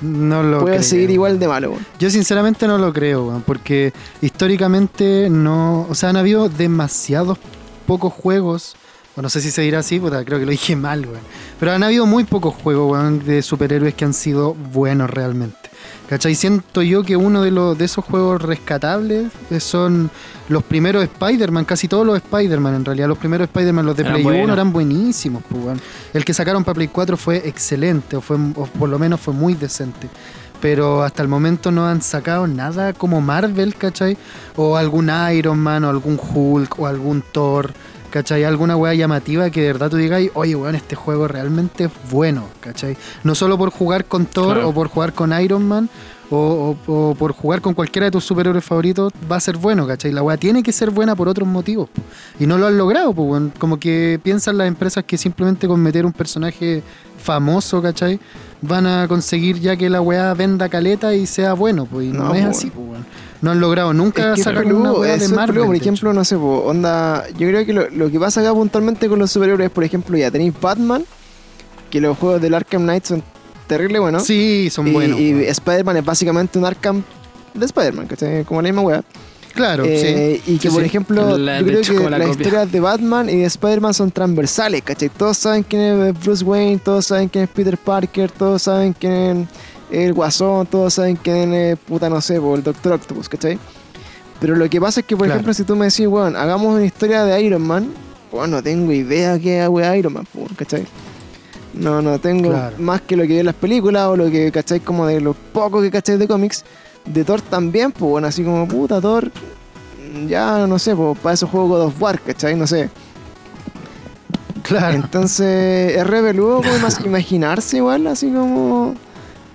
No 0.00 0.42
lo 0.42 0.60
puede 0.60 0.76
creo. 0.76 0.82
seguir 0.88 1.10
igual 1.10 1.38
de 1.38 1.48
malo. 1.48 1.70
weón. 1.72 1.86
Yo 1.98 2.08
sinceramente 2.08 2.66
no 2.66 2.78
lo 2.78 2.92
creo, 2.94 3.26
weón, 3.26 3.42
porque 3.42 3.92
históricamente 4.22 5.28
no, 5.30 5.86
o 5.88 5.94
sea, 5.94 6.08
han 6.08 6.16
habido 6.16 6.48
demasiados 6.48 7.38
pocos 7.86 8.12
juegos, 8.12 8.74
no 9.20 9.28
sé 9.28 9.40
si 9.40 9.50
se 9.50 9.62
dirá 9.62 9.80
así, 9.80 10.00
puta, 10.00 10.24
creo 10.24 10.38
que 10.38 10.46
lo 10.46 10.50
dije 10.52 10.74
mal, 10.74 11.04
weón, 11.04 11.20
pero 11.60 11.72
han 11.72 11.82
habido 11.82 12.06
muy 12.06 12.24
pocos 12.24 12.54
juegos, 12.54 12.92
weón, 12.92 13.24
de 13.24 13.42
superhéroes 13.42 13.94
que 13.94 14.04
han 14.04 14.14
sido 14.14 14.54
buenos 14.54 15.10
realmente. 15.10 15.70
¿Cachai? 16.08 16.34
Siento 16.34 16.82
yo 16.82 17.02
que 17.04 17.16
uno 17.16 17.42
de, 17.42 17.50
los, 17.50 17.78
de 17.78 17.86
esos 17.86 18.04
juegos 18.04 18.42
rescatables 18.42 19.32
eh, 19.50 19.60
son 19.60 20.10
los 20.48 20.62
primeros 20.62 21.04
Spider-Man, 21.04 21.64
casi 21.64 21.88
todos 21.88 22.06
los 22.06 22.16
Spider-Man 22.16 22.74
en 22.74 22.84
realidad. 22.84 23.08
Los 23.08 23.16
primeros 23.16 23.46
Spider-Man, 23.46 23.86
los 23.86 23.96
de 23.96 24.02
Eran 24.02 24.14
Play 24.14 24.24
1, 24.26 24.36
buenos. 24.36 24.54
eran 24.54 24.72
buenísimos. 24.72 25.42
pues, 25.48 25.64
weón. 25.64 25.80
El 26.12 26.24
que 26.24 26.34
sacaron 26.34 26.64
para 26.64 26.74
Play 26.74 26.88
4 26.88 27.16
fue 27.16 27.48
excelente, 27.48 28.16
o, 28.16 28.20
fue, 28.20 28.36
o 28.36 28.66
por 28.66 28.90
lo 28.90 28.98
menos 28.98 29.20
fue 29.20 29.32
muy 29.32 29.54
decente. 29.54 30.08
Pero 30.60 31.02
hasta 31.02 31.22
el 31.22 31.28
momento 31.28 31.70
no 31.70 31.86
han 31.86 32.02
sacado 32.02 32.46
nada 32.46 32.92
como 32.92 33.20
Marvel, 33.20 33.74
¿cachai? 33.74 34.16
O 34.56 34.76
algún 34.76 35.10
Iron 35.32 35.58
Man, 35.58 35.84
o 35.84 35.88
algún 35.88 36.20
Hulk, 36.20 36.78
o 36.78 36.86
algún 36.86 37.24
Thor, 37.32 37.72
¿cachai? 38.12 38.44
Alguna 38.44 38.76
weá 38.76 38.94
llamativa 38.94 39.50
que 39.50 39.62
de 39.62 39.66
verdad 39.72 39.90
tú 39.90 39.96
digas, 39.96 40.22
oye, 40.34 40.54
weón, 40.54 40.76
este 40.76 40.94
juego 40.94 41.26
realmente 41.26 41.84
es 41.84 41.90
bueno, 42.12 42.44
¿cachai? 42.60 42.96
No 43.24 43.34
solo 43.34 43.58
por 43.58 43.70
jugar 43.70 44.04
con 44.04 44.26
Thor 44.26 44.54
Claro. 44.54 44.68
o 44.68 44.72
por 44.74 44.86
jugar 44.88 45.12
con 45.14 45.32
Iron 45.42 45.66
Man. 45.66 45.88
O, 46.34 46.74
o- 46.86 47.10
o 47.10 47.14
por 47.14 47.32
jugar 47.32 47.60
con 47.60 47.74
cualquiera 47.74 48.06
de 48.06 48.10
tus 48.10 48.24
superhéroes 48.24 48.64
favoritos 48.64 49.12
va 49.30 49.36
a 49.36 49.40
ser 49.40 49.58
bueno, 49.58 49.86
¿cachai? 49.86 50.12
La 50.12 50.22
weá 50.22 50.38
tiene 50.38 50.62
que 50.62 50.72
ser 50.72 50.88
buena 50.90 51.14
por 51.14 51.28
otros 51.28 51.46
motivos. 51.46 51.90
po. 51.90 52.00
Y 52.40 52.46
no 52.46 52.56
lo 52.56 52.68
han 52.68 52.78
logrado, 52.78 53.12
pues, 53.12 53.28
weón. 53.28 53.52
Como 53.58 53.78
que 53.78 54.18
piensan 54.22 54.56
las 54.56 54.66
empresas 54.66 55.04
que 55.04 55.18
simplemente 55.18 55.68
con 55.68 55.78
meter 55.82 56.06
un 56.06 56.12
personaje 56.14 56.82
famoso, 57.18 57.82
¿cachai? 57.82 58.18
Van 58.62 58.86
a 58.86 59.06
conseguir 59.08 59.60
ya 59.60 59.76
que 59.76 59.90
la 59.90 60.00
weá 60.00 60.32
venda 60.32 60.70
caleta 60.70 61.14
y 61.14 61.26
sea 61.26 61.52
bueno, 61.52 61.84
pues. 61.84 62.06
Y 62.06 62.12
no, 62.12 62.24
No, 62.24 62.34
es 62.34 62.44
así, 62.46 62.70
pues, 62.70 62.88
weón. 62.88 63.06
No 63.42 63.50
han 63.50 63.60
logrado 63.60 63.92
nunca 63.92 64.30
Es 64.30 64.36
que 64.36 64.42
sacar 64.44 64.62
peludo, 64.64 65.00
una 65.00 65.08
de 65.16 65.28
Marvel. 65.28 65.46
peludo, 65.54 65.66
por 65.66 65.76
ejemplo, 65.76 66.12
no 66.14 66.24
sé, 66.24 66.36
po, 66.36 66.62
onda, 66.64 67.24
yo 67.36 67.46
creo 67.48 67.66
que 67.66 67.72
lo, 67.74 67.90
lo 67.90 68.10
que 68.10 68.18
pasa 68.18 68.40
acá 68.40 68.52
puntualmente 68.54 69.08
con 69.08 69.18
los 69.18 69.30
superhéroes, 69.30 69.68
por 69.70 69.82
ejemplo, 69.84 70.16
ya 70.16 70.30
tenéis 70.30 70.54
Batman, 70.60 71.04
que 71.90 72.00
los 72.00 72.16
juegos 72.16 72.40
del 72.40 72.54
Arkham 72.54 72.82
Knight 72.82 73.04
son 73.04 73.22
terribles 73.66 74.00
buenos. 74.00 74.22
Sí, 74.24 74.68
son 74.70 74.88
y, 74.88 74.92
buenos. 74.92 75.18
y. 75.20 75.32
Spider-Man 75.44 75.96
es 75.98 76.04
básicamente 76.04 76.58
un 76.58 76.64
Arkham 76.64 77.02
de 77.52 77.66
Spider-Man, 77.66 78.06
¿cachai? 78.06 78.44
Como 78.44 78.62
la 78.62 78.68
misma 78.68 78.82
weá. 78.82 79.04
Claro, 79.54 79.84
Eh, 79.86 80.40
sí. 80.46 80.52
Y 80.54 80.58
que, 80.58 80.68
Sí, 80.70 80.74
por 80.74 80.82
ejemplo, 80.82 81.36
La- 81.36 81.60
yo 81.60 81.66
creo 81.66 81.78
hecho, 81.80 81.92
que 81.98 82.08
la 82.08 82.16
las 82.18 82.28
copia. 82.28 82.42
historias 82.42 82.72
de 82.72 82.80
Batman 82.80 83.28
y 83.28 83.36
de 83.36 83.44
Spider-Man 83.44 83.92
son 83.92 84.10
transversales, 84.10 84.80
¿cachai? 84.82 85.10
Todos 85.10 85.36
saben 85.36 85.62
quién 85.64 85.82
es 85.82 86.20
Bruce 86.24 86.42
Wayne, 86.42 86.78
todos 86.78 87.06
saben 87.06 87.28
quién 87.28 87.44
es 87.44 87.50
Peter 87.50 87.76
Parker, 87.76 88.30
todos 88.30 88.62
saben 88.62 88.94
quién 88.94 89.12
es 89.12 89.48
el 89.92 90.12
Guasón, 90.14 90.66
todos 90.66 90.94
saben 90.94 91.16
quién 91.16 91.52
es, 91.54 91.78
puta, 91.78 92.08
no 92.08 92.20
sé, 92.20 92.40
po, 92.40 92.54
el 92.54 92.62
Doctor 92.62 92.94
Octopus, 92.94 93.28
¿cachai? 93.28 93.58
Pero 94.40 94.56
lo 94.56 94.68
que 94.68 94.80
pasa 94.80 95.00
es 95.00 95.06
que, 95.06 95.16
por 95.16 95.26
Claro. 95.26 95.38
ejemplo, 95.38 95.54
si 95.54 95.64
tú 95.64 95.76
me 95.76 95.86
decís, 95.86 96.06
weón, 96.06 96.34
hagamos 96.34 96.74
una 96.74 96.84
historia 96.84 97.24
de 97.24 97.40
Iron 97.42 97.62
Man, 97.62 97.92
bueno, 98.32 98.56
no 98.56 98.62
tengo 98.62 98.90
idea 98.92 99.38
qué 99.38 99.60
hago 99.60 99.78
de 99.78 99.98
Iron 99.98 100.14
Man, 100.14 100.26
po, 100.32 100.46
¿cachai? 100.56 100.84
No, 101.74 102.02
no 102.02 102.18
tengo 102.18 102.50
Claro. 102.50 102.76
más 102.78 103.00
que 103.02 103.16
lo 103.16 103.22
que 103.22 103.28
vi 103.28 103.38
en 103.38 103.46
las 103.46 103.54
películas 103.54 104.06
o 104.08 104.16
lo 104.16 104.30
que, 104.30 104.50
¿cachai? 104.50 104.80
Como 104.80 105.06
de 105.06 105.20
lo 105.20 105.34
poco 105.34 105.80
que, 105.80 105.90
¿cachai? 105.90 106.16
De 106.16 106.26
cómics. 106.26 106.64
De 107.04 107.24
Thor 107.24 107.40
también, 107.40 107.92
pues 107.92 108.10
bueno, 108.10 108.26
así 108.28 108.42
como, 108.42 108.66
puta, 108.66 109.00
Thor, 109.00 109.30
ya, 110.28 110.66
no 110.66 110.78
sé, 110.78 110.94
pues 110.96 111.18
para 111.18 111.34
esos 111.34 111.48
juegos 111.50 111.70
God 111.70 111.80
of 111.86 112.00
War, 112.02 112.20
¿cachai? 112.20 112.54
No 112.56 112.66
sé. 112.66 112.90
Claro. 114.62 114.94
Entonces, 114.94 115.96
es 115.96 116.06
re 116.06 116.22
peludo 116.22 116.62
como 116.62 116.88
imaginarse 117.06 117.76
igual, 117.78 118.06
así 118.06 118.30
como... 118.30 118.94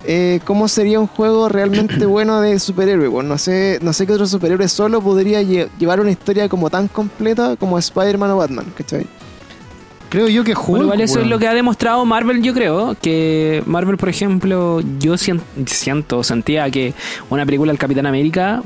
eh, 0.05 0.39
cómo 0.45 0.67
sería 0.67 0.99
un 0.99 1.07
juego 1.07 1.49
realmente 1.49 2.05
bueno 2.05 2.41
de 2.41 2.59
superhéroe. 2.59 3.07
Bueno, 3.07 3.29
no 3.29 3.37
sé, 3.37 3.79
no 3.81 3.93
sé 3.93 4.05
qué 4.07 4.13
otro 4.13 4.27
superhéroe 4.27 4.67
solo 4.67 5.01
podría 5.01 5.41
lle- 5.41 5.69
llevar 5.79 5.99
una 5.99 6.11
historia 6.11 6.47
como 6.49 6.69
tan 6.69 6.87
completa 6.87 7.55
como 7.57 7.77
Spider-Man 7.77 8.31
o 8.31 8.37
Batman, 8.37 8.65
¿cachai? 8.77 9.05
Creo 10.09 10.29
yo 10.29 10.45
que 10.45 10.51
Hulk. 10.53 10.65
Bueno, 10.67 10.83
igual 10.85 11.01
eso 11.01 11.19
es 11.19 11.27
lo 11.27 11.37
que 11.37 11.49
ha 11.49 11.53
demostrado 11.53 12.05
Marvel, 12.05 12.41
yo 12.41 12.53
creo. 12.53 12.95
Que 13.01 13.61
Marvel, 13.65 13.97
por 13.97 14.07
ejemplo, 14.07 14.79
yo 14.99 15.17
sien- 15.17 15.41
siento, 15.65 16.23
sentía 16.23 16.69
que 16.71 16.93
una 17.29 17.45
película 17.45 17.73
del 17.73 17.77
Capitán 17.79 18.05
América, 18.05 18.61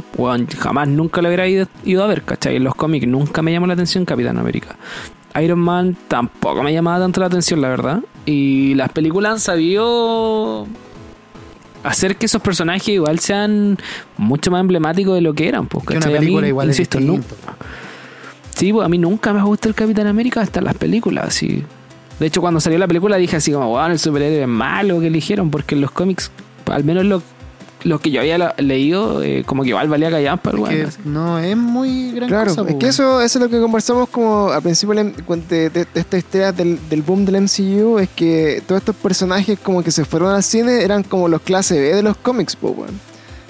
jamás 0.59 0.87
nunca 0.87 1.19
lo 1.23 1.29
hubiera 1.29 1.47
ido, 1.47 1.65
ido 1.83 2.03
a 2.03 2.07
ver, 2.07 2.21
¿cachai? 2.21 2.57
En 2.57 2.63
los 2.63 2.75
cómics 2.75 3.07
nunca 3.07 3.41
me 3.41 3.51
llamó 3.51 3.65
la 3.65 3.73
atención 3.73 4.05
Capitán 4.05 4.37
América. 4.37 4.75
Iron 5.41 5.57
Man 5.59 5.97
tampoco 6.07 6.61
me 6.61 6.73
llamaba 6.73 6.99
tanto 6.99 7.21
la 7.21 7.25
atención, 7.25 7.59
la 7.59 7.69
verdad. 7.69 8.01
Y 8.27 8.75
las 8.75 8.91
películas 8.91 9.31
han 9.31 9.39
sabido 9.39 10.67
hacer 11.83 12.15
que 12.15 12.25
esos 12.27 12.41
personajes 12.41 12.89
igual 12.89 13.19
sean 13.19 13.77
mucho 14.17 14.51
más 14.51 14.61
emblemáticos 14.61 15.15
de 15.15 15.21
lo 15.21 15.33
que 15.33 15.47
eran. 15.47 15.67
Pues, 15.67 15.85
Que 15.85 15.93
una 15.93 15.99
¿cachai? 16.01 16.17
A 16.17 16.19
mí, 16.19 16.25
película 16.27 16.47
igual 16.47 16.69
es 16.69 16.79
insisto, 16.79 16.99
nunca- 16.99 17.35
Sí, 18.55 18.71
pues 18.73 18.85
a 18.85 18.89
mí 18.89 18.97
nunca 18.97 19.33
me 19.33 19.41
gustó 19.41 19.69
el 19.69 19.75
Capitán 19.75 20.07
América 20.07 20.41
hasta 20.41 20.61
las 20.61 20.75
películas, 20.75 21.27
así. 21.29 21.63
De 22.19 22.27
hecho, 22.27 22.41
cuando 22.41 22.59
salió 22.59 22.77
la 22.77 22.87
película 22.87 23.17
dije 23.17 23.37
así 23.37 23.51
como, 23.51 23.69
wow, 23.69 23.87
el 23.87 23.97
superhéroe 23.97 24.41
es 24.43 24.47
malo 24.47 24.99
que 24.99 25.07
eligieron, 25.07 25.49
porque 25.49 25.73
en 25.75 25.81
los 25.81 25.89
cómics, 25.91 26.31
al 26.67 26.83
menos 26.83 27.05
lo, 27.05 27.23
lo 27.83 27.99
que 27.99 28.11
yo 28.11 28.21
había 28.21 28.37
la- 28.37 28.55
leído, 28.57 29.23
eh, 29.23 29.43
como 29.45 29.63
que 29.63 29.69
igual 29.69 29.87
valía 29.89 30.09
callampa, 30.11 30.51
weón, 30.51 30.89
no 31.05 31.39
es 31.39 31.57
muy 31.57 32.11
gran 32.11 32.29
Claro, 32.29 32.49
cosa. 32.55 32.61
es 32.67 32.73
po, 32.73 32.79
que 32.79 32.87
eso, 32.87 33.21
eso 33.21 33.39
es 33.39 33.43
lo 33.43 33.49
que 33.49 33.59
conversamos 33.59 34.09
como 34.09 34.49
al 34.51 34.61
principio 34.61 34.95
del 34.95 35.13
M- 35.27 35.41
de, 35.49 35.69
de, 35.69 35.85
de 35.91 35.99
esta 35.99 36.17
historia 36.17 36.51
del, 36.51 36.79
del 36.89 37.01
boom 37.01 37.25
del 37.25 37.41
MCU, 37.41 37.97
es 37.99 38.09
que 38.09 38.61
todos 38.67 38.81
estos 38.81 38.95
personajes 38.95 39.57
como 39.59 39.83
que 39.83 39.91
se 39.91 40.05
fueron 40.05 40.29
al 40.33 40.43
cine 40.43 40.83
eran 40.83 41.03
como 41.03 41.27
los 41.27 41.41
clase 41.41 41.79
B 41.79 41.95
de 41.95 42.03
los 42.03 42.17
cómics, 42.17 42.55
po, 42.55 42.69
weón. 42.69 42.99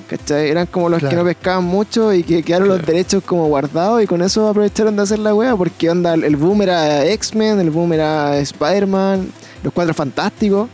¿Cachai? 0.09 0.49
Eran 0.49 0.65
como 0.67 0.89
los 0.89 1.01
que 1.01 1.15
no 1.15 1.23
pescaban 1.23 1.63
mucho 1.63 2.13
y 2.13 2.23
que 2.23 2.43
quedaron 2.43 2.67
los 2.67 2.85
derechos 2.85 3.23
como 3.25 3.47
guardados 3.47 4.03
y 4.03 4.07
con 4.07 4.21
eso 4.21 4.45
aprovecharon 4.49 4.93
de 4.97 5.03
hacer 5.03 5.19
la 5.19 5.33
wea, 5.33 5.55
porque 5.55 5.89
onda, 5.89 6.13
el 6.15 6.35
boom 6.35 6.61
era 6.63 7.05
X-Men, 7.05 7.61
el 7.61 7.69
boom 7.69 7.93
era 7.93 8.37
Spider-Man, 8.39 9.27
los 9.63 9.71
Cuatro 9.73 9.93
Fantásticos. 9.93 10.67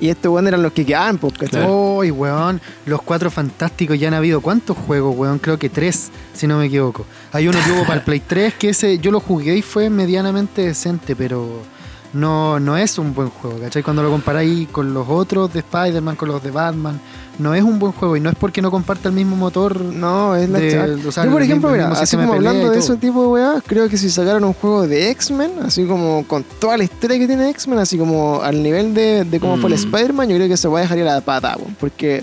Y 0.00 0.08
estos 0.08 0.32
weón 0.32 0.48
eran 0.48 0.62
los 0.62 0.72
que 0.72 0.84
quedaban, 0.84 1.18
pues, 1.18 1.34
¿cachai? 1.34 1.68
Uy, 1.68 2.10
weón, 2.10 2.60
los 2.86 3.02
cuatro 3.02 3.30
fantásticos 3.30 3.98
ya 3.98 4.08
han 4.08 4.14
habido 4.14 4.40
cuántos 4.40 4.76
juegos, 4.76 5.16
weón, 5.16 5.38
creo 5.38 5.58
que 5.58 5.68
tres, 5.68 6.10
si 6.32 6.46
no 6.46 6.58
me 6.58 6.66
equivoco. 6.66 7.06
Hay 7.32 7.48
uno 7.48 7.58
que 7.64 7.72
hubo 7.72 7.82
para 7.82 7.94
el 7.94 8.02
Play 8.02 8.20
3 8.20 8.54
que 8.54 8.70
ese 8.70 8.98
yo 8.98 9.10
lo 9.10 9.20
jugué 9.20 9.56
y 9.56 9.62
fue 9.62 9.90
medianamente 9.90 10.62
decente, 10.62 11.16
pero 11.16 11.62
no, 12.14 12.58
no 12.60 12.76
es 12.76 12.98
un 12.98 13.12
buen 13.14 13.28
juego, 13.28 13.58
¿cachai? 13.58 13.82
Cuando 13.82 14.02
lo 14.02 14.10
comparáis 14.10 14.68
con 14.68 14.94
los 14.94 15.06
otros 15.08 15.52
de 15.52 15.58
Spider-Man, 15.60 16.16
con 16.16 16.28
los 16.28 16.42
de 16.42 16.50
Batman, 16.50 17.00
no 17.38 17.52
es 17.54 17.62
un 17.64 17.78
buen 17.78 17.92
juego 17.92 18.16
y 18.16 18.20
no 18.20 18.30
es 18.30 18.36
porque 18.36 18.62
no 18.62 18.70
comparte 18.70 19.08
el 19.08 19.14
mismo 19.14 19.34
motor. 19.36 19.80
No, 19.80 20.36
es 20.36 20.48
la 20.48 20.58
de- 20.60 21.06
o 21.06 21.10
sea, 21.12 21.24
Yo, 21.24 21.32
por 21.32 21.42
ejemplo, 21.42 21.68
mira, 21.70 21.88
así 21.90 22.16
como 22.16 22.32
hablando 22.34 22.70
de 22.70 22.78
ese 22.78 22.96
tipo 22.96 23.22
de 23.22 23.28
weá, 23.28 23.62
creo 23.66 23.88
que 23.88 23.96
si 23.96 24.08
sacaran 24.10 24.44
un 24.44 24.52
juego 24.54 24.86
de 24.86 25.10
X-Men, 25.10 25.50
así 25.64 25.84
como 25.86 26.24
con 26.26 26.44
toda 26.60 26.76
la 26.76 26.84
historia 26.84 27.18
que 27.18 27.26
tiene 27.26 27.50
X-Men, 27.50 27.78
así 27.80 27.98
como 27.98 28.40
al 28.42 28.62
nivel 28.62 28.94
de, 28.94 29.24
de 29.24 29.40
cómo 29.40 29.56
fue 29.56 29.70
el 29.70 29.74
Mm. 29.76 29.84
Spider-Man, 29.84 30.28
yo 30.28 30.36
creo 30.36 30.48
que 30.48 30.56
se 30.56 30.68
va 30.68 30.78
a 30.78 30.82
dejar 30.82 30.98
ir 30.98 31.08
a 31.08 31.14
la 31.16 31.20
pata, 31.20 31.56
weón, 31.58 31.76
porque 31.80 32.22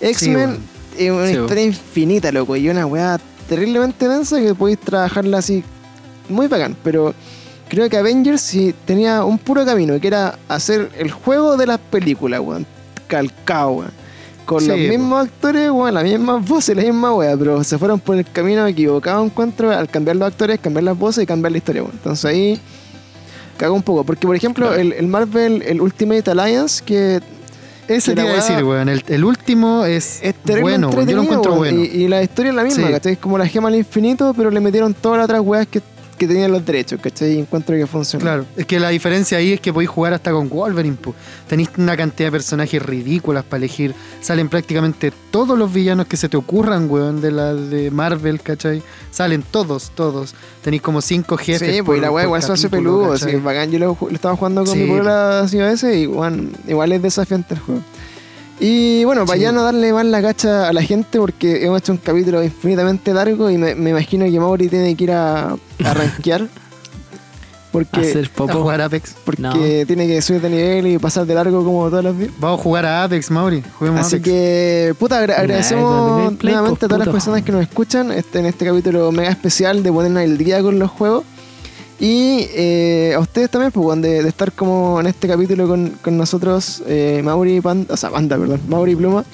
X-Men 0.00 0.58
es 0.96 1.10
una 1.10 1.26
Sí, 1.26 1.32
weón. 1.32 1.42
historia 1.42 1.64
infinita, 1.64 2.30
loco, 2.32 2.54
y 2.56 2.68
una 2.68 2.86
weá 2.86 3.18
terriblemente 3.48 4.08
densa 4.08 4.40
que 4.40 4.54
podéis 4.54 4.78
trabajarla 4.80 5.38
así 5.38 5.62
muy 6.28 6.46
bacán, 6.48 6.76
pero 6.82 7.14
creo 7.68 7.88
que 7.88 7.96
Avengers 7.96 8.40
sí 8.40 8.74
tenía 8.84 9.24
un 9.24 9.38
puro 9.38 9.64
camino, 9.64 9.98
que 10.00 10.06
era 10.08 10.38
hacer 10.48 10.90
el 10.98 11.10
juego 11.10 11.56
de 11.56 11.66
las 11.66 11.78
películas, 11.78 12.40
weón, 12.40 12.66
calcado, 13.06 13.70
weón. 13.70 13.90
Con 14.44 14.60
Sí, 14.60 14.68
los 14.68 14.76
weón. 14.76 14.88
mismos 14.90 15.26
actores, 15.26 15.70
weón, 15.70 15.92
las 15.94 16.04
mismas 16.04 16.46
voces, 16.48 16.76
la 16.76 16.82
misma 16.82 17.12
weá, 17.14 17.36
pero 17.36 17.64
se 17.64 17.78
fueron 17.78 17.98
por 17.98 18.16
el 18.16 18.24
camino 18.30 18.66
equivocado, 18.66 19.24
encuentro, 19.24 19.70
al 19.70 19.88
cambiar 19.88 20.16
los 20.16 20.28
actores, 20.28 20.60
cambiar 20.60 20.84
las 20.84 20.96
voces 20.98 21.24
y 21.24 21.26
cambiar 21.26 21.52
la 21.52 21.58
historia, 21.58 21.82
weón. 21.82 21.94
Entonces 21.96 22.24
ahí 22.24 22.60
cagó 23.56 23.74
un 23.74 23.82
poco, 23.82 24.04
porque 24.04 24.26
por 24.26 24.36
ejemplo, 24.36 24.72
el, 24.74 24.92
el 24.92 25.06
Marvel, 25.08 25.62
el 25.66 25.80
Ultimate 25.80 26.30
Alliance, 26.30 26.82
que 26.84 27.20
Ese 27.88 28.14
te 28.14 28.20
iba 28.20 28.30
a 28.30 28.34
decir, 28.34 28.62
weón. 28.62 28.88
El, 28.88 29.02
el 29.08 29.24
último 29.24 29.84
es, 29.84 30.20
es 30.22 30.34
bueno. 30.60 30.90
Yo 30.92 31.16
lo 31.16 31.22
encuentro 31.22 31.52
weón, 31.54 31.74
bueno. 31.76 31.80
Y, 31.84 32.02
y 32.04 32.08
la 32.08 32.22
historia 32.22 32.50
es 32.50 32.56
la 32.56 32.62
misma, 32.64 32.86
Sí. 32.86 32.92
¿cachai? 32.92 33.12
Es 33.14 33.18
como 33.18 33.38
la 33.38 33.46
gema 33.48 33.66
al 33.68 33.74
infinito, 33.76 34.32
pero 34.36 34.50
le 34.52 34.60
metieron 34.60 34.94
todas 34.94 35.18
las 35.18 35.24
otras 35.24 35.40
weas 35.40 35.66
que, 35.66 35.80
que 36.16 36.26
tenían 36.26 36.52
los 36.52 36.64
derechos, 36.64 37.00
¿cachai? 37.00 37.34
Y 37.34 37.38
encuentro 37.38 37.76
que 37.76 37.86
funciona. 37.86 38.22
Claro, 38.22 38.46
es 38.56 38.66
que 38.66 38.80
la 38.80 38.88
diferencia 38.88 39.38
ahí 39.38 39.52
es 39.52 39.60
que 39.60 39.72
podéis 39.72 39.90
jugar 39.90 40.12
hasta 40.14 40.32
con 40.32 40.48
Wolverine. 40.48 40.96
po. 40.96 41.14
Tenéis 41.48 41.70
una 41.76 41.96
cantidad 41.96 42.28
de 42.28 42.32
personajes 42.32 42.82
ridículas 42.82 43.44
para 43.44 43.58
elegir. 43.58 43.94
Salen 44.20 44.48
prácticamente 44.48 45.12
todos 45.30 45.58
los 45.58 45.72
villanos 45.72 46.06
que 46.06 46.16
se 46.16 46.28
te 46.28 46.36
ocurran, 46.36 46.90
weón, 46.90 47.20
de 47.20 47.30
la 47.30 47.54
de 47.54 47.90
Marvel, 47.90 48.40
¿cachai? 48.40 48.82
Salen 49.10 49.42
todos, 49.42 49.92
todos. 49.94 50.34
Tenéis 50.62 50.82
como 50.82 51.00
cinco 51.00 51.36
jefes. 51.36 51.76
Sí, 51.76 51.82
pues 51.82 52.00
la 52.00 52.10
wea 52.10 52.24
igual 52.24 52.42
se 52.42 52.52
hace 52.52 52.68
peludo, 52.68 53.12
así, 53.12 53.36
bacán. 53.36 53.70
Yo 53.70 53.78
lo, 53.78 53.98
estaba 54.10 54.36
jugando 54.36 54.64
con 54.64 54.74
Sí, 54.74 54.80
mi 54.80 54.88
polola 54.88 55.40
así 55.40 55.60
a 55.60 55.66
veces 55.66 55.96
y 55.96 56.06
weón, 56.06 56.52
igual 56.66 56.92
es 56.92 57.02
desafiante 57.02 57.54
el 57.54 57.60
juego. 57.60 57.82
Y 58.58 59.04
bueno, 59.04 59.26
para 59.26 59.36
Sí. 59.36 59.42
ya 59.42 59.52
no 59.52 59.62
darle 59.62 59.92
más 59.92 60.06
la 60.06 60.22
cacha 60.22 60.68
a 60.68 60.72
la 60.72 60.82
gente, 60.82 61.18
porque 61.18 61.64
hemos 61.64 61.78
hecho 61.80 61.92
un 61.92 61.98
capítulo 61.98 62.42
infinitamente 62.42 63.12
largo 63.12 63.50
y 63.50 63.58
me, 63.58 63.74
me 63.74 63.90
imagino 63.90 64.24
que 64.24 64.40
Mauri 64.40 64.68
tiene 64.68 64.94
que 64.96 65.04
ir 65.04 65.12
a, 65.12 65.50
a 65.84 65.94
rankear. 65.94 66.46
Porque, 67.72 68.00
Hacer 68.00 68.30
A 68.32 68.36
popo. 68.36 68.54
jugar 68.62 68.80
Apex. 68.80 69.16
porque 69.22 69.42
No. 69.42 69.52
tiene 69.52 70.06
que 70.06 70.22
subir 70.22 70.40
de 70.40 70.48
nivel 70.48 70.86
y 70.86 70.98
pasar 70.98 71.26
de 71.26 71.34
largo 71.34 71.62
como 71.62 71.90
todos 71.90 72.02
los 72.04 72.18
días. 72.18 72.30
Vamos 72.38 72.58
a 72.58 72.62
jugar 72.62 72.86
a 72.86 73.04
Apex, 73.04 73.30
Mauri. 73.30 73.62
Juguemos 73.78 74.00
Así 74.00 74.16
Apex. 74.16 74.24
que, 74.24 74.94
puta, 74.98 75.18
agra- 75.18 75.34
Nah, 75.34 75.40
agradecemos 75.42 76.10
el 76.20 76.24
gameplay, 76.24 76.54
nuevamente 76.54 76.86
a 76.86 76.88
pues, 76.88 76.88
todas 76.88 76.98
las 77.00 77.06
puto. 77.08 77.12
personas 77.12 77.42
que 77.42 77.52
nos 77.52 77.60
escuchan 77.60 78.12
este, 78.12 78.38
en 78.38 78.46
este 78.46 78.64
capítulo 78.64 79.12
mega 79.12 79.28
especial 79.28 79.82
de 79.82 79.92
ponernos 79.92 80.22
al 80.22 80.38
día 80.38 80.62
con 80.62 80.78
los 80.78 80.90
juegos. 80.90 81.24
Y 81.98 82.46
eh, 82.52 83.14
a 83.16 83.20
ustedes 83.20 83.50
también, 83.50 83.72
pues, 83.72 84.00
de, 84.02 84.22
de 84.22 84.28
estar 84.28 84.52
como 84.52 85.00
en 85.00 85.06
este 85.06 85.26
capítulo 85.28 85.66
con, 85.66 85.90
con 86.02 86.16
nosotros, 86.18 86.82
eh, 86.86 87.22
Mauri 87.24 87.60
Panda, 87.60 87.94
o 87.94 87.96
sea, 87.96 88.10
Panda, 88.10 88.36
perdón, 88.36 88.60
Mauri 88.68 88.94
Pluma. 88.94 89.24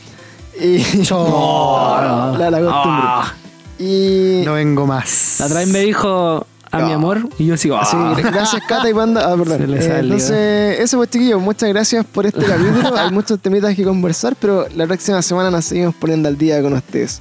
Y 0.61 0.83
Oh, 1.11 1.97
la, 2.39 2.51
la 2.51 2.61
costumbre. 2.61 3.03
ah. 3.05 3.35
Y 3.79 4.43
No 4.45 4.53
vengo 4.55 4.87
más. 4.87 5.37
La 5.41 5.47
otra 5.47 5.59
vez 5.61 5.69
me 5.69 5.81
dijo 5.81 6.47
a 6.71 6.79
mi 6.79 6.93
Ah. 6.93 6.95
amor 6.95 7.29
y 7.37 7.47
yo 7.47 7.57
sigo. 7.57 7.77
Así, 7.77 7.97
ah. 7.99 8.15
gracias 8.17 8.63
Cata 8.69 8.89
y 8.89 8.95
Panda. 8.95 9.33
Ah, 9.33 9.37
perdón. 9.37 9.75
Eh, 9.75 9.99
entonces, 9.99 10.79
eso 10.81 10.99
pues 10.99 11.11
chiquillos, 11.11 11.41
muchas 11.43 11.69
gracias 11.69 12.05
por 12.07 12.27
este 12.27 12.45
capítulo. 12.45 12.97
Hay 12.97 13.11
muchos 13.11 13.41
temitas 13.41 13.75
que 13.75 13.83
conversar, 13.83 14.37
pero 14.39 14.67
la 14.77 14.87
próxima 14.87 15.21
semana 15.21 15.51
nos 15.51 15.65
seguimos 15.65 15.97
poniendo 15.97 16.29
al 16.29 16.39
día 16.39 16.63
con 16.63 16.75
ustedes. 16.75 17.21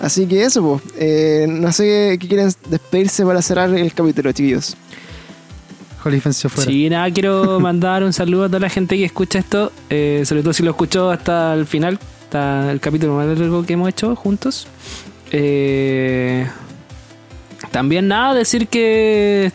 Así 0.00 0.26
que 0.26 0.42
eso, 0.42 0.62
pues. 0.62 0.82
eh, 0.98 1.46
no 1.48 1.70
sé 1.72 2.18
qué 2.20 2.26
quieren 2.28 2.52
despedirse 2.68 3.24
para 3.24 3.40
cerrar 3.40 3.72
el 3.72 3.94
capítulo, 3.94 4.32
chiquillos. 4.32 4.76
Holy 6.04 6.20
Fence 6.20 6.48
fuera. 6.48 6.70
Sí, 6.70 6.88
nada, 6.90 7.10
quiero 7.10 7.60
mandar 7.68 8.02
un 8.04 8.12
saludo 8.12 8.44
a 8.44 8.48
toda 8.48 8.60
la 8.60 8.68
gente 8.70 8.96
que 8.96 9.04
escucha 9.04 9.38
esto, 9.38 9.72
eh, 9.90 10.22
sobre 10.26 10.42
todo 10.42 10.52
si 10.52 10.62
lo 10.62 10.70
escuchó 10.70 11.10
hasta 11.10 11.54
el 11.54 11.66
final, 11.66 11.98
hasta 12.24 12.70
el 12.70 12.80
capítulo 12.80 13.14
más 13.14 13.26
largo 13.38 13.64
que 13.64 13.72
hemos 13.74 13.88
hecho 13.88 14.14
juntos. 14.16 14.66
Eh, 15.30 16.46
también 17.70 18.08
nada, 18.08 18.34
decir 18.34 18.68
que, 18.68 19.50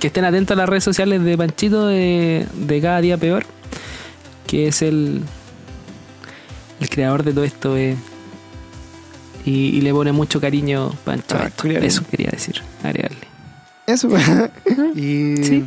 que 0.00 0.06
estén 0.08 0.24
atentos 0.24 0.56
a 0.56 0.58
las 0.58 0.68
redes 0.68 0.84
sociales 0.84 1.22
de 1.22 1.36
Panchito 1.38 1.86
de, 1.86 2.46
de 2.54 2.80
Cada 2.80 3.00
Día 3.00 3.16
Peor, 3.16 3.44
que 4.46 4.68
es 4.68 4.82
el, 4.82 5.22
el 6.80 6.88
creador 6.88 7.22
de 7.22 7.32
todo 7.32 7.44
esto. 7.44 7.76
eh, 7.76 7.96
y, 9.46 9.76
y 9.76 9.80
le 9.82 9.92
pone 9.92 10.10
mucho 10.12 10.40
cariño 10.40 10.90
Pancho. 11.04 11.36
a 11.36 11.44
Ah. 11.44 11.50
Eso 11.82 12.02
quería 12.10 12.30
decir, 12.30 12.62
agregarle. 12.82 13.33
Eso. 13.86 14.08
Y 14.94 15.36
Sí. 15.44 15.64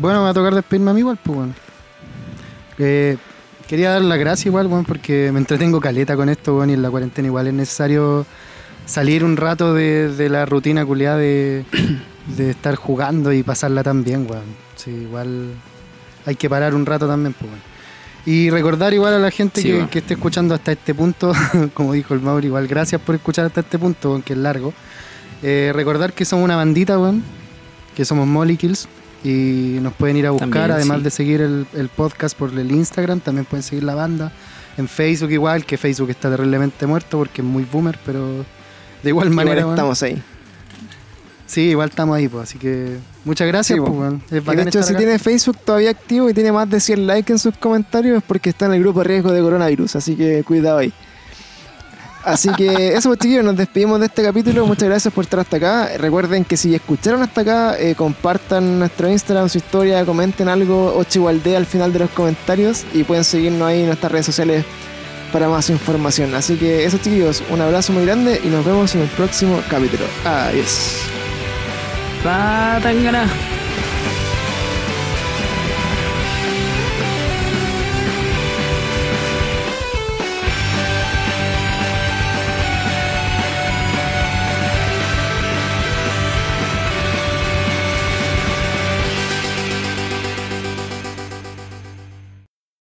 bueno, 0.00 0.18
me 0.20 0.24
va 0.24 0.30
a 0.30 0.34
tocar 0.34 0.54
despedirme 0.54 0.90
a 0.90 0.94
mí 0.94 1.00
igual, 1.00 1.18
pues, 1.22 1.36
bueno. 1.36 1.54
Eh, 2.78 3.16
quería 3.66 3.90
dar 3.92 4.02
las 4.02 4.18
gracias 4.18 4.46
igual, 4.46 4.68
bueno, 4.68 4.84
porque 4.86 5.30
me 5.32 5.38
entretengo 5.40 5.80
caleta 5.80 6.16
con 6.16 6.28
esto, 6.28 6.54
bueno, 6.54 6.72
y 6.72 6.74
en 6.74 6.82
la 6.82 6.90
cuarentena 6.90 7.26
igual 7.28 7.48
es 7.48 7.54
necesario 7.54 8.24
salir 8.86 9.24
un 9.24 9.36
rato 9.36 9.74
de, 9.74 10.08
de 10.08 10.28
la 10.28 10.46
rutina 10.46 10.86
culiada 10.86 11.18
de, 11.18 11.64
de 12.36 12.50
estar 12.50 12.76
jugando 12.76 13.32
y 13.32 13.42
pasarla 13.42 13.82
tan 13.82 14.04
bien, 14.04 14.26
weón. 14.30 14.44
Sí, 14.76 14.90
igual 14.90 15.48
hay 16.24 16.36
que 16.36 16.48
parar 16.48 16.74
un 16.74 16.86
rato 16.86 17.06
también, 17.08 17.34
pues, 17.38 17.50
bueno. 17.50 17.62
Y 18.26 18.50
recordar 18.50 18.92
igual 18.92 19.14
a 19.14 19.18
la 19.18 19.30
gente 19.30 19.62
Sí, 19.62 19.68
que, 19.72 19.88
que 19.88 19.98
esté 20.00 20.14
escuchando 20.14 20.54
hasta 20.54 20.72
este 20.72 20.94
punto, 20.94 21.32
como 21.74 21.92
dijo 21.94 22.14
el 22.14 22.20
Mauri, 22.20 22.46
igual 22.48 22.66
gracias 22.68 23.00
por 23.00 23.14
escuchar 23.14 23.46
hasta 23.46 23.60
este 23.60 23.78
punto, 23.78 24.10
weón, 24.10 24.22
que 24.22 24.34
es 24.34 24.38
largo. 24.38 24.72
Eh, 25.42 25.72
recordar 25.74 26.12
que 26.12 26.24
somos 26.24 26.44
una 26.44 26.56
bandita, 26.56 26.98
weón, 26.98 27.22
que 27.98 28.04
somos 28.04 28.28
Molecules 28.28 28.86
y 29.24 29.78
nos 29.82 29.92
pueden 29.92 30.16
ir 30.16 30.26
a 30.28 30.30
buscar, 30.30 30.50
También, 30.50 30.70
además 30.70 30.98
sí. 30.98 31.02
de 31.02 31.10
seguir 31.10 31.40
el, 31.40 31.66
el 31.74 31.88
podcast 31.88 32.38
por 32.38 32.56
el 32.56 32.70
Instagram, 32.70 33.18
también 33.18 33.44
pueden 33.44 33.64
seguir 33.64 33.82
la 33.82 33.96
banda. 33.96 34.30
En 34.76 34.86
Facebook 34.86 35.32
igual, 35.32 35.66
que 35.66 35.76
Facebook 35.76 36.08
está 36.08 36.30
terriblemente 36.30 36.86
muerto 36.86 37.18
porque 37.18 37.42
es 37.42 37.46
muy 37.48 37.64
boomer, 37.64 37.98
pero 38.06 38.44
de 39.02 39.08
igual 39.08 39.30
manera, 39.30 39.62
Igual 39.62 39.74
estamos 39.74 40.00
ahí. 40.04 40.22
Sí, 41.46 41.62
igual 41.70 41.88
estamos 41.88 42.16
ahí, 42.16 42.28
pues, 42.28 42.44
así 42.44 42.56
que 42.56 42.98
muchas 43.24 43.48
gracias, 43.48 43.80
Sí, 43.80 43.84
pues. 43.84 44.12
Es 44.30 44.46
Y 44.46 44.56
de 44.56 44.62
hecho, 44.62 44.82
si 44.84 44.90
acá. 44.90 44.98
tiene 44.98 45.18
Facebook 45.18 45.56
todavía 45.64 45.90
activo 45.90 46.30
y 46.30 46.34
tiene 46.34 46.52
más 46.52 46.70
de 46.70 46.78
100 46.78 47.04
likes 47.04 47.32
en 47.32 47.40
sus 47.40 47.56
comentarios 47.56 48.18
es 48.18 48.22
porque 48.22 48.50
está 48.50 48.66
en 48.66 48.74
el 48.74 48.80
grupo 48.80 49.00
de 49.00 49.08
riesgo 49.08 49.32
de 49.32 49.40
coronavirus, 49.40 49.96
así 49.96 50.14
que 50.14 50.44
cuidado 50.44 50.78
ahí. 50.78 50.92
Así 52.28 52.50
que 52.56 52.94
eso, 52.94 53.08
pues, 53.08 53.18
chiquillos, 53.20 53.44
nos 53.44 53.56
despedimos 53.56 53.98
de 54.00 54.06
este 54.06 54.22
capítulo. 54.22 54.66
Muchas 54.66 54.88
gracias 54.88 55.12
por 55.12 55.24
estar 55.24 55.40
hasta 55.40 55.56
acá. 55.56 55.90
Recuerden 55.96 56.44
que 56.44 56.56
si 56.56 56.74
escucharon 56.74 57.22
hasta 57.22 57.40
acá, 57.40 57.78
eh, 57.78 57.94
compartan 57.94 58.78
nuestro 58.78 59.08
Instagram, 59.08 59.48
su 59.48 59.58
historia, 59.58 60.04
comenten 60.04 60.48
algo, 60.48 60.94
Ochigualdea 60.96 61.56
al 61.56 61.66
final 61.66 61.92
de 61.92 62.00
los 62.00 62.10
comentarios 62.10 62.84
y 62.92 63.04
pueden 63.04 63.24
seguirnos 63.24 63.62
ahí 63.62 63.80
en 63.80 63.86
nuestras 63.86 64.12
redes 64.12 64.26
sociales 64.26 64.64
para 65.32 65.48
más 65.48 65.70
información. 65.70 66.34
Así 66.34 66.56
que 66.56 66.84
eso, 66.84 66.98
chiquillos, 66.98 67.42
un 67.50 67.60
abrazo 67.60 67.92
muy 67.92 68.04
grande 68.04 68.40
y 68.44 68.48
nos 68.48 68.64
vemos 68.64 68.94
en 68.94 69.02
el 69.02 69.08
próximo 69.08 69.60
capítulo. 69.70 70.04
Adiós. 70.24 70.96
Va, 72.26 72.78
Tangana. 72.82 73.26